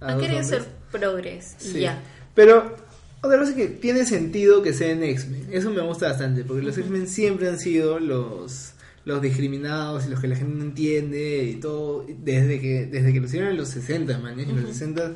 A 0.00 0.08
Han 0.08 0.14
dos 0.14 0.22
querido 0.22 0.40
hombres. 0.42 0.62
ser 0.62 0.72
progres 0.90 1.54
Sí. 1.58 1.80
ya. 1.80 2.00
Pero 2.34 2.76
otra 3.22 3.38
cosa 3.38 3.50
es 3.52 3.56
que 3.56 3.66
tiene 3.68 4.04
sentido 4.04 4.62
que 4.62 4.74
sea 4.74 4.90
en 4.90 5.02
X-Men. 5.02 5.48
Eso 5.50 5.70
me 5.70 5.80
gusta 5.82 6.08
bastante, 6.08 6.44
porque 6.44 6.62
los 6.62 6.76
X-Men 6.76 7.06
siempre 7.08 7.48
han 7.48 7.58
sido 7.58 7.98
los 7.98 8.72
los 9.04 9.20
discriminados 9.20 10.06
y 10.06 10.08
los 10.08 10.18
que 10.20 10.28
la 10.28 10.36
gente 10.36 10.54
no 10.56 10.64
entiende 10.64 11.44
y 11.44 11.56
todo 11.56 12.06
desde 12.08 12.58
que 12.58 12.86
desde 12.86 13.12
que 13.12 13.20
lo 13.20 13.26
hicieron 13.26 13.50
en 13.50 13.56
los 13.58 13.68
60, 13.68 14.18
man, 14.18 14.40
en 14.40 14.56
los 14.56 14.70
60, 14.70 15.12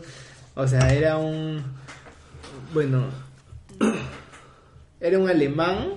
o 0.59 0.67
sea, 0.69 0.93
era 0.93 1.17
un 1.17 1.63
bueno, 2.75 3.07
era 5.01 5.19
un 5.19 5.29
alemán 5.29 5.91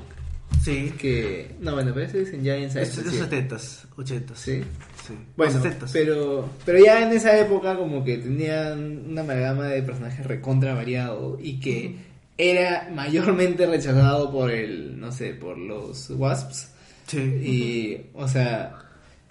Sí. 0.63 0.93
que 0.99 1.55
no, 1.59 1.73
bueno, 1.73 1.91
pero 1.93 2.05
ese 2.05 2.19
dicen 2.19 2.43
ya 2.43 2.55
en 2.55 2.63
esa 2.63 2.81
Es 2.81 2.95
de 2.95 3.03
los 3.03 3.13
sí. 3.15 3.19
70s, 3.21 3.85
80s. 3.97 4.35
Sí. 4.35 4.61
Sí. 5.07 5.13
Bueno, 5.35 5.53
Los 5.55 5.63
70s. 5.63 5.89
pero, 5.91 6.49
pero 6.65 6.77
ya 6.77 7.01
en 7.01 7.11
esa 7.13 7.35
época 7.39 7.75
como 7.75 8.03
que 8.03 8.17
tenían 8.19 9.05
una 9.09 9.21
amalgama 9.21 9.67
de 9.67 9.81
personajes 9.81 10.23
recontra 10.25 10.75
variado 10.75 11.39
y 11.41 11.59
que 11.59 11.95
era 12.37 12.89
mayormente 12.93 13.65
rechazado 13.65 14.31
por 14.31 14.51
el, 14.51 14.99
no 14.99 15.11
sé, 15.11 15.33
por 15.33 15.57
los 15.57 16.11
Wasps. 16.11 16.69
Sí. 17.07 17.17
Y, 17.19 18.01
o 18.13 18.27
sea, 18.27 18.77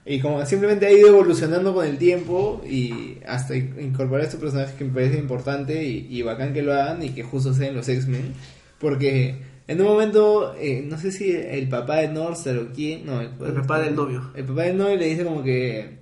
y 0.07 0.21
como 0.21 0.45
simplemente 0.47 0.87
ha 0.87 0.93
ido 0.93 1.09
evolucionando 1.09 1.75
con 1.75 1.87
el 1.87 1.99
tiempo 1.99 2.63
y 2.69 3.19
hasta 3.27 3.57
incorporar 3.57 4.25
estos 4.25 4.41
personajes 4.41 4.75
que 4.75 4.85
me 4.85 4.93
parece 4.93 5.19
importante 5.19 5.85
y, 5.85 6.07
y 6.11 6.23
bacán 6.23 6.53
que 6.53 6.63
lo 6.63 6.73
hagan 6.73 7.03
y 7.03 7.11
que 7.11 7.23
justo 7.23 7.53
sean 7.53 7.75
los 7.75 7.89
X-Men. 7.89 8.33
Porque 8.79 9.37
en 9.69 9.81
un 9.81 9.87
momento, 9.87 10.55
eh, 10.59 10.83
no 10.85 10.99
sé 10.99 11.13
si 11.13 11.31
el 11.31 11.69
papá 11.69 11.99
de 11.99 12.09
Northstar 12.09 12.59
o 12.59 12.73
quién, 12.73 13.07
no, 13.07 13.21
El 13.21 13.31
papá 13.31 13.81
del 13.81 13.95
novio. 13.95 14.33
El 14.35 14.45
papá 14.45 14.63
del 14.63 14.77
novio 14.77 14.97
le 14.97 15.07
dice 15.07 15.25
como 15.25 15.45
que 15.45 16.01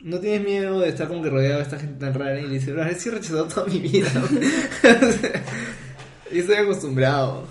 no 0.00 0.18
tienes 0.18 0.42
miedo 0.42 0.80
de 0.80 0.88
estar 0.88 1.06
como 1.06 1.22
que 1.22 1.30
rodeado 1.30 1.58
de 1.58 1.62
esta 1.62 1.78
gente 1.78 2.00
tan 2.00 2.12
rara 2.12 2.40
y 2.40 2.46
le 2.46 2.54
dice, 2.54 2.74
sí 2.98 3.08
he 3.08 3.12
rechazado 3.12 3.46
toda 3.46 3.66
mi 3.66 3.78
vida. 3.78 4.10
Y 6.32 6.40
estoy 6.40 6.56
acostumbrado. 6.56 7.46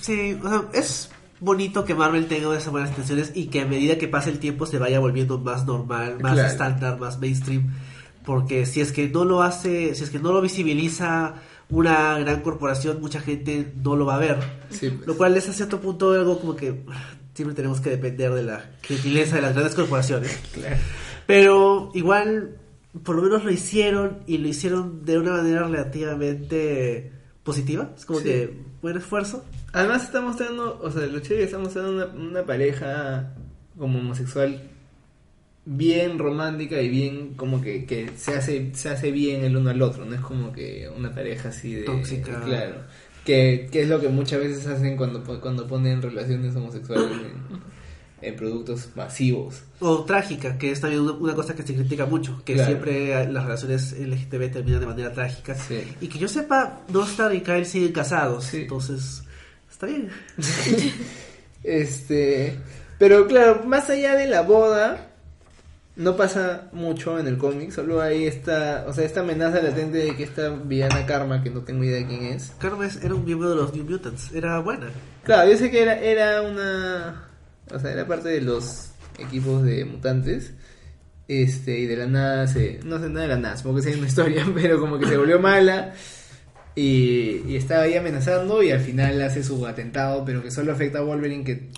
Sí, 0.00 0.36
o 0.42 0.48
sea, 0.48 0.64
es 0.72 1.08
bonito 1.44 1.84
que 1.84 1.94
Marvel 1.94 2.26
tenga 2.26 2.56
esas 2.56 2.70
buenas 2.72 2.90
intenciones 2.90 3.32
y 3.34 3.46
que 3.46 3.60
a 3.62 3.66
medida 3.66 3.98
que 3.98 4.08
pase 4.08 4.30
el 4.30 4.38
tiempo 4.38 4.66
se 4.66 4.78
vaya 4.78 4.98
volviendo 5.00 5.38
más 5.38 5.66
normal, 5.66 6.18
más 6.20 6.32
Claro. 6.34 6.48
estándar, 6.48 6.98
más 6.98 7.18
mainstream. 7.20 7.72
Porque 8.24 8.64
si 8.66 8.80
es 8.80 8.90
que 8.92 9.08
no 9.08 9.24
lo 9.24 9.42
hace, 9.42 9.94
si 9.94 10.04
es 10.04 10.10
que 10.10 10.18
no 10.18 10.32
lo 10.32 10.40
visibiliza 10.40 11.34
una 11.68 12.18
gran 12.18 12.40
corporación, 12.40 13.00
mucha 13.00 13.20
gente 13.20 13.72
no 13.82 13.96
lo 13.96 14.06
va 14.06 14.16
a 14.16 14.18
ver. 14.18 14.38
Sí, 14.70 14.90
pues. 14.90 15.06
Lo 15.06 15.16
cual 15.16 15.36
es 15.36 15.48
a 15.48 15.52
cierto 15.52 15.80
punto 15.80 16.12
algo 16.12 16.38
como 16.40 16.56
que 16.56 16.82
siempre 17.34 17.54
tenemos 17.54 17.80
que 17.80 17.90
depender 17.90 18.32
de 18.32 18.42
la 18.42 18.64
gentileza 18.82 19.36
de 19.36 19.42
las 19.42 19.52
grandes 19.52 19.74
corporaciones. 19.74 20.38
Claro. 20.54 20.76
Pero 21.26 21.90
igual, 21.94 22.56
por 23.02 23.16
lo 23.16 23.22
menos 23.22 23.44
lo 23.44 23.50
hicieron 23.50 24.18
y 24.26 24.38
lo 24.38 24.48
hicieron 24.48 25.04
de 25.04 25.18
una 25.18 25.32
manera 25.32 25.66
relativamente 25.66 27.12
positiva. 27.42 27.90
Es 27.96 28.04
como 28.04 28.18
Sí. 28.20 28.24
que 28.26 28.56
buen 28.82 28.96
esfuerzo. 28.96 29.44
Además 29.74 30.04
está 30.04 30.20
mostrando, 30.22 30.80
o 30.82 30.90
sea, 30.90 31.04
lo 31.06 31.18
chévere 31.20 31.44
está 31.44 31.58
mostrando 31.58 31.92
una, 31.92 32.06
una 32.06 32.42
pareja 32.46 33.34
como 33.76 33.98
homosexual 33.98 34.62
bien 35.66 36.18
romántica 36.18 36.80
y 36.80 36.88
bien 36.88 37.34
como 37.34 37.60
que, 37.60 37.84
que 37.86 38.10
se 38.16 38.34
hace 38.36 38.70
se 38.74 38.90
hace 38.90 39.10
bien 39.10 39.44
el 39.44 39.56
uno 39.56 39.70
al 39.70 39.80
otro, 39.82 40.04
no 40.04 40.14
es 40.14 40.20
como 40.20 40.52
que 40.52 40.88
una 40.96 41.12
pareja 41.14 41.48
así 41.48 41.74
de 41.74 41.82
Tóxica. 41.84 42.40
claro, 42.42 42.76
que, 43.24 43.68
que 43.72 43.82
es 43.82 43.88
lo 43.88 44.00
que 44.00 44.08
muchas 44.08 44.40
veces 44.40 44.66
hacen 44.66 44.96
cuando 44.96 45.22
cuando 45.40 45.66
ponen 45.66 46.02
relaciones 46.02 46.54
homosexuales 46.54 47.10
en, 47.10 48.28
en 48.28 48.36
productos 48.36 48.90
masivos. 48.94 49.62
O 49.80 50.04
trágica, 50.04 50.56
que 50.58 50.70
es 50.70 50.80
también 50.80 51.02
una, 51.02 51.12
una 51.12 51.34
cosa 51.34 51.54
que 51.56 51.62
se 51.62 51.74
critica 51.74 52.04
mucho, 52.06 52.42
que 52.44 52.52
Claro. 52.54 52.68
siempre 52.68 53.26
las 53.32 53.44
relaciones 53.44 53.92
LGTB 53.98 54.52
terminan 54.52 54.80
de 54.80 54.86
manera 54.86 55.12
trágica. 55.12 55.54
Sí. 55.54 55.82
Y 56.02 56.08
que 56.08 56.18
yo 56.18 56.28
sepa, 56.28 56.82
Nostar 56.92 57.34
y 57.34 57.40
Kyle 57.40 57.64
siguen 57.66 57.92
casados, 57.92 58.44
Sí. 58.44 58.58
entonces 58.62 59.23
está 59.84 60.70
bien. 60.70 60.94
Este, 61.64 62.58
pero 62.98 63.26
claro, 63.26 63.62
más 63.64 63.88
allá 63.88 64.16
de 64.16 64.26
la 64.26 64.42
boda, 64.42 65.14
no 65.96 66.14
pasa 66.14 66.68
mucho 66.72 67.18
en 67.18 67.26
el 67.26 67.38
cómic, 67.38 67.70
solo 67.70 68.02
hay 68.02 68.26
esta, 68.26 68.84
o 68.86 68.92
sea, 68.92 69.04
esta 69.04 69.20
amenaza 69.20 69.62
latente 69.62 69.96
de 69.96 70.14
que 70.14 70.24
esta 70.24 70.50
villana 70.50 71.06
Karma, 71.06 71.42
que 71.42 71.48
no 71.48 71.62
tengo 71.62 71.82
idea 71.82 72.00
de 72.00 72.06
quién 72.06 72.24
es. 72.24 72.52
Carmes 72.58 73.02
era 73.02 73.14
un 73.14 73.24
miembro 73.24 73.48
de 73.48 73.56
los 73.56 73.72
New 73.72 73.84
Mutants, 73.84 74.30
era 74.34 74.58
buena. 74.58 74.88
Claro, 75.22 75.50
yo 75.50 75.56
sé 75.56 75.70
que 75.70 75.82
era, 75.82 75.98
era 75.98 76.42
una, 76.42 77.28
o 77.70 77.78
sea, 77.78 77.92
era 77.92 78.06
parte 78.06 78.28
de 78.28 78.42
los 78.42 78.90
equipos 79.18 79.62
de 79.62 79.86
mutantes. 79.86 80.52
Este, 81.26 81.78
y 81.78 81.86
de 81.86 81.96
la 81.96 82.06
nada 82.06 82.46
se, 82.46 82.80
no 82.84 82.98
sé 82.98 83.08
nada 83.08 83.22
de 83.22 83.28
la 83.28 83.38
nada, 83.38 83.56
supongo 83.56 83.76
que 83.76 83.84
sea 83.84 83.96
una 83.96 84.06
historia, 84.06 84.46
pero 84.54 84.78
como 84.78 84.98
que 84.98 85.06
se 85.06 85.16
volvió 85.16 85.40
mala. 85.40 85.94
Y, 86.76 87.42
y 87.46 87.56
estaba 87.56 87.82
ahí 87.82 87.94
amenazando 87.94 88.62
y 88.62 88.70
al 88.70 88.80
final 88.80 89.20
hace 89.22 89.44
su 89.44 89.64
atentado, 89.66 90.24
pero 90.24 90.42
que 90.42 90.50
solo 90.50 90.72
afecta 90.72 90.98
a 90.98 91.02
Wolverine 91.02 91.44
que, 91.44 91.68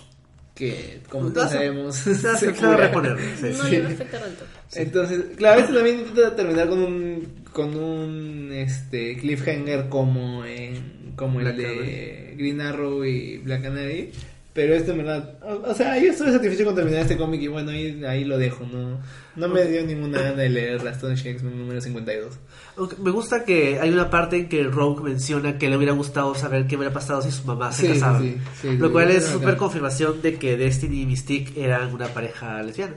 que 0.54 1.00
como 1.10 1.30
todos 1.32 1.50
sabemos, 1.50 1.96
se 1.96 2.28
a 2.28 2.92
cura. 2.92 3.16
sí. 3.38 3.46
No 3.58 3.64
Sí. 3.64 3.76
a 3.76 3.88
todo. 3.88 4.46
Entonces, 4.74 5.20
claro, 5.36 5.60
esto 5.60 5.74
también 5.74 5.98
intenta 6.00 6.34
terminar 6.34 6.68
con 6.68 6.78
un 6.78 7.28
con 7.52 7.74
un 7.76 8.50
este 8.52 9.16
cliffhanger 9.16 9.88
como 9.88 10.44
en 10.44 11.12
como 11.14 11.40
el 11.40 11.56
de 11.56 12.34
Green 12.36 12.60
Arrow 12.60 13.04
y 13.04 13.38
Black 13.38 13.62
Canary, 13.62 14.10
pero 14.56 14.74
esto 14.74 14.90
en 14.90 14.98
verdad, 14.98 15.34
o, 15.42 15.70
o 15.70 15.74
sea, 15.74 15.96
yo 16.02 16.10
estoy 16.10 16.32
satisfecho 16.32 16.64
con 16.64 16.74
terminar 16.74 17.02
este 17.02 17.16
cómic 17.16 17.40
y 17.42 17.46
bueno, 17.48 17.70
ahí, 17.70 18.02
ahí 18.04 18.24
lo 18.24 18.36
dejo, 18.38 18.64
no 18.66 18.98
no 19.36 19.48
me 19.48 19.64
dio 19.66 19.84
ninguna 19.84 20.18
gana 20.22 20.36
de 20.42 20.48
leer 20.48 20.82
la 20.82 20.92
Astonishing 20.92 21.32
X-Men 21.32 21.58
número 21.58 21.78
52. 21.82 22.32
Aunque 22.78 22.96
Me 22.96 23.10
gusta 23.10 23.44
que 23.44 23.78
hay 23.78 23.90
una 23.90 24.08
parte 24.08 24.36
en 24.38 24.48
que 24.48 24.62
Rogue 24.64 25.02
menciona 25.02 25.58
que 25.58 25.68
le 25.68 25.76
hubiera 25.76 25.92
gustado 25.92 26.34
saber 26.34 26.66
qué 26.66 26.76
hubiera 26.76 26.92
pasado 26.94 27.20
si 27.20 27.30
su 27.30 27.44
mamá 27.44 27.70
se 27.70 27.82
Sí, 27.82 27.88
casaba. 27.92 28.18
sí, 28.18 28.38
sí, 28.62 28.78
lo 28.78 28.86
sí, 28.86 28.92
cual 28.92 29.10
es 29.10 29.26
súper 29.26 29.58
confirmación 29.58 30.22
de 30.22 30.36
que 30.38 30.56
Destiny 30.56 31.02
y 31.02 31.06
Mystique 31.06 31.62
eran 31.62 31.92
una 31.92 32.08
pareja 32.08 32.62
lesbiana. 32.62 32.94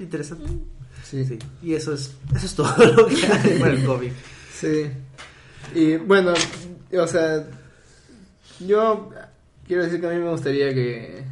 Interesante. 0.00 0.44
Sí, 1.04 1.24
Sí. 1.24 1.38
Y 1.62 1.74
eso 1.74 1.92
es, 1.94 2.14
eso 2.34 2.46
es 2.46 2.54
todo 2.54 2.74
lo 2.96 3.06
que 3.06 3.14
hay 3.26 3.58
para 3.58 3.72
el 3.72 3.84
cómic. 3.84 4.12
Sí. 4.52 4.86
Y 5.74 5.96
bueno, 5.96 6.32
o 6.92 7.06
sea, 7.06 7.46
yo 8.66 9.10
quiero 9.66 9.84
decir 9.84 10.00
que 10.00 10.06
a 10.06 10.10
mí 10.10 10.16
me 10.16 10.30
gustaría 10.30 10.72
que 10.74 11.24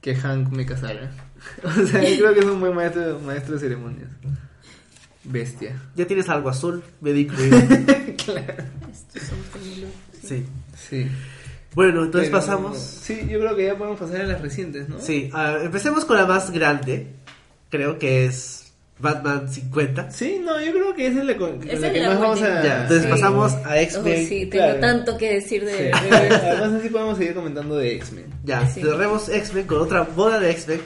que 0.00 0.14
Hank 0.16 0.48
me 0.50 0.66
casara. 0.66 1.10
O 1.62 1.70
sea, 1.86 2.02
yo 2.02 2.16
creo 2.18 2.34
que 2.34 2.40
es 2.40 2.46
un 2.46 2.60
buen 2.60 2.74
maestro, 2.74 3.18
maestro 3.20 3.54
de 3.54 3.60
ceremonias. 3.60 4.08
Bestia. 5.24 5.80
Ya 5.94 6.06
tienes 6.06 6.28
algo 6.28 6.48
azul. 6.48 6.82
Estos 7.02 7.38
son 9.22 9.38
como 9.52 9.64
los- 9.64 10.28
Sí. 10.28 10.44
Sí. 10.76 11.06
Bueno, 11.74 12.04
entonces 12.04 12.30
Pero, 12.30 12.40
pasamos. 12.40 12.78
Sí, 12.78 13.26
yo 13.28 13.40
creo 13.40 13.56
que 13.56 13.66
ya 13.66 13.76
podemos 13.76 13.98
pasar 13.98 14.22
a 14.22 14.26
las 14.26 14.40
recientes, 14.40 14.88
¿no? 14.88 15.00
Sí, 15.00 15.30
ah, 15.32 15.58
empecemos 15.62 16.04
con 16.04 16.16
la 16.16 16.26
más 16.26 16.50
grande. 16.50 17.08
Creo 17.70 17.98
que 17.98 18.26
es 18.26 18.63
Batman 18.98 19.48
50. 19.52 20.10
Sí, 20.12 20.40
no, 20.44 20.60
yo 20.60 20.70
creo 20.72 20.94
que 20.94 21.08
esa 21.08 21.20
es 21.20 21.24
la, 21.26 21.36
con, 21.36 21.58
con 21.58 21.68
Esa 21.68 21.78
la 21.80 21.86
es 21.88 21.92
que 21.92 22.00
la 22.00 22.08
más 22.10 22.20
vamos 22.20 22.42
a... 22.42 22.62
Ya, 22.64 22.82
entonces 22.82 23.02
Sí. 23.04 23.10
pasamos 23.10 23.52
a 23.52 23.70
Oh, 23.70 23.74
X-Men. 23.74 24.26
sí, 24.28 24.46
tengo 24.46 24.64
claro. 24.64 24.80
tanto 24.80 25.16
que 25.18 25.34
decir 25.34 25.60
Sí. 25.62 25.66
de... 25.66 25.92
Además 26.32 26.72
así 26.80 26.88
podemos 26.88 27.18
seguir 27.18 27.34
comentando 27.34 27.76
de 27.76 27.94
X-Men. 27.96 28.26
Ya, 28.44 28.66
Sí. 28.68 28.80
cerremos 28.82 29.28
X-Men 29.28 29.66
con 29.66 29.80
otra 29.80 30.02
boda 30.02 30.38
de 30.38 30.50
X-Men, 30.52 30.80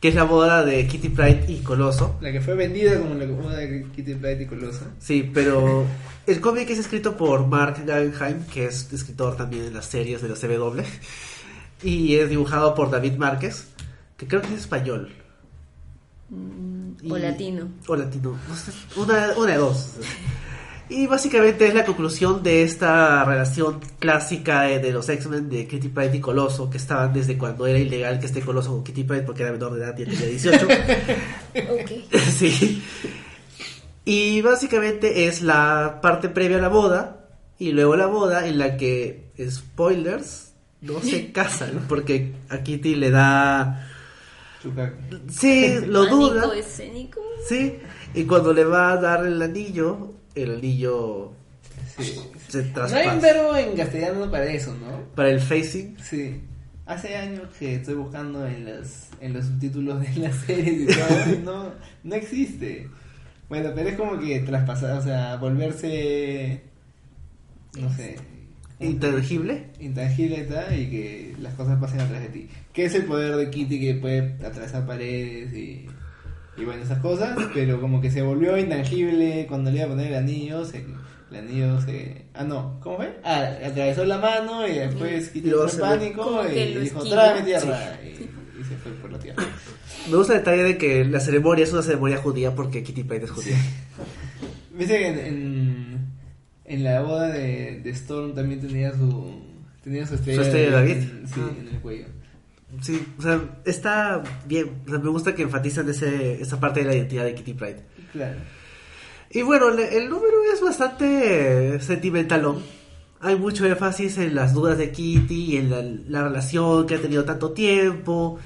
que 0.00 0.08
es 0.08 0.14
la 0.14 0.22
boda 0.22 0.64
de 0.64 0.86
Kitty 0.86 1.08
Pryde 1.08 1.44
y 1.48 1.56
Coloso. 1.58 2.16
La 2.20 2.30
que 2.30 2.40
fue 2.40 2.54
vendida 2.54 2.96
como 2.98 3.14
la 3.14 3.26
boda 3.26 3.56
de 3.56 3.84
Kitty 3.94 4.14
Pryde 4.14 4.44
y 4.44 4.46
Colosa. 4.46 4.86
Sí, 5.00 5.28
pero 5.34 5.84
el 6.28 6.40
cómic 6.40 6.70
es 6.70 6.78
escrito 6.78 7.16
por 7.16 7.44
Mark 7.48 7.78
Guggenheim, 7.84 8.44
que 8.52 8.66
es 8.66 8.92
escritor 8.92 9.36
también 9.36 9.64
en 9.64 9.74
las 9.74 9.86
series 9.86 10.22
de 10.22 10.28
la 10.28 10.36
CW, 10.36 10.80
y 11.82 12.14
es 12.14 12.30
dibujado 12.30 12.74
por 12.76 12.90
David 12.90 13.14
Márquez, 13.16 13.66
que 14.16 14.28
creo 14.28 14.40
que 14.42 14.54
es 14.54 14.60
español. 14.60 15.10
Mm, 16.30 16.77
Y- 17.02 17.10
O 17.12 17.16
latino. 17.18 17.68
O 17.86 17.96
latino, 17.96 18.36
una, 18.96 19.32
una 19.36 19.52
de 19.52 19.58
dos. 19.58 19.90
Y 20.90 21.06
básicamente 21.06 21.66
es 21.68 21.74
la 21.74 21.84
conclusión 21.84 22.42
de 22.42 22.62
esta 22.62 23.22
relación 23.26 23.78
clásica 23.98 24.62
de, 24.62 24.78
de 24.78 24.90
los 24.90 25.06
X-Men 25.08 25.50
de 25.50 25.66
Kitty 25.68 25.88
Pryde 25.88 26.16
y 26.16 26.20
Coloso, 26.20 26.70
que 26.70 26.78
estaban 26.78 27.12
desde 27.12 27.36
cuando 27.36 27.66
era 27.66 27.78
ilegal 27.78 28.18
que 28.18 28.24
esté 28.24 28.40
Coloso 28.40 28.70
con 28.70 28.84
Kitty 28.84 29.04
Pryde 29.04 29.22
porque 29.22 29.42
era 29.42 29.52
menor 29.52 29.74
de 29.74 29.84
edad 29.84 29.98
y 29.98 30.04
tenía 30.06 30.26
18. 30.26 30.66
Ok. 31.72 31.90
sí. 32.38 32.82
Y 34.04 34.40
básicamente 34.40 35.26
es 35.26 35.42
la 35.42 35.98
parte 36.00 36.30
previa 36.30 36.56
a 36.56 36.62
la 36.62 36.68
boda 36.68 37.26
y 37.58 37.72
luego 37.72 37.94
la 37.96 38.06
boda 38.06 38.46
en 38.46 38.58
la 38.58 38.76
que, 38.78 39.32
spoilers, 39.50 40.52
no 40.80 41.00
se 41.02 41.32
casan 41.32 41.84
porque 41.88 42.32
a 42.48 42.62
Kitty 42.62 42.94
le 42.94 43.10
da... 43.10 43.87
Sí, 45.28 45.74
lo 45.86 46.06
duda. 46.06 46.54
escénico. 46.56 47.20
Sí, 47.48 47.78
y 48.14 48.24
cuando 48.24 48.52
le 48.52 48.64
va 48.64 48.92
a 48.92 48.96
dar 49.00 49.24
el 49.26 49.40
anillo, 49.40 50.14
el 50.34 50.56
anillo 50.56 51.32
Sí. 51.96 52.14
se 52.48 52.58
No 52.58 52.62
hay 52.62 52.68
un 52.68 52.72
traspasa. 52.74 53.20
verbo 53.20 53.56
en 53.56 53.76
castellano 53.76 54.30
para 54.30 54.44
eso, 54.46 54.72
¿no? 54.74 55.14
Para 55.14 55.30
el 55.30 55.40
facing, 55.40 55.96
Sí. 56.02 56.42
Hace 56.86 57.16
años 57.16 57.42
que 57.58 57.74
estoy 57.74 57.94
buscando 57.96 58.46
en 58.46 58.64
los, 58.64 59.08
en 59.20 59.34
los 59.34 59.44
subtítulos 59.44 60.00
de 60.00 60.20
las 60.22 60.34
series 60.36 60.82
y 60.82 60.86
todo, 60.86 61.38
no, 61.44 61.72
no 62.04 62.14
existe. 62.14 62.88
Bueno, 63.50 63.70
pero 63.74 63.90
es 63.90 63.96
como 63.96 64.18
que 64.18 64.40
traspasar, 64.40 64.96
o 64.98 65.02
sea, 65.02 65.36
volverse. 65.36 66.62
No 67.78 67.92
sé. 67.94 68.16
Intangible. 68.80 69.64
Intangible 69.80 70.44
y 70.46 70.48
tal, 70.52 70.78
y 70.80 70.90
que 70.90 71.34
las 71.40 71.54
cosas 71.54 71.80
pasen 71.80 72.00
atrás 72.00 72.22
de 72.22 72.28
ti. 72.28 72.48
Que 72.72 72.84
es 72.84 72.94
el 72.94 73.04
poder 73.04 73.36
de 73.36 73.50
Kitty 73.50 73.80
que 73.80 73.94
puede 73.94 74.34
atravesar 74.44 74.86
paredes 74.86 75.52
y. 75.54 75.86
Y 76.56 76.64
bueno, 76.64 76.82
esas 76.82 76.98
cosas, 76.98 77.36
pero 77.54 77.80
como 77.80 78.00
que 78.00 78.10
se 78.10 78.22
volvió 78.22 78.56
intangible 78.58 79.46
cuando 79.48 79.70
le 79.70 79.76
iba 79.78 79.86
a 79.86 79.90
poner 79.90 80.08
el 80.08 80.14
anillo, 80.16 80.64
se, 80.64 80.84
el 81.30 81.36
anillo 81.36 81.80
se... 81.80 82.24
Ah, 82.34 82.42
no, 82.42 82.80
¿cómo 82.82 82.96
fue? 82.96 83.16
Ah, 83.22 83.48
atravesó 83.64 84.04
la 84.04 84.18
mano 84.18 84.66
y 84.66 84.72
después 84.74 85.28
Kitty 85.28 85.50
ve- 85.50 85.56
pánico 85.80 86.42
que 86.48 86.70
y 86.70 86.74
dijo, 86.78 87.04
tráeme 87.08 87.42
tierra. 87.42 87.98
Y, 88.04 88.08
y 88.08 88.64
se 88.64 88.76
fue 88.82 88.90
por 89.00 89.12
la 89.12 89.18
tierra. 89.20 89.44
Me 90.10 90.16
gusta 90.16 90.32
el 90.32 90.38
detalle 90.40 90.62
de 90.64 90.78
que 90.78 91.04
la 91.04 91.20
ceremonia 91.20 91.62
es 91.62 91.72
una 91.72 91.82
ceremonia 91.82 92.16
judía 92.16 92.52
porque 92.54 92.82
Kitty 92.82 93.04
Pryde 93.04 93.26
es 93.26 93.30
judía. 93.30 93.56
Viste 94.74 94.98
que 94.98 95.06
en, 95.08 95.18
en, 95.18 95.77
en 96.68 96.84
la 96.84 97.00
boda 97.02 97.28
de, 97.28 97.80
de 97.82 97.90
Storm 97.90 98.34
también 98.34 98.60
tenía 98.60 98.92
su 98.92 99.40
tenía 99.82 100.06
su 100.06 100.14
estrella, 100.14 100.42
¿Su 100.42 100.46
estrella 100.46 100.66
de 100.66 100.72
David? 100.72 100.92
en- 100.96 101.28
sí, 101.28 101.40
Ah. 101.40 101.50
en 101.60 101.68
el 101.68 101.80
cuello. 101.80 102.06
Sí, 102.82 103.02
o 103.18 103.22
sea, 103.22 103.40
está 103.64 104.22
bien. 104.46 104.82
O 104.86 104.90
sea, 104.90 104.98
me 104.98 105.08
gusta 105.08 105.34
que 105.34 105.42
enfatizan 105.42 105.88
ese, 105.88 106.40
esa 106.42 106.60
parte 106.60 106.80
de 106.80 106.86
la 106.86 106.94
identidad 106.94 107.24
de 107.24 107.34
Kitty 107.34 107.54
Pryde. 107.54 107.80
Claro. 108.12 108.36
Y 109.30 109.42
bueno, 109.42 109.70
le- 109.70 109.96
el 109.96 110.08
número 110.10 110.36
es 110.52 110.60
bastante 110.60 111.80
sentimentalón. 111.80 112.62
Hay 113.20 113.36
mucho 113.36 113.66
énfasis 113.66 114.18
en 114.18 114.34
las 114.34 114.52
dudas 114.54 114.76
de 114.78 114.90
Kitty 114.92 115.54
y 115.54 115.56
en 115.56 115.70
la, 115.70 115.82
la 115.82 116.22
relación 116.28 116.86
que 116.86 116.96
ha 116.96 117.00
tenido 117.00 117.24
tanto 117.24 117.52
tiempo. 117.52 118.38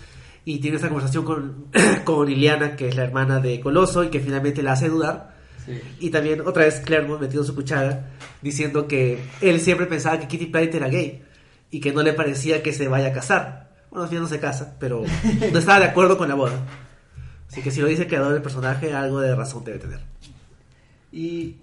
Y 0.44 0.58
tiene 0.58 0.76
esta 0.76 0.88
conversación 0.88 1.24
con, 1.24 1.66
con 2.04 2.30
Iliana, 2.30 2.74
que 2.76 2.88
es 2.88 2.96
la 2.96 3.04
hermana 3.04 3.38
de 3.40 3.60
Coloso, 3.60 4.02
y 4.04 4.08
que 4.08 4.20
finalmente 4.20 4.62
la 4.62 4.72
hace 4.72 4.88
dudar. 4.88 5.31
Sí. 5.64 5.80
Y 6.00 6.10
también 6.10 6.40
otra 6.40 6.64
vez 6.64 6.80
Claremont 6.80 7.20
metiendo 7.20 7.44
su 7.44 7.54
cuchara, 7.54 8.10
diciendo 8.40 8.88
que 8.88 9.20
él 9.40 9.60
siempre 9.60 9.86
pensaba 9.86 10.18
que 10.18 10.28
Kitty 10.28 10.46
Pryde 10.46 10.76
era 10.76 10.88
gay 10.88 11.22
y 11.70 11.80
que 11.80 11.92
no 11.92 12.02
le 12.02 12.12
parecía 12.12 12.62
que 12.62 12.72
se 12.72 12.88
vaya 12.88 13.08
a 13.08 13.12
casar. 13.12 13.70
Bueno, 13.90 14.04
al 14.04 14.08
final 14.08 14.24
no 14.24 14.28
se 14.28 14.40
casa, 14.40 14.76
pero 14.78 15.04
no 15.52 15.58
estaba 15.58 15.80
de 15.80 15.86
acuerdo 15.86 16.18
con 16.18 16.28
la 16.28 16.34
boda. 16.34 16.58
Así 17.48 17.62
que 17.62 17.70
si 17.70 17.80
lo 17.80 17.86
dice 17.86 18.02
el 18.02 18.08
creador 18.08 18.32
del 18.32 18.42
personaje, 18.42 18.94
algo 18.94 19.20
de 19.20 19.34
razón 19.34 19.64
debe 19.64 19.78
tener. 19.78 20.00
Y 21.12 21.56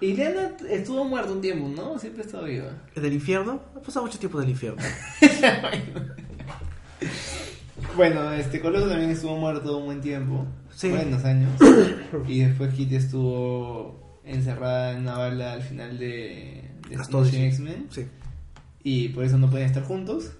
y 0.00 0.14
Lena 0.14 0.52
estuvo 0.68 1.04
muerta 1.04 1.32
un 1.32 1.40
tiempo, 1.40 1.68
¿no? 1.68 1.98
Siempre 1.98 2.22
ha 2.22 2.26
estado 2.26 2.44
viva. 2.44 2.70
¿En 2.94 3.04
el 3.04 3.12
infierno? 3.12 3.60
Ha 3.76 3.80
pasado 3.80 4.06
mucho 4.06 4.18
tiempo 4.18 4.38
en 4.38 4.44
el 4.44 4.50
infierno. 4.50 4.82
Bueno, 7.96 8.32
este 8.32 8.60
Coloso 8.60 8.88
también 8.88 9.10
estuvo 9.10 9.36
muerto 9.36 9.78
un 9.78 9.86
buen 9.86 10.00
tiempo, 10.00 10.46
Sí. 10.74 10.88
buenos 10.90 11.24
años. 11.24 11.50
y 12.28 12.40
después 12.40 12.72
Kitty 12.74 12.96
estuvo 12.96 14.20
encerrada 14.24 14.92
en 14.92 15.00
una 15.02 15.18
bala 15.18 15.52
al 15.54 15.62
final 15.62 15.98
de, 15.98 16.70
de 16.88 17.46
X-Men. 17.48 17.86
Sí. 17.90 18.06
y 18.84 19.08
por 19.08 19.24
eso 19.24 19.36
no 19.38 19.50
pueden 19.50 19.66
estar 19.66 19.82
juntos. 19.82 20.32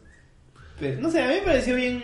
Pero, 0.78 1.00
no 1.00 1.10
sé, 1.10 1.22
a 1.22 1.28
mí 1.28 1.34
me 1.34 1.42
pareció 1.42 1.74
bien 1.76 2.02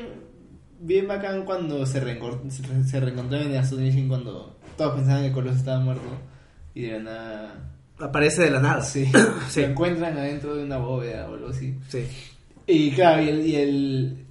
bien 0.78 1.08
bacán 1.08 1.46
cuando 1.46 1.86
se, 1.86 2.02
reencor- 2.04 2.50
se 2.50 2.62
re- 2.62 2.84
se 2.84 3.00
reencontraron 3.00 3.50
en 3.50 3.56
Astonishing 3.56 4.08
cuando 4.08 4.58
todos 4.76 4.94
pensaban 4.96 5.22
que 5.22 5.32
Coloso 5.32 5.56
estaba 5.56 5.80
muerto 5.80 6.02
y 6.74 6.82
de 6.82 6.98
la 6.98 7.02
nada 7.02 7.72
Aparece 7.98 8.42
de 8.42 8.50
la 8.50 8.60
nada. 8.60 8.82
sí, 8.82 9.06
Sí. 9.12 9.20
se 9.48 9.64
encuentran 9.64 10.18
adentro 10.18 10.54
de 10.54 10.64
una 10.64 10.76
bóveda 10.76 11.30
o 11.30 11.34
algo 11.34 11.48
así. 11.48 11.78
Sí. 11.88 12.04
Y 12.66 12.90
claro, 12.90 13.22
y 13.22 13.28
el, 13.30 13.46
y 13.46 13.54
el 13.56 14.25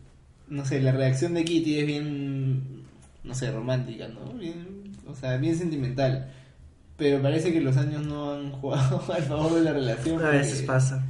no 0.49 0.65
sé, 0.65 0.81
la 0.81 0.91
reacción 0.91 1.33
de 1.33 1.43
Kitty 1.45 1.79
es 1.79 1.85
bien 1.87 2.83
no 3.23 3.33
sé, 3.33 3.51
romántica, 3.51 4.07
¿no? 4.07 4.33
Bien, 4.37 4.93
o 5.07 5.15
sea, 5.15 5.37
bien 5.37 5.57
sentimental. 5.57 6.31
Pero 6.97 7.21
parece 7.21 7.51
que 7.51 7.59
los 7.59 7.75
años 7.77 8.05
no 8.05 8.33
han 8.33 8.51
jugado 8.51 9.03
al 9.13 9.23
favor 9.23 9.53
de 9.55 9.61
la 9.61 9.73
relación. 9.73 10.23
A 10.23 10.29
veces 10.29 10.53
porque- 10.61 10.67
pasa. 10.67 11.03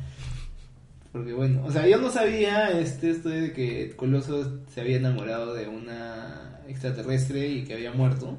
porque 1.12 1.34
bueno, 1.34 1.64
o 1.66 1.72
sea, 1.72 1.88
yo 1.88 1.98
no 2.00 2.10
sabía 2.10 2.72
este 2.80 3.12
esto 3.12 3.30
de 3.30 3.54
que 3.54 3.94
Coloso 3.96 4.60
se 4.74 4.82
había 4.82 4.98
enamorado 4.98 5.54
de 5.54 5.68
una 5.68 6.60
extraterrestre 6.68 7.48
y 7.48 7.64
que 7.66 7.74
había 7.74 7.92
muerto. 7.92 8.38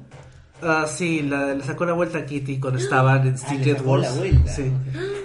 Ah, 0.61 0.85
sí, 0.87 1.21
la, 1.21 1.53
le 1.53 1.63
sacó 1.63 1.85
la 1.85 1.93
vuelta 1.93 2.17
a 2.17 2.25
Kitty 2.25 2.59
cuando 2.59 2.79
estaban 2.79 3.27
en 3.27 3.35
Ah, 3.35 3.37
Secret 3.37 3.79
Wars. 3.85 4.17
vuelta. 4.17 4.51
Sí. 4.51 4.71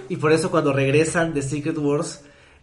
Y 0.09 0.17
por 0.17 0.31
eso 0.31 0.51
cuando 0.51 0.71
regresan 0.73 1.33
de 1.33 1.41
Secret 1.41 1.77
Wars, 1.79 2.21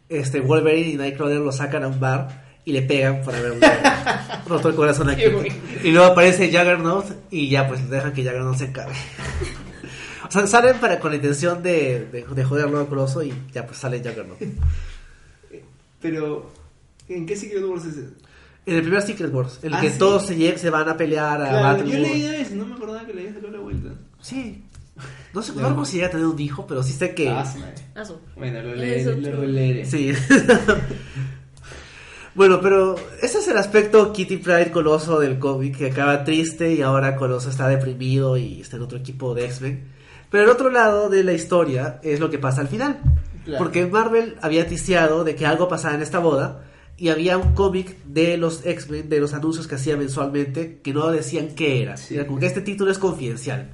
este 0.08 0.40
Wolverine 0.40 0.90
y 0.90 0.96
Nightcrawler 0.96 1.38
lo 1.40 1.50
sacan 1.52 1.82
a 1.82 1.88
un 1.88 1.98
bar 1.98 2.49
y 2.70 2.72
le 2.72 2.82
pegan 2.82 3.20
por 3.22 3.34
haberle 3.34 3.66
roto 4.46 4.68
el 4.68 4.74
corazón 4.76 5.10
a 5.10 5.16
Qué 5.16 5.24
Kitty. 5.24 5.34
bueno. 5.34 5.54
Y 5.82 5.90
luego 5.90 6.06
aparece 6.12 6.46
Juggernaut 6.46 7.04
y 7.30 7.48
ya 7.48 7.66
pues 7.66 7.88
dejan 7.90 8.12
que 8.12 8.22
Juggernaut 8.22 8.56
se 8.56 8.64
encargue. 8.66 8.94
O 10.22 10.32
sea, 10.32 10.46
salen 10.46 10.76
para 10.78 11.00
con 11.00 11.10
la 11.10 11.16
intención 11.16 11.60
de, 11.60 12.06
de, 12.12 12.24
de 12.24 12.44
joderlo 12.44 12.78
a 12.78 12.88
Coloso 12.88 13.20
y 13.24 13.34
ya 13.52 13.66
pues 13.66 13.78
sale 13.78 13.98
Juggernaut. 13.98 14.38
Pero, 16.00 16.52
¿en 17.08 17.26
qué 17.26 17.34
Secret 17.34 17.64
Wars 17.64 17.84
es 17.86 17.96
ese? 17.96 18.08
En 18.66 18.76
el 18.76 18.82
primer 18.82 19.02
Secret 19.02 19.34
Wars, 19.34 19.58
en 19.62 19.70
el 19.70 19.74
Ah, 19.74 19.80
que 19.80 19.90
¿sí? 19.90 19.98
todos 19.98 20.26
se, 20.26 20.56
se 20.58 20.70
van 20.70 20.88
a 20.88 20.96
pelear 20.96 21.42
a 21.42 21.48
Claro, 21.48 21.84
yo 21.84 21.98
leí 21.98 22.24
eso, 22.26 22.54
no 22.54 22.64
me 22.66 22.74
acordaba 22.76 23.04
que 23.06 23.12
le 23.14 23.22
había 23.22 23.34
sacado 23.34 23.52
la 23.54 23.58
vuelta. 23.58 23.88
Sí. 24.20 24.62
No 25.34 25.42
sé 25.42 25.52
Ya. 25.52 25.62
no 25.62 25.68
recuerdo 25.70 25.84
si 25.86 25.96
llega 25.96 26.06
a 26.06 26.10
tener 26.10 26.26
un 26.26 26.38
hijo, 26.40 26.64
pero 26.66 26.82
sí 26.84 26.92
sé 26.92 27.12
que... 27.12 27.28
Ah. 27.28 27.44
Azul. 27.96 28.18
Bueno, 28.36 28.62
lo 28.62 28.74
leeré, 28.76 29.16
lo 29.16 29.40
releeré. 29.40 29.84
Sí. 29.84 30.12
bueno, 32.40 32.62
pero 32.62 32.94
ese 33.20 33.40
es 33.40 33.48
el 33.48 33.58
aspecto 33.58 34.14
Kitty 34.14 34.38
Pride 34.38 34.70
Coloso 34.70 35.20
del 35.20 35.38
cómic, 35.38 35.76
que 35.76 35.90
acaba 35.90 36.24
triste 36.24 36.72
y 36.72 36.80
ahora 36.80 37.14
Coloso 37.14 37.50
está 37.50 37.68
deprimido 37.68 38.38
y 38.38 38.62
está 38.62 38.76
en 38.76 38.82
otro 38.82 38.96
equipo 38.96 39.34
de 39.34 39.44
X-Men. 39.44 39.84
Pero 40.30 40.44
el 40.44 40.48
otro 40.48 40.70
lado 40.70 41.10
de 41.10 41.22
la 41.22 41.34
historia 41.34 42.00
es 42.02 42.18
lo 42.18 42.30
que 42.30 42.38
pasa 42.38 42.62
al 42.62 42.68
final. 42.68 42.98
Claro. 43.44 43.58
Porque 43.62 43.84
Marvel 43.84 44.38
había 44.40 44.66
ticiado 44.66 45.22
de 45.22 45.34
que 45.34 45.44
algo 45.44 45.68
pasaba 45.68 45.94
en 45.94 46.00
esta 46.00 46.18
boda 46.18 46.64
y 46.96 47.10
había 47.10 47.36
un 47.36 47.52
cómic 47.52 48.02
de 48.04 48.38
los 48.38 48.64
X-Men, 48.64 49.10
de 49.10 49.20
los 49.20 49.34
anuncios 49.34 49.68
que 49.68 49.74
hacía 49.74 49.98
mensualmente, 49.98 50.80
que 50.82 50.94
no 50.94 51.10
decían 51.10 51.48
qué 51.54 51.82
era. 51.82 51.98
Sí. 51.98 52.14
Era 52.14 52.26
como 52.26 52.38
que 52.38 52.46
este 52.46 52.62
título 52.62 52.90
es 52.90 52.98
confidencial. 52.98 53.68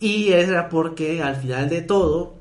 Y 0.00 0.32
era 0.32 0.68
porque 0.68 1.22
al 1.22 1.36
final 1.36 1.68
de 1.68 1.82
todo, 1.82 2.39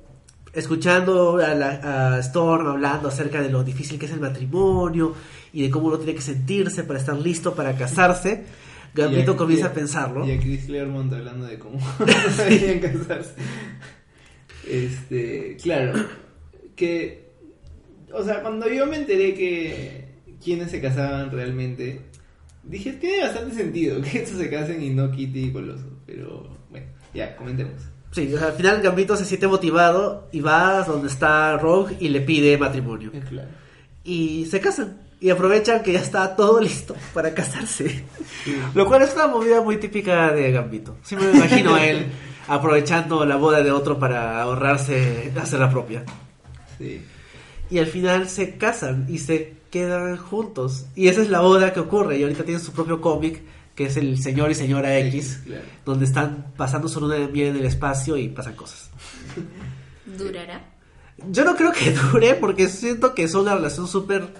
escuchando 0.53 1.37
a, 1.37 1.53
la- 1.55 2.15
a 2.15 2.19
Storm 2.19 2.67
hablando 2.67 3.07
acerca 3.09 3.41
de 3.41 3.49
lo 3.49 3.63
difícil 3.63 3.97
que 3.99 4.05
es 4.07 4.11
el 4.11 4.19
matrimonio 4.19 5.13
y 5.53 5.61
de 5.63 5.69
cómo 5.69 5.87
uno 5.87 5.97
tiene 5.97 6.15
que 6.15 6.21
sentirse 6.21 6.83
para 6.83 6.99
estar 6.99 7.15
listo 7.17 7.53
para 7.55 7.75
casarse, 7.75 8.43
Gambito 8.93 9.33
a- 9.33 9.37
comienza 9.37 9.67
a 9.67 9.73
pensarlo. 9.73 10.25
Y 10.27 10.31
a 10.31 10.39
Chris 10.39 10.65
Claremont 10.65 11.13
hablando 11.13 11.45
de 11.45 11.59
cómo 11.59 11.79
deberían 12.37 12.79
casarse. 12.79 13.33
Este, 14.67 15.57
claro, 15.61 15.93
que, 16.75 17.29
o 18.13 18.23
sea, 18.23 18.41
cuando 18.41 18.67
yo 18.69 18.85
me 18.85 18.97
enteré 18.97 19.33
que 19.33 20.05
quienes 20.43 20.69
se 20.71 20.81
casaban 20.81 21.31
realmente, 21.31 22.01
dije, 22.63 22.93
tiene 22.93 23.23
bastante 23.23 23.55
sentido 23.55 24.01
que 24.01 24.19
estos 24.19 24.37
se 24.37 24.49
casen 24.49 24.81
y 24.83 24.89
no 24.91 25.11
Kitty 25.11 25.45
y 25.45 25.51
Coloso, 25.51 25.85
pero 26.05 26.49
bueno, 26.69 26.85
ya, 27.13 27.35
comentemos. 27.35 27.81
Sí, 28.12 28.34
o 28.34 28.38
sea, 28.38 28.47
al 28.47 28.53
final 28.53 28.82
Gambito 28.82 29.16
se 29.16 29.26
siente 29.26 29.48
motivado 29.48 30.27
y 30.31 30.41
va 30.41 30.84
donde 30.84 31.07
está 31.07 31.57
Rogue 31.57 31.95
y 31.99 32.10
le 32.10 32.22
pide 32.22 32.57
matrimonio. 32.57 33.11
Claro. 33.30 33.49
Y 34.03 34.45
se 34.48 34.60
casan. 34.60 34.98
Y 35.22 35.30
aprovechan 35.30 35.84
que 35.84 35.91
ya 35.94 35.99
está 35.99 36.36
todo 36.36 36.61
listo 36.61 36.95
para 37.14 37.34
casarse. 37.34 38.03
Sí. 38.44 38.57
Lo 38.73 38.88
cual 38.88 39.02
es 39.02 39.14
una 39.14 39.27
movida 39.27 39.61
muy 39.61 39.77
típica 39.77 40.31
de 40.31 40.52
Gambito. 40.52 40.95
Sí 41.03 41.15
me 41.15 41.30
imagino 41.30 41.76
a 41.76 41.86
él 41.86 42.07
aprovechando 42.48 43.26
la 43.26 43.36
boda 43.36 43.61
de 43.61 43.72
otro 43.72 43.99
para 43.99 44.41
ahorrarse 44.41 45.31
hacer 45.40 45.60
la 45.60 45.69
propia. 45.69 46.03
Sí. 46.77 47.02
Y 47.69 47.77
al 47.77 47.86
final 47.86 48.30
se 48.30 48.57
casan 48.57 49.06
y 49.10 49.19
se 49.19 49.56
quedan 49.69 50.18
juntos. 50.18 50.86
Y 50.95 51.10
esa 51.10 51.22
es 51.22 51.30
la 51.30 51.41
boda 51.41 51.73
que 51.73 51.80
ocurre. 51.81 52.18
Y 52.18 52.23
ahorita 52.23 52.44
tienen 52.44 52.64
su 52.64 52.72
propio 52.72 53.02
cómic, 53.02 53.44
que 53.80 53.85
es 53.85 53.95
el 53.95 54.22
Señor 54.22 54.51
y 54.51 54.56
Señora 54.56 54.99
X, 54.99 55.39
claro. 55.45 55.64
donde 55.85 56.03
están 56.03 56.51
pasando 56.57 56.89
su 56.89 56.99
luna 56.99 57.15
de 57.15 57.30
miel 57.30 57.47
en 57.47 57.56
el 57.56 57.65
espacio 57.65 58.18
y 58.18 58.27
pasan 58.27 58.57
cosas. 58.57 58.89
¿Durará? 60.06 60.69
Yo 61.30 61.45
no 61.45 61.56
creo 61.56 61.72
que 61.72 61.91
dure 62.11 62.34
porque 62.34 62.68
siento 62.68 63.15
que 63.15 63.23
es 63.23 63.34
una 63.35 63.56
relación 63.56 63.88
súper 63.88 64.34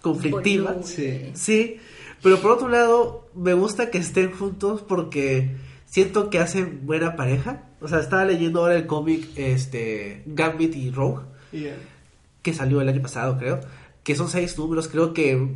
conflictiva. 0.00 0.76
Sí. 0.84 1.32
Sí, 1.34 1.76
pero 2.22 2.40
por 2.40 2.52
otro 2.52 2.70
lado, 2.70 3.28
me 3.34 3.52
gusta 3.52 3.90
que 3.90 3.98
estén 3.98 4.32
juntos 4.32 4.80
porque 4.80 5.54
siento 5.84 6.30
que 6.30 6.38
hacen 6.38 6.86
buena 6.86 7.14
pareja. 7.14 7.64
O 7.82 7.88
sea, 7.88 8.00
estaba 8.00 8.24
leyendo 8.24 8.60
ahora 8.60 8.76
el 8.76 8.86
cómic 8.86 9.28
este, 9.36 10.22
Gambit 10.24 10.74
y 10.74 10.90
Rogue, 10.90 11.26
que 12.40 12.54
salió 12.54 12.80
el 12.80 12.88
año 12.88 13.02
pasado, 13.02 13.36
creo. 13.36 13.60
Que 14.02 14.14
son 14.14 14.30
seis 14.30 14.56
números, 14.56 14.88
creo 14.88 15.12
que 15.12 15.46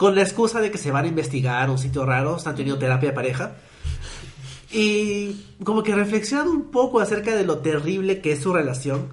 con 0.00 0.14
la 0.14 0.22
excusa 0.22 0.62
de 0.62 0.70
que 0.70 0.78
se 0.78 0.90
van 0.90 1.04
a 1.04 1.08
investigar 1.08 1.68
un 1.68 1.76
sitio 1.76 2.06
raro, 2.06 2.34
están 2.34 2.56
teniendo 2.56 2.78
terapia 2.78 3.10
de 3.10 3.14
pareja. 3.14 3.52
Y 4.72 5.44
como 5.62 5.82
que 5.82 5.94
reflexionan 5.94 6.48
un 6.48 6.70
poco 6.70 7.00
acerca 7.00 7.36
de 7.36 7.44
lo 7.44 7.58
terrible 7.58 8.22
que 8.22 8.32
es 8.32 8.38
su 8.40 8.54
relación. 8.54 9.08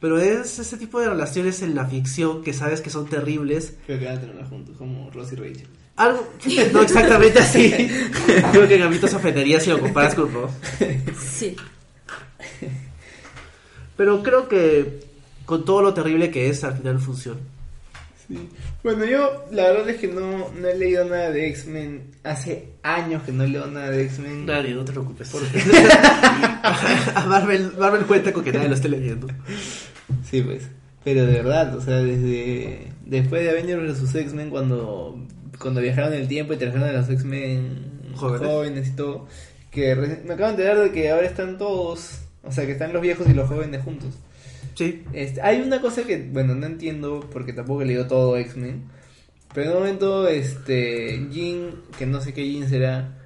Pero 0.00 0.20
es 0.20 0.60
ese 0.60 0.76
tipo 0.76 1.00
de 1.00 1.08
relaciones 1.08 1.60
en 1.62 1.74
la 1.74 1.86
ficción 1.86 2.44
que 2.44 2.52
sabes 2.52 2.80
que 2.80 2.88
son 2.88 3.08
terribles 3.08 3.74
Creo 3.84 3.98
que 3.98 4.04
van 4.04 4.18
a 4.18 4.20
terminar 4.20 4.48
juntos, 4.48 4.76
como 4.76 5.10
Ross 5.10 5.32
y 5.32 5.34
Rachel. 5.34 5.66
Algo, 5.96 6.24
no 6.72 6.82
exactamente 6.82 7.40
así. 7.40 7.72
Creo 8.52 8.68
que 8.68 8.78
Gambito 8.78 9.08
se 9.08 9.16
ofendería 9.16 9.58
si 9.58 9.70
lo 9.70 9.80
comparas 9.80 10.14
con 10.14 10.32
Ross. 10.32 10.52
Sí. 11.18 11.56
Pero 13.96 14.22
creo 14.22 14.46
que 14.46 15.00
con 15.46 15.64
todo 15.64 15.82
lo 15.82 15.94
terrible 15.94 16.30
que 16.30 16.48
es, 16.48 16.62
al 16.62 16.76
final 16.76 17.00
funciona. 17.00 17.40
Sí. 18.28 18.48
Bueno, 18.82 19.04
yo 19.04 19.44
la 19.52 19.64
verdad 19.64 19.88
es 19.88 19.98
que 19.98 20.08
no, 20.08 20.50
no 20.50 20.68
he 20.68 20.76
leído 20.76 21.04
nada 21.04 21.30
de 21.30 21.48
X-Men. 21.48 22.10
Hace 22.24 22.70
años 22.82 23.22
que 23.22 23.32
no 23.32 23.46
leo 23.46 23.66
nada 23.66 23.90
de 23.90 24.04
X-Men. 24.04 24.46
Nadie, 24.46 24.74
no 24.74 24.84
te 24.84 24.92
preocupes. 24.92 25.32
A 27.14 27.26
Marvel, 27.28 27.72
Marvel 27.78 28.04
cuenta 28.06 28.32
con 28.32 28.42
que 28.42 28.52
nadie 28.52 28.68
lo 28.68 28.74
esté 28.74 28.88
leyendo. 28.88 29.28
Sí, 30.28 30.42
pues. 30.42 30.68
Pero 31.04 31.24
de 31.24 31.34
verdad, 31.34 31.76
o 31.76 31.80
sea, 31.80 31.98
desde 31.98 32.92
después 33.04 33.42
de 33.42 33.50
Avengers 33.50 34.02
vs. 34.02 34.14
X-Men, 34.14 34.50
cuando, 34.50 35.16
cuando 35.58 35.80
viajaron 35.80 36.12
el 36.12 36.26
tiempo 36.26 36.52
y 36.52 36.56
trajeron 36.56 36.88
a 36.88 36.92
los 36.92 37.08
X-Men 37.08 38.12
Jóvenes. 38.16 38.48
jóvenes. 38.48 38.88
y 38.88 38.92
todo, 38.92 39.28
que 39.70 39.94
me 39.94 40.34
acabo 40.34 40.48
de 40.48 40.50
enterar 40.50 40.78
de 40.78 40.90
que 40.90 41.10
ahora 41.10 41.26
están 41.26 41.58
todos, 41.58 42.22
o 42.42 42.50
sea, 42.50 42.66
que 42.66 42.72
están 42.72 42.92
los 42.92 43.02
viejos 43.02 43.28
y 43.28 43.34
los 43.34 43.48
jóvenes 43.48 43.84
juntos. 43.84 44.14
Sí. 44.76 45.04
Este, 45.12 45.40
hay 45.40 45.62
una 45.62 45.80
cosa 45.80 46.04
que, 46.04 46.28
bueno, 46.30 46.54
no 46.54 46.66
entiendo 46.66 47.20
porque 47.32 47.52
tampoco 47.54 47.82
he 47.82 48.04
todo 48.04 48.36
X-Men. 48.36 48.88
Pero 49.54 49.70
en 49.70 49.76
un 49.76 49.82
momento, 49.82 50.28
este, 50.28 51.26
Jean, 51.30 51.82
que 51.98 52.04
no 52.06 52.20
sé 52.20 52.34
qué 52.34 52.48
Jean 52.50 52.68
será, 52.68 53.16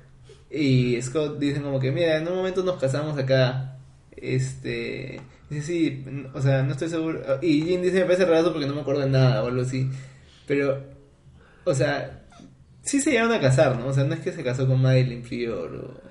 y 0.48 1.00
Scott 1.02 1.38
dicen 1.38 1.62
como 1.62 1.80
que, 1.80 1.90
mira, 1.90 2.16
en 2.16 2.28
un 2.28 2.36
momento 2.36 2.62
nos 2.62 2.80
casamos 2.80 3.18
acá. 3.18 3.78
Este, 4.16 5.20
dice, 5.48 5.62
sí, 5.66 6.04
o 6.32 6.40
sea, 6.40 6.62
no 6.62 6.72
estoy 6.72 6.88
seguro. 6.88 7.20
Y 7.42 7.64
Jean 7.64 7.82
dice, 7.82 8.00
me 8.00 8.06
parece 8.06 8.26
raro 8.26 8.52
porque 8.52 8.66
no 8.68 8.74
me 8.74 8.82
acuerdo 8.82 9.02
de 9.02 9.10
nada 9.10 9.42
o 9.42 9.48
algo 9.48 9.62
así. 9.62 9.90
Pero, 10.46 10.84
o 11.64 11.74
sea, 11.74 12.26
sí 12.82 13.00
se 13.00 13.10
llegaron 13.10 13.32
a 13.32 13.40
casar, 13.40 13.76
¿no? 13.78 13.86
O 13.88 13.92
sea, 13.92 14.04
no 14.04 14.14
es 14.14 14.20
que 14.20 14.32
se 14.32 14.44
casó 14.44 14.66
con 14.68 14.80
Madeline 14.80 15.22
Prior 15.22 15.74
o... 15.74 16.10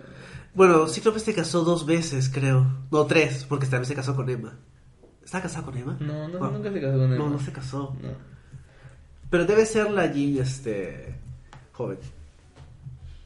Bueno, 0.53 0.87
Cíclope 0.87 1.19
se 1.19 1.33
casó 1.33 1.63
dos 1.63 1.85
veces, 1.85 2.29
creo. 2.29 2.87
No, 2.91 3.05
tres, 3.05 3.45
porque 3.47 3.67
también 3.67 3.85
se 3.85 3.95
casó 3.95 4.15
con 4.15 4.29
Emma. 4.29 4.59
¿Está 5.29 5.43
casado 5.43 5.65
con 5.65 5.77
Emma? 5.77 5.95
No, 5.99 6.27
no, 6.27 6.49
nunca 6.49 6.73
se 6.73 6.81
casó 6.81 6.97
con 6.97 7.11
él. 7.11 7.17
No, 7.19 7.29
no 7.29 7.39
se 7.39 7.51
casó. 7.51 7.95
No. 8.01 8.09
Pero 9.29 9.45
debe 9.45 9.63
ser 9.63 9.91
la 9.91 10.11
Jean, 10.11 10.41
este... 10.41 11.13
Joven. 11.71 11.99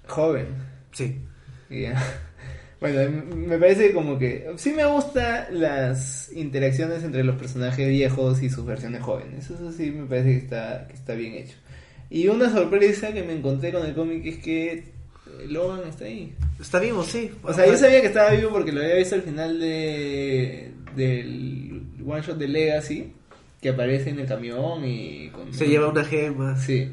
Joven. 0.07 0.47
Sí. 0.91 1.21
Bueno, 2.81 3.23
me 3.33 3.57
parece 3.57 3.93
como 3.93 4.19
que 4.19 4.51
sí 4.57 4.73
me 4.73 4.83
gusta 4.85 5.47
las 5.51 6.29
interacciones 6.33 7.01
entre 7.05 7.23
los 7.23 7.37
personajes 7.37 7.87
viejos 7.87 8.43
y 8.43 8.49
sus 8.49 8.65
versiones 8.65 9.01
jóvenes. 9.01 9.49
Eso 9.49 9.71
sí 9.71 9.89
me 9.89 10.05
parece 10.05 10.31
que 10.31 10.37
está, 10.39 10.85
que 10.89 10.93
está 10.95 11.13
bien 11.13 11.35
hecho. 11.35 11.55
Y 12.09 12.27
una 12.27 12.51
sorpresa 12.51 13.13
que 13.13 13.23
me 13.23 13.31
encontré 13.31 13.71
con 13.71 13.85
el 13.85 13.93
cómic 13.93 14.25
es 14.25 14.37
que 14.39 14.73
eh, 14.73 14.83
Logan 15.47 15.87
está 15.87 16.03
ahí. 16.03 16.35
Está 16.59 16.81
vivo, 16.81 17.05
sí. 17.05 17.31
O 17.41 17.53
sea, 17.53 17.65
yo 17.65 17.77
sabía 17.77 18.01
que 18.01 18.07
estaba 18.07 18.31
vivo 18.31 18.49
porque 18.51 18.73
lo 18.73 18.81
había 18.81 18.95
visto 18.95 19.15
al 19.15 19.21
final 19.21 19.57
de 19.57 20.72
del 20.95 21.83
one 22.05 22.21
shot 22.21 22.37
de 22.37 22.47
Legacy, 22.47 23.13
que 23.61 23.69
aparece 23.69 24.09
en 24.09 24.19
el 24.19 24.27
camión 24.27 24.83
y 24.85 25.29
con 25.29 25.53
Se 25.53 25.67
lleva 25.67 25.89
una 25.89 26.03
gema. 26.03 26.57
Sí. 26.57 26.91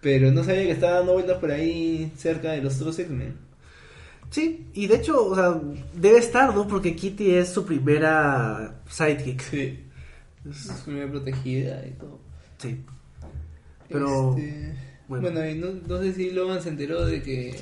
Pero 0.00 0.30
no 0.32 0.44
sabía 0.44 0.64
que 0.64 0.70
estaba 0.72 0.96
dando 0.98 1.14
vueltas 1.14 1.38
por 1.38 1.50
ahí 1.50 2.12
cerca 2.16 2.52
de 2.52 2.62
los 2.62 2.76
otros 2.80 2.98
X-Men. 2.98 3.36
Sí, 4.30 4.66
y 4.74 4.86
de 4.86 4.96
hecho, 4.96 5.26
o 5.28 5.34
sea, 5.34 5.60
debe 5.94 6.18
estar, 6.18 6.54
¿no? 6.54 6.66
Porque 6.66 6.96
Kitty 6.96 7.36
es 7.36 7.48
su 7.50 7.64
primera 7.64 8.80
sidekick. 8.88 9.40
Sí. 9.40 9.78
Es 10.50 10.56
su 10.58 10.84
primera 10.84 11.08
protegida 11.10 11.86
y 11.86 11.90
todo. 11.92 12.18
Sí. 12.58 12.80
Pero, 13.88 14.36
Este, 14.36 14.74
bueno. 15.08 15.30
bueno, 15.30 15.48
y 15.48 15.54
no, 15.54 15.68
no 15.86 16.00
sé 16.02 16.12
si 16.14 16.30
Logan 16.30 16.60
se 16.62 16.70
enteró 16.70 17.06
de 17.06 17.22
que, 17.22 17.54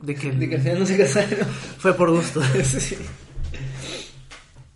De 0.00 0.14
que, 0.14 0.32
de 0.32 0.48
que 0.48 0.54
al 0.56 0.60
final 0.60 0.78
no 0.80 0.86
se 0.86 0.98
casaron. 0.98 1.48
fue 1.78 1.94
por 1.94 2.10
gusto. 2.10 2.40
Sí. 2.64 2.96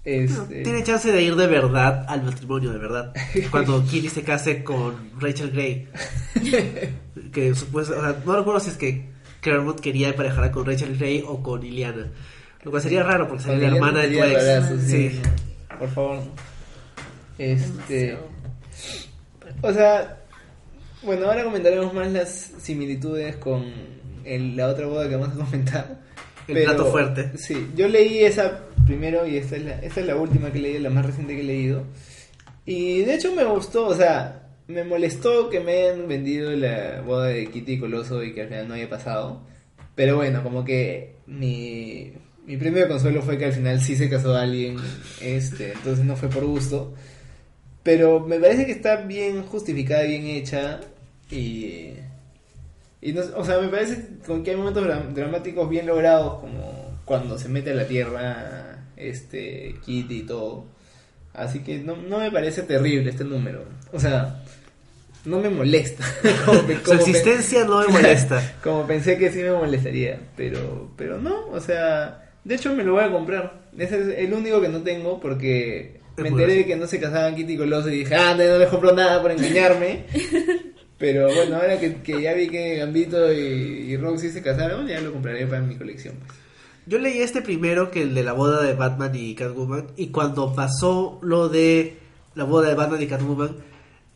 Este, 0.07 0.63
Tiene 0.63 0.85
chance 0.85 1.11
de 1.11 1.21
ir 1.21 1.35
de 1.35 1.49
verdad 1.49 2.07
al 2.09 2.23
matrimonio, 2.23 2.73
de 2.73 2.79
verdad. 2.79 3.13
Cuando 3.51 3.85
Kitty 3.85 4.09
se 4.09 4.23
case 4.23 4.63
con 4.63 5.11
Rachel 5.21 5.51
Gray. 5.51 5.89
que 7.33 7.55
supuesto, 7.57 7.99
o 7.99 8.01
sea, 8.01 8.17
no 8.25 8.37
recuerdo 8.37 8.61
si 8.61 8.71
es 8.71 8.77
que 8.77 9.09
Claremont 9.41 9.81
quería 9.81 10.11
emparejarla 10.11 10.53
con 10.53 10.65
Rachel 10.65 10.97
Gray 10.97 11.25
o 11.27 11.43
con 11.43 11.65
Iliana. 11.67 12.07
Lo 12.63 12.71
cual 12.71 12.83
sería 12.83 13.03
raro 13.03 13.27
porque 13.27 13.43
sería 13.45 13.69
la 13.69 13.75
hermana 13.77 14.01
de 14.03 14.09
tu 14.09 14.23
ex. 14.23 14.81
Sí. 14.89 15.11
sí. 15.11 15.21
Por 15.79 15.89
favor. 15.91 16.21
Este. 17.39 18.17
Demasiado. 18.17 18.29
O 19.63 19.73
sea, 19.73 20.19
bueno, 21.03 21.27
ahora 21.27 21.45
comentaremos 21.45 21.93
más 21.95 22.11
las 22.13 22.53
similitudes 22.61 23.37
con 23.37 23.65
el- 24.25 24.57
la 24.57 24.69
otra 24.69 24.87
boda 24.87 25.09
que 25.09 25.17
vamos 25.17 25.37
a 25.37 25.45
comentar. 25.45 26.06
El 26.49 26.65
plato 26.65 26.87
fuerte. 26.87 27.37
Sí, 27.37 27.69
yo 27.75 27.89
leí 27.89 28.21
esa 28.21 28.63
primero 28.87 29.27
y 29.27 29.37
esta 29.37 29.57
es, 29.57 29.65
la, 29.65 29.81
esta 29.81 30.01
es 30.01 30.07
la 30.07 30.17
última 30.17 30.53
que 30.53 30.61
leí, 30.61 30.79
la 30.79 30.91
más 30.91 31.05
reciente 31.05 31.35
que 31.35 31.41
he 31.41 31.45
leído. 31.45 31.85
Y 32.65 33.01
de 33.01 33.15
hecho 33.15 33.35
me 33.35 33.45
gustó, 33.45 33.87
o 33.89 33.95
sea, 33.95 34.49
me 34.69 34.85
molestó 34.85 35.51
que 35.51 35.61
me 35.61 35.73
hayan 35.73 36.09
vendido 36.09 36.51
la 36.53 37.03
boda 37.03 37.27
de 37.27 37.47
Kitty 37.47 37.73
y 37.73 37.79
Coloso 37.79 38.23
y 38.23 38.33
que 38.33 38.43
al 38.43 38.49
final 38.49 38.69
no 38.69 38.75
haya 38.75 38.89
pasado. 38.89 39.43
Pero 39.95 40.17
bueno, 40.17 40.43
como 40.43 40.65
que 40.65 41.17
mi, 41.27 42.13
mi 42.47 42.57
premio 42.57 42.83
de 42.83 42.89
consuelo 42.89 43.23
fue 43.23 43.39
que 43.39 43.47
al 43.47 43.53
final 43.53 43.81
sí 43.81 43.97
se 43.97 44.09
casó 44.09 44.35
alguien, 44.35 44.77
este, 45.21 45.73
entonces 45.73 46.05
no 46.05 46.17
fue 46.17 46.29
por 46.29 46.45
gusto. 46.45 46.95
Pero 47.83 48.21
me 48.21 48.39
parece 48.39 48.67
que 48.67 48.73
está 48.73 48.97
bien 48.97 49.43
justificada, 49.43 50.03
bien 50.03 50.27
hecha 50.27 50.81
y... 51.31 51.93
y 53.09 53.13
no- 53.13 53.23
o 53.37 53.45
sea, 53.45 53.59
me 53.59 53.69
parece 53.69 54.09
con 54.27 54.43
que 54.43 54.51
hay 54.53 54.57
momentos 54.57 54.85
dra- 54.87 55.09
dramáticos 55.13 55.69
bien 55.69 55.87
logrados, 55.87 56.41
como 56.41 57.01
cuando 57.05 57.39
se 57.39 57.49
mete 57.49 57.71
a 57.71 57.75
la 57.75 57.87
tierra 57.87 58.85
este 58.97 59.75
Kitty 59.85 60.19
y 60.21 60.23
todo. 60.23 60.67
Así 61.35 61.61
que 61.61 61.79
no, 61.79 61.97
no 61.97 62.19
me 62.19 62.31
parece 62.31 62.63
terrible 62.63 63.11
este 63.11 63.25
número. 63.25 63.65
O 63.93 64.01
sea, 64.01 64.43
no 65.25 65.39
me 65.39 65.51
molesta. 65.51 66.05
como, 66.47 66.61
Su 66.85 66.93
existencia 66.95 67.65
no 67.65 67.81
me 67.81 67.89
molesta. 67.89 68.57
como 68.65 68.87
pensé 68.87 69.19
que 69.19 69.31
sí 69.31 69.41
me 69.41 69.53
molestaría, 69.53 70.19
pero 70.37 70.91
pero 70.97 71.19
no, 71.19 71.47
o 71.49 71.61
sea, 71.61 72.31
de 72.45 72.55
hecho 72.55 72.75
me 72.75 72.85
lo 72.85 72.95
voy 72.95 73.05
a 73.05 73.11
comprar. 73.13 73.61
Ese 73.77 74.01
es 74.01 74.19
el 74.19 74.33
único 74.33 74.61
que 74.63 74.69
no 74.69 74.81
tengo 74.83 75.21
porque 75.21 76.01
me 76.17 76.29
enteré 76.29 76.55
de 76.55 76.65
que 76.67 76.77
no 76.77 76.87
se 76.87 76.99
casaban 76.99 77.35
Kitty 77.37 77.53
y 77.53 77.57
Coloso 77.59 77.91
y 77.91 77.99
dije, 77.99 78.15
ah, 78.15 78.35
no, 78.37 78.43
no 78.45 78.59
les 78.59 78.69
compro 78.69 78.93
nada 78.95 79.21
por 79.21 79.31
engañarme. 79.31 80.05
pero 80.99 81.27
bueno, 81.35 81.57
ahora 81.57 81.79
que, 81.79 81.97
que 82.03 82.21
ya 82.23 82.33
vi 82.35 82.49
que 82.49 82.77
Gambito 82.77 83.33
y, 83.33 83.37
y 83.39 83.97
Roxy 83.97 84.31
se 84.31 84.43
casaron, 84.43 84.87
ya 84.87 85.01
lo 85.01 85.13
compraré 85.13 85.47
para 85.47 85.63
mi 85.63 85.77
colección. 85.77 86.15
Pues. 86.27 86.39
Yo 86.87 86.99
leí 86.99 87.19
este 87.19 87.43
primero 87.43 87.91
que 87.91 88.03
el 88.03 88.15
de 88.15 88.23
la 88.23 88.33
boda 88.33 88.63
de 88.63 88.75
Batman 88.75 89.11
y 89.15 89.35
Catwoman. 89.35 89.87
Y 89.97 90.09
cuando 90.09 90.55
pasó 90.55 91.19
lo 91.23 91.49
de 91.49 91.97
la 92.35 92.45
boda 92.45 92.69
de 92.69 92.75
Batman 92.77 93.03
y 93.03 93.07
Catwoman, 93.09 93.57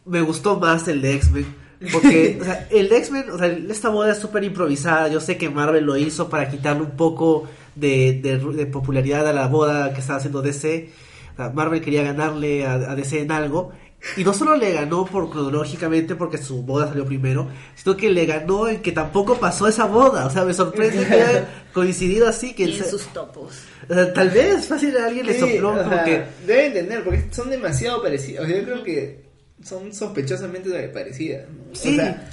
me 0.06 0.20
gustó 0.22 0.58
más 0.58 0.86
el 0.88 1.02
de 1.02 1.14
X-Men. 1.16 1.46
Porque, 1.92 2.38
o 2.40 2.44
sea, 2.44 2.68
el 2.70 2.88
de 2.88 2.96
X-Men, 2.98 3.30
o 3.30 3.38
sea, 3.38 3.48
esta 3.48 3.88
boda 3.88 4.12
es 4.12 4.18
súper 4.18 4.44
improvisada. 4.44 5.08
Yo 5.08 5.20
sé 5.20 5.36
que 5.36 5.50
Marvel 5.50 5.84
lo 5.84 5.96
hizo 5.96 6.28
para 6.30 6.48
quitarle 6.48 6.82
un 6.82 6.92
poco 6.92 7.48
de, 7.74 8.20
de- 8.22 8.38
de 8.38 8.66
popularidad 8.66 9.26
a 9.26 9.32
la 9.32 9.48
boda 9.48 9.92
que 9.92 10.00
estaba 10.00 10.18
haciendo 10.18 10.40
DC. 10.40 10.90
O 11.32 11.36
sea, 11.36 11.50
Marvel 11.50 11.80
quería 11.82 12.04
ganarle 12.04 12.64
a, 12.66 12.74
a 12.74 12.94
DC 12.94 13.20
en 13.20 13.32
algo. 13.32 13.72
Y 14.16 14.24
no 14.24 14.32
solo 14.32 14.56
le 14.56 14.72
ganó 14.72 15.04
por 15.04 15.28
cronológicamente 15.30 16.14
porque 16.14 16.38
su 16.38 16.62
boda 16.62 16.88
salió 16.88 17.04
primero, 17.04 17.48
sino 17.74 17.96
que 17.96 18.08
le 18.10 18.24
ganó 18.24 18.66
en 18.66 18.80
que 18.80 18.92
tampoco 18.92 19.38
pasó 19.38 19.68
esa 19.68 19.84
boda. 19.84 20.24
O 20.26 20.30
sea, 20.30 20.44
me 20.44 20.54
sorprende 20.54 21.04
que 21.06 21.12
haya 21.14 21.48
coincidido 21.74 22.26
así. 22.26 22.54
Que 22.54 22.64
Y 22.64 22.78
en 22.78 22.84
se- 22.84 22.90
sus 22.90 23.06
topos. 23.12 23.52
o 23.88 23.94
sea, 23.94 24.12
tal 24.14 24.30
vez 24.30 24.66
fácil 24.66 24.96
a 24.96 25.06
alguien 25.06 25.26
le 25.26 25.34
Sí, 25.34 25.40
sopló 25.40 25.72
o 25.74 25.76
como 25.78 25.90
sea, 25.90 26.04
que 26.04 26.22
Debe 26.46 26.66
entender, 26.68 27.04
porque 27.04 27.26
son 27.30 27.50
demasiado 27.50 28.02
parecidos. 28.02 28.44
O 28.46 28.48
sea, 28.48 28.58
yo 28.58 28.64
creo 28.64 28.82
que 28.84 29.24
son 29.62 29.92
sospechosamente 29.92 30.70
parecidas. 30.88 31.46
¿no? 31.50 31.74
Sí. 31.74 31.92
O 31.92 31.96
sea, 31.96 32.26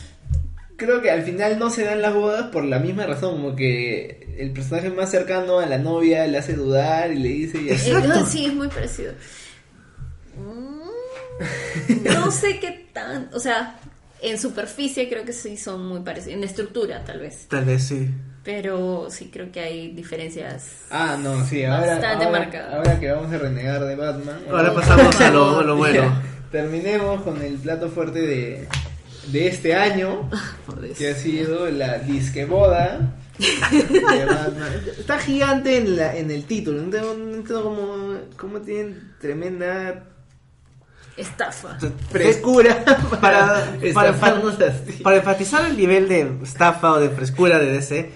creo 0.77 1.01
que 1.01 1.11
al 1.11 1.23
final 1.23 1.59
no 1.59 1.69
se 1.69 1.83
dan 1.83 2.01
las 2.01 2.13
bodas 2.13 2.45
por 2.49 2.63
la 2.63 2.79
misma 2.79 3.05
razón, 3.07 3.31
como 3.41 3.55
que 3.57 4.35
el 4.39 4.51
personaje 4.51 4.89
más 4.89 5.11
cercano 5.11 5.59
a 5.59 5.65
la 5.65 5.79
novia 5.79 6.25
le 6.27 6.37
hace 6.37 6.53
dudar 6.53 7.11
y 7.11 7.17
le 7.19 7.27
dice 7.29 7.61
y 7.61 7.71
así. 7.71 7.89
Exacto. 7.89 8.19
Eh, 8.19 8.23
sí, 8.25 8.45
es 8.45 8.53
muy 8.53 8.67
parecido. 8.69 9.11
Mm, 10.37 10.76
No 12.03 12.31
sé 12.31 12.59
qué 12.59 12.87
tan. 12.93 13.29
O 13.33 13.39
sea, 13.39 13.79
en 14.21 14.39
superficie 14.39 15.07
creo 15.09 15.23
que 15.25 15.33
sí 15.33 15.57
son 15.57 15.85
muy 15.87 16.01
parecidos. 16.01 16.37
En 16.37 16.43
estructura, 16.43 17.03
tal 17.05 17.19
vez. 17.19 17.47
tal 17.49 17.65
vez 17.65 17.83
sí. 17.83 18.09
Pero 18.43 19.07
sí 19.09 19.29
creo 19.31 19.51
que 19.51 19.59
hay 19.59 19.91
diferencias. 19.93 20.67
Ah, 20.89 21.17
no, 21.21 21.45
sí, 21.45 21.65
ahora, 21.65 21.95
Bastante 21.95 22.25
ahora, 22.25 22.69
ahora 22.77 22.99
que 22.99 23.11
vamos 23.11 23.33
a 23.33 23.37
renegar 23.37 23.83
de 23.83 23.95
Batman. 23.95 24.39
Ahora 24.49 24.69
vamos- 24.69 24.81
pasamos 24.87 25.21
a 25.21 25.31
lo, 25.31 25.59
a 25.59 25.63
lo 25.63 25.75
bueno. 25.77 26.01
Ya, 26.01 26.21
terminemos 26.51 27.21
con 27.23 27.41
el 27.41 27.55
plato 27.55 27.89
fuerte 27.89 28.21
de, 28.21 28.67
de 29.33 29.47
este 29.47 29.75
año, 29.75 30.29
que 30.97 31.09
ha 31.11 31.15
sido 31.15 31.69
la 31.69 31.97
disqueboda 31.99 33.15
de 33.37 34.25
Batman. 34.25 34.71
Está 34.97 35.19
gigante 35.19 35.75
en, 35.77 35.97
la, 35.97 36.15
en 36.15 36.31
el 36.31 36.45
título, 36.45 36.77
no 36.77 36.85
entiendo, 36.85 37.13
no 37.17 37.35
entiendo 37.35 37.63
cómo, 37.63 38.17
cómo 38.37 38.61
tienen 38.61 39.13
tremenda 39.19 40.05
estafa. 41.17 41.77
Frescura 42.11 42.83
para, 43.19 43.19
para, 43.21 43.75
estafarnos 43.81 44.55
para- 44.55 44.71
así. 44.71 44.93
para 45.03 45.17
enfatizar 45.17 45.65
el 45.65 45.75
nivel 45.77 46.07
de 46.07 46.31
estafa 46.43 46.93
o 46.93 46.99
de 46.99 47.09
frescura 47.09 47.59
de 47.59 47.71
DC, 47.71 48.11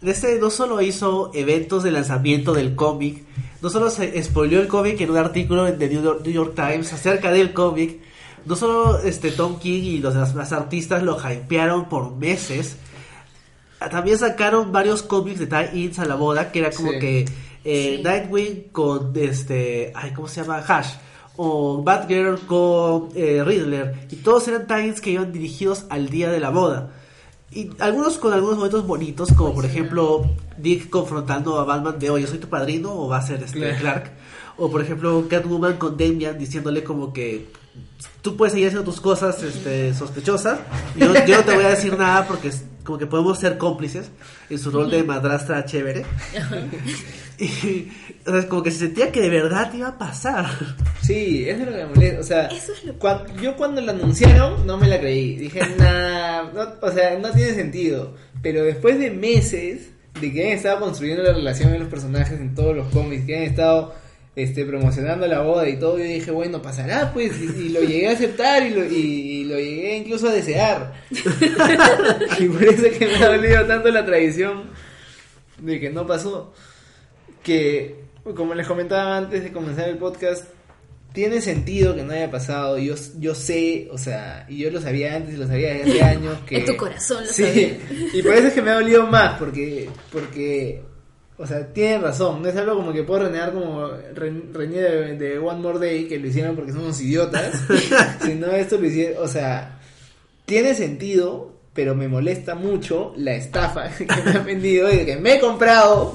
DC 0.00 0.38
no 0.40 0.50
solo 0.50 0.80
hizo 0.82 1.30
eventos 1.34 1.82
de 1.82 1.90
lanzamiento 1.90 2.52
del 2.54 2.74
cómic, 2.74 3.22
no 3.62 3.70
solo 3.70 3.90
se 3.90 4.22
spoileó 4.22 4.60
el 4.60 4.68
cómic 4.68 5.00
en 5.00 5.10
un 5.10 5.16
artículo 5.16 5.64
de 5.64 5.88
New 5.88 6.02
York, 6.02 6.20
New 6.24 6.32
York 6.32 6.54
Times 6.54 6.92
acerca 6.92 7.30
del 7.30 7.52
cómic, 7.52 8.00
no 8.44 8.54
solo 8.56 8.98
este 9.00 9.30
Tom 9.32 9.58
King 9.58 9.82
y 9.82 9.98
los 9.98 10.14
demás 10.14 10.52
artistas 10.52 11.02
lo 11.02 11.16
hypearon 11.18 11.88
por 11.88 12.14
meses, 12.14 12.76
también 13.90 14.18
sacaron 14.18 14.72
varios 14.72 15.02
cómics 15.02 15.38
de 15.38 15.46
tie-ins 15.46 15.98
a 15.98 16.04
la 16.04 16.14
boda, 16.14 16.50
que 16.52 16.60
era 16.60 16.70
como 16.70 16.92
Sí. 16.92 16.98
que 16.98 17.18
eh, 17.64 17.96
Sí. 17.96 18.02
Nightwing 18.02 18.68
con 18.72 19.12
este, 19.16 19.92
ay, 19.94 20.12
¿cómo 20.12 20.28
se 20.28 20.40
llama? 20.42 20.58
Hash. 20.66 20.94
O 21.36 21.82
Batgirl 21.82 22.40
con 22.46 23.08
eh, 23.14 23.42
Riddler. 23.44 24.06
Y 24.10 24.16
todos 24.16 24.48
eran 24.48 24.66
tie-ins 24.66 25.00
que 25.00 25.10
iban 25.10 25.32
dirigidos 25.32 25.84
al 25.90 26.08
día 26.08 26.30
de 26.30 26.40
la 26.40 26.50
boda. 26.50 26.90
Y 27.52 27.70
algunos 27.78 28.18
con 28.18 28.32
algunos 28.32 28.56
momentos 28.56 28.86
bonitos, 28.86 29.32
como 29.32 29.54
por 29.54 29.64
ejemplo 29.64 30.28
Dick 30.58 30.90
confrontando 30.90 31.58
a 31.60 31.64
Batman 31.64 31.98
de, 31.98 32.10
oye, 32.10 32.24
¿yo 32.24 32.28
soy 32.30 32.38
tu 32.38 32.48
padrino 32.48 32.92
o 32.92 33.08
va 33.08 33.18
a 33.18 33.22
ser 33.22 33.42
este 33.42 33.58
Claro. 33.60 33.78
Clark? 33.78 34.10
O 34.58 34.70
por 34.70 34.82
ejemplo 34.82 35.26
Catwoman 35.28 35.76
con 35.76 35.96
Damian 35.96 36.38
diciéndole 36.38 36.82
como 36.82 37.12
que 37.12 37.46
tú 38.22 38.36
puedes 38.36 38.52
seguir 38.52 38.68
haciendo 38.68 38.90
tus 38.90 39.00
cosas 39.00 39.42
este, 39.42 39.94
sospechosas. 39.94 40.58
Yo, 40.96 41.12
yo 41.26 41.36
no 41.36 41.44
te 41.44 41.54
voy 41.54 41.64
a 41.64 41.68
decir 41.70 41.96
nada 41.96 42.26
porque 42.26 42.50
como 42.84 42.98
que 42.98 43.06
podemos 43.06 43.38
ser 43.38 43.58
cómplices 43.58 44.10
en 44.50 44.58
su 44.58 44.70
rol 44.70 44.90
de 44.90 45.02
madrastra 45.04 45.64
chévere. 45.64 46.04
Y, 47.44 47.92
o 48.26 48.30
sea, 48.30 48.40
es 48.40 48.46
como 48.46 48.62
que 48.62 48.70
se 48.70 48.78
sentía 48.78 49.12
que 49.12 49.20
de 49.20 49.28
verdad 49.28 49.72
iba 49.74 49.88
a 49.88 49.98
pasar. 49.98 50.46
Sí, 51.02 51.44
eso 51.48 51.60
es 51.60 51.66
lo 51.66 51.72
que 51.72 51.78
me 51.78 51.86
molesta. 51.86 52.20
O 52.20 52.22
sea, 52.22 52.46
Eso 52.46 52.72
es 52.72 52.84
lo- 52.84 52.98
cuan- 52.98 53.24
yo 53.42 53.56
cuando 53.56 53.80
lo 53.82 53.90
anunciaron 53.92 54.66
no 54.66 54.78
me 54.78 54.88
la 54.88 54.98
creí. 54.98 55.36
Dije, 55.36 55.60
nah, 55.78 56.44
no, 56.52 56.66
o 56.80 56.90
sea, 56.90 57.18
no 57.18 57.30
tiene 57.32 57.52
sentido. 57.54 58.14
Pero 58.42 58.64
después 58.64 58.98
de 58.98 59.10
meses 59.10 59.90
de 60.20 60.32
que 60.32 60.46
han 60.46 60.52
estado 60.56 60.80
construyendo 60.80 61.22
la 61.22 61.34
relación 61.34 61.72
de 61.72 61.78
los 61.78 61.88
personajes 61.88 62.40
en 62.40 62.54
todos 62.54 62.74
los 62.74 62.88
cómics, 62.88 63.26
que 63.26 63.36
han 63.36 63.42
estado 63.42 63.94
este, 64.34 64.64
promocionando 64.64 65.26
la 65.26 65.40
boda 65.42 65.68
y 65.68 65.78
todo, 65.78 65.98
yo 65.98 66.04
dije, 66.04 66.30
bueno, 66.30 66.62
pasará, 66.62 67.12
pues. 67.12 67.32
Y, 67.40 67.66
y 67.66 67.68
lo 67.68 67.80
llegué 67.82 68.08
a 68.08 68.12
aceptar 68.12 68.62
y 68.66 68.70
lo, 68.70 68.84
y, 68.84 68.94
y 68.96 69.44
lo 69.44 69.56
llegué 69.56 69.96
incluso 69.98 70.28
a 70.28 70.32
desear. 70.32 70.94
y 72.38 72.44
por 72.48 72.64
eso 72.64 72.86
es 72.86 72.96
que 72.98 73.06
me 73.06 73.16
ha 73.16 73.28
dolido 73.28 73.66
tanto 73.66 73.90
la 73.90 74.04
tradición 74.06 74.64
de 75.58 75.80
que 75.80 75.90
no 75.90 76.06
pasó. 76.06 76.54
Que, 77.46 77.94
como 78.34 78.54
les 78.54 78.66
comentaba 78.66 79.16
antes 79.16 79.44
de 79.44 79.52
comenzar 79.52 79.88
el 79.88 79.98
podcast, 79.98 80.46
tiene 81.12 81.40
sentido 81.40 81.94
que 81.94 82.02
no 82.02 82.12
haya 82.12 82.28
pasado. 82.28 82.76
Yo, 82.76 82.94
yo 83.20 83.34
sé, 83.36 83.88
o 83.92 83.98
sea, 83.98 84.44
y 84.48 84.58
yo 84.58 84.70
lo 84.72 84.80
sabía 84.80 85.14
antes 85.14 85.34
y 85.34 85.36
lo 85.36 85.46
sabía 85.46 85.74
desde 85.74 86.02
hace 86.02 86.02
años 86.16 86.38
que. 86.46 86.58
En 86.58 86.64
tu 86.66 86.76
corazón 86.76 87.24
lo 87.24 87.32
sí, 87.32 87.44
sabía. 87.44 87.78
Y 88.12 88.22
por 88.22 88.32
eso 88.34 88.48
es 88.48 88.52
que 88.52 88.62
me 88.62 88.70
ha 88.70 88.74
dolido 88.74 89.06
más, 89.06 89.38
porque. 89.38 89.88
porque 90.10 90.82
o 91.38 91.46
sea, 91.46 91.72
tiene 91.72 91.98
razón. 91.98 92.42
No 92.42 92.48
es 92.48 92.56
algo 92.56 92.74
como 92.76 92.92
que 92.92 93.02
puedo 93.04 93.24
renegar 93.24 93.52
como 93.52 93.88
re- 93.88 94.42
reñé 94.52 94.80
de, 94.80 95.16
de 95.16 95.38
One 95.38 95.60
More 95.60 95.78
Day, 95.78 96.08
que 96.08 96.18
lo 96.18 96.26
hicieron 96.28 96.56
porque 96.56 96.72
son 96.72 96.80
unos 96.82 97.00
idiotas. 97.00 97.52
sino 98.24 98.48
esto 98.48 98.76
lo 98.78 98.86
hicieron. 98.86 99.22
O 99.22 99.28
sea, 99.28 99.78
tiene 100.46 100.74
sentido. 100.74 101.54
Pero 101.76 101.94
me 101.94 102.08
molesta 102.08 102.54
mucho 102.54 103.12
la 103.16 103.34
estafa 103.34 103.88
que 103.98 104.06
me 104.24 104.30
han 104.32 104.44
vendido 104.46 104.92
y 104.92 105.04
que 105.04 105.16
me 105.16 105.34
he 105.34 105.40
comprado 105.40 106.14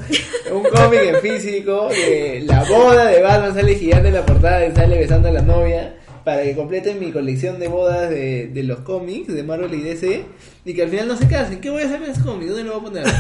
un 0.51 0.63
cómic 0.63 1.01
en 1.03 1.15
físico 1.21 1.87
de 1.89 2.41
la 2.45 2.63
boda 2.65 3.05
de 3.05 3.21
Batman, 3.21 3.53
sale 3.53 3.75
gigante 3.75 4.07
en 4.09 4.15
la 4.15 4.25
portada 4.25 4.65
y 4.65 4.75
sale 4.75 4.97
besando 4.97 5.27
a 5.29 5.31
la 5.31 5.41
novia 5.43 5.95
para 6.25 6.43
que 6.43 6.55
completen 6.55 6.99
mi 6.99 7.11
colección 7.11 7.59
de 7.59 7.67
bodas 7.67 8.09
de, 8.09 8.47
de 8.47 8.63
los 8.63 8.79
cómics 8.81 9.33
de 9.33 9.41
Marvel 9.43 9.73
y 9.73 9.81
DC 9.81 10.25
y 10.65 10.73
que 10.75 10.83
al 10.83 10.89
final 10.89 11.07
no 11.07 11.17
se 11.17 11.27
casen. 11.27 11.59
¿Qué 11.61 11.69
voy 11.71 11.81
a 11.83 11.85
hacer 11.85 11.99
con 11.99 12.09
ese 12.11 12.21
cómic? 12.21 12.47
¿Dónde 12.49 12.63
lo 12.63 12.79
voy 12.79 12.89
a 12.99 13.03
poner? 13.03 13.05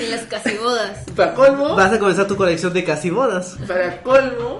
En 0.00 0.10
las 0.10 0.22
casi 0.22 0.56
bodas. 0.56 1.04
para 1.16 1.34
colmo, 1.34 1.74
Vas 1.74 1.92
a 1.92 1.98
comenzar 1.98 2.26
tu 2.26 2.36
colección 2.36 2.72
de 2.72 2.84
casi 2.84 3.10
bodas. 3.10 3.56
para 3.66 4.00
colmo, 4.02 4.58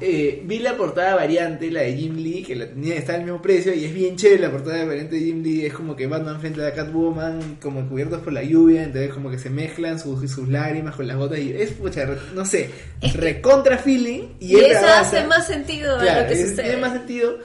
eh, 0.00 0.42
vi 0.44 0.58
la 0.58 0.76
portada 0.76 1.14
variante, 1.14 1.70
la 1.70 1.82
de 1.82 1.94
Jim 1.94 2.16
Lee, 2.16 2.42
que 2.42 2.56
la 2.56 2.66
tenía, 2.66 2.94
está 2.96 3.14
al 3.14 3.22
mismo 3.24 3.40
precio 3.42 3.74
y 3.74 3.84
es 3.84 3.92
bien 3.94 4.16
chévere 4.16 4.42
la 4.42 4.50
portada 4.50 4.84
variante 4.84 5.16
de 5.16 5.20
Jim 5.22 5.42
Lee. 5.42 5.66
Es 5.66 5.72
como 5.74 5.94
que 5.96 6.06
Batman 6.06 6.40
frente 6.40 6.64
a 6.66 6.72
Catwoman, 6.72 7.56
como 7.62 7.88
cubiertos 7.88 8.20
por 8.22 8.32
la 8.32 8.42
lluvia, 8.42 8.82
entonces 8.84 9.12
como 9.12 9.30
que 9.30 9.38
se 9.38 9.50
mezclan 9.50 9.98
sus, 9.98 10.30
sus 10.30 10.48
lágrimas 10.48 10.94
con 10.96 11.06
las 11.06 11.16
gotas 11.16 11.38
y 11.38 11.52
es, 11.52 11.70
pucha, 11.72 12.06
no 12.34 12.44
sé, 12.44 12.70
recontra 13.14 13.78
feeling. 13.78 14.22
Y, 14.40 14.56
Y, 14.56 14.60
eso 14.60 14.86
hace 14.86 15.24
más 15.24 15.46
sentido 15.46 15.96
a 15.96 16.00
Claro, 16.00 16.20
lo 16.22 16.26
que 16.28 16.32
es- 16.34 16.40
sucede. 16.50 16.62
tiene 16.62 16.78
más 16.78 16.92
sentido. 16.92 17.38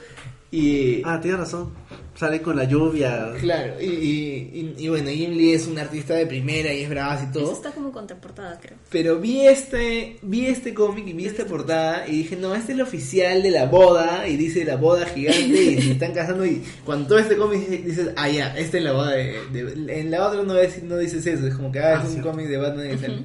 Y, 0.50 1.02
Ah, 1.04 1.18
tienes 1.20 1.40
razón. 1.40 1.72
Salen 2.14 2.40
con 2.40 2.56
la 2.56 2.64
lluvia. 2.64 3.32
claro, 3.40 3.74
y, 3.78 3.84
y, 3.84 4.74
y- 4.78 4.84
y 4.84 4.88
bueno, 4.88 5.10
Jim 5.10 5.32
Lee 5.32 5.52
es 5.52 5.66
un 5.66 5.78
artista 5.78 6.14
de 6.14 6.24
primera 6.26 6.72
y 6.72 6.82
es 6.84 6.88
bravazo 6.88 7.24
y 7.24 7.30
Eso 7.30 7.32
todo. 7.40 7.52
está 7.52 7.72
como 7.72 7.92
contraportada, 7.92 8.58
creo. 8.58 8.78
Pero 8.90 9.18
vi 9.18 9.42
este, 9.46 10.16
vi 10.22 10.46
este 10.46 10.72
cómic 10.72 11.06
y 11.08 11.12
vi 11.12 11.26
esta 11.26 11.44
portada 11.44 12.08
y 12.08 12.12
dije, 12.18 12.36
no, 12.36 12.54
este 12.54 12.72
es 12.72 12.78
el 12.78 12.82
oficial 12.82 13.42
de 13.42 13.50
la 13.50 13.66
boda 13.66 14.26
y 14.28 14.36
dice 14.38 14.64
la 14.64 14.76
boda 14.76 15.04
gigante 15.04 15.42
y 15.62 15.82
se 15.82 15.90
están 15.92 16.14
casando 16.14 16.46
y 16.46 16.62
cuando 16.86 17.08
todo 17.08 17.18
este 17.18 17.36
cómic 17.36 17.60
dice- 17.68 17.82
dices, 17.82 18.10
ah 18.16 18.28
ya, 18.30 18.56
esta 18.56 18.78
es 18.78 18.84
la 18.84 18.92
boda 18.92 19.10
de, 19.10 19.38
de- 19.52 20.00
en 20.00 20.10
la 20.10 20.26
otra 20.26 20.42
no, 20.42 20.56
es- 20.56 20.82
no 20.84 20.96
dices 20.96 21.26
eso, 21.26 21.46
es 21.46 21.54
como 21.54 21.70
que 21.70 21.80
ah, 21.80 21.98
Ah, 21.98 22.02
es 22.02 22.08
un 22.08 22.16
sí. 22.16 22.20
cómic 22.22 22.46
de 22.46 22.56
Batman 22.56 22.94
y 22.94 22.98
sale 22.98 23.18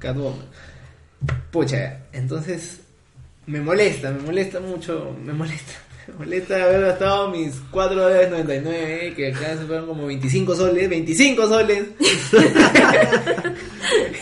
Catwoman. 0.00 0.46
Pucha, 1.52 2.00
entonces 2.12 2.80
me 3.46 3.60
molesta, 3.60 4.10
me 4.10 4.20
molesta 4.22 4.58
mucho, 4.58 5.16
me 5.24 5.32
molesta. 5.32 5.72
Molesta 6.18 6.62
haber 6.62 6.82
gastado 6.82 7.30
mis 7.30 7.54
4 7.70 8.00
dólares 8.00 8.30
99, 8.30 9.14
que 9.16 9.32
acá 9.32 9.56
se 9.56 9.64
fueron 9.64 9.86
como 9.86 10.06
25 10.06 10.54
soles, 10.54 10.88
25 10.88 11.48
soles. 11.48 11.84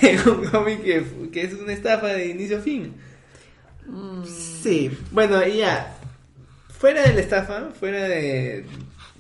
en 0.00 0.28
un 0.28 0.44
cómic 0.46 0.82
que, 0.82 1.04
que 1.32 1.42
es 1.42 1.54
una 1.54 1.72
estafa 1.72 2.08
de 2.08 2.28
inicio 2.28 2.58
a 2.58 2.60
fin. 2.60 2.94
Sí. 4.62 4.90
Bueno, 5.10 5.46
y 5.46 5.58
ya, 5.58 5.96
fuera 6.78 7.02
de 7.02 7.14
la 7.14 7.20
estafa, 7.20 7.70
fuera 7.78 8.08
de, 8.08 8.64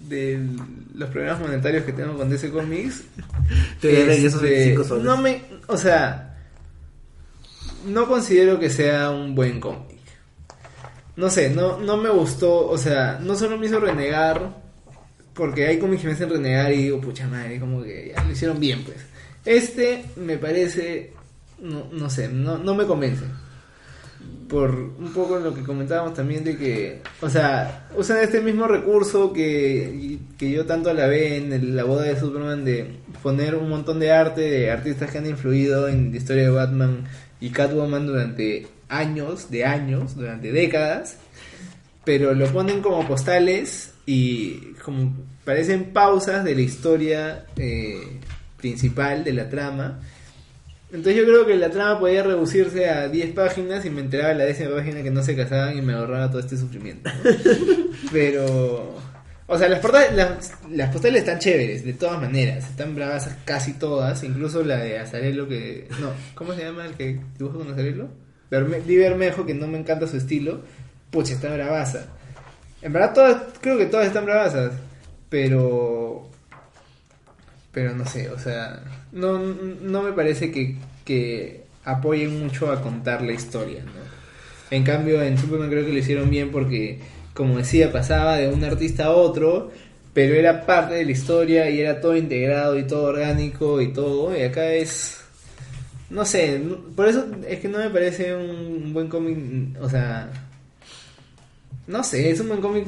de 0.08 0.40
los 0.94 1.10
problemas 1.10 1.40
monetarios 1.40 1.84
que 1.84 1.92
tengo 1.92 2.16
con 2.16 2.30
DC 2.30 2.50
Comics, 2.50 3.02
Te 3.80 4.02
esos 4.14 4.42
este, 4.42 4.50
25 4.50 4.84
soles. 4.84 5.04
No 5.04 5.16
me, 5.16 5.42
o 5.66 5.76
sea, 5.76 6.36
no 7.86 8.06
considero 8.06 8.58
que 8.58 8.70
sea 8.70 9.10
un 9.10 9.34
buen 9.34 9.60
cómic. 9.60 9.91
No 11.16 11.28
sé, 11.30 11.50
no, 11.50 11.78
no 11.78 11.96
me 11.98 12.08
gustó, 12.08 12.66
o 12.68 12.78
sea, 12.78 13.18
no 13.22 13.34
solo 13.36 13.58
me 13.58 13.66
hizo 13.66 13.78
renegar, 13.80 14.56
porque 15.34 15.66
hay 15.66 15.78
cómics 15.78 16.02
que 16.02 16.08
me 16.08 16.14
hacen 16.14 16.30
renegar 16.30 16.72
y 16.72 16.84
digo, 16.84 17.00
pucha 17.00 17.26
madre, 17.26 17.60
como 17.60 17.82
que 17.82 18.12
ya 18.16 18.24
lo 18.24 18.32
hicieron 18.32 18.58
bien, 18.58 18.82
pues. 18.84 18.96
Este 19.44 20.04
me 20.16 20.38
parece, 20.38 21.12
no, 21.60 21.86
no 21.92 22.08
sé, 22.08 22.28
no, 22.28 22.56
no 22.58 22.74
me 22.74 22.86
convence. 22.86 23.24
Por 24.48 24.70
un 24.70 25.12
poco 25.14 25.38
lo 25.38 25.54
que 25.54 25.62
comentábamos 25.62 26.12
también 26.14 26.44
de 26.44 26.56
que, 26.58 27.00
o 27.22 27.28
sea, 27.30 27.88
usan 27.96 28.18
este 28.18 28.40
mismo 28.42 28.66
recurso 28.66 29.32
que, 29.32 30.18
que 30.38 30.50
yo 30.50 30.66
tanto 30.66 30.90
alabé 30.90 31.38
en 31.38 31.52
el- 31.54 31.74
la 31.74 31.84
boda 31.84 32.02
de 32.04 32.20
Superman 32.20 32.62
de 32.64 32.96
poner 33.22 33.54
un 33.54 33.68
montón 33.70 33.98
de 33.98 34.12
arte 34.12 34.42
de 34.42 34.70
artistas 34.70 35.10
que 35.10 35.18
han 35.18 35.26
influido 35.26 35.88
en 35.88 36.10
la 36.10 36.16
historia 36.18 36.42
de 36.44 36.50
Batman 36.50 37.04
y 37.40 37.48
Catwoman 37.50 38.06
durante 38.06 38.66
años, 38.92 39.50
de 39.50 39.64
años, 39.64 40.14
durante 40.14 40.52
décadas, 40.52 41.16
pero 42.04 42.34
lo 42.34 42.46
ponen 42.52 42.82
como 42.82 43.06
postales 43.06 43.94
y 44.06 44.74
como 44.84 45.16
parecen 45.44 45.92
pausas 45.92 46.44
de 46.44 46.54
la 46.54 46.60
historia 46.60 47.46
eh, 47.56 48.20
principal 48.58 49.24
de 49.24 49.32
la 49.32 49.48
trama. 49.48 50.00
Entonces 50.92 51.16
yo 51.16 51.24
creo 51.24 51.46
que 51.46 51.56
la 51.56 51.70
trama 51.70 51.98
podía 51.98 52.22
reducirse 52.22 52.88
a 52.90 53.08
10 53.08 53.32
páginas 53.32 53.84
y 53.86 53.90
me 53.90 54.02
enteraba 54.02 54.32
en 54.32 54.38
la 54.38 54.44
décima 54.44 54.76
página 54.76 55.02
que 55.02 55.10
no 55.10 55.22
se 55.22 55.34
casaban 55.34 55.78
y 55.78 55.80
me 55.80 55.94
ahorraba 55.94 56.28
todo 56.28 56.40
este 56.40 56.56
sufrimiento. 56.56 57.10
¿no? 57.10 57.30
Pero... 58.12 59.00
O 59.48 59.58
sea, 59.58 59.68
las, 59.68 59.80
portales, 59.80 60.14
las, 60.14 60.52
las 60.70 60.90
postales 60.90 61.22
están 61.22 61.38
chéveres, 61.38 61.84
de 61.84 61.92
todas 61.92 62.20
maneras. 62.20 62.70
Están 62.70 62.94
bravas 62.94 63.28
casi 63.44 63.74
todas. 63.74 64.22
Incluso 64.22 64.62
la 64.64 64.78
de 64.78 64.98
Azarelo 64.98 65.48
que... 65.48 65.88
No, 66.00 66.10
¿cómo 66.34 66.54
se 66.54 66.64
llama 66.64 66.86
el 66.86 66.94
que 66.94 67.20
dibuja 67.38 67.58
con 67.58 67.70
Azarelo? 67.70 68.08
Di 68.52 68.96
Bermejo, 68.96 69.46
que 69.46 69.54
no 69.54 69.66
me 69.66 69.78
encanta 69.78 70.06
su 70.06 70.18
estilo. 70.18 70.60
Pucha, 71.10 71.32
está 71.32 71.52
bravaza. 71.52 72.06
En 72.82 72.92
verdad 72.92 73.14
todas, 73.14 73.42
creo 73.60 73.78
que 73.78 73.86
todas 73.86 74.06
están 74.06 74.26
bravazas. 74.26 74.72
Pero... 75.28 76.28
Pero 77.72 77.94
no 77.94 78.04
sé, 78.04 78.28
o 78.28 78.38
sea, 78.38 78.82
no, 79.12 79.38
no 79.38 80.02
me 80.02 80.12
parece 80.12 80.50
que, 80.50 80.76
que 81.06 81.64
apoyen 81.84 82.38
mucho 82.38 82.70
a 82.70 82.82
contar 82.82 83.22
la 83.22 83.32
historia, 83.32 83.82
¿no? 83.82 84.02
En 84.70 84.84
cambio, 84.84 85.22
en 85.22 85.38
Superman 85.38 85.70
creo 85.70 85.86
que 85.86 85.92
lo 85.92 85.98
hicieron 85.98 86.28
bien 86.28 86.50
porque, 86.50 86.98
como 87.32 87.56
decía, 87.56 87.90
pasaba 87.90 88.36
de 88.36 88.48
un 88.48 88.62
artista 88.62 89.06
a 89.06 89.10
otro, 89.12 89.70
pero 90.12 90.34
era 90.34 90.66
parte 90.66 90.96
de 90.96 91.06
la 91.06 91.12
historia 91.12 91.70
y 91.70 91.80
era 91.80 92.02
todo 92.02 92.14
integrado 92.14 92.78
y 92.78 92.86
todo 92.86 93.04
orgánico 93.04 93.80
y 93.80 93.92
todo, 93.92 94.36
y 94.36 94.42
acá 94.42 94.72
es... 94.72 95.21
No 96.12 96.24
sé, 96.26 96.62
por 96.94 97.08
eso 97.08 97.26
es 97.48 97.60
que 97.60 97.68
no 97.68 97.78
me 97.78 97.88
parece 97.88 98.34
un 98.34 98.92
buen 98.92 99.08
cómic, 99.08 99.38
o 99.80 99.88
sea... 99.88 100.30
no 101.86 102.04
sé, 102.04 102.30
es 102.30 102.40
un 102.40 102.48
buen 102.48 102.60
cómic 102.60 102.86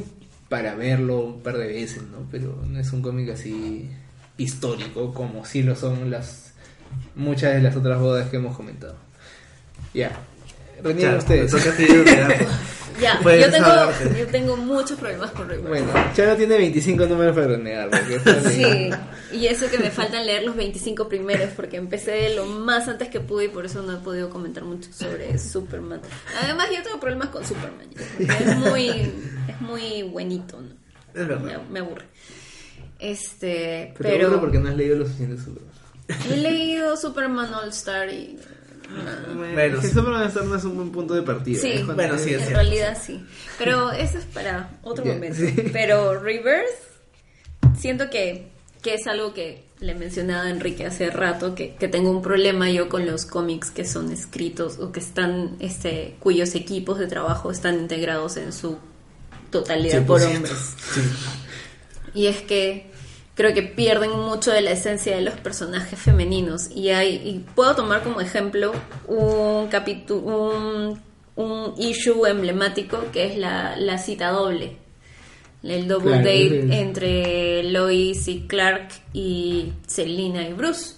para 0.48 0.74
verlo 0.74 1.20
un 1.20 1.42
par 1.42 1.56
de 1.56 1.66
veces, 1.66 2.02
¿no? 2.02 2.28
Pero 2.30 2.62
no 2.68 2.78
es 2.78 2.92
un 2.92 3.00
cómic 3.00 3.30
así 3.30 3.88
histórico 4.36 5.14
como 5.14 5.44
sí 5.44 5.62
lo 5.62 5.74
son 5.74 6.10
las 6.10 6.52
muchas 7.14 7.54
de 7.54 7.62
las 7.62 7.76
otras 7.76 7.98
bodas 7.98 8.28
que 8.28 8.36
hemos 8.36 8.56
comentado. 8.56 8.96
Ya. 9.94 10.12
Ya, 10.98 11.16
ustedes. 11.16 11.54
Ya, 13.00 13.20
yo 13.22 13.50
tengo, 13.50 13.68
yo 14.18 14.26
tengo 14.28 14.56
muchos 14.56 14.98
problemas 14.98 15.30
con 15.32 15.48
Reverse. 15.48 15.68
Bueno, 15.68 16.12
Chano 16.14 16.36
tiene 16.36 16.56
25 16.56 17.06
números 17.06 17.34
para 17.34 17.48
renegar. 17.48 17.90
Sí, 18.50 18.90
y 19.32 19.46
eso 19.46 19.68
que 19.70 19.78
me 19.78 19.90
faltan 19.90 20.26
leer 20.26 20.44
los 20.44 20.56
25 20.56 21.08
primeros 21.08 21.50
porque 21.56 21.76
empecé 21.76 22.34
lo 22.34 22.46
más 22.46 22.88
antes 22.88 23.08
que 23.08 23.20
pude 23.20 23.46
y 23.46 23.48
por 23.48 23.66
eso 23.66 23.82
no 23.82 23.94
he 23.94 24.00
podido 24.00 24.30
comentar 24.30 24.64
mucho 24.64 24.92
sobre 24.92 25.38
Superman. 25.38 26.00
Además 26.42 26.68
yo 26.74 26.82
tengo 26.82 27.00
problemas 27.00 27.28
con 27.28 27.44
Superman, 27.44 27.88
es 28.18 28.56
muy 28.58 28.88
es 29.48 29.60
muy 29.60 30.02
buenito, 30.02 30.60
¿no? 30.60 30.68
Es 31.20 31.28
verdad. 31.28 31.40
Me, 31.40 31.58
me 31.70 31.80
aburre. 31.80 32.04
Este, 32.98 33.92
Pero, 33.98 34.08
te 34.08 34.14
aburre 34.14 34.28
pero 34.28 34.40
porque 34.40 34.58
no 34.58 34.68
has 34.68 34.76
leído 34.76 34.96
lo 34.96 35.04
suficiente 35.04 35.42
sobre 35.42 35.60
he 36.30 36.36
leído 36.36 36.96
Superman 36.96 37.52
All 37.54 37.70
Star 37.70 38.08
y 38.10 38.38
Bueno, 39.34 39.80
sí. 39.80 39.86
Star 39.88 40.44
no 40.44 40.56
es 40.56 40.64
un 40.64 40.76
buen 40.76 40.90
punto 40.92 41.14
de 41.14 41.22
partida. 41.22 41.60
Sí, 41.60 41.68
es 41.70 41.74
cuando- 41.84 41.94
bueno, 41.94 42.18
sí, 42.18 42.30
es 42.30 42.34
en 42.34 42.38
cierto. 42.40 42.54
realidad 42.54 42.98
sí. 43.02 43.24
Pero 43.58 43.92
eso 43.92 44.18
es 44.18 44.24
para 44.26 44.70
otro 44.82 45.04
momento. 45.04 45.38
sí. 45.38 45.54
Pero 45.72 46.20
Reverse, 46.20 46.74
siento 47.78 48.10
que, 48.10 48.48
que 48.82 48.94
es 48.94 49.06
algo 49.06 49.32
que 49.34 49.64
le 49.80 49.94
mencionaba 49.94 50.44
a 50.44 50.50
Enrique 50.50 50.86
hace 50.86 51.10
rato, 51.10 51.54
que, 51.54 51.74
que 51.74 51.88
tengo 51.88 52.10
un 52.10 52.22
problema 52.22 52.70
yo 52.70 52.88
con 52.88 53.06
los 53.06 53.26
cómics 53.26 53.70
que 53.70 53.84
son 53.84 54.12
escritos 54.12 54.78
o 54.78 54.92
que 54.92 55.00
están, 55.00 55.56
este, 55.60 56.16
cuyos 56.20 56.54
equipos 56.54 56.98
de 56.98 57.06
trabajo 57.06 57.50
están 57.50 57.78
integrados 57.80 58.36
en 58.36 58.52
su 58.52 58.78
totalidad 59.50 60.04
por 60.06 60.20
100%. 60.20 60.36
hombres. 60.36 60.74
Y 62.14 62.26
es 62.28 62.42
que 62.42 62.90
creo 63.34 63.52
que 63.52 63.62
pierden 63.62 64.10
mucho 64.10 64.52
de 64.52 64.60
la 64.60 64.70
esencia 64.70 65.14
de 65.16 65.22
los 65.22 65.34
personajes 65.34 65.98
femeninos. 65.98 66.70
Y 66.70 66.90
hay, 66.90 67.16
y 67.16 67.44
puedo 67.54 67.74
tomar 67.74 68.02
como 68.02 68.20
ejemplo 68.20 68.72
un 69.06 69.68
capítulo, 69.68 70.22
un, 70.22 71.00
un 71.36 71.74
issue 71.78 72.26
emblemático 72.26 73.06
que 73.12 73.26
es 73.26 73.36
la, 73.36 73.76
la 73.76 73.98
cita 73.98 74.30
doble. 74.30 74.78
El 75.62 75.88
double 75.88 76.10
Claro, 76.10 76.24
date 76.24 76.80
entre 76.80 77.62
Lois 77.64 78.28
y 78.28 78.42
Clark 78.42 78.88
y 79.14 79.72
Selina 79.86 80.46
y 80.46 80.52
Bruce. 80.52 80.96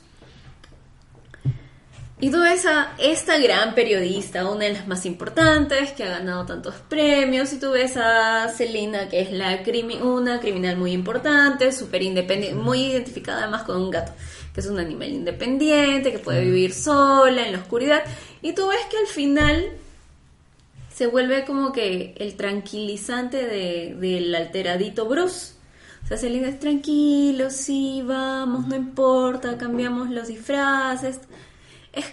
Y 2.19 2.31
tú 2.31 2.41
ves 2.41 2.65
a 2.65 2.95
esta 2.99 3.37
gran 3.37 3.75
periodista, 3.75 4.51
una 4.51 4.65
de 4.65 4.73
las 4.73 4.89
más 4.89 5.05
importantes, 5.05 5.93
que 5.93 6.03
ha 6.05 6.09
ganado 6.19 6.47
tantos 6.47 6.75
premios, 6.89 7.53
y 7.53 7.61
tú 7.61 7.73
ves 7.73 7.99
a 7.99 8.49
Selina, 8.49 9.11
que 9.11 9.21
es 9.21 9.33
la 9.33 9.63
crimi- 9.63 10.01
una 10.01 10.41
criminal 10.41 10.79
muy 10.79 10.93
importante, 10.93 11.71
súper 11.73 12.03
independiente, 12.03 12.59
muy 12.59 12.87
identificada 12.87 13.43
además 13.43 13.65
con 13.65 13.77
un 13.77 13.91
gato, 13.91 14.13
que 14.55 14.61
es 14.61 14.67
un 14.67 14.79
animal 14.79 15.11
independiente, 15.11 16.11
que 16.11 16.19
puede 16.19 16.41
vivir 16.41 16.73
sola 16.73 17.47
en 17.47 17.53
la 17.53 17.59
oscuridad, 17.59 18.03
y 18.41 18.55
tú 18.55 18.67
ves 18.69 18.81
que 18.91 18.97
al 18.97 19.09
final 19.09 19.73
se 20.95 21.09
vuelve 21.09 21.45
como 21.45 21.71
que 21.73 22.15
el 22.17 22.35
tranquilizante 22.37 23.45
de- 23.45 23.95
del 23.95 24.35
alteradito 24.35 25.05
Bruce. 25.05 25.53
O 26.03 26.07
sea, 26.09 26.17
Selina 26.17 26.49
es 26.49 26.59
tranquilo, 26.61 27.51
sí, 27.51 28.03
vamos, 28.07 28.69
no 28.69 28.75
importa, 28.75 29.59
cambiamos 29.59 30.09
los 30.09 30.29
disfraces. 30.29 31.21
Es, 31.97 32.07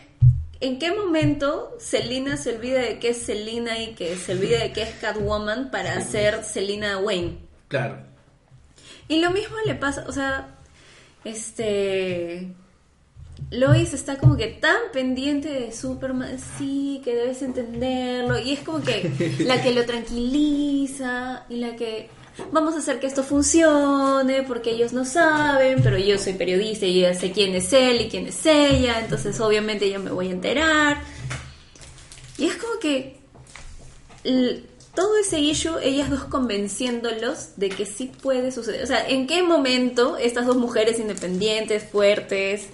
¿En 0.63 0.79
qué 0.79 0.93
momento 0.93 1.75
Selina 1.77 2.37
se 2.37 2.55
olvida 2.55 2.79
de 2.79 2.97
que 2.97 3.09
es 3.09 3.17
Selina 3.17 3.79
y 3.79 3.95
que 3.95 4.15
se 4.15 4.31
olvida 4.31 4.59
de 4.59 4.71
que 4.71 4.83
es 4.83 4.91
Catwoman 5.01 5.71
para 5.71 5.99
ser 5.99 6.45
Selina 6.45 6.99
Wayne? 6.99 7.37
Claro. 7.67 7.97
Y 9.09 9.19
lo 9.19 9.31
mismo 9.31 9.57
le 9.65 9.75
pasa, 9.75 10.05
o 10.07 10.13
sea, 10.13 10.55
este. 11.25 12.53
Lois 13.51 13.93
está 13.93 14.17
como 14.17 14.37
que 14.37 14.47
tan 14.47 14.77
pendiente 14.93 15.49
de 15.49 15.73
Superman, 15.73 16.39
sí, 16.57 17.01
que 17.03 17.13
debes 17.13 17.41
entenderlo, 17.41 18.39
y 18.39 18.53
es 18.53 18.61
como 18.61 18.81
que 18.81 19.11
la 19.39 19.61
que 19.61 19.73
lo 19.73 19.85
tranquiliza 19.85 21.45
y 21.49 21.57
la 21.57 21.75
que 21.75 22.09
vamos 22.51 22.75
a 22.75 22.79
hacer 22.79 22.99
que 22.99 23.07
esto 23.07 23.23
funcione 23.23 24.43
porque 24.43 24.71
ellos 24.71 24.93
no 24.93 25.05
saben, 25.05 25.81
pero 25.83 25.97
yo 25.97 26.17
soy 26.17 26.33
periodista 26.33 26.85
y 26.85 27.01
ya 27.01 27.13
sé 27.13 27.31
quién 27.31 27.55
es 27.55 27.71
él 27.73 28.01
y 28.01 28.09
quién 28.09 28.27
es 28.27 28.45
ella, 28.45 28.99
entonces 28.99 29.39
obviamente 29.39 29.89
yo 29.89 29.99
me 29.99 30.11
voy 30.11 30.29
a 30.29 30.31
enterar. 30.31 31.01
Y 32.37 32.45
es 32.45 32.55
como 32.55 32.79
que 32.79 33.21
todo 34.95 35.17
ese 35.17 35.39
issue, 35.39 35.77
ellas 35.81 36.09
dos 36.09 36.25
convenciéndolos 36.25 37.57
de 37.57 37.69
que 37.69 37.85
sí 37.85 38.11
puede 38.21 38.51
suceder. 38.51 38.83
O 38.83 38.87
sea, 38.87 39.07
¿en 39.07 39.27
qué 39.27 39.43
momento 39.43 40.17
estas 40.17 40.45
dos 40.45 40.55
mujeres 40.55 40.99
independientes, 40.99 41.83
fuertes, 41.83 42.67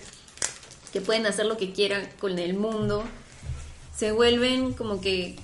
que 0.91 1.01
pueden 1.01 1.25
hacer 1.25 1.45
lo 1.45 1.57
que 1.57 1.71
quieran 1.71 2.09
con 2.19 2.39
el 2.39 2.55
mundo, 2.55 3.03
se 3.95 4.11
vuelven 4.11 4.73
como 4.73 5.01
que 5.01 5.35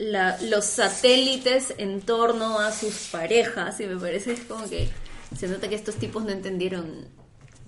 la- 0.00 0.36
los 0.42 0.64
satélites 0.64 1.74
en 1.78 2.00
torno 2.00 2.58
a 2.58 2.72
sus 2.72 3.08
parejas? 3.12 3.78
Y 3.80 3.86
me 3.86 3.96
parece 3.96 4.34
como 4.48 4.68
que 4.68 4.88
se 5.36 5.46
nota 5.48 5.68
que 5.68 5.74
estos 5.76 5.94
tipos 5.96 6.24
no 6.24 6.30
entendieron 6.30 7.06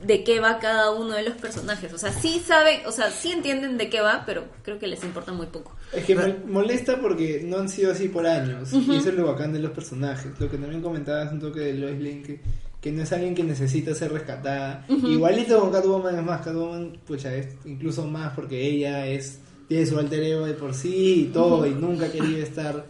de 0.02 0.24
qué 0.24 0.40
va 0.40 0.58
cada 0.58 0.90
uno 0.90 1.14
de 1.14 1.22
los 1.22 1.34
personajes. 1.34 1.92
O 1.92 1.98
sea, 1.98 2.12
sí 2.12 2.42
saben, 2.44 2.80
o 2.86 2.90
sea, 2.90 3.10
sí 3.10 3.30
entienden 3.30 3.78
de 3.78 3.88
qué 3.88 4.00
va, 4.00 4.24
pero 4.26 4.44
creo 4.64 4.78
que 4.80 4.88
les 4.88 5.04
importa 5.04 5.32
muy 5.32 5.46
poco. 5.46 5.76
Es 5.92 6.04
que 6.04 6.16
mol- 6.16 6.44
molesta 6.46 7.00
porque 7.00 7.42
no 7.44 7.58
han 7.58 7.68
sido 7.68 7.92
así 7.92 8.08
por 8.08 8.26
años. 8.26 8.72
Y 8.72 8.96
eso 8.96 9.10
es 9.10 9.14
lo 9.14 9.26
bacán 9.26 9.52
de 9.52 9.60
los 9.60 9.70
personajes. 9.70 10.32
Lo 10.40 10.50
que 10.50 10.56
también 10.58 10.82
comentabas 10.82 11.30
un 11.32 11.38
toque 11.38 11.60
de 11.60 11.74
Lois 11.74 11.98
Lane, 12.00 12.22
que, 12.22 12.40
que 12.80 12.90
no 12.90 13.04
es 13.04 13.12
alguien 13.12 13.36
que 13.36 13.44
necesita 13.44 13.94
ser 13.94 14.12
rescatada. 14.12 14.84
Igualito 14.88 15.60
con 15.60 15.70
Catwoman, 15.70 16.18
es 16.18 16.24
más, 16.24 16.40
Catwoman, 16.40 16.98
pucha, 17.06 17.32
es 17.32 17.48
incluso 17.64 18.04
más 18.04 18.32
porque 18.34 18.60
ella 18.60 19.06
es 19.06 19.38
tiene 19.72 19.86
su 19.86 19.98
alter 19.98 20.22
ego 20.22 20.46
de 20.46 20.52
por 20.54 20.74
sí 20.74 21.26
y 21.28 21.32
todo, 21.32 21.66
y 21.66 21.70
nunca 21.70 22.10
querido 22.12 22.42
estar 22.42 22.84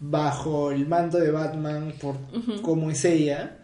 bajo 0.00 0.70
el 0.72 0.86
manto 0.86 1.18
de 1.18 1.30
Batman 1.30 1.92
por 2.00 2.16
cómo 2.62 2.90
es 2.90 3.04
ella. 3.04 3.58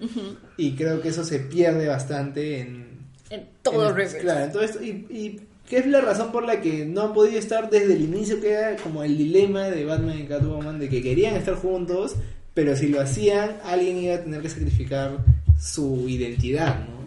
Y 0.57 0.73
creo 0.73 1.01
que 1.01 1.09
eso 1.09 1.25
se 1.25 1.41
pierde 1.41 1.89
bastante 1.89 2.61
en, 2.61 2.87
En 3.31 3.49
todo 3.63 3.89
en- 3.89 3.97
Rivers. 3.97 4.15
Claro, 4.17 4.45
en 4.45 4.53
todo 4.53 4.63
esto. 4.63 4.83
Y, 4.83 4.89
y 5.11 5.41
que 5.69 5.79
es 5.79 5.87
la 5.87 6.01
razón 6.01 6.31
por 6.33 6.45
la 6.47 6.61
que 6.61 6.85
no 6.87 7.03
han 7.03 7.13
podido 7.15 7.39
estar 7.39 7.69
desde 7.71 7.95
el 7.95 8.03
inicio, 8.03 8.41
que 8.41 8.51
era 8.53 8.77
como 8.77 9.03
el 9.03 9.17
dilema 9.19 9.65
de 9.65 9.85
Batman 9.85 10.19
y 10.19 10.27
Catwoman, 10.27 10.79
de 10.79 10.89
que 10.89 11.03
querían 11.03 11.35
estar 11.37 11.55
juntos, 11.57 12.17
pero 12.55 12.77
si 12.77 12.89
lo 12.89 13.01
hacían, 13.01 13.57
alguien 13.65 13.99
iba 13.99 14.15
a 14.15 14.23
tener 14.23 14.41
que 14.43 14.49
sacrificar 14.49 15.19
su 15.61 16.09
identidad, 16.09 16.81
¿no? 16.81 16.99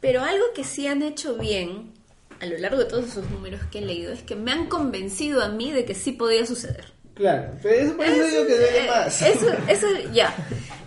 Pero 0.00 0.22
algo 0.22 0.44
que 0.54 0.64
sí 0.64 0.86
han 0.86 1.02
hecho 1.02 1.36
bien 1.38 1.93
a 2.40 2.46
lo 2.46 2.58
largo 2.58 2.78
de 2.78 2.86
todos 2.86 3.06
esos 3.06 3.30
números 3.30 3.60
que 3.70 3.78
he 3.78 3.82
leído 3.82 4.12
es 4.12 4.22
que 4.22 4.36
me 4.36 4.52
han 4.52 4.66
convencido 4.66 5.42
a 5.42 5.48
mí 5.48 5.72
de 5.72 5.84
que 5.84 5.94
sí 5.94 6.12
podía 6.12 6.46
suceder. 6.46 6.92
Claro, 7.14 7.52
pero 7.62 7.74
eso 7.74 7.96
por 7.96 8.06
eso 8.06 8.26
digo 8.26 8.46
que 8.46 8.54
debe 8.54 8.84
eh, 8.84 8.88
más. 8.88 9.22
Eso, 9.22 9.52
eso 9.68 9.86
ya. 10.12 10.34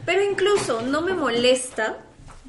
Pero 0.06 0.24
incluso 0.24 0.82
no 0.82 1.02
me 1.02 1.14
molesta, 1.14 1.98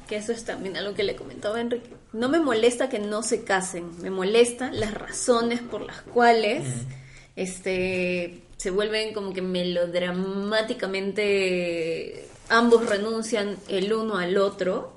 que 0.07 0.17
eso 0.17 0.31
es 0.31 0.43
también 0.43 0.77
algo 0.77 0.93
que 0.93 1.03
le 1.03 1.15
comentaba 1.15 1.57
a 1.57 1.61
Enrique, 1.61 1.89
no 2.13 2.29
me 2.29 2.39
molesta 2.39 2.89
que 2.89 2.99
no 2.99 3.23
se 3.23 3.43
casen, 3.43 4.01
me 4.01 4.09
molesta 4.09 4.71
las 4.71 4.93
razones 4.93 5.61
por 5.61 5.81
las 5.81 6.01
cuales 6.01 6.65
este 7.35 8.41
se 8.57 8.71
vuelven 8.71 9.13
como 9.13 9.31
que 9.31 9.41
melodramáticamente 9.41 12.27
ambos 12.49 12.89
renuncian 12.89 13.55
el 13.69 13.93
uno 13.93 14.17
al 14.17 14.37
otro. 14.37 14.93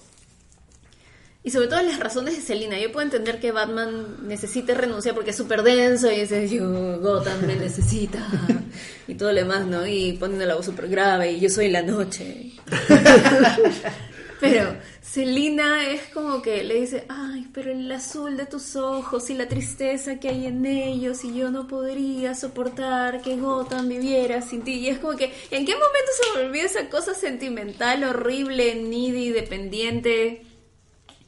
Y 1.45 1.51
sobre 1.51 1.67
todo 1.67 1.83
las 1.83 1.99
razones 1.99 2.37
de 2.37 2.43
Selina. 2.43 2.79
Yo 2.79 2.93
puedo 2.93 3.05
entender 3.05 3.41
que 3.41 3.51
Batman 3.51 4.29
necesite 4.29 4.75
renunciar 4.75 5.15
porque 5.15 5.31
es 5.31 5.37
súper 5.37 5.65
denso 5.65 6.11
y 6.11 6.21
dice, 6.21 6.49
yo, 6.49 7.01
Gotham 7.01 7.47
me 7.47 7.57
necesita. 7.57 8.27
Y 9.09 9.17
todo 9.17 9.33
lo 9.33 9.41
demás, 9.41 9.67
¿no? 9.67 9.85
Y 9.85 10.13
poniendo 10.13 10.47
la 10.47 10.55
voz 10.55 10.65
súper 10.65 10.89
grave 10.89 11.33
y 11.33 11.41
yo 11.41 11.51
soy 11.51 11.69
la 11.69 11.83
noche. 11.83 12.53
Pero 14.41 14.77
Selina 15.01 15.89
es 15.89 16.03
como 16.15 16.41
que 16.41 16.65
le 16.65 16.81
dice, 16.81 17.05
ay, 17.09 17.47
pero 17.53 17.71
el 17.71 17.91
azul 17.93 18.37
de 18.37 18.47
tus 18.47 18.75
ojos 18.75 19.31
y 19.31 19.35
la 19.35 19.47
tristeza 19.47 20.19
que 20.19 20.31
hay 20.31 20.47
en 20.47 20.67
ellos 20.67 21.23
y 21.25 21.33
yo 21.33 21.53
no 21.53 21.69
podría 21.69 22.35
soportar 22.35 23.23
que 23.23 23.37
Gotham 23.37 23.89
viviera 23.89 24.43
sin 24.43 24.63
ti. 24.63 24.81
Y 24.81 24.89
es 24.89 24.99
como 24.99 25.17
que, 25.17 25.27
¿en 25.51 25.65
qué 25.65 25.75
momento 25.75 26.11
se 26.21 26.43
volvió 26.43 26.65
esa 26.65 26.89
cosa 26.89 27.15
sentimental, 27.15 28.03
horrible, 28.03 28.75
needy, 28.75 29.31
dependiente 29.31 30.43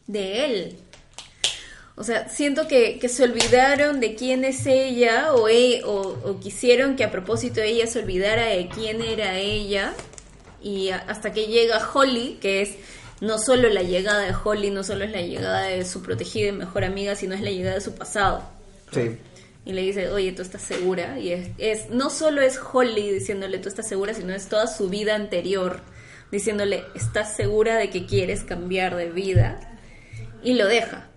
de 0.06 0.44
él? 0.44 0.76
O 1.96 2.02
sea, 2.02 2.28
siento 2.28 2.66
que, 2.66 2.98
que 2.98 3.08
se 3.08 3.22
olvidaron 3.22 4.00
de 4.00 4.16
quién 4.16 4.44
es 4.44 4.66
ella 4.66 5.32
o, 5.34 5.48
e- 5.48 5.82
o, 5.84 6.18
o 6.24 6.40
quisieron 6.40 6.96
que 6.96 7.04
a 7.04 7.10
propósito 7.12 7.60
ella 7.60 7.86
se 7.86 8.00
olvidara 8.00 8.46
de 8.46 8.68
quién 8.68 9.00
era 9.00 9.38
ella 9.38 9.94
y 10.60 10.88
hasta 10.90 11.32
que 11.32 11.46
llega 11.46 11.78
Holly, 11.92 12.38
que 12.40 12.62
es 12.62 12.70
no 13.20 13.38
solo 13.38 13.68
la 13.68 13.82
llegada 13.82 14.22
de 14.22 14.34
Holly, 14.34 14.70
no 14.70 14.82
solo 14.82 15.04
es 15.04 15.12
la 15.12 15.20
llegada 15.22 15.62
de 15.62 15.84
su 15.84 16.02
protegida 16.02 16.48
y 16.48 16.52
mejor 16.52 16.84
amiga, 16.84 17.14
sino 17.14 17.34
es 17.34 17.42
la 17.42 17.50
llegada 17.50 17.76
de 17.76 17.80
su 17.80 17.94
pasado. 17.94 18.42
Sí. 18.92 19.16
y 19.64 19.72
le 19.72 19.82
dice, 19.82 20.10
oye, 20.10 20.32
¿tú 20.32 20.42
estás 20.42 20.62
segura? 20.62 21.18
Y 21.18 21.30
es, 21.32 21.48
es 21.58 21.90
no 21.90 22.10
solo 22.10 22.42
es 22.42 22.58
Holly 22.72 23.12
diciéndole, 23.12 23.58
¿tú 23.58 23.68
estás 23.68 23.88
segura? 23.88 24.14
Sino 24.14 24.34
es 24.34 24.48
toda 24.48 24.66
su 24.66 24.88
vida 24.88 25.14
anterior 25.14 25.80
diciéndole, 26.30 26.84
¿estás 26.94 27.36
segura 27.36 27.76
de 27.76 27.88
que 27.90 28.04
quieres 28.06 28.42
cambiar 28.44 28.96
de 28.96 29.10
vida? 29.10 29.73
Y 30.44 30.54
lo 30.54 30.66
deja. 30.66 31.08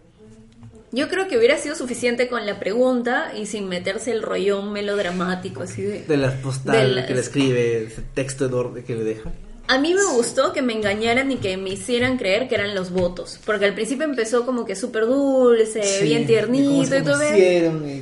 Yo 0.91 1.09
creo 1.09 1.27
que 1.27 1.37
hubiera 1.37 1.57
sido 1.57 1.75
suficiente 1.75 2.29
con 2.29 2.45
la 2.45 2.59
pregunta 2.59 3.33
y 3.37 3.45
sin 3.45 3.67
meterse 3.67 4.11
el 4.11 4.21
rollón 4.21 4.71
melodramático 4.71 5.63
así 5.63 5.81
de... 5.81 6.03
De 6.03 6.17
las 6.17 6.33
postales 6.35 7.05
que 7.05 7.13
le 7.13 7.19
escribe, 7.19 7.83
ese 7.83 8.01
texto 8.13 8.45
enorme 8.45 8.83
que 8.83 8.95
le 8.95 9.03
deja. 9.03 9.31
A 9.67 9.79
mí 9.79 9.93
me 9.93 10.05
gustó 10.05 10.53
que 10.53 10.61
me 10.61 10.71
engañaran 10.71 11.29
y 11.29 11.37
que 11.37 11.57
me 11.57 11.71
hicieran 11.71 12.17
creer 12.17 12.47
que 12.47 12.55
eran 12.55 12.73
los 12.73 12.89
votos. 12.91 13.37
Porque 13.45 13.65
al 13.65 13.73
principio 13.73 14.05
empezó 14.05 14.45
como 14.45 14.63
que 14.63 14.77
súper 14.77 15.05
dulce, 15.05 15.83
Sí, 15.83 16.05
bien 16.05 16.25
tiernito 16.25 16.95
y 16.95 17.03
todo. 17.03 17.17
conocieron 17.19 17.87
y 17.87 18.01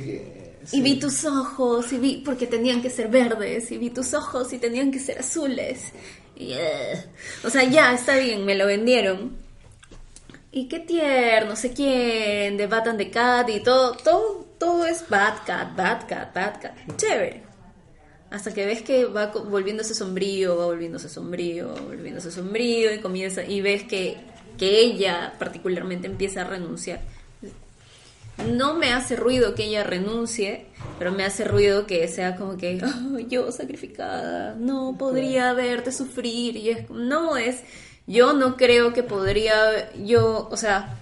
sí. 0.64 0.80
vi 0.80 0.98
tus 0.98 1.24
ojos, 1.24 1.92
y 1.92 1.98
vi, 1.98 2.22
porque 2.24 2.46
tenían 2.46 2.82
que 2.82 2.90
ser 2.90 3.08
verdes, 3.08 3.70
y 3.72 3.78
vi 3.78 3.90
tus 3.90 4.14
ojos 4.14 4.52
y 4.52 4.58
tenían 4.58 4.92
que 4.92 5.00
ser 5.00 5.18
azules. 5.18 5.92
Y, 6.36 6.52
eh, 6.52 7.04
o 7.44 7.50
sea, 7.50 7.64
ya, 7.64 7.92
está 7.94 8.16
bien, 8.16 8.44
me 8.44 8.54
lo 8.54 8.66
vendieron. 8.66 9.44
Y 10.56 10.68
qué 10.68 10.78
tierno, 10.80 11.50
no 11.50 11.56
sé 11.56 11.74
quién, 11.74 12.56
de 12.56 12.66
Bat 12.66 12.86
and 12.88 12.98
the 12.98 13.10
Cat 13.10 13.46
y 13.50 13.60
todo, 13.60 13.92
todo, 13.92 14.46
todo 14.58 14.86
es 14.86 15.06
Bad 15.06 15.44
Cat, 15.44 15.76
Bad 15.76 16.08
Cat, 16.08 16.34
Bad 16.34 16.62
Cat. 16.62 16.72
Chévere. 16.96 17.42
Hasta 18.30 18.54
que 18.54 18.64
ves 18.64 18.80
que 18.80 19.04
va 19.04 19.26
volviéndose 19.26 19.94
sombrío, 19.94 20.56
va 20.56 20.64
volviéndose 20.64 21.10
sombrío, 21.10 21.74
va 21.74 21.80
volviéndose 21.82 22.30
sombrío 22.30 22.90
y 22.94 23.00
comienza, 23.00 23.44
y 23.44 23.60
ves 23.60 23.82
que, 23.82 24.16
que 24.56 24.80
ella 24.80 25.34
particularmente 25.38 26.06
empieza 26.06 26.40
a 26.40 26.44
renunciar. 26.44 27.02
No 28.48 28.72
me 28.72 28.94
hace 28.94 29.14
ruido 29.14 29.54
que 29.54 29.64
ella 29.64 29.84
renuncie, 29.84 30.68
pero 30.98 31.12
me 31.12 31.24
hace 31.24 31.44
ruido 31.44 31.86
que 31.86 32.08
sea 32.08 32.36
como 32.36 32.56
que 32.56 32.80
"Ah, 32.82 33.18
yo 33.28 33.52
sacrificada, 33.52 34.54
no 34.54 34.96
podría 34.98 35.52
verte 35.52 35.92
sufrir 35.92 36.56
y 36.56 36.70
es 36.70 36.88
no 36.88 37.36
es 37.36 37.62
yo 38.06 38.32
no 38.32 38.56
creo 38.56 38.92
que 38.92 39.02
podría 39.02 39.92
yo, 39.94 40.48
o 40.50 40.56
sea, 40.56 40.98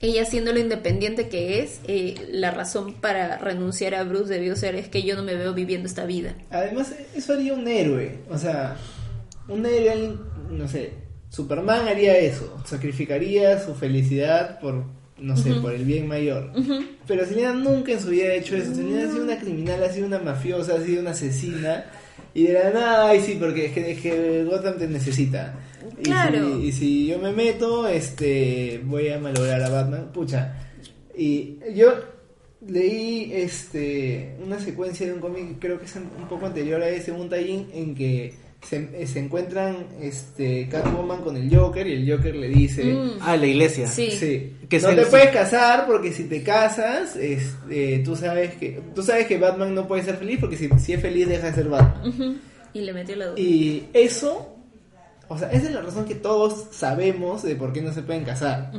ella 0.00 0.24
siendo 0.24 0.52
lo 0.52 0.58
independiente 0.58 1.28
que 1.28 1.60
es, 1.60 1.80
eh, 1.86 2.14
la 2.30 2.50
razón 2.50 2.94
para 2.94 3.38
renunciar 3.38 3.94
a 3.94 4.04
Bruce 4.04 4.32
debió 4.32 4.56
ser 4.56 4.74
es 4.74 4.88
que 4.88 5.02
yo 5.02 5.16
no 5.16 5.22
me 5.22 5.34
veo 5.34 5.54
viviendo 5.54 5.88
esta 5.88 6.04
vida. 6.04 6.34
Además, 6.50 6.94
eso 7.14 7.32
haría 7.32 7.54
un 7.54 7.66
héroe. 7.66 8.18
O 8.30 8.36
sea, 8.36 8.76
un 9.48 9.64
héroe, 9.64 10.16
no 10.50 10.68
sé, 10.68 10.92
Superman 11.30 11.88
haría 11.88 12.16
eso. 12.18 12.62
Sacrificaría 12.64 13.58
su 13.64 13.74
felicidad 13.74 14.60
por, 14.60 14.84
no 15.18 15.36
sé, 15.36 15.54
por 15.54 15.72
el 15.72 15.84
bien 15.84 16.08
mayor. 16.08 16.52
Pero 17.06 17.24
Selena 17.26 17.52
nunca 17.52 17.92
en 17.92 18.00
su 18.00 18.10
vida 18.10 18.28
ha 18.28 18.34
hecho 18.34 18.56
eso. 18.56 18.74
Selena 18.74 19.04
ha 19.04 19.12
sido 19.12 19.24
una 19.24 19.38
criminal, 19.38 19.82
ha 19.82 19.92
sido 19.92 20.06
una 20.06 20.18
mafiosa, 20.18 20.74
ha 20.74 20.80
sido 20.82 21.00
una 21.00 21.10
asesina. 21.10 21.84
Y 22.34 22.44
de 22.48 22.52
la 22.52 22.70
nada, 22.70 23.08
ay 23.10 23.20
sí, 23.20 23.36
porque 23.40 23.66
es 23.66 23.72
que, 23.72 23.90
es 23.92 24.00
que 24.00 24.44
Gotham 24.44 24.78
te 24.78 24.86
necesita. 24.88 25.54
Y 25.98 26.02
Claro. 26.02 26.58
si- 26.60 26.66
y 26.66 26.72
si 26.72 27.06
yo 27.06 27.18
me 27.18 27.32
meto, 27.32 27.88
este, 27.88 28.80
voy 28.84 29.08
a 29.08 29.18
malograr 29.18 29.62
a 29.62 29.68
Batman. 29.70 30.10
Pucha. 30.12 30.54
Y 31.16 31.58
yo 31.74 31.94
leí 32.66 33.30
este 33.32 34.34
una 34.44 34.58
secuencia 34.58 35.06
de 35.06 35.12
un 35.14 35.20
cómic, 35.20 35.56
creo 35.58 35.78
que 35.78 35.86
es 35.86 35.96
un 35.96 36.28
poco 36.28 36.46
anterior 36.46 36.82
a 36.82 36.88
ese, 36.88 37.12
un 37.12 37.28
tie 37.28 37.66
en 37.72 37.94
que 37.94 38.34
se, 38.68 39.06
se 39.06 39.18
encuentran 39.20 39.86
este 40.00 40.68
Catwoman 40.68 41.22
con 41.22 41.36
el 41.36 41.54
Joker 41.54 41.86
y 41.86 41.92
el 41.92 42.10
Joker 42.10 42.34
le 42.34 42.48
dice, 42.48 42.84
Mm. 42.84 43.10
Ah, 43.20 43.36
la 43.36 43.46
iglesia. 43.46 43.86
Sí. 43.86 44.10
sí, 44.10 44.56
Que 44.68 44.80
no 44.80 44.88
te 44.94 45.06
puedes 45.06 45.30
casar 45.30 45.86
porque 45.86 46.12
si 46.12 46.24
te 46.24 46.42
casas, 46.42 47.14
este, 47.16 48.00
tú 48.04 48.16
sabes 48.16 48.54
que 48.56 48.80
tú 48.94 49.02
sabes 49.02 49.26
que 49.26 49.38
Batman 49.38 49.74
no 49.74 49.86
puede 49.86 50.02
ser 50.02 50.16
feliz 50.16 50.38
porque 50.40 50.56
si, 50.56 50.68
si 50.78 50.92
es 50.94 51.00
feliz 51.00 51.28
deja 51.28 51.46
de 51.46 51.54
ser 51.54 51.68
Batman. 51.68 52.40
Y 52.74 52.80
le 52.80 52.92
metió 52.92 53.16
la 53.16 53.26
duda. 53.26 53.38
Y 53.40 53.88
eso, 53.92 54.56
o 55.28 55.38
sea, 55.38 55.50
esa 55.52 55.66
es 55.68 55.72
la 55.72 55.82
razón 55.82 56.04
que 56.04 56.14
todos 56.14 56.66
sabemos 56.72 57.42
de 57.42 57.54
por 57.56 57.72
qué 57.72 57.82
no 57.82 57.92
se 57.92 58.02
pueden 58.02 58.24
casar. 58.24 58.72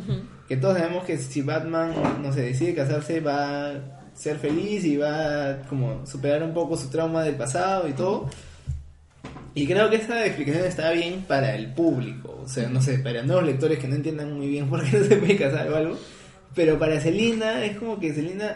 Que 0.48 0.58
todos 0.58 0.78
sabemos 0.78 1.04
que 1.06 1.18
si 1.18 1.42
Batman, 1.42 1.94
no 2.22 2.32
se 2.34 2.42
decide 2.42 2.76
casarse, 2.76 3.20
va 3.22 3.70
a 3.72 3.74
ser 4.14 4.38
feliz 4.38 4.84
y 4.86 4.98
va 4.98 5.50
a 5.50 5.62
como 5.68 6.06
superar 6.06 6.44
un 6.44 6.54
poco 6.54 6.76
su 6.78 6.90
trauma 6.90 7.24
del 7.24 7.36
pasado 7.36 7.88
y 7.88 7.94
todo. 7.94 8.30
Y 9.58 9.66
creo 9.66 9.90
que 9.90 9.96
esa 9.98 10.26
explicación 10.26 10.66
está 10.66 10.92
bien 10.92 11.26
para 11.28 11.56
el 11.56 11.74
público, 11.74 12.42
o 12.44 12.48
sea, 12.48 12.70
no 12.70 12.82
sé, 12.82 13.00
para 13.00 13.24
nuevos 13.24 13.44
lectores 13.46 13.80
que 13.80 13.88
no 13.88 13.96
entiendan 13.96 14.34
muy 14.34 14.48
bien 14.48 14.70
por 14.70 14.84
qué 14.84 14.98
no 14.98 15.06
se 15.06 15.16
puede 15.18 15.36
casar 15.38 15.68
o 15.72 15.76
algo. 15.76 15.98
Pero 16.54 16.78
para 16.78 17.00
Selina 17.02 17.66
es 17.66 17.78
como 17.78 18.00
que 18.00 18.14
Selina, 18.14 18.56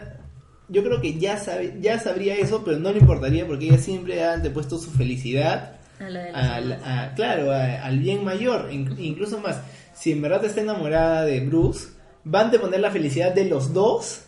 yo 0.68 0.82
creo 0.84 1.00
que 1.00 1.18
ya 1.18 1.36
sabe, 1.38 1.74
ya 1.80 1.98
sabría 1.98 2.36
eso, 2.36 2.62
pero 2.64 2.78
no 2.78 2.92
le 2.92 2.98
importaría 3.00 3.46
porque 3.46 3.66
ella 3.66 3.78
siempre 3.78 4.22
ha 4.22 4.34
antepuesto 4.34 4.78
su 4.78 4.90
felicidad 4.92 5.76
A 6.00 6.08
la 6.08 6.22
de 6.22 6.30
al, 6.30 6.72
a- 6.84 7.12
claro, 7.16 7.50
a- 7.50 7.82
al 7.84 7.98
bien 7.98 8.24
mayor, 8.24 8.68
in- 8.72 8.94
incluso 8.98 9.38
más. 9.40 9.60
Si 9.94 10.12
en 10.12 10.22
verdad 10.22 10.44
está 10.44 10.60
enamorada 10.60 11.24
de 11.24 11.40
Bruce, 11.40 11.88
van 12.24 12.42
a 12.42 12.44
anteponer 12.46 12.80
la 12.80 12.90
felicidad 12.92 13.32
de 13.34 13.44
los 13.46 13.72
dos 13.72 14.21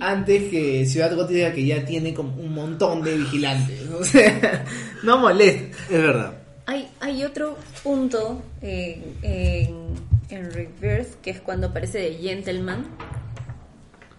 Antes 0.00 0.50
que 0.50 0.86
Ciudad 0.86 1.14
Gótica 1.14 1.52
que 1.52 1.64
ya 1.64 1.84
tiene 1.84 2.14
como 2.14 2.34
un 2.36 2.54
montón 2.54 3.02
de 3.02 3.16
vigilantes. 3.16 3.88
O 3.90 4.04
sea, 4.04 4.64
no 5.02 5.18
molesta. 5.18 5.76
Es 5.90 6.02
verdad. 6.02 6.34
Hay, 6.66 6.88
hay 7.00 7.24
otro 7.24 7.56
punto 7.82 8.42
en, 8.60 9.16
en, 9.22 9.94
en 10.28 10.50
Reverse 10.52 11.14
que 11.22 11.30
es 11.30 11.40
cuando 11.40 11.68
aparece 11.68 11.98
de 11.98 12.14
Gentleman. 12.14 12.86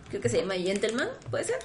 Creo 0.09 0.21
que 0.21 0.29
se 0.29 0.41
llama 0.41 0.55
Gentleman, 0.55 1.07
¿puede 1.29 1.45
ser? 1.45 1.59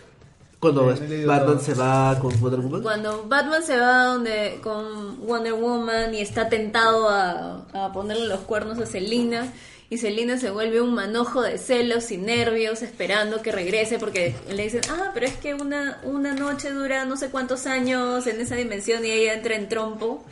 Cuando 0.58 0.86
Batman 1.26 1.60
se 1.60 1.74
va 1.74 2.18
con 2.18 2.40
Wonder 2.40 2.60
Woman. 2.60 2.82
Cuando 2.82 3.28
Batman 3.28 3.62
se 3.62 3.76
va 3.76 4.04
donde 4.04 4.58
con 4.62 5.26
Wonder 5.26 5.52
Woman 5.52 6.14
y 6.14 6.20
está 6.20 6.48
tentado 6.48 7.08
a, 7.08 7.66
a 7.72 7.92
ponerle 7.92 8.26
los 8.26 8.40
cuernos 8.40 8.78
a 8.78 8.86
Selina 8.86 9.52
y 9.88 9.98
Selina 9.98 10.36
se 10.38 10.50
vuelve 10.50 10.80
un 10.80 10.94
manojo 10.94 11.42
de 11.42 11.58
celos 11.58 12.10
y 12.10 12.18
nervios 12.18 12.82
esperando 12.82 13.42
que 13.42 13.52
regrese 13.52 13.98
porque 13.98 14.34
le 14.50 14.64
dicen, 14.64 14.80
ah, 14.90 15.12
pero 15.14 15.26
es 15.26 15.36
que 15.36 15.54
una, 15.54 16.00
una 16.02 16.34
noche 16.34 16.70
dura 16.70 17.04
no 17.04 17.16
sé 17.16 17.28
cuántos 17.28 17.66
años 17.66 18.26
en 18.26 18.40
esa 18.40 18.56
dimensión 18.56 19.04
y 19.04 19.10
ella 19.10 19.34
entra 19.34 19.54
en 19.54 19.68
trompo 19.68 20.24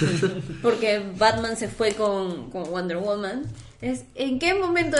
porque 0.62 1.02
Batman 1.16 1.56
se 1.56 1.68
fue 1.68 1.92
con, 1.92 2.50
con 2.50 2.64
Wonder 2.70 2.96
Woman. 2.96 3.44
Es, 3.82 4.04
¿En 4.14 4.38
qué 4.38 4.54
momento? 4.54 4.96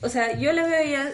O 0.00 0.08
sea, 0.08 0.38
yo 0.38 0.52
la 0.52 0.66
veo 0.66 0.90
ya 0.90 1.12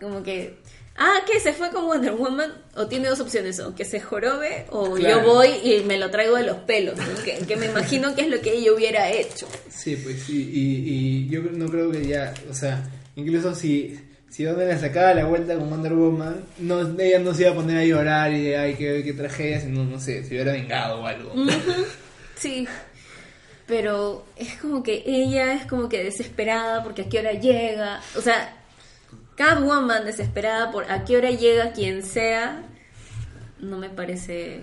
como 0.00 0.22
que, 0.22 0.58
ah, 0.98 1.20
que 1.26 1.40
se 1.40 1.52
fue 1.52 1.70
con 1.70 1.86
Wonder 1.86 2.12
Woman, 2.12 2.52
o 2.76 2.86
tiene 2.86 3.08
dos 3.08 3.20
opciones, 3.20 3.58
o 3.60 3.74
que 3.74 3.84
se 3.84 4.00
jorobe, 4.00 4.66
o 4.70 4.94
Claro. 4.94 5.22
yo 5.24 5.32
voy 5.32 5.48
y 5.62 5.82
me 5.84 5.96
lo 5.98 6.10
traigo 6.10 6.36
de 6.36 6.42
los 6.44 6.56
pelos, 6.58 6.96
¿no? 6.96 7.22
que, 7.24 7.38
que 7.46 7.56
me 7.56 7.66
imagino 7.66 8.14
que 8.14 8.22
es 8.22 8.28
lo 8.28 8.40
que 8.40 8.52
ella 8.54 8.72
hubiera 8.72 9.10
hecho. 9.10 9.46
Sí, 9.70 9.96
pues 9.96 10.22
sí, 10.24 10.50
y, 10.52 10.90
y 10.90 11.28
yo 11.28 11.40
no 11.42 11.66
creo 11.68 11.90
que 11.90 12.06
ya, 12.06 12.34
o 12.50 12.54
sea, 12.54 12.88
incluso 13.16 13.54
si, 13.54 13.98
si 14.28 14.44
Batman 14.44 14.68
le 14.68 14.78
sacaba 14.78 15.14
la 15.14 15.24
vuelta 15.24 15.54
con 15.54 15.70
Wonder 15.70 15.92
Woman, 15.94 16.44
no, 16.58 16.80
ella 17.00 17.18
no 17.20 17.32
se 17.34 17.42
iba 17.42 17.52
a 17.52 17.54
poner 17.54 17.78
a 17.78 17.84
llorar 17.84 18.32
y 18.32 18.42
de, 18.42 18.56
ay, 18.56 18.74
qué, 18.74 19.02
qué 19.04 19.12
tragedia, 19.12 19.60
sino, 19.60 19.84
no 19.84 19.98
sé, 20.00 20.22
se 20.24 20.34
hubiera 20.34 20.52
vengado 20.52 21.00
o 21.02 21.06
algo. 21.06 21.32
Sí, 22.36 22.66
pero 23.66 24.24
es 24.36 24.54
como 24.56 24.82
que 24.82 25.02
ella 25.06 25.52
es 25.54 25.66
como 25.66 25.88
que 25.88 26.02
desesperada 26.04 26.82
porque 26.82 27.02
a 27.02 27.08
qué 27.08 27.18
hora 27.18 27.32
llega, 27.32 28.00
o 28.16 28.20
sea, 28.20 28.54
Catwoman 29.38 30.04
desesperada 30.04 30.70
por 30.72 30.90
a 30.90 31.04
qué 31.04 31.16
hora 31.16 31.30
llega 31.30 31.72
quien 31.72 32.02
sea, 32.02 32.64
no 33.60 33.78
me 33.78 33.88
parece 33.88 34.60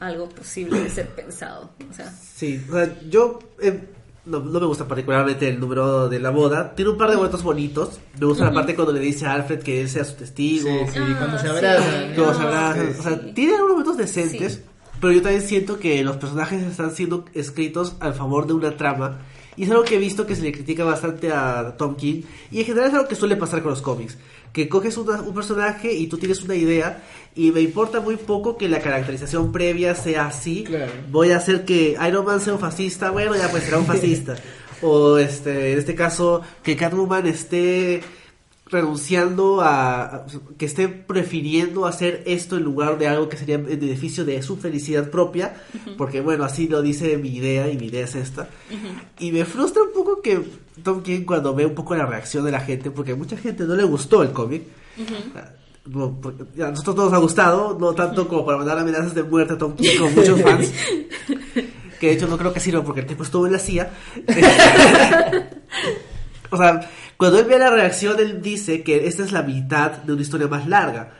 algo 0.00 0.28
posible 0.28 0.80
de 0.80 0.90
ser 0.90 1.08
pensado, 1.14 1.70
o 1.88 1.94
sea. 1.94 2.10
Sí, 2.10 2.60
o 2.68 2.72
sea, 2.74 2.92
yo 3.08 3.38
eh, 3.62 3.80
no, 4.26 4.40
no 4.40 4.58
me 4.60 4.66
gusta 4.66 4.86
particularmente 4.88 5.48
el 5.48 5.58
número 5.60 6.08
de 6.08 6.18
la 6.18 6.30
boda. 6.30 6.74
Tiene 6.74 6.90
un 6.90 6.98
par 6.98 7.08
de 7.10 7.16
momentos 7.16 7.42
bonitos. 7.44 8.00
Me 8.18 8.26
gusta 8.26 8.44
la 8.44 8.52
parte 8.52 8.74
cuando 8.74 8.92
le 8.92 9.00
dice 9.00 9.24
a 9.26 9.32
Alfred 9.34 9.60
que 9.62 9.80
él 9.80 9.88
sea 9.88 10.04
su 10.04 10.14
testigo. 10.16 10.68
Sí, 10.68 10.92
sí, 10.92 10.98
Ah, 11.00 11.16
cuando 11.18 11.38
se 11.38 11.44
sí. 11.44 11.50
abrazan. 11.50 12.12
que 12.12 12.20
los 12.20 12.38
abrazan. 12.40 12.92
sí. 12.92 12.98
O 12.98 13.02
sea, 13.04 13.34
tiene 13.34 13.54
algunos 13.54 13.76
momentos 13.78 13.96
decentes. 13.96 14.54
Sí. 14.54 14.60
Pero 15.00 15.12
yo 15.12 15.22
también 15.22 15.42
siento 15.42 15.78
que 15.78 16.02
los 16.02 16.16
personajes 16.16 16.62
están 16.64 16.90
siendo 16.90 17.24
escritos 17.34 17.94
al 18.00 18.14
favor 18.14 18.46
de 18.46 18.54
una 18.54 18.76
trama. 18.76 19.18
Y 19.56 19.64
es 19.64 19.70
algo 19.70 19.84
que 19.84 19.96
he 19.96 19.98
visto 19.98 20.26
que 20.26 20.36
se 20.36 20.42
le 20.42 20.52
critica 20.52 20.84
bastante 20.84 21.32
a 21.32 21.74
Tom 21.78 21.96
King. 21.96 22.22
Y 22.50 22.60
en 22.60 22.66
general 22.66 22.88
es 22.88 22.94
algo 22.94 23.08
que 23.08 23.14
suele 23.14 23.36
pasar 23.36 23.62
con 23.62 23.70
los 23.70 23.80
cómics. 23.82 24.16
Que 24.52 24.68
coges 24.68 24.96
una- 24.96 25.20
un 25.22 25.34
personaje 25.34 25.92
y 25.92 26.06
tú 26.08 26.18
tienes 26.18 26.42
una 26.42 26.54
idea. 26.54 27.02
Y 27.34 27.50
me 27.52 27.60
importa 27.60 28.00
muy 28.00 28.16
poco 28.16 28.56
que 28.56 28.68
la 28.68 28.80
caracterización 28.80 29.52
previa 29.52 29.94
sea 29.94 30.26
así. 30.26 30.64
Claro. 30.64 30.92
Voy 31.10 31.30
a 31.32 31.38
hacer 31.38 31.64
que 31.64 31.96
Iron 32.06 32.24
Man 32.24 32.40
sea 32.40 32.54
un 32.54 32.58
fascista. 32.60 33.10
Bueno, 33.10 33.34
ya 33.36 33.50
pues 33.50 33.64
será 33.64 33.78
un 33.78 33.86
fascista. 33.86 34.36
o 34.82 35.16
este, 35.18 35.72
en 35.72 35.78
este 35.78 35.94
caso, 35.94 36.42
que 36.62 36.76
Catwoman 36.76 37.26
esté 37.26 38.02
renunciando 38.66 39.60
a, 39.62 40.26
que 40.58 40.66
esté 40.66 40.88
prefiriendo 40.88 41.86
hacer 41.86 42.22
esto 42.26 42.56
en 42.56 42.64
lugar 42.64 42.98
de 42.98 43.06
algo 43.06 43.28
que 43.28 43.36
sería 43.36 43.54
en 43.54 43.64
beneficio 43.64 44.24
de 44.24 44.42
su 44.42 44.56
felicidad 44.56 45.08
propia 45.08 45.54
porque 45.96 46.20
bueno 46.20 46.42
así 46.42 46.66
lo 46.66 46.82
dice 46.82 47.16
mi 47.16 47.28
idea 47.28 47.70
y 47.70 47.76
mi 47.76 47.86
idea 47.86 48.04
es 48.04 48.16
esta 48.16 48.48
y 49.20 49.30
me 49.30 49.44
frustra 49.44 49.84
un 49.84 49.92
poco 49.92 50.20
que 50.20 50.42
Tom 50.82 51.02
King 51.02 51.24
cuando 51.24 51.54
ve 51.54 51.64
un 51.64 51.76
poco 51.76 51.94
la 51.94 52.06
reacción 52.06 52.44
de 52.44 52.50
la 52.50 52.60
gente 52.60 52.90
porque 52.90 53.12
a 53.12 53.16
mucha 53.16 53.36
gente 53.36 53.64
no 53.64 53.76
le 53.76 53.84
gustó 53.84 54.24
el 54.24 54.32
cómic 54.32 54.64
no, 55.86 56.18
porque 56.20 56.44
a 56.62 56.70
nosotros 56.70 56.96
nos 56.96 57.12
ha 57.12 57.18
gustado, 57.18 57.76
no 57.78 57.94
tanto 57.94 58.26
como 58.26 58.44
para 58.44 58.58
mandar 58.58 58.78
amenazas 58.78 59.14
de 59.14 59.22
muerte 59.22 59.54
a 59.54 59.58
Tom 59.58 59.76
King 59.76 59.98
con 59.98 60.14
muchos 60.14 60.42
fans. 60.42 60.72
que 62.00 62.08
de 62.08 62.12
hecho 62.12 62.26
no 62.26 62.36
creo 62.36 62.52
que 62.52 62.60
sirva 62.60 62.82
porque 62.82 63.00
el 63.00 63.06
tipo 63.06 63.22
estuvo 63.22 63.46
en 63.46 63.52
la 63.52 63.58
CIA. 63.58 63.90
o 66.50 66.56
sea, 66.56 66.90
cuando 67.16 67.38
él 67.38 67.44
ve 67.46 67.58
la 67.58 67.70
reacción, 67.70 68.18
él 68.20 68.42
dice 68.42 68.82
que 68.82 69.06
esta 69.06 69.22
es 69.24 69.32
la 69.32 69.42
mitad 69.42 69.92
de 69.92 70.12
una 70.12 70.22
historia 70.22 70.48
más 70.48 70.66
larga. 70.68 71.12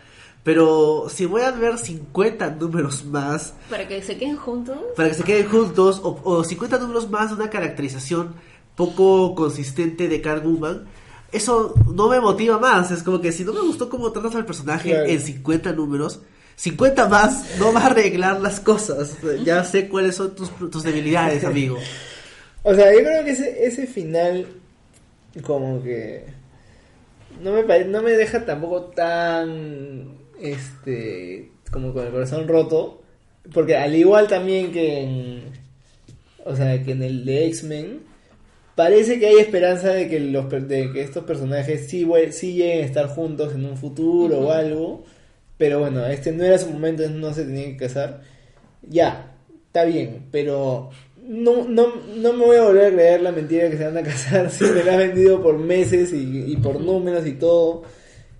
Pero 0.42 1.06
si 1.08 1.26
voy 1.26 1.42
a 1.42 1.50
ver 1.50 1.76
50 1.76 2.50
números 2.50 3.04
más 3.04 3.52
Para 3.68 3.88
que 3.88 4.00
se 4.02 4.16
queden 4.16 4.36
juntos. 4.36 4.76
para 4.94 5.08
que 5.08 5.14
se 5.16 5.24
queden 5.24 5.48
juntos 5.48 6.00
o, 6.04 6.20
o 6.22 6.44
50 6.44 6.78
números 6.78 7.10
más 7.10 7.30
de 7.30 7.34
una 7.36 7.50
caracterización 7.50 8.34
poco 8.76 9.34
consistente 9.34 10.06
de 10.06 10.20
Catwoman, 10.20 10.84
eso 11.32 11.74
no 11.92 12.08
me 12.08 12.20
motiva 12.20 12.58
más. 12.58 12.90
Es 12.92 13.02
como 13.02 13.20
que 13.20 13.32
si 13.32 13.42
no 13.44 13.52
me 13.52 13.60
gustó 13.60 13.88
cómo 13.88 14.12
tratas 14.12 14.36
al 14.36 14.44
personaje 14.46 14.90
Claro. 14.90 15.06
en 15.06 15.20
50 15.20 15.72
números, 15.72 16.20
50 16.54 17.08
más 17.08 17.58
no 17.58 17.72
va 17.72 17.80
a 17.80 17.86
arreglar 17.86 18.40
las 18.40 18.60
cosas. 18.60 19.16
Ya 19.44 19.64
sé 19.64 19.88
cuáles 19.88 20.14
son 20.14 20.34
tus, 20.36 20.50
tus 20.70 20.82
debilidades, 20.84 21.42
amigo. 21.44 21.76
O 22.62 22.72
sea, 22.74 22.92
yo 22.92 23.00
creo 23.00 23.24
que 23.24 23.30
ese, 23.32 23.66
ese 23.66 23.86
final 23.88 24.46
como 25.44 25.82
que 25.82 26.24
no 27.42 27.52
me 27.52 27.62
pare- 27.64 27.84
no 27.86 28.02
me 28.02 28.12
deja 28.12 28.44
tampoco 28.44 28.82
tan 28.86 30.18
este 30.40 31.50
como 31.70 31.92
con 31.92 32.06
el 32.06 32.12
corazón 32.12 32.48
roto, 32.48 33.02
porque 33.52 33.76
al 33.76 33.94
igual 33.94 34.28
también 34.28 34.72
que 34.72 35.00
en 35.02 35.42
o 36.44 36.54
sea, 36.56 36.82
que 36.84 36.92
en 36.92 37.02
el 37.02 37.24
de 37.24 37.46
X-Men 37.48 38.00
parece 38.76 39.18
que 39.20 39.26
hay 39.28 39.36
esperanza 39.38 39.90
de 39.90 40.08
que 40.08 40.20
los 40.20 40.50
de 40.50 40.92
que 40.92 41.02
estos 41.02 41.24
personajes 41.24 41.88
sí 41.88 42.06
sí 42.32 42.54
lleguen 42.54 42.82
a 42.84 42.86
estar 42.86 43.08
juntos 43.08 43.54
en 43.54 43.64
un 43.66 43.76
futuro 43.76 44.40
o 44.40 44.52
algo, 44.52 45.04
pero 45.58 45.80
bueno, 45.80 46.06
este 46.06 46.32
no 46.32 46.44
era 46.44 46.58
su 46.58 46.70
momento, 46.70 47.08
no 47.10 47.32
se 47.34 47.44
tenían 47.44 47.72
que 47.72 47.86
casar. 47.86 48.22
Ya, 48.82 49.34
está 49.66 49.84
bien, 49.84 50.26
pero 50.32 50.90
no, 51.28 51.66
no, 51.68 51.86
no 52.16 52.32
me 52.32 52.44
voy 52.44 52.56
a 52.56 52.62
volver 52.62 52.86
a 52.86 52.94
creer 52.94 53.20
la 53.22 53.32
mentira 53.32 53.70
que 53.70 53.76
se 53.76 53.84
van 53.84 53.98
a 53.98 54.02
casar 54.02 54.50
si 54.52 54.64
me 54.64 54.84
la 54.84 54.92
has 54.92 54.98
vendido 54.98 55.42
por 55.42 55.58
meses 55.58 56.12
y, 56.12 56.52
y 56.52 56.56
por 56.56 56.80
números 56.80 57.26
y 57.26 57.32
todo. 57.32 57.82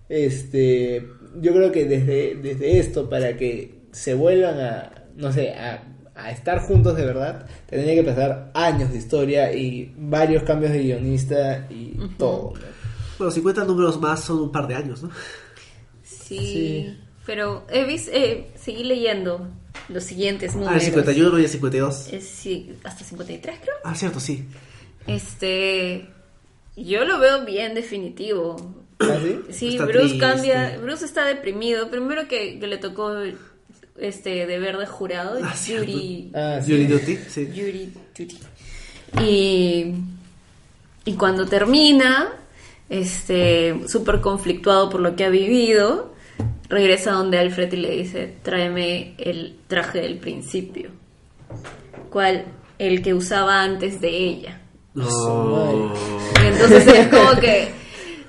Este, 0.09 1.07
yo 1.41 1.53
creo 1.53 1.73
que 1.73 1.85
desde, 1.85 2.37
desde 2.37 2.79
esto, 2.79 3.09
para 3.09 3.37
que 3.37 3.81
se 3.93 4.15
vuelvan 4.15 4.61
a, 4.61 5.07
no 5.17 5.33
sé, 5.33 5.53
a, 5.53 5.83
a 6.15 6.31
estar 6.31 6.61
juntos 6.61 6.97
de 6.97 7.05
verdad, 7.05 7.47
tendría 7.67 7.95
que 7.95 8.05
pasar 8.05 8.51
años 8.55 8.91
de 8.91 8.99
historia 8.99 9.53
y 9.53 9.93
varios 9.97 10.43
cambios 10.45 10.73
de 10.73 10.83
guionista 10.83 11.67
y 11.71 11.97
todo. 12.19 12.55
¿no? 12.55 12.61
Bueno, 13.19 13.31
50 13.31 13.65
números 13.65 14.01
más 14.01 14.21
son 14.21 14.41
un 14.41 14.53
par 14.53 14.67
de 14.67 14.75
años, 14.75 15.03
¿no? 15.03 15.11
Sí. 16.03 16.39
Sí. 16.39 16.99
Pero 17.25 17.65
he 17.71 17.85
visto, 17.85 18.13
eh, 18.15 18.51
seguí 18.55 18.85
leyendo 18.85 19.49
los 19.89 20.05
siguientes 20.05 20.55
números. 20.55 20.75
Ah, 20.75 20.79
el 20.79 20.83
51 20.85 21.39
y 21.39 21.43
el 21.45 21.49
52. 21.51 22.13
Es, 22.13 22.29
sí, 22.29 22.73
hasta 22.85 23.05
53 23.05 23.59
creo. 23.61 23.75
Ah, 23.85 23.95
cierto, 23.95 24.21
sí. 24.21 24.45
Este, 25.07 26.07
yo 26.77 27.05
lo 27.05 27.19
veo 27.19 27.45
bien 27.45 27.75
definitivo. 27.75 28.57
¿Ah, 28.99 29.19
sí? 29.23 29.41
Sí, 29.53 29.69
Está 29.75 29.85
Bruce 29.85 30.01
triste. 30.01 30.19
cambia, 30.19 30.79
Bruce 30.83 31.05
está 31.05 31.25
deprimido. 31.27 31.91
Primero 31.91 32.27
que, 32.29 32.59
que 32.59 32.67
le 32.67 32.79
tocó 32.79 33.13
este 33.99 34.47
deber 34.47 34.77
de 34.79 34.87
jurado, 34.87 35.39
Ah. 35.43 35.55
Yuri, 35.67 36.31
Ah, 36.35 36.61
sí. 36.65 36.73
Julie 36.73 36.87
Duty, 36.89 37.17
sí. 37.29 37.49
Yuri 37.55 37.93
Duty. 38.19 38.39
Y, 39.23 39.95
y 41.05 41.13
cuando 41.15 41.47
termina, 41.47 42.33
este, 42.91 43.81
súper 43.89 44.21
conflictuado 44.21 44.91
por 44.91 45.01
lo 45.01 45.15
que 45.17 45.25
ha 45.25 45.29
vivido, 45.31 46.15
regresa 46.69 47.13
donde 47.13 47.39
Alfred 47.39 47.73
y 47.73 47.77
le 47.77 47.91
dice, 47.93 48.35
tráeme 48.43 49.15
el 49.19 49.57
traje 49.69 50.01
del 50.01 50.17
principio. 50.19 50.91
¿Cuál? 52.11 52.45
El 52.79 53.03
que 53.03 53.15
usaba 53.15 53.63
antes 53.63 54.01
de 54.01 54.09
ella. 54.09 54.61
No. 54.95 55.93
Y 56.43 56.47
entonces 56.47 56.87
es 56.87 57.09
como 57.09 57.39
que 57.41 57.69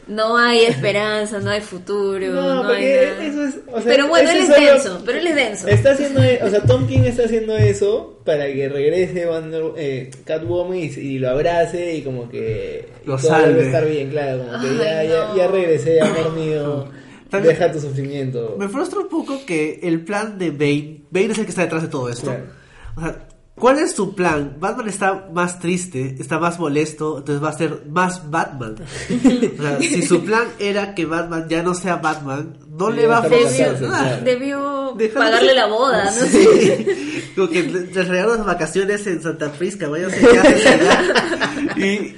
no 0.07 0.37
hay 0.37 0.59
esperanza, 0.65 1.39
no 1.39 1.49
hay 1.49 1.59
futuro, 1.61 2.27
No, 2.27 2.63
no, 2.63 2.69
hay 2.69 2.75
porque 2.75 3.07
nada. 3.13 3.25
eso 3.25 3.43
es, 3.43 3.55
o 3.73 3.81
sea, 3.81 3.91
pero 3.91 4.07
bueno, 4.07 4.29
él 4.31 4.37
es 4.37 4.47
solo- 4.47 4.59
denso, 4.65 5.03
pero 5.05 5.17
él 5.19 5.27
es 5.27 5.35
denso. 5.35 5.67
Está 5.67 5.91
haciendo, 5.91 6.21
o 6.21 6.49
sea, 6.49 6.61
Tom 6.63 6.87
King 6.87 7.01
está 7.05 7.23
haciendo 7.25 7.57
eso 7.57 8.19
para 8.23 8.45
que 8.47 8.69
regrese 8.69 9.27
Wonder- 9.27 9.73
eh, 9.77 10.11
Catwoman 10.23 10.77
y, 10.77 10.83
y 10.85 11.19
lo 11.19 11.29
abrace 11.29 11.95
y 11.95 12.03
como 12.03 12.29
que 12.29 12.87
Lo 13.05 13.17
todo 13.17 13.27
salve. 13.29 13.65
estar 13.65 13.85
bien, 13.85 14.09
claro, 14.09 14.45
como 14.45 14.61
que 14.61 14.77
ya, 14.83 14.99
Ay, 14.99 15.07
ya, 15.09 15.27
no. 15.27 15.37
ya 15.37 15.47
regresé, 15.49 15.99
amor 16.01 16.31
mío, 16.33 16.85
También- 17.29 17.55
deja 17.57 17.71
tu 17.71 17.79
sufrimiento. 17.81 18.55
Me 18.57 18.67
frustra 18.69 18.99
un 18.99 19.09
poco 19.09 19.45
que 19.45 19.79
el 19.83 20.01
plan 20.05 20.37
de 20.37 20.51
Bane, 20.51 21.01
Bane 21.11 21.31
es 21.33 21.37
el 21.39 21.45
que 21.45 21.49
está 21.51 21.61
detrás 21.63 21.81
de 21.83 21.87
todo 21.89 22.09
esto. 22.09 22.25
Claro. 22.27 22.43
O 22.95 23.01
sea, 23.01 23.27
¿cuál 23.55 23.79
es 23.79 23.91
su 23.93 24.15
plan? 24.15 24.57
Batman 24.59 24.87
está 24.89 25.27
más 25.33 25.59
triste, 25.59 26.15
está 26.19 26.39
más 26.39 26.59
molesto, 26.59 27.17
entonces 27.19 27.43
va 27.43 27.49
a 27.49 27.53
ser 27.57 27.83
más 27.89 28.29
Batman. 28.31 28.75
o 28.79 29.61
sea, 29.61 29.79
si 29.81 30.01
su 30.03 30.23
plan 30.23 30.43
era 30.59 30.95
que 30.95 31.05
Batman 31.05 31.47
ya 31.49 31.61
no 31.63 31.73
sea 31.73 31.97
Batman, 31.97 32.57
no 32.69 32.89
le 32.91 33.07
va 33.07 33.19
a 33.19 33.23
funcionar. 33.23 34.23
Debió 34.23 34.95
pagarle 35.13 35.53
la 35.53 35.65
boda, 35.67 36.05
¿no? 36.05 36.11
Sí. 36.27 36.85
Como 37.35 37.49
que 37.49 37.63
les 37.63 38.07
regalan 38.07 38.37
las 38.37 38.45
vacaciones 38.45 39.05
en 39.07 39.21
Santa 39.21 39.51
Prisca, 39.51 39.87
vayan 39.87 40.11
a. 40.11 41.77
Y, 41.77 42.15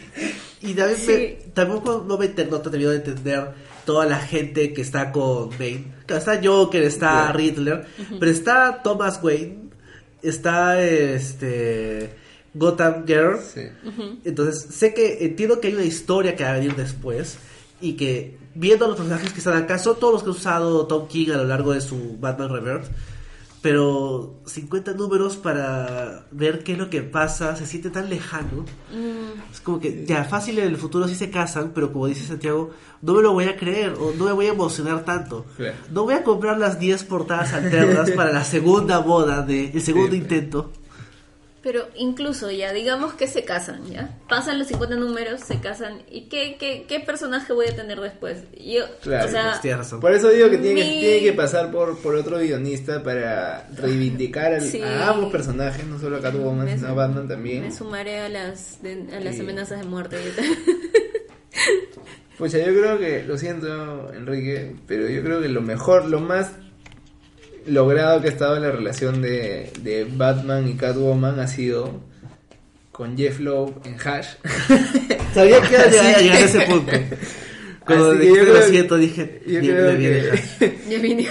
y 0.61 0.73
también 0.73 0.98
Sí. 0.98 1.11
me- 1.11 1.38
tampoco 1.53 2.06
no 2.07 2.18
me 2.18 2.27
no 2.45 2.60
te 2.61 2.69
de 2.91 2.95
entender 2.98 3.53
toda 3.90 4.06
la 4.06 4.20
gente 4.20 4.72
que 4.72 4.84
está 4.84 5.11
con 5.11 5.49
Bane. 5.57 5.84
Claro, 6.06 6.20
Está 6.20 6.40
Joker, 6.44 6.84
está 6.84 7.10
Claro. 7.10 7.40
Riddler, 7.40 7.86
pero 8.20 8.32
está 8.32 8.84
Thomas 8.84 9.20
Wayne, 9.24 9.72
está 10.22 10.80
este 10.80 12.11
Gotham 12.53 13.07
Girl. 13.07 13.40
Sí. 13.40 13.61
Entonces, 14.26 14.76
sé 14.76 14.94
que 14.94 15.26
entiendo 15.26 15.60
que 15.60 15.70
hay 15.70 15.74
una 15.74 15.86
historia 15.86 16.36
que 16.36 16.44
va 16.44 16.52
a 16.52 16.53
venir 16.60 16.76
después 16.76 17.40
y 17.82 17.94
que 17.94 18.38
viendo 18.53 18.88
los 18.88 18.95
personajes 18.95 19.34
que 19.34 19.40
están 19.40 19.57
acá 19.57 19.80
son 19.80 19.98
todos 19.99 20.14
los 20.14 20.22
que 20.22 20.30
ha 20.30 20.34
usado 20.34 20.86
Tom 20.86 21.07
King 21.07 21.32
a 21.32 21.38
lo 21.38 21.45
largo 21.45 21.74
de 21.74 21.82
su 21.82 22.16
Batman 22.20 22.49
Rebirth. 22.49 22.86
Pero 23.61 24.40
50 24.45 24.94
números 24.94 25.36
para 25.36 26.26
ver 26.31 26.64
qué 26.64 26.73
es 26.73 26.77
lo 26.77 26.90
que 26.90 27.02
pasa 27.02 27.56
se 27.57 27.65
siente 27.65 27.90
tan 27.90 28.10
lejano. 28.10 28.64
Mm, 28.94 29.52
Es 29.52 29.60
como 29.60 29.80
que 29.81 30.06
ya 30.06 30.23
fácil 30.23 30.60
en 30.60 30.68
el 30.68 30.77
futuro 30.77 31.07
sí 31.10 31.15
se 31.15 31.30
casan, 31.30 31.72
pero 31.76 31.91
como 31.91 32.07
dice 32.07 32.26
Santiago, 32.26 32.69
no 33.02 33.14
me 33.14 33.22
lo 33.22 33.34
voy 33.34 33.45
a 33.45 33.57
creer 33.57 33.94
o 33.99 34.14
no 34.18 34.26
me 34.26 34.31
voy 34.31 34.45
a 34.45 34.53
emocionar 34.53 35.03
tanto. 35.03 35.45
Claro. 35.57 35.76
No 35.91 36.03
voy 36.03 36.14
a 36.14 36.23
comprar 36.23 36.57
las 36.57 36.80
10 36.80 37.03
portadas 37.03 37.52
alternas 37.53 38.11
para 38.11 38.31
la 38.31 38.45
segunda 38.45 38.99
boda 38.99 39.41
de 39.41 39.72
el 39.72 39.81
segundo 39.81 40.11
Sí. 40.11 40.18
intento. 40.18 40.72
Pero 41.61 41.90
incluso 41.95 42.49
ya, 42.52 42.72
digamos 42.72 43.14
que 43.15 43.27
se 43.27 43.44
casan, 43.44 43.86
¿ya? 43.91 44.18
Pasan 44.30 44.57
los 44.60 44.68
50 44.69 44.95
números, 44.95 45.41
se 45.41 45.60
casan. 45.60 46.02
¿Y 46.10 46.30
qué, 46.30 46.56
qué, 46.57 46.86
qué 46.88 47.02
personaje 47.02 47.52
voy 47.52 47.68
a 47.68 47.76
tener 47.76 47.99
después? 47.99 48.38
Yo, 48.57 48.86
Claro, 49.02 49.27
o 49.27 49.30
sea, 49.30 49.60
pues, 49.61 49.77
razón. 49.77 49.99
Por 49.99 50.14
eso 50.14 50.30
digo 50.30 50.49
que 50.49 50.57
tiene, 50.57 50.81
que 50.81 50.88
Mi- 50.88 50.99
tiene 51.02 51.19
que 51.22 51.34
pasar 51.34 51.69
por, 51.69 51.98
por 51.99 52.15
otro 52.15 52.38
guionista 52.40 53.03
para 53.03 53.68
reivindicar 53.76 54.53
al- 54.53 54.61
Sí. 54.61 54.81
a 54.81 55.10
ambos 55.10 55.31
personajes, 55.34 55.86
no 55.86 55.99
solo 55.99 56.15
a 56.18 56.22
Catwoman, 56.22 56.64
me 56.65 56.77
sino 56.77 56.88
a 56.88 56.94
Batman 56.94 57.27
también. 57.27 57.64
Me 57.64 57.72
sumaré 57.73 58.19
a 58.19 58.30
las, 58.30 58.81
de- 58.81 59.07
a 59.14 59.19
las 59.19 59.36
Sí. 59.36 59.41
amenazas 59.41 59.80
de 59.81 59.86
muerte. 59.86 60.15
Pues 62.38 62.53
yo 62.53 62.60
creo 62.64 62.98
que, 62.98 63.23
lo 63.23 63.38
siento 63.38 64.14
Enrique, 64.14 64.73
pero 64.88 65.10
yo 65.10 65.22
creo 65.22 65.41
que 65.41 65.49
lo 65.49 65.61
mejor, 65.61 66.06
lo 66.06 66.22
más 66.22 66.52
logrado 67.69 68.21
que 68.21 68.27
ha 68.27 68.31
estado 68.31 68.57
en 68.57 68.63
la 68.63 68.71
relación 68.71 69.21
de, 69.21 69.71
de 69.81 70.05
Batman 70.05 70.67
y 70.67 70.73
Catwoman 70.75 71.39
ha 71.39 71.47
sido 71.47 72.01
con 72.91 73.17
Jeff 73.17 73.39
Lowe 73.39 73.75
en 73.85 73.95
Hash. 74.03 74.27
Sabía 75.33 75.61
que 75.61 75.73
iba 75.73 75.83
a 75.83 75.87
llegar, 76.21 76.35
a 76.35 76.39
ese 76.39 76.61
punto. 76.61 76.91
Cuando 77.85 78.11
Así 78.11 78.19
dijiste 78.19 78.39
yo 78.39 78.45
lo 78.45 78.53
creo- 78.59 78.69
siento, 78.69 78.97
dije, 78.97 79.41
Yo 79.47 79.59
creo 79.61 79.97
que, 79.97 80.77
ya 80.89 80.97
vine. 81.01 81.27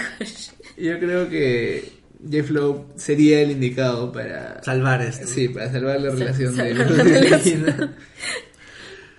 yo 0.76 0.98
creo 0.98 1.28
que 1.28 1.92
Jeff 2.30 2.50
Lowe 2.50 2.86
sería 2.96 3.42
el 3.42 3.50
indicado 3.52 4.10
para 4.10 4.62
salvar 4.64 5.02
esto. 5.02 5.26
sí, 5.26 5.48
para 5.50 5.70
salvar 5.70 6.00
la 6.00 6.10
Sa- 6.10 6.16
relación 6.16 6.56
de 6.56 6.74
la 6.74 6.84
relación. 6.84 7.94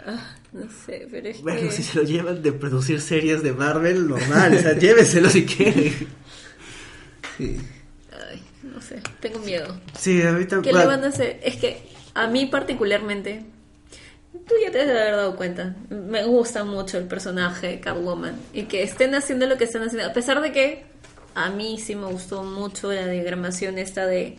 Ah, 0.05 0.35
no 0.53 0.61
sé, 0.85 1.07
pero 1.11 1.27
es 1.27 1.41
Bueno, 1.41 1.61
que... 1.61 1.71
si 1.71 1.83
se 1.83 1.97
lo 1.99 2.03
llevan 2.03 2.41
de 2.41 2.51
producir 2.51 2.99
series 3.01 3.43
de 3.43 3.53
Marvel, 3.53 4.07
normal, 4.07 4.55
o 4.55 4.59
sea, 4.59 4.73
llévenselo 4.77 5.29
si 5.29 5.45
quieren. 5.45 5.93
Sí. 7.39 7.57
Ay, 8.11 8.43
no 8.63 8.79
sé, 8.81 9.01
tengo 9.19 9.39
miedo. 9.39 9.79
Sí, 9.97 10.21
ahorita... 10.21 10.61
¿Qué 10.61 10.71
le 10.73 10.85
van 10.85 11.03
a 11.03 11.07
hacer? 11.07 11.39
Es 11.43 11.55
que 11.55 11.81
a 12.13 12.27
mí 12.27 12.45
particularmente, 12.47 13.45
tú 14.33 14.53
ya 14.63 14.71
te 14.71 14.81
has 14.81 14.87
de 14.87 14.99
haber 14.99 15.15
dado 15.15 15.35
cuenta, 15.35 15.75
me 15.89 16.23
gusta 16.25 16.63
mucho 16.65 16.97
el 16.97 17.05
personaje 17.05 17.79
Catwoman 17.79 18.37
y 18.53 18.63
que 18.63 18.83
estén 18.83 19.15
haciendo 19.15 19.47
lo 19.47 19.57
que 19.57 19.63
están 19.63 19.83
haciendo, 19.83 20.07
a 20.09 20.13
pesar 20.13 20.41
de 20.41 20.51
que 20.51 20.83
a 21.35 21.49
mí 21.49 21.79
sí 21.79 21.95
me 21.95 22.07
gustó 22.07 22.43
mucho 22.43 22.91
la 22.91 23.07
diagramación 23.07 23.77
esta 23.77 24.05
de, 24.05 24.37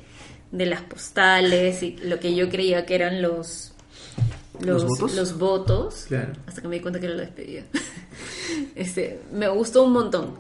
de 0.53 0.67
las 0.67 0.83
postales 0.83 1.83
y 1.83 1.97
lo 2.03 2.21
que 2.21 2.35
yo 2.35 2.49
creía 2.51 2.85
que 2.87 2.95
eran 2.97 3.23
los... 3.23 3.73
¿Los 4.61 4.83
Los, 4.83 4.87
votos? 4.99 5.15
los 5.15 5.39
votos, 5.39 6.05
Claro. 6.09 6.33
hasta 6.47 6.61
que 6.61 6.69
me 6.69 6.75
di 6.77 6.83
cuenta 6.83 7.01
que 7.01 7.07
era 7.07 7.15
la 7.15 7.23
despedida. 7.23 7.63
este, 8.75 9.21
me 9.33 9.49
gustó 9.49 9.85
un 9.85 9.93
montón. 9.95 10.35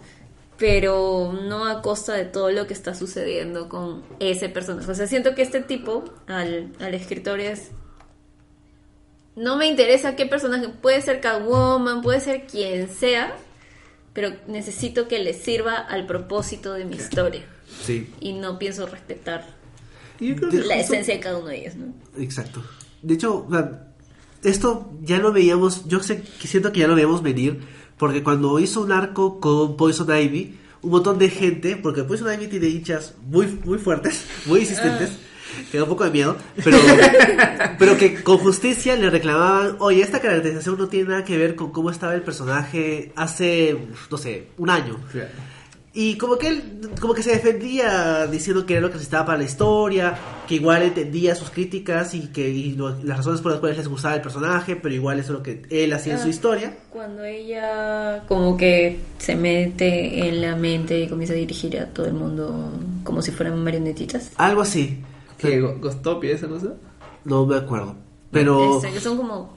Pero 0.61 1.33
no 1.33 1.65
a 1.65 1.81
costa 1.81 2.13
de 2.13 2.27
todo 2.27 2.51
lo 2.51 2.67
que 2.67 2.75
está 2.75 2.95
sucediendo 2.95 3.71
con 3.71 4.03
ese 4.21 4.51
personaje. 4.51 4.91
O 4.91 4.95
sea, 4.95 5.07
siento 5.07 5.35
que 5.35 5.41
este 5.41 5.63
tipo, 5.63 6.05
al, 6.27 6.75
al 6.79 6.93
escritor, 6.93 7.41
es... 7.41 7.71
No 9.37 9.57
me 9.57 9.67
interesa 9.67 10.17
qué 10.17 10.27
personaje, 10.27 10.69
puede 10.69 11.01
ser 11.01 11.23
Catwoman, 11.23 12.03
puede 12.03 12.21
ser 12.21 12.47
quien 12.47 12.91
sea, 12.91 13.35
pero 14.13 14.33
necesito 14.49 15.09
que 15.09 15.19
le 15.21 15.33
sirva 15.33 15.77
al 15.77 16.07
propósito 16.07 16.75
de 16.75 16.85
mi 16.85 16.97
historia. 16.97 17.43
Sí, 17.83 18.13
Y 18.21 18.35
no 18.35 18.59
pienso 18.59 18.85
respetar 18.85 19.47
la 20.19 20.77
esencia 20.77 21.15
de 21.15 21.21
cada 21.21 21.39
uno 21.39 21.47
de 21.47 21.61
ellos, 21.61 21.77
¿no? 21.77 21.95
exacto. 22.19 22.63
De 23.01 23.15
hecho, 23.15 23.47
esto 24.43 24.93
ya 25.01 25.17
lo 25.17 25.33
veíamos, 25.33 25.87
yo 25.87 26.03
sé 26.03 26.23
siento 26.41 26.71
que 26.71 26.81
ya 26.81 26.87
lo 26.87 26.97
veíamos 26.97 27.23
venir, 27.23 27.61
porque 28.01 28.23
cuando 28.23 28.59
hizo 28.59 28.81
un 28.81 28.93
arco 28.93 29.39
con 29.41 29.77
Poison 29.77 30.09
Ivy, 30.09 30.59
un 30.81 30.91
montón 30.91 31.19
de 31.19 31.29
gente, 31.29 31.77
porque 31.77 32.03
Poison 32.03 32.33
Ivy 32.33 32.47
tiene 32.49 32.69
hinchas 32.69 33.15
muy, 33.27 33.47
muy 33.63 33.79
fuertes, 33.79 34.25
muy 34.47 34.61
insistentes, 34.61 35.19
que 35.71 35.77
da 35.77 35.85
un 35.85 35.91
poco 35.91 36.05
de 36.05 36.11
miedo, 36.11 36.35
pero, 36.65 36.79
pero 37.79 37.99
que 37.99 38.23
con 38.23 38.39
justicia 38.39 38.97
le 38.97 39.11
reclamaban, 39.11 39.77
oye, 39.81 40.01
esta 40.01 40.19
caracterización 40.19 40.79
no 40.79 40.89
tiene 40.89 41.11
nada 41.11 41.25
que 41.25 41.37
ver 41.37 41.55
con 41.55 41.73
cómo 41.73 41.91
estaba 41.91 42.15
el 42.15 42.23
personaje 42.23 43.13
hace, 43.17 43.77
no 44.11 44.17
sé, 44.17 44.47
un 44.57 44.71
año. 44.71 44.99
Claro. 45.13 45.29
Y 45.93 46.17
como 46.19 46.39
que 46.39 46.47
él, 46.49 46.63
como 47.01 47.15
que 47.15 47.23
se 47.25 47.31
defendía 47.33 48.27
diciendo 48.29 48.65
que 48.65 48.75
era 48.75 48.81
lo 48.83 48.89
que 48.91 48.95
necesitaba 48.95 49.27
para 49.27 49.39
la 49.39 49.45
historia, 49.45 50.17
que 50.47 50.55
igual 50.55 50.83
entendía 50.83 51.35
sus 51.35 51.51
críticas 51.51 52.15
y 52.15 52.29
que 52.29 52.49
y 52.49 52.73
lo- 52.77 52.91
las 53.03 53.17
razones 53.17 53.41
por 53.41 53.51
las 53.51 53.61
cuales 53.61 53.77
les 53.79 53.89
gustaba 53.89 54.15
el 54.15 54.23
personaje, 54.23 54.77
pero 54.77 54.95
igual 54.95 55.19
eso 55.19 55.33
es 55.33 55.39
lo 55.39 55.43
que 55.43 55.63
él 55.69 55.93
hacía 55.93 56.13
en 56.13 56.21
su 56.21 56.27
Ah. 56.27 56.31
historia. 56.31 56.77
Cuando 56.91 57.25
ella 57.25 58.23
como 58.29 58.57
que 58.57 59.01
se 59.19 59.35
mete 59.35 60.29
en 60.29 60.41
la 60.41 60.55
mente 60.55 61.01
y 61.01 61.09
comienza 61.09 61.35
a 61.35 61.37
dirigir 61.37 61.77
a 61.81 61.87
todo 61.87 62.07
el 62.07 62.13
mundo 62.15 62.73
como 63.03 63.21
si 63.21 63.33
fueran 63.33 63.63
marionetitas. 63.63 64.31
Algo 64.37 64.63
así. 64.63 64.99
¿Qué? 65.39 65.61
Go- 65.61 65.77
¿Gostopia 65.81 66.33
esa 66.35 66.47
cosa? 66.47 66.75
No 67.25 67.47
me 67.47 67.57
acuerdo. 67.57 67.97
Pero 68.31 68.77
Este, 68.77 68.93
que 68.93 69.01
son 69.01 69.17
como 69.17 69.57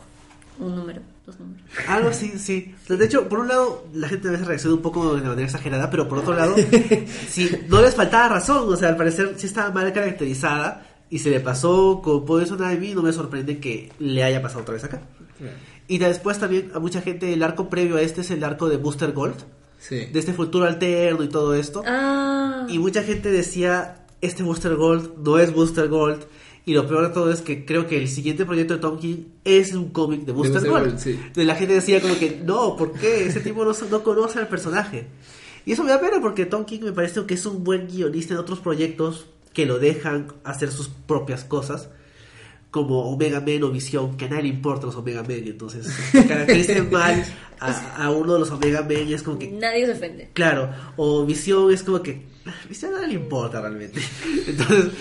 un 0.59 0.75
número, 0.75 0.99
números. 1.39 1.63
algo 1.87 2.09
así, 2.09 2.33
sí. 2.37 2.75
De 2.87 3.05
hecho, 3.05 3.29
por 3.29 3.39
un 3.39 3.47
lado, 3.47 3.85
la 3.93 4.07
gente 4.09 4.27
a 4.27 4.31
veces 4.31 4.45
reacciona 4.47 4.75
un 4.75 4.81
poco 4.81 5.15
de 5.15 5.21
manera 5.21 5.45
exagerada, 5.45 5.89
pero 5.89 6.07
por 6.07 6.19
otro 6.19 6.33
lado, 6.35 6.55
sí, 7.29 7.49
no 7.69 7.81
les 7.81 7.95
faltaba 7.95 8.29
razón. 8.29 8.71
O 8.71 8.75
sea, 8.75 8.89
al 8.89 8.97
parecer 8.97 9.33
sí 9.37 9.45
estaba 9.47 9.71
mal 9.71 9.91
caracterizada 9.93 10.85
y 11.09 11.19
se 11.19 11.29
le 11.29 11.39
pasó 11.39 12.01
con 12.03 12.25
Poison 12.25 12.59
Ivy. 12.73 12.93
No 12.95 13.01
me 13.03 13.13
sorprende 13.13 13.59
que 13.59 13.91
le 13.99 14.23
haya 14.23 14.41
pasado 14.41 14.61
otra 14.61 14.73
vez 14.73 14.83
acá. 14.83 15.01
Y 15.87 15.97
después 15.97 16.39
también 16.39 16.71
a 16.73 16.79
mucha 16.79 17.01
gente 17.01 17.33
el 17.33 17.43
arco 17.43 17.69
previo 17.69 17.97
a 17.97 18.01
este 18.01 18.21
es 18.21 18.31
el 18.31 18.43
arco 18.43 18.69
de 18.69 18.77
Booster 18.77 19.11
Gold, 19.11 19.35
Sí. 19.79 20.05
de 20.05 20.19
este 20.19 20.31
futuro 20.33 20.65
alterno 20.65 21.23
y 21.23 21.27
todo 21.29 21.53
esto. 21.55 21.83
Ah, 21.85 22.65
Y 22.69 22.79
mucha 22.79 23.03
gente 23.03 23.29
decía, 23.31 24.05
este 24.21 24.43
Booster 24.43 24.75
Gold 24.75 25.17
no 25.25 25.37
es 25.39 25.53
Booster 25.53 25.89
Gold. 25.89 26.23
Y 26.65 26.73
lo 26.73 26.87
peor 26.87 27.07
de 27.07 27.13
todo 27.13 27.31
es 27.31 27.41
que 27.41 27.65
creo 27.65 27.87
que 27.87 27.97
el 27.97 28.07
siguiente 28.07 28.45
proyecto 28.45 28.75
de 28.75 28.79
Tom 28.79 28.97
King 28.97 29.25
es 29.43 29.73
un 29.73 29.89
cómic 29.89 30.21
de 30.21 30.97
sí. 30.97 31.19
De 31.33 31.43
la 31.43 31.55
gente 31.55 31.73
decía 31.73 32.01
como 32.01 32.17
que, 32.17 32.41
no, 32.43 32.77
¿por 32.77 32.93
qué? 32.93 33.25
Ese 33.25 33.41
tipo 33.41 33.65
no, 33.65 33.73
no 33.89 34.03
conoce 34.03 34.39
al 34.39 34.47
personaje. 34.47 35.07
Y 35.65 35.73
eso 35.73 35.83
me 35.83 35.89
da 35.89 35.99
pena 35.99 36.21
porque 36.21 36.45
Tom 36.45 36.65
King 36.65 36.81
me 36.83 36.91
parece 36.93 37.25
que 37.25 37.33
es 37.33 37.45
un 37.45 37.63
buen 37.63 37.87
guionista 37.87 38.33
en 38.33 38.39
otros 38.39 38.59
proyectos 38.59 39.27
que 39.53 39.65
lo 39.65 39.79
dejan 39.79 40.33
hacer 40.43 40.71
sus 40.71 40.87
propias 40.87 41.43
cosas 41.43 41.89
como 42.73 43.03
Omega 43.11 43.39
Men 43.39 43.63
o 43.63 43.69
Visión, 43.69 44.17
que 44.17 44.25
a 44.25 44.29
nadie 44.29 44.43
le 44.43 44.49
importa 44.49 44.87
los 44.87 44.95
Omega 44.95 45.21
Men, 45.21 45.47
entonces 45.47 45.87
caractericen 46.11 46.89
mal 46.91 47.23
a, 47.59 48.03
a 48.03 48.09
uno 48.09 48.33
de 48.33 48.39
los 48.39 48.49
Omega 48.49 48.81
Men 48.81 49.07
y 49.07 49.13
es 49.13 49.21
como 49.21 49.37
que, 49.37 49.51
nadie 49.51 49.85
se 49.85 49.91
ofende. 49.91 50.31
claro, 50.33 50.71
o 50.97 51.23
Visión 51.23 51.71
es 51.71 51.83
como 51.83 52.01
que, 52.01 52.23
"Ah, 52.47 52.53
Visión 52.67 52.93
a 52.93 52.97
nadie 52.97 53.09
le 53.09 53.13
importa 53.15 53.61
realmente. 53.61 54.01
Entonces, 54.47 54.91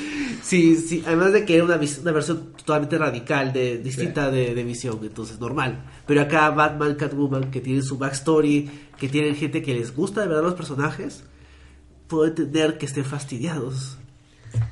sí, 0.42 0.76
sí, 0.76 1.02
además 1.06 1.32
de 1.32 1.44
que 1.44 1.56
era 1.56 1.64
una, 1.64 1.76
una 1.76 2.12
versión 2.12 2.52
totalmente 2.52 2.98
radical, 2.98 3.52
de, 3.52 3.78
distinta 3.78 4.30
de, 4.30 4.54
de 4.54 4.64
Visión, 4.64 4.98
entonces 5.02 5.40
normal. 5.40 5.84
Pero 6.06 6.20
acá 6.22 6.50
Batman, 6.50 6.94
Catwoman, 6.94 7.50
que 7.50 7.60
tienen 7.60 7.82
su 7.82 7.98
backstory, 7.98 8.70
que 8.98 9.08
tienen 9.08 9.34
gente 9.34 9.62
que 9.62 9.74
les 9.74 9.94
gusta 9.94 10.20
de 10.22 10.28
verdad 10.28 10.42
los 10.42 10.54
personajes, 10.54 11.24
puedo 12.08 12.26
entender 12.26 12.78
que 12.78 12.86
estén 12.86 13.04
fastidiados. 13.04 13.96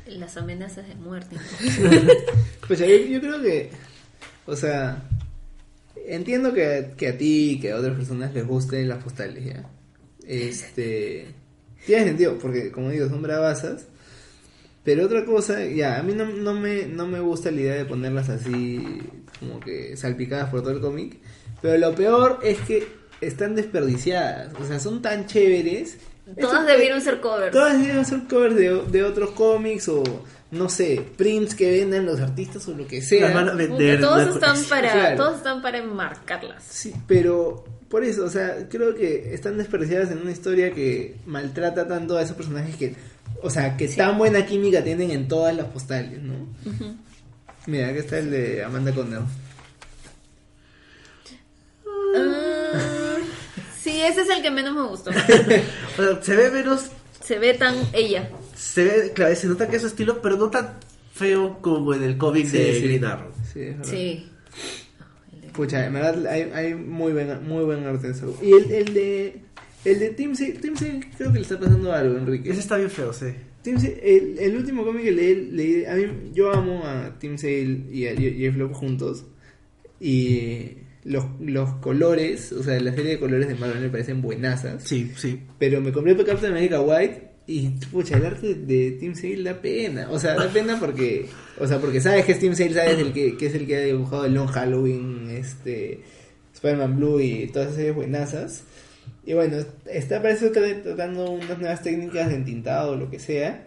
Las 0.07 0.37
amenazas 0.37 0.87
de 0.89 0.95
muerte. 0.95 1.37
Pues 2.67 2.79
yo, 2.79 2.87
yo 2.87 3.21
creo 3.21 3.43
que, 3.43 3.71
o 4.47 4.55
sea, 4.55 5.03
entiendo 6.07 6.53
que, 6.53 6.93
que 6.97 7.09
a 7.09 7.19
ti 7.19 7.53
y 7.53 7.61
que 7.61 7.73
a 7.73 7.77
otras 7.79 7.97
personas 7.97 8.33
les 8.33 8.47
gusten 8.47 8.87
las 8.89 9.03
postales, 9.03 9.45
¿ya? 9.45 9.69
Este, 10.25 11.35
tiene 11.87 12.05
sentido, 12.05 12.39
porque 12.39 12.71
como 12.71 12.91
digo, 12.91 13.09
son 13.09 13.23
bravasas. 13.23 13.87
Pero 14.83 15.05
otra 15.05 15.25
cosa, 15.27 15.65
ya, 15.67 15.99
a 15.99 16.03
mí 16.03 16.15
no, 16.15 16.25
no, 16.25 16.55
me, 16.55 16.87
no 16.87 17.07
me 17.07 17.21
gusta 17.21 17.51
la 17.51 17.61
idea 17.61 17.75
de 17.75 17.85
ponerlas 17.85 18.31
así, 18.31 18.83
como 19.39 19.61
que 19.61 19.95
salpicadas 19.97 20.49
por 20.51 20.63
todo 20.63 20.71
el 20.73 20.81
cómic. 20.81 21.19
Pero 21.61 21.77
lo 21.77 21.95
peor 21.95 22.39
es 22.43 22.59
que 22.61 22.89
están 23.21 23.55
desperdiciadas, 23.55 24.55
o 24.59 24.65
sea, 24.65 24.81
son 24.81 25.03
tan 25.03 25.27
chéveres. 25.27 25.99
Todas 26.41 26.63
Eso- 26.65 26.73
debieron 26.73 27.01
ser 27.03 27.21
covers. 27.21 27.53
Todas 27.53 27.79
deben 27.85 28.05
ser 28.07 28.21
covers 28.29 28.57
de, 28.57 28.83
de 28.91 29.05
otros 29.05 29.33
cómics 29.33 29.89
o, 29.89 30.03
no 30.53 30.69
sé, 30.71 31.05
prints 31.17 31.55
que 31.55 31.71
venden 31.71 32.07
los 32.07 32.19
artistas 32.21 32.67
o 32.69 32.73
lo 32.75 32.87
que 32.87 33.03
sea. 33.03 33.27
Las 33.27 33.35
van 33.35 33.49
a 33.51 33.55
vender. 33.55 34.01
todos 34.01 34.35
están 34.35 34.57
para, 34.65 34.93
Claro. 34.93 35.17
todos 35.19 35.37
están 35.37 35.61
para 35.61 35.77
enmarcarlas. 35.79 36.63
Sí, 36.67 36.95
pero 37.07 37.65
por 37.91 38.05
eso, 38.05 38.25
o 38.25 38.31
sea, 38.31 38.69
creo 38.69 38.95
que 38.95 39.35
están 39.35 39.59
desperdiciadas 39.59 40.11
en 40.13 40.19
una 40.19 40.31
historia 40.31 40.73
que 40.73 41.17
maltrata 41.27 41.89
tanto 41.89 42.17
a 42.17 42.23
esos 42.23 42.37
personajes 42.37 42.77
que, 42.77 42.95
o 43.43 43.51
sea, 43.51 43.77
que 43.77 43.89
tan 43.89 44.17
buena 44.17 44.47
química 44.47 44.83
tienen 44.85 45.11
en 45.11 45.27
todas 45.27 45.55
las 45.57 45.67
postales, 45.67 46.23
¿no? 46.23 46.47
Mira, 47.67 47.89
aquí 47.89 47.99
está 47.99 48.19
el 48.19 48.31
de 48.31 48.63
Amanda 48.65 48.93
Conner. 48.93 49.21
Ah, 52.17 53.17
sí, 53.81 54.01
ese 54.03 54.23
es 54.23 54.31
el 54.31 54.43
que 54.43 54.51
menos 54.51 54.75
me 54.75 54.83
gustó. 54.87 55.11
O 55.99 56.03
sea, 56.03 56.23
se 56.23 56.37
ve 56.37 56.51
menos 56.51 56.87
Se 57.23 57.39
ve 57.39 57.55
tan 57.55 57.75
ella. 57.93 58.31
se 58.57 58.85
ve, 58.85 59.13
claro, 59.15 59.35
se 59.35 59.49
nota 59.49 59.69
que 59.69 59.77
es 59.77 59.83
su 59.83 59.89
estilo, 59.89 60.23
pero 60.23 60.37
no 60.37 60.49
tan 60.49 60.75
feo 61.13 61.59
como 61.61 61.93
en 61.93 62.05
el 62.05 62.17
cómic 62.17 62.47
de 62.47 62.81
Green 62.81 63.05
Arrow. 63.05 63.33
Sí, 63.53 63.61
es 63.61 63.79
verdad. 63.79 63.91
Sí. 63.91 64.31
Pucha, 65.61 65.85
en 65.87 65.93
verdad 65.93 66.27
hay, 66.27 66.43
hay 66.55 66.75
muy 66.75 67.13
buen, 67.13 67.47
muy 67.47 67.65
buen 67.65 67.85
arte 67.85 68.07
en 68.07 68.13
eso. 68.15 68.39
Y 68.43 68.53
el, 68.53 68.71
el 68.71 68.95
de 68.95 69.35
el 69.85 69.99
de 69.99 70.11
Team 70.11 70.35
Sale, 70.35 70.53
Team 70.53 70.77
Sale 70.77 71.01
creo 71.17 71.31
que 71.33 71.39
le 71.39 71.43
está 71.43 71.59
pasando 71.59 71.93
algo, 71.93 72.17
Enrique. 72.17 72.51
Ese 72.51 72.61
está 72.61 72.77
bien 72.79 72.89
feo, 72.91 73.13
sí. 73.13 73.27
Team 73.63 73.79
Sale- 73.79 74.01
el, 74.03 74.39
el 74.39 74.57
último 74.57 74.85
cómic 74.85 75.03
que 75.05 75.13
leí, 75.13 75.51
leí- 75.53 75.85
a 75.87 75.95
mí, 75.97 76.31
yo 76.33 76.51
amo 76.53 76.83
a 76.87 77.19
Team 77.19 77.37
Sale 77.37 77.83
y 77.93 78.07
a 78.07 78.13
a 78.49 78.53
Flop 78.53 78.73
juntos. 78.73 79.27
Y 80.01 80.79
los, 81.05 81.25
los 81.41 81.75
colores, 81.77 82.53
o 82.53 82.63
sea, 82.63 82.81
la 82.81 82.93
serie 82.95 83.13
de 83.13 83.19
colores 83.19 83.49
de 83.49 83.55
Marvel 83.55 83.81
me 83.83 83.89
parecen 83.91 84.23
buenazas. 84.23 84.85
Sí, 84.85 85.13
sí. 85.17 85.41
Pero 85.59 85.81
me 85.81 85.93
compré 85.93 86.17
Captain 86.17 86.53
America 86.53 86.81
White 86.81 87.30
y, 87.47 87.69
pucha, 87.91 88.17
el 88.17 88.27
arte 88.27 88.55
de 88.55 88.93
Team 88.93 89.15
Sale 89.15 89.43
da 89.43 89.61
pena. 89.61 90.09
O 90.11 90.19
sea, 90.21 90.35
da 90.35 90.49
pena 90.49 90.79
porque, 90.79 91.27
o 91.59 91.67
sea, 91.67 91.79
porque 91.81 92.01
sabes 92.01 92.25
que 92.25 92.33
es 92.33 92.39
Team 92.39 92.55
Sale, 92.55 92.75
sabes 92.75 92.99
el 92.99 93.13
que, 93.13 93.37
que 93.37 93.47
es 93.47 93.55
el 93.55 93.67
que 93.67 93.77
ha 93.77 93.81
dibujado 93.81 94.25
el 94.27 94.35
Long 94.35 94.49
Halloween, 94.49 95.29
este, 95.31 96.01
Spider-Man 96.55 96.97
Blue 96.97 97.21
y 97.21 97.49
todas 97.49 97.77
esas 97.77 97.95
buenazas. 97.95 98.63
Y 99.27 99.35
bueno, 99.35 99.57
está 99.87 100.23
parece 100.23 100.53
tra- 100.53 100.83
tratando 100.83 101.31
unas 101.31 101.59
nuevas 101.59 101.83
técnicas 101.83 102.29
de 102.29 102.37
entintado 102.37 102.93
o 102.93 102.97
lo 102.97 103.11
que 103.11 103.19
sea. 103.19 103.67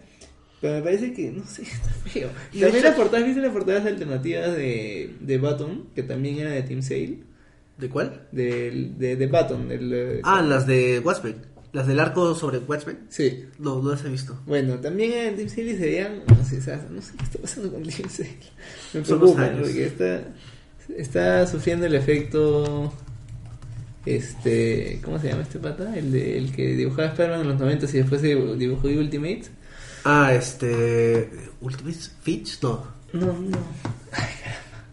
Pero 0.61 0.75
me 0.75 0.81
parece 0.81 1.11
que, 1.13 1.29
no 1.29 1.45
sé, 1.45 1.61
está 1.63 1.89
feo. 2.09 2.29
Y 2.53 2.59
de 2.59 2.65
también 2.67 2.85
las 2.85 2.95
portadas, 2.95 3.25
¿viste 3.25 3.41
las 3.41 3.51
portadas 3.51 3.85
alternativas 3.85 4.55
de, 4.55 5.13
de 5.19 5.37
Button? 5.37 5.89
Que 5.93 6.03
también 6.03 6.37
era 6.37 6.51
de 6.51 6.63
Team 6.63 6.81
Sale. 6.81 7.19
¿De 7.77 7.89
cuál? 7.89 8.27
Del, 8.31 8.97
de, 8.97 9.15
de 9.17 9.27
Button. 9.27 9.67
Eh, 9.71 10.21
Ah, 10.23 10.41
las 10.41 10.65
de 10.65 11.01
Watchmen. 11.03 11.35
Las 11.73 11.87
del 11.87 11.99
arco 11.99 12.35
sobre 12.35 12.59
Watchmen. 12.59 12.99
Sí. 13.09 13.45
No, 13.57 13.81
no 13.81 13.91
las 13.91 14.05
he 14.05 14.09
visto. 14.09 14.39
Bueno, 14.45 14.75
también 14.75 15.11
en 15.11 15.35
Team 15.35 15.49
Sale 15.49 15.75
se 15.75 15.85
veían, 15.85 16.23
no 16.27 16.45
sé, 16.45 16.57
no 16.91 17.01
sé 17.01 17.13
qué 17.17 17.23
está 17.23 17.39
pasando 17.39 17.71
con 17.71 17.81
Team 17.83 18.09
Sale. 18.09 18.37
Me 18.93 19.01
preocupa, 19.01 19.51
porque 19.59 19.85
está, 19.87 20.21
está 20.95 21.47
sufriendo 21.47 21.87
el 21.87 21.95
efecto, 21.95 22.93
este, 24.05 24.99
¿cómo 25.03 25.17
se 25.19 25.29
llama 25.29 25.41
este 25.41 25.57
pata? 25.57 25.97
El, 25.97 26.11
de, 26.11 26.37
el 26.37 26.51
que 26.55 26.75
dibujaba 26.75 27.07
Spider-Man 27.07 27.41
en 27.41 27.47
los 27.47 27.59
90 27.59 27.85
y 27.85 27.91
después 27.91 28.21
se 28.21 28.35
dibujó 28.35 28.87
Ultimate. 28.87 29.43
Ah, 30.03 30.31
este. 30.31 31.27
¿Ultimate 31.59 31.97
Finch? 32.21 32.61
No. 32.61 32.85
No, 33.13 33.25
no. 33.25 33.57
Ay, 34.11 34.33
caramba. 34.43 34.85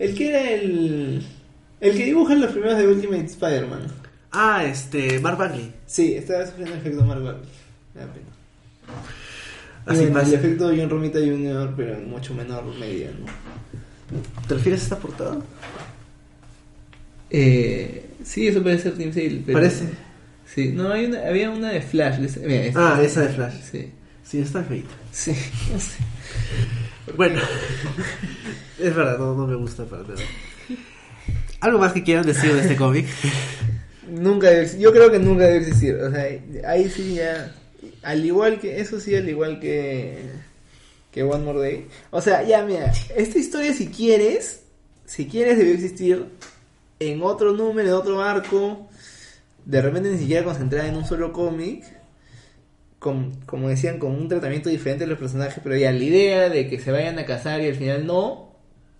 El 0.00 0.14
que 0.16 0.28
era 0.28 0.50
el, 0.50 1.22
el 1.80 1.96
que 1.96 2.04
dibuja 2.04 2.34
los 2.34 2.50
primeros 2.50 2.78
de 2.78 2.88
Ultimate 2.88 3.26
Spider-Man. 3.26 4.07
Ah, 4.32 4.64
este. 4.64 5.18
Mark 5.20 5.38
Bagley. 5.38 5.72
Sí, 5.86 6.14
estaba 6.14 6.44
sufriendo 6.46 6.74
el 6.74 6.80
efecto 6.80 7.02
Marvel. 7.04 7.36
Me 7.94 8.00
da 8.00 8.06
pena. 8.12 8.26
Así 9.86 10.00
bueno, 10.00 10.14
más. 10.14 10.28
el 10.28 10.34
efecto 10.34 10.66
John 10.76 10.90
Romita 10.90 11.18
Jr., 11.18 11.72
pero 11.76 11.94
en 11.94 12.10
mucho 12.10 12.34
menor 12.34 12.64
medida, 12.78 13.10
¿no? 13.18 13.26
¿Te 14.46 14.54
refieres 14.54 14.80
a 14.80 14.84
esta 14.84 14.98
portada? 14.98 15.38
Eh, 17.30 18.10
sí, 18.24 18.48
eso 18.48 18.62
puede 18.62 18.78
ser 18.78 18.96
Team 18.96 19.12
Sale. 19.12 19.42
Pero... 19.44 19.58
Parece. 19.58 19.88
Sí, 20.46 20.72
no, 20.74 20.90
hay 20.92 21.06
una- 21.06 21.26
había 21.26 21.50
una 21.50 21.70
de 21.70 21.80
Flash. 21.82 22.20
esa- 22.22 22.40
mira, 22.40 22.64
esta. 22.64 22.96
Ah, 22.96 23.02
esa 23.02 23.20
de 23.22 23.28
Flash. 23.30 23.54
Sí, 23.70 23.92
Sí, 24.24 24.40
está 24.40 24.62
feita. 24.62 24.90
sí. 25.12 25.32
no 25.72 25.78
sé. 25.80 25.96
Bueno, 27.16 27.40
es 28.78 28.94
verdad, 28.94 29.18
no, 29.18 29.34
no 29.34 29.46
me 29.46 29.54
gusta 29.56 29.84
para 29.86 30.02
nada. 30.02 30.14
¿Algo 31.60 31.78
más 31.78 31.92
que 31.92 32.02
quieran 32.04 32.26
decir 32.26 32.52
de 32.52 32.60
este 32.60 32.76
cómic? 32.76 33.06
Nunca 34.10 34.48
debe 34.50 34.62
ex- 34.62 34.78
yo 34.78 34.92
creo 34.92 35.10
que 35.10 35.18
nunca 35.18 35.44
debe 35.44 35.58
existir. 35.58 35.94
O 35.96 36.10
sea, 36.10 36.26
ahí 36.66 36.88
sí 36.88 37.14
ya. 37.16 37.54
Al 38.02 38.24
igual 38.24 38.60
que. 38.60 38.80
Eso 38.80 39.00
sí, 39.00 39.14
al 39.14 39.28
igual 39.28 39.60
que. 39.60 40.18
Que 41.12 41.22
One 41.22 41.44
More 41.44 41.58
Day. 41.60 41.86
O 42.10 42.20
sea, 42.20 42.42
ya, 42.42 42.62
mira. 42.64 42.92
Esta 43.16 43.38
historia, 43.38 43.72
si 43.72 43.88
quieres. 43.88 44.60
Si 45.06 45.26
quieres, 45.26 45.58
debe 45.58 45.72
existir. 45.72 46.26
En 47.00 47.22
otro 47.22 47.52
número, 47.52 47.88
en 47.88 47.94
otro 47.94 48.22
arco. 48.22 48.88
De 49.64 49.80
repente 49.82 50.10
ni 50.10 50.18
siquiera 50.18 50.44
concentrada 50.44 50.88
en 50.88 50.96
un 50.96 51.04
solo 51.04 51.32
cómic. 51.32 51.84
Con, 52.98 53.32
como 53.46 53.68
decían, 53.68 53.98
con 53.98 54.12
un 54.12 54.28
tratamiento 54.28 54.68
diferente 54.70 55.04
de 55.04 55.10
los 55.10 55.18
personajes. 55.18 55.60
Pero 55.62 55.76
ya, 55.76 55.92
la 55.92 56.02
idea 56.02 56.48
de 56.48 56.68
que 56.68 56.80
se 56.80 56.90
vayan 56.90 57.18
a 57.18 57.24
casar 57.26 57.60
y 57.60 57.68
al 57.68 57.74
final 57.76 58.06
no. 58.06 58.48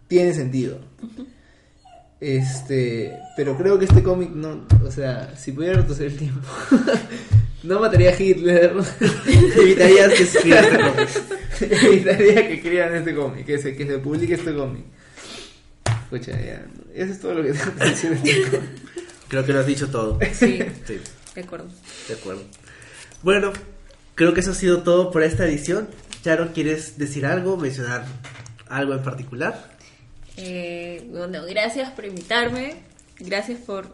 Tiene 0.07 0.33
sentido. 0.33 0.79
Este, 2.21 3.17
pero 3.37 3.57
creo 3.57 3.79
que 3.79 3.85
este 3.85 4.03
cómic 4.03 4.31
no, 4.31 4.67
o 4.85 4.91
sea, 4.91 5.35
si 5.37 5.53
pudiera 5.53 5.77
retroceder 5.77 6.13
el 6.13 6.19
tiempo, 6.19 6.41
no 7.63 7.79
mataría 7.79 8.11
a 8.11 8.21
Hitler, 8.21 8.73
evitaría 9.57 10.09
que 10.09 10.23
escriban 10.25 10.65
este 10.65 10.79
cómic, 10.79 11.09
evitaría 11.85 12.49
que 12.49 12.55
escriban 12.55 12.95
este 12.97 13.15
cómic, 13.15 13.47
que 13.47 13.59
se, 13.59 13.77
que 13.77 13.87
se 13.87 13.99
publique 13.99 14.35
este 14.35 14.53
cómic. 14.53 14.85
Escucha, 16.05 16.33
ya, 16.41 16.67
eso 16.95 17.13
es 17.13 17.21
todo 17.21 17.35
lo 17.35 17.43
que 17.45 17.53
tengo 17.53 17.75
que 17.79 17.85
decir 17.85 18.11
de 18.11 18.31
este 18.31 18.51
cómic. 18.51 18.71
Creo 19.29 19.45
que 19.45 19.53
lo 19.53 19.61
has 19.61 19.67
dicho 19.67 19.89
todo. 19.89 20.19
Sí, 20.33 20.59
Sí, 20.87 20.99
de 21.35 21.41
acuerdo. 21.43 21.69
de 22.09 22.15
acuerdo. 22.15 22.43
Bueno, 23.23 23.53
creo 24.17 24.35
que 24.35 24.41
eso 24.41 24.51
ha 24.51 24.55
sido 24.55 24.83
todo 24.83 25.13
por 25.13 25.23
esta 25.23 25.47
edición. 25.47 25.89
Charo, 26.25 26.53
¿quieres 26.53 26.99
decir 26.99 27.27
algo, 27.27 27.57
mencionar 27.57 28.07
algo 28.69 28.95
en 28.95 29.03
particular? 29.03 29.78
Eh, 30.41 31.05
bueno, 31.11 31.43
gracias 31.49 31.91
por 31.91 32.05
invitarme. 32.05 32.77
Gracias 33.19 33.59
por, 33.59 33.89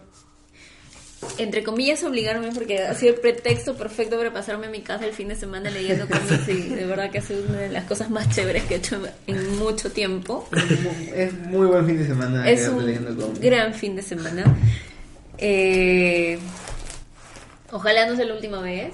entre 1.39 1.65
comillas, 1.65 2.05
obligarme, 2.05 2.51
porque 2.53 2.81
ha 2.83 2.93
sido 2.95 3.15
el 3.15 3.21
pretexto 3.21 3.75
perfecto 3.77 4.19
para 4.19 4.31
pasarme 4.33 4.67
en 4.67 4.73
mi 4.73 4.83
casa 4.83 5.07
el 5.07 5.15
fin 5.15 5.29
de 5.29 5.37
semana 5.37 5.71
leyendo 5.71 6.07
cómics. 6.07 6.47
Y 6.49 6.69
de 6.75 6.85
verdad 6.85 7.11
que 7.11 7.19
ha 7.19 7.23
sido 7.23 7.43
una 7.49 7.59
de 7.61 7.71
las 7.71 7.85
cosas 7.85 8.11
más 8.11 8.29
chéveres 8.35 8.65
que 8.65 8.75
he 8.75 8.77
hecho 8.77 9.01
en 9.27 9.57
mucho 9.57 9.91
tiempo. 9.91 10.47
Es 11.15 11.33
muy 11.33 11.67
buen 11.67 11.87
fin 11.87 11.97
de 11.99 12.07
semana 12.07 12.49
Es 12.51 12.69
un 12.69 12.85
leyendo 12.85 13.17
cómics. 13.17 13.41
gran 13.41 13.73
fin 13.73 13.97
de 13.97 14.03
semana. 14.03 14.45
Eh, 15.39 16.39
ojalá 17.73 18.07
no 18.07 18.17
sea 18.17 18.27
la 18.27 18.35
última 18.35 18.61
vez. 18.61 18.93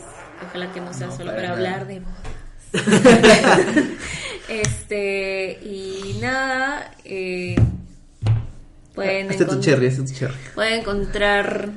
Ojalá 0.48 0.72
que 0.72 0.80
no 0.80 0.94
sea 0.94 1.08
No, 1.08 1.16
solo 1.16 1.26
para 1.32 1.42
para 1.42 1.52
hablar 1.54 1.86
de. 1.88 2.00
este, 4.48 5.58
y 5.64 6.18
nada. 6.20 6.92
eh, 7.04 7.56
pueden, 8.94 9.30
Hazte 9.30 9.44
tu 9.44 9.52
encon- 9.52 9.60
cherry, 9.60 9.86
tu 10.04 10.04
cherry. 10.12 10.34
pueden 10.54 10.80
encontrar 10.80 11.70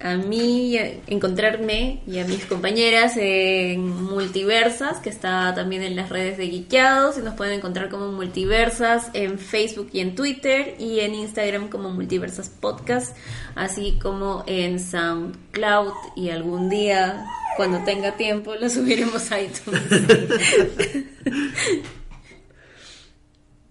a 0.00 0.16
mí, 0.16 0.78
encontrarme 1.06 2.00
y 2.06 2.20
a 2.20 2.24
mis 2.24 2.46
compañeras 2.46 3.12
en 3.16 3.86
Multiversas, 3.86 4.98
que 4.98 5.10
está 5.10 5.54
también 5.54 5.82
en 5.82 5.94
las 5.94 6.08
redes 6.08 6.38
de 6.38 6.48
Geekeados, 6.48 7.18
y 7.18 7.20
nos 7.20 7.34
pueden 7.34 7.58
encontrar 7.58 7.90
como 7.90 8.10
Multiversas 8.10 9.10
en 9.12 9.38
Facebook 9.38 9.90
y 9.92 10.00
en 10.00 10.14
Twitter, 10.14 10.74
y 10.78 11.00
en 11.00 11.14
Instagram 11.14 11.68
como 11.68 11.90
Multiversas 11.90 12.48
Podcast, 12.48 13.14
así 13.54 13.98
como 14.00 14.42
en 14.46 14.80
SoundCloud, 14.80 15.92
y 16.16 16.30
algún 16.30 16.70
día, 16.70 17.26
cuando 17.58 17.84
tenga 17.84 18.16
tiempo, 18.16 18.54
lo 18.54 18.70
subiremos 18.70 19.30
a 19.30 19.40
iTunes. 19.40 19.82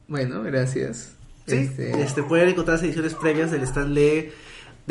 Bueno, 0.10 0.42
gracias. 0.42 1.12
Sí, 1.46 1.58
Este, 1.58 2.02
este, 2.02 2.24
pueden 2.24 2.50
encontrar 2.50 2.78
las 2.78 2.84
ediciones 2.84 3.14
previas 3.14 3.52
del 3.52 3.62
Stanley 3.62 4.04
de 4.04 4.34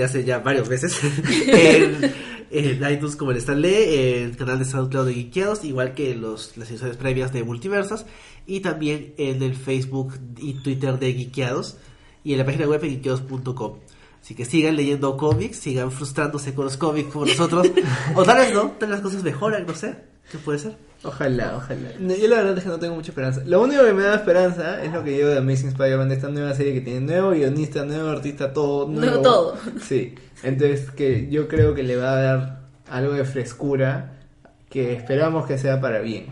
hace 0.04 0.24
ya 0.24 0.38
varios 0.38 0.68
meses 0.68 0.98
en, 1.46 2.12
en 2.50 2.92
iTunes 2.92 3.16
como 3.16 3.30
el 3.30 3.38
Stanley, 3.38 3.94
en 3.94 4.22
el 4.24 4.36
canal 4.36 4.58
de 4.58 4.64
SoundCloud 4.64 5.06
de 5.06 5.14
Geekeados, 5.14 5.64
igual 5.64 5.94
que 5.94 6.14
los, 6.14 6.56
las 6.56 6.70
ediciones 6.70 6.96
previas 6.96 7.32
de 7.32 7.44
Multiversas, 7.44 8.06
y 8.46 8.60
también 8.60 9.14
en 9.18 9.42
el 9.42 9.54
Facebook 9.54 10.14
y 10.38 10.54
Twitter 10.54 10.98
de 10.98 11.12
Geekeados, 11.12 11.76
y 12.24 12.32
en 12.32 12.38
la 12.38 12.44
página 12.44 12.66
web 12.66 12.80
de 12.80 12.90
geekeados.com. 12.90 13.78
Así 14.20 14.34
que 14.34 14.44
sigan 14.44 14.76
leyendo 14.76 15.16
cómics, 15.16 15.58
sigan 15.58 15.92
frustrándose 15.92 16.54
con 16.54 16.64
los 16.64 16.76
cómics 16.76 17.12
como 17.12 17.26
nosotros, 17.26 17.70
o 18.14 18.24
tal 18.24 18.38
vez 18.38 18.52
no, 18.52 18.72
tal 18.72 18.88
vez 18.88 18.98
las 18.98 19.00
cosas 19.00 19.22
mejoran, 19.22 19.66
no 19.66 19.74
sé, 19.74 19.96
¿qué 20.30 20.38
puede 20.38 20.58
ser? 20.58 20.87
Ojalá, 21.04 21.56
ojalá. 21.56 21.90
No, 22.00 22.14
yo 22.14 22.26
la 22.26 22.36
verdad 22.36 22.58
es 22.58 22.64
que 22.64 22.70
no 22.70 22.78
tengo 22.78 22.96
mucha 22.96 23.12
esperanza. 23.12 23.42
Lo 23.46 23.62
único 23.62 23.84
que 23.84 23.92
me 23.92 24.02
da 24.02 24.16
esperanza 24.16 24.82
es 24.82 24.92
lo 24.92 25.04
que 25.04 25.12
llevo 25.12 25.30
de 25.30 25.38
Amazing 25.38 25.68
Spider-Man, 25.68 26.08
de 26.08 26.14
esta 26.16 26.28
nueva 26.28 26.54
serie 26.54 26.74
que 26.74 26.80
tiene 26.80 27.00
nuevo 27.00 27.30
guionista, 27.30 27.84
nuevo 27.84 28.08
artista, 28.08 28.52
todo 28.52 28.88
nuevo. 28.88 29.06
Nuevo 29.06 29.22
todo. 29.22 29.56
Sí. 29.80 30.14
Entonces 30.42 30.90
que 30.90 31.28
yo 31.30 31.46
creo 31.46 31.74
que 31.74 31.84
le 31.84 31.96
va 31.96 32.12
a 32.12 32.22
dar 32.22 32.60
algo 32.90 33.12
de 33.12 33.24
frescura 33.24 34.18
que 34.70 34.94
esperamos 34.94 35.46
que 35.46 35.56
sea 35.58 35.80
para 35.80 36.00
bien. 36.00 36.26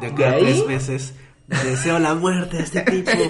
De 0.00 0.06
¿De 0.08 0.12
acá 0.12 0.30
a 0.30 0.32
ahí? 0.34 0.42
tres 0.42 0.66
meses, 0.66 1.14
deseo 1.48 1.98
la 1.98 2.14
muerte 2.14 2.58
a 2.58 2.60
este 2.60 2.80
tipo. 2.82 3.10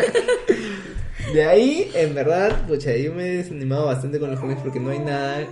De 1.34 1.46
ahí, 1.46 1.88
en 1.94 2.14
verdad, 2.14 2.66
pucha, 2.66 2.96
yo 2.96 3.14
me 3.14 3.24
he 3.24 3.36
desanimado 3.36 3.86
bastante 3.86 4.18
con 4.18 4.32
los 4.32 4.40
cómics 4.40 4.62
porque 4.62 4.80
no 4.80 4.90
hay 4.90 4.98
nada 4.98 5.46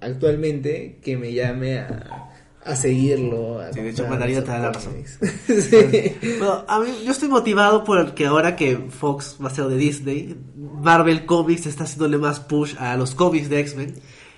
actualmente 0.00 0.98
que 1.02 1.16
me 1.16 1.32
llame 1.32 1.78
a, 1.78 2.27
a 2.64 2.76
seguirlo. 2.76 3.60
A 3.60 3.72
Sí, 3.72 3.80
de 3.80 3.90
hecho, 3.90 4.02
comprar 4.02 4.20
Mandarina 4.20 4.38
esos 4.38 4.44
te 4.44 4.50
da 4.52 4.58
la 4.58 4.72
razón. 4.72 4.94
sí. 5.46 6.16
Bueno, 6.38 6.64
a 6.68 6.80
mí, 6.80 6.88
yo 7.04 7.12
estoy 7.12 7.28
motivado 7.28 7.84
porque 7.84 8.26
ahora 8.26 8.56
que 8.56 8.76
Fox 8.76 9.36
va 9.42 9.48
a 9.48 9.54
ser 9.54 9.66
de 9.66 9.76
Disney, 9.76 10.36
Marvel 10.56 11.24
Comics 11.26 11.66
está 11.66 11.84
haciéndole 11.84 12.18
más 12.18 12.40
push 12.40 12.74
a 12.78 12.96
los 12.96 13.14
cómics 13.14 13.48
de 13.48 13.60
X-Men 13.60 13.94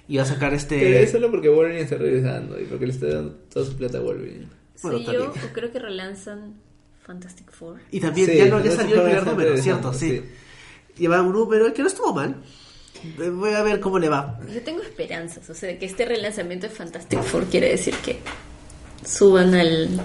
y 0.09 0.17
va 0.17 0.23
a 0.25 0.27
sacar 0.27 0.51
Pero 0.51 0.57
este... 0.57 1.03
es 1.03 1.11
solo 1.13 1.31
porque 1.31 1.49
Wolverine 1.49 1.83
está 1.83 1.97
regresando 1.97 2.61
y 2.61 2.65
porque 2.65 2.87
le 2.87 2.93
está 2.93 3.07
dando 3.07 3.33
toda 3.53 3.67
su 3.67 3.77
plata 3.77 3.99
a 3.99 4.01
Wolverine. 4.01 4.47
Bueno, 4.83 4.99
Sí, 4.99 5.05
también. 5.05 5.31
yo 5.35 5.53
creo 5.53 5.71
que 5.73 5.79
relanzan 5.79 6.55
Fantastic 7.05 7.51
Four. 7.51 7.81
Y 7.91 8.01
también 8.01 8.29
Sí, 8.29 8.37
ya, 8.37 8.47
no, 8.47 8.63
ya 8.65 8.71
salió 8.73 8.97
el 8.97 9.03
primer 9.03 9.27
número, 9.27 9.57
¿cierto? 9.59 9.93
Sí. 9.93 10.23
Lleva 10.97 11.23
un 11.23 11.33
número 11.33 11.73
que 11.73 11.83
no 11.83 11.89
estuvo 11.89 12.13
mal. 12.15 12.37
Eh, 13.21 13.31
Voy 13.31 13.53
a 13.55 13.63
ver 13.63 13.81
cómo 13.81 13.99
le 13.99 14.09
va. 14.09 14.39
Yo 14.53 14.61
tengo 14.63 14.83
esperanzas, 14.83 15.49
o 15.51 15.55
sea, 15.55 15.79
que 15.79 15.87
este 15.87 16.05
relanzamiento 16.05 16.67
de 16.69 16.73
Fantastic 16.75 17.23
Four 17.23 17.45
quiere 17.47 17.69
decir 17.71 17.95
que 17.97 18.19
suban 19.05 19.55
al, 19.55 20.01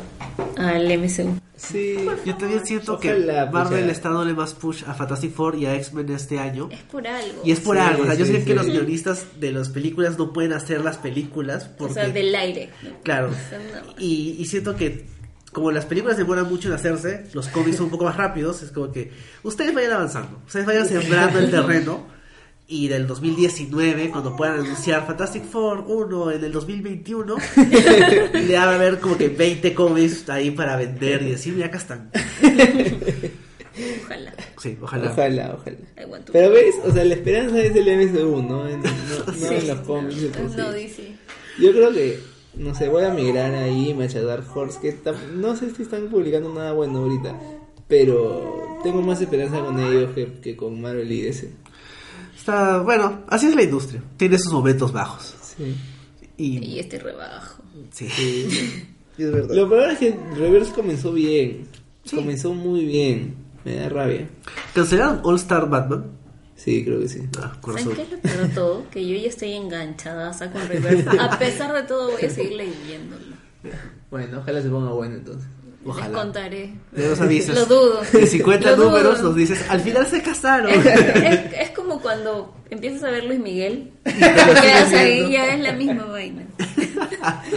al 0.57 0.99
MCU. 0.99 1.39
Sí. 1.57 1.97
Yo 2.25 2.35
también 2.35 2.65
siento 2.65 2.99
que 2.99 3.13
Ojalá, 3.13 3.49
pues, 3.49 3.63
Marvel 3.63 3.85
ya. 3.85 3.91
está 3.91 4.09
dándole 4.09 4.33
más 4.33 4.53
push 4.53 4.83
a 4.85 4.93
Fantastic 4.93 5.33
Four 5.33 5.55
y 5.55 5.65
a 5.65 5.75
X-Men 5.75 6.09
este 6.11 6.37
año. 6.37 6.69
Es 6.71 6.81
por 6.81 7.07
algo. 7.07 7.41
Y 7.45 7.51
es 7.51 7.59
por 7.61 7.77
Sí, 7.77 7.81
algo, 7.81 8.03
o 8.03 8.05
sea, 8.05 8.15
yo 8.15 8.25
sí, 8.25 8.33
sé 8.33 8.39
sí. 8.39 8.45
que 8.45 8.55
los 8.55 8.65
guionistas 8.67 9.25
de 9.39 9.51
las 9.53 9.69
películas 9.69 10.17
no 10.17 10.33
pueden 10.33 10.51
hacer 10.53 10.81
las 10.81 10.97
películas 10.97 11.69
porque... 11.77 11.91
O 11.91 11.95
sea, 11.95 12.09
del 12.09 12.35
aire. 12.35 12.69
Claro. 13.03 13.29
O 13.29 13.49
sea, 13.49 13.59
no. 13.85 13.93
Y, 13.97 14.35
y 14.37 14.45
siento 14.45 14.75
que 14.75 15.05
como 15.53 15.71
las 15.71 15.85
películas 15.85 16.17
demoran 16.17 16.49
mucho 16.49 16.67
en 16.67 16.73
hacerse, 16.73 17.27
los 17.33 17.47
cómics 17.47 17.77
son 17.77 17.85
un 17.85 17.91
poco 17.91 18.03
más 18.03 18.17
rápidos, 18.17 18.61
es 18.61 18.71
como 18.71 18.91
que 18.91 19.13
ustedes 19.43 19.73
vayan 19.73 19.93
avanzando, 19.93 20.41
ustedes 20.45 20.65
vayan 20.65 20.85
sembrando 20.85 21.39
el 21.39 21.49
terreno 21.49 22.05
y 22.67 22.87
del 22.87 23.05
2019, 23.05 24.09
cuando 24.09 24.35
puedan 24.35 24.61
anunciar 24.61 25.05
Fantastic 25.05 25.43
Four 25.43 25.85
1 25.87 26.31
en 26.31 26.43
el 26.43 26.51
2021, 26.51 27.35
le 28.33 28.55
va 28.55 28.63
a 28.63 28.75
haber 28.75 28.99
como 28.99 29.17
que 29.17 29.29
20 29.29 29.73
cómics 29.75 30.27
ahí 30.29 30.51
para 30.51 30.75
vender 30.75 31.21
y 31.21 31.31
decir, 31.31 31.53
mira, 31.53 31.67
acá 31.67 31.77
están. 31.77 32.09
Ojalá. 34.03 34.33
Sí, 34.61 34.77
ojalá. 34.81 35.11
Ojalá, 35.11 35.57
Pero 36.31 36.49
ves, 36.51 36.75
o 36.83 36.91
sea, 36.91 37.03
la 37.03 37.13
esperanza 37.13 37.59
es 37.61 37.75
el 37.75 37.85
MSU, 37.85 38.41
¿no? 38.41 38.67
En, 38.67 38.81
no, 38.81 38.89
no 39.27 39.33
Sí. 39.33 39.53
en 39.53 39.67
los 39.67 39.79
cómics. 39.81 40.15
sí. 40.15 40.31
No, 40.57 40.71
dice. 40.73 41.15
Yo 41.59 41.71
creo 41.71 41.93
que, 41.93 42.19
no 42.55 42.73
sé, 42.73 42.89
voy 42.89 43.03
a 43.03 43.13
migrar 43.13 43.53
ahí, 43.53 43.95
Dark 44.25 44.45
Horse, 44.55 44.79
que 44.81 44.97
no 45.35 45.55
sé 45.55 45.71
si 45.75 45.83
están 45.83 46.07
publicando 46.09 46.53
nada 46.53 46.73
bueno 46.73 46.99
ahorita, 46.99 47.39
pero 47.87 48.79
tengo 48.83 49.01
más 49.01 49.21
esperanza 49.21 49.59
con 49.59 49.79
ellos 49.79 50.13
que, 50.15 50.33
que 50.41 50.55
con 50.55 50.81
Marvel 50.81 51.11
y 51.11 51.21
DC. 51.21 51.64
Está, 52.45 52.77
bueno, 52.81 53.23
así 53.27 53.47
es 53.47 53.55
la 53.55 53.63
industria, 53.63 54.03
tiene 54.17 54.37
sus 54.37 54.53
momentos 54.53 54.93
bajos. 54.93 55.33
Sí. 55.57 55.75
Y, 56.37 56.57
Y 56.63 56.79
este 56.79 56.99
rebajo. 56.99 57.63
sí. 57.91 58.07
Sí. 58.07 58.85
es 59.17 59.31
verdad. 59.31 59.55
Lo 59.55 59.67
peor 59.67 59.89
es 59.89 59.97
que 59.97 60.15
Reverse 60.35 60.71
comenzó 60.73 61.11
bien, 61.11 61.67
Sí. 62.03 62.15
comenzó 62.17 62.53
muy 62.53 62.85
bien, 62.85 63.33
me 63.63 63.77
da 63.77 63.89
rabia. 63.89 64.29
¿Cancelaron 64.75 65.21
All 65.23 65.37
Star 65.37 65.67
Batman? 65.67 66.05
Sí, 66.55 66.85
creo 66.85 66.99
que 66.99 67.09
sí. 67.09 67.21
Ah, 67.41 67.57
corazón. 67.61 67.95
¿Saben 67.95 67.95
qué 67.95 68.03
es 68.03 68.11
lo 68.11 68.19
peor 68.19 68.47
de 68.47 68.53
todo? 68.53 68.89
Que 68.91 69.07
yo 69.07 69.17
ya 69.17 69.27
estoy 69.29 69.53
enganchada 69.53 70.31
con 70.51 70.67
Reverse. 70.67 71.09
A 71.19 71.39
pesar 71.39 71.73
de 71.73 71.81
todo, 71.81 72.11
voy 72.11 72.25
a 72.25 72.29
seguir 72.29 72.53
leyéndolo. 72.57 73.35
Bueno, 74.11 74.37
ojalá 74.37 74.61
se 74.61 74.69
ponga 74.69 74.91
bueno 74.91 75.15
entonces. 75.15 75.49
Ojalá. 75.85 76.07
Les 76.07 76.17
contaré. 76.17 76.73
Ya 76.97 77.07
nos 77.09 77.21
avisas. 77.21 77.55
Lo 77.55 77.65
dudo. 77.67 78.01
En 78.13 78.27
50 78.27 78.69
Lo 78.71 78.75
dudo. 78.75 78.89
números 78.89 79.21
nos 79.21 79.35
dices, 79.35 79.63
al 79.69 79.81
final 79.81 80.05
se 80.07 80.21
casaron. 80.21 80.69
Es, 80.71 80.85
es- 80.85 81.53
es 81.61 81.69
como 81.71 82.01
cuando 82.01 82.55
empiezas 82.71 83.03
a 83.03 83.11
ver 83.11 83.23
Luis 83.25 83.39
Miguel 83.39 83.91
y 84.05 84.09
te 84.11 84.19
quedas 84.19 84.93
ahí, 84.93 85.31
ya 85.31 85.53
es 85.53 85.59
la 85.61 85.73
misma 85.73 86.05
vaina. 86.05 86.43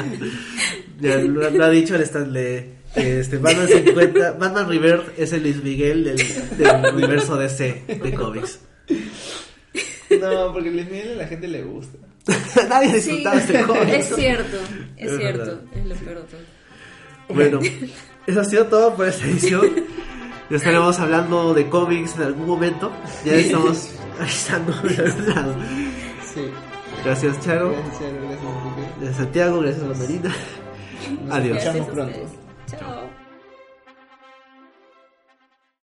Ya 1.01 1.17
lo, 1.19 1.49
lo 1.51 1.65
ha 1.65 1.71
dicho 1.71 1.95
el 1.95 2.03
Stanley. 2.03 2.75
Este, 2.95 3.37
Batman 3.39 3.69
50, 3.69 4.33
Batman 4.33 4.69
Rebirth 4.69 5.17
es 5.19 5.33
el 5.33 5.43
Luis 5.43 5.63
Miguel 5.63 6.05
del, 6.05 6.17
del 6.57 6.95
universo 6.95 7.37
DC 7.37 7.85
de 7.87 8.15
cómics. 8.15 8.59
No, 10.21 10.53
porque 10.53 10.71
Luis 10.71 10.87
Miguel 10.91 11.13
a 11.13 11.17
la 11.23 11.27
gente 11.29 11.47
le 11.49 11.63
gusta. 11.63 11.99
Nadie 12.69 13.01
Sí, 13.01 13.11
disfrutaba 13.19 13.39
este 13.39 13.63
cómic. 13.63 13.89
es 13.95 14.15
cierto, 14.15 14.57
es, 14.97 15.13
Es 15.13 15.19
cierto, 15.19 15.39
verdad. 15.39 15.61
es 15.77 15.87
lo 15.87 15.95
peor 15.95 16.17
de 16.17 16.23
todo. 16.23 16.41
Bueno, 17.29 17.61
eso 18.29 18.41
ha 18.41 18.45
sido 18.45 18.67
todo 18.67 18.95
por 18.95 19.09
esta 19.09 19.25
edición. 19.25 19.63
Ya 20.51 20.57
estaremos 20.57 20.99
hablando 20.99 21.53
de 21.55 21.69
cómics 21.69 22.17
en 22.17 22.23
algún 22.23 22.47
momento. 22.47 22.91
Ya 23.25 23.35
estamos 23.35 23.91
avisando 24.21 24.73
de 24.83 24.97
algún 24.97 25.29
lado. 25.29 25.55
Sí. 26.35 26.43
Gracias, 27.05 27.41
Charo. 27.41 27.71
Gracias, 27.71 27.99
Charo, 27.99 28.19
gracias, 28.99 29.17
Santiago. 29.17 29.61
Gracias, 29.61 29.85
Mandarina. 29.87 30.35
Nos 31.25 31.35
Adiós. 31.35 31.59
escuchamos 31.59 31.87
Gracias 31.87 31.89
a 31.89 31.93
pronto. 31.93 32.19
Chao. 32.67 33.08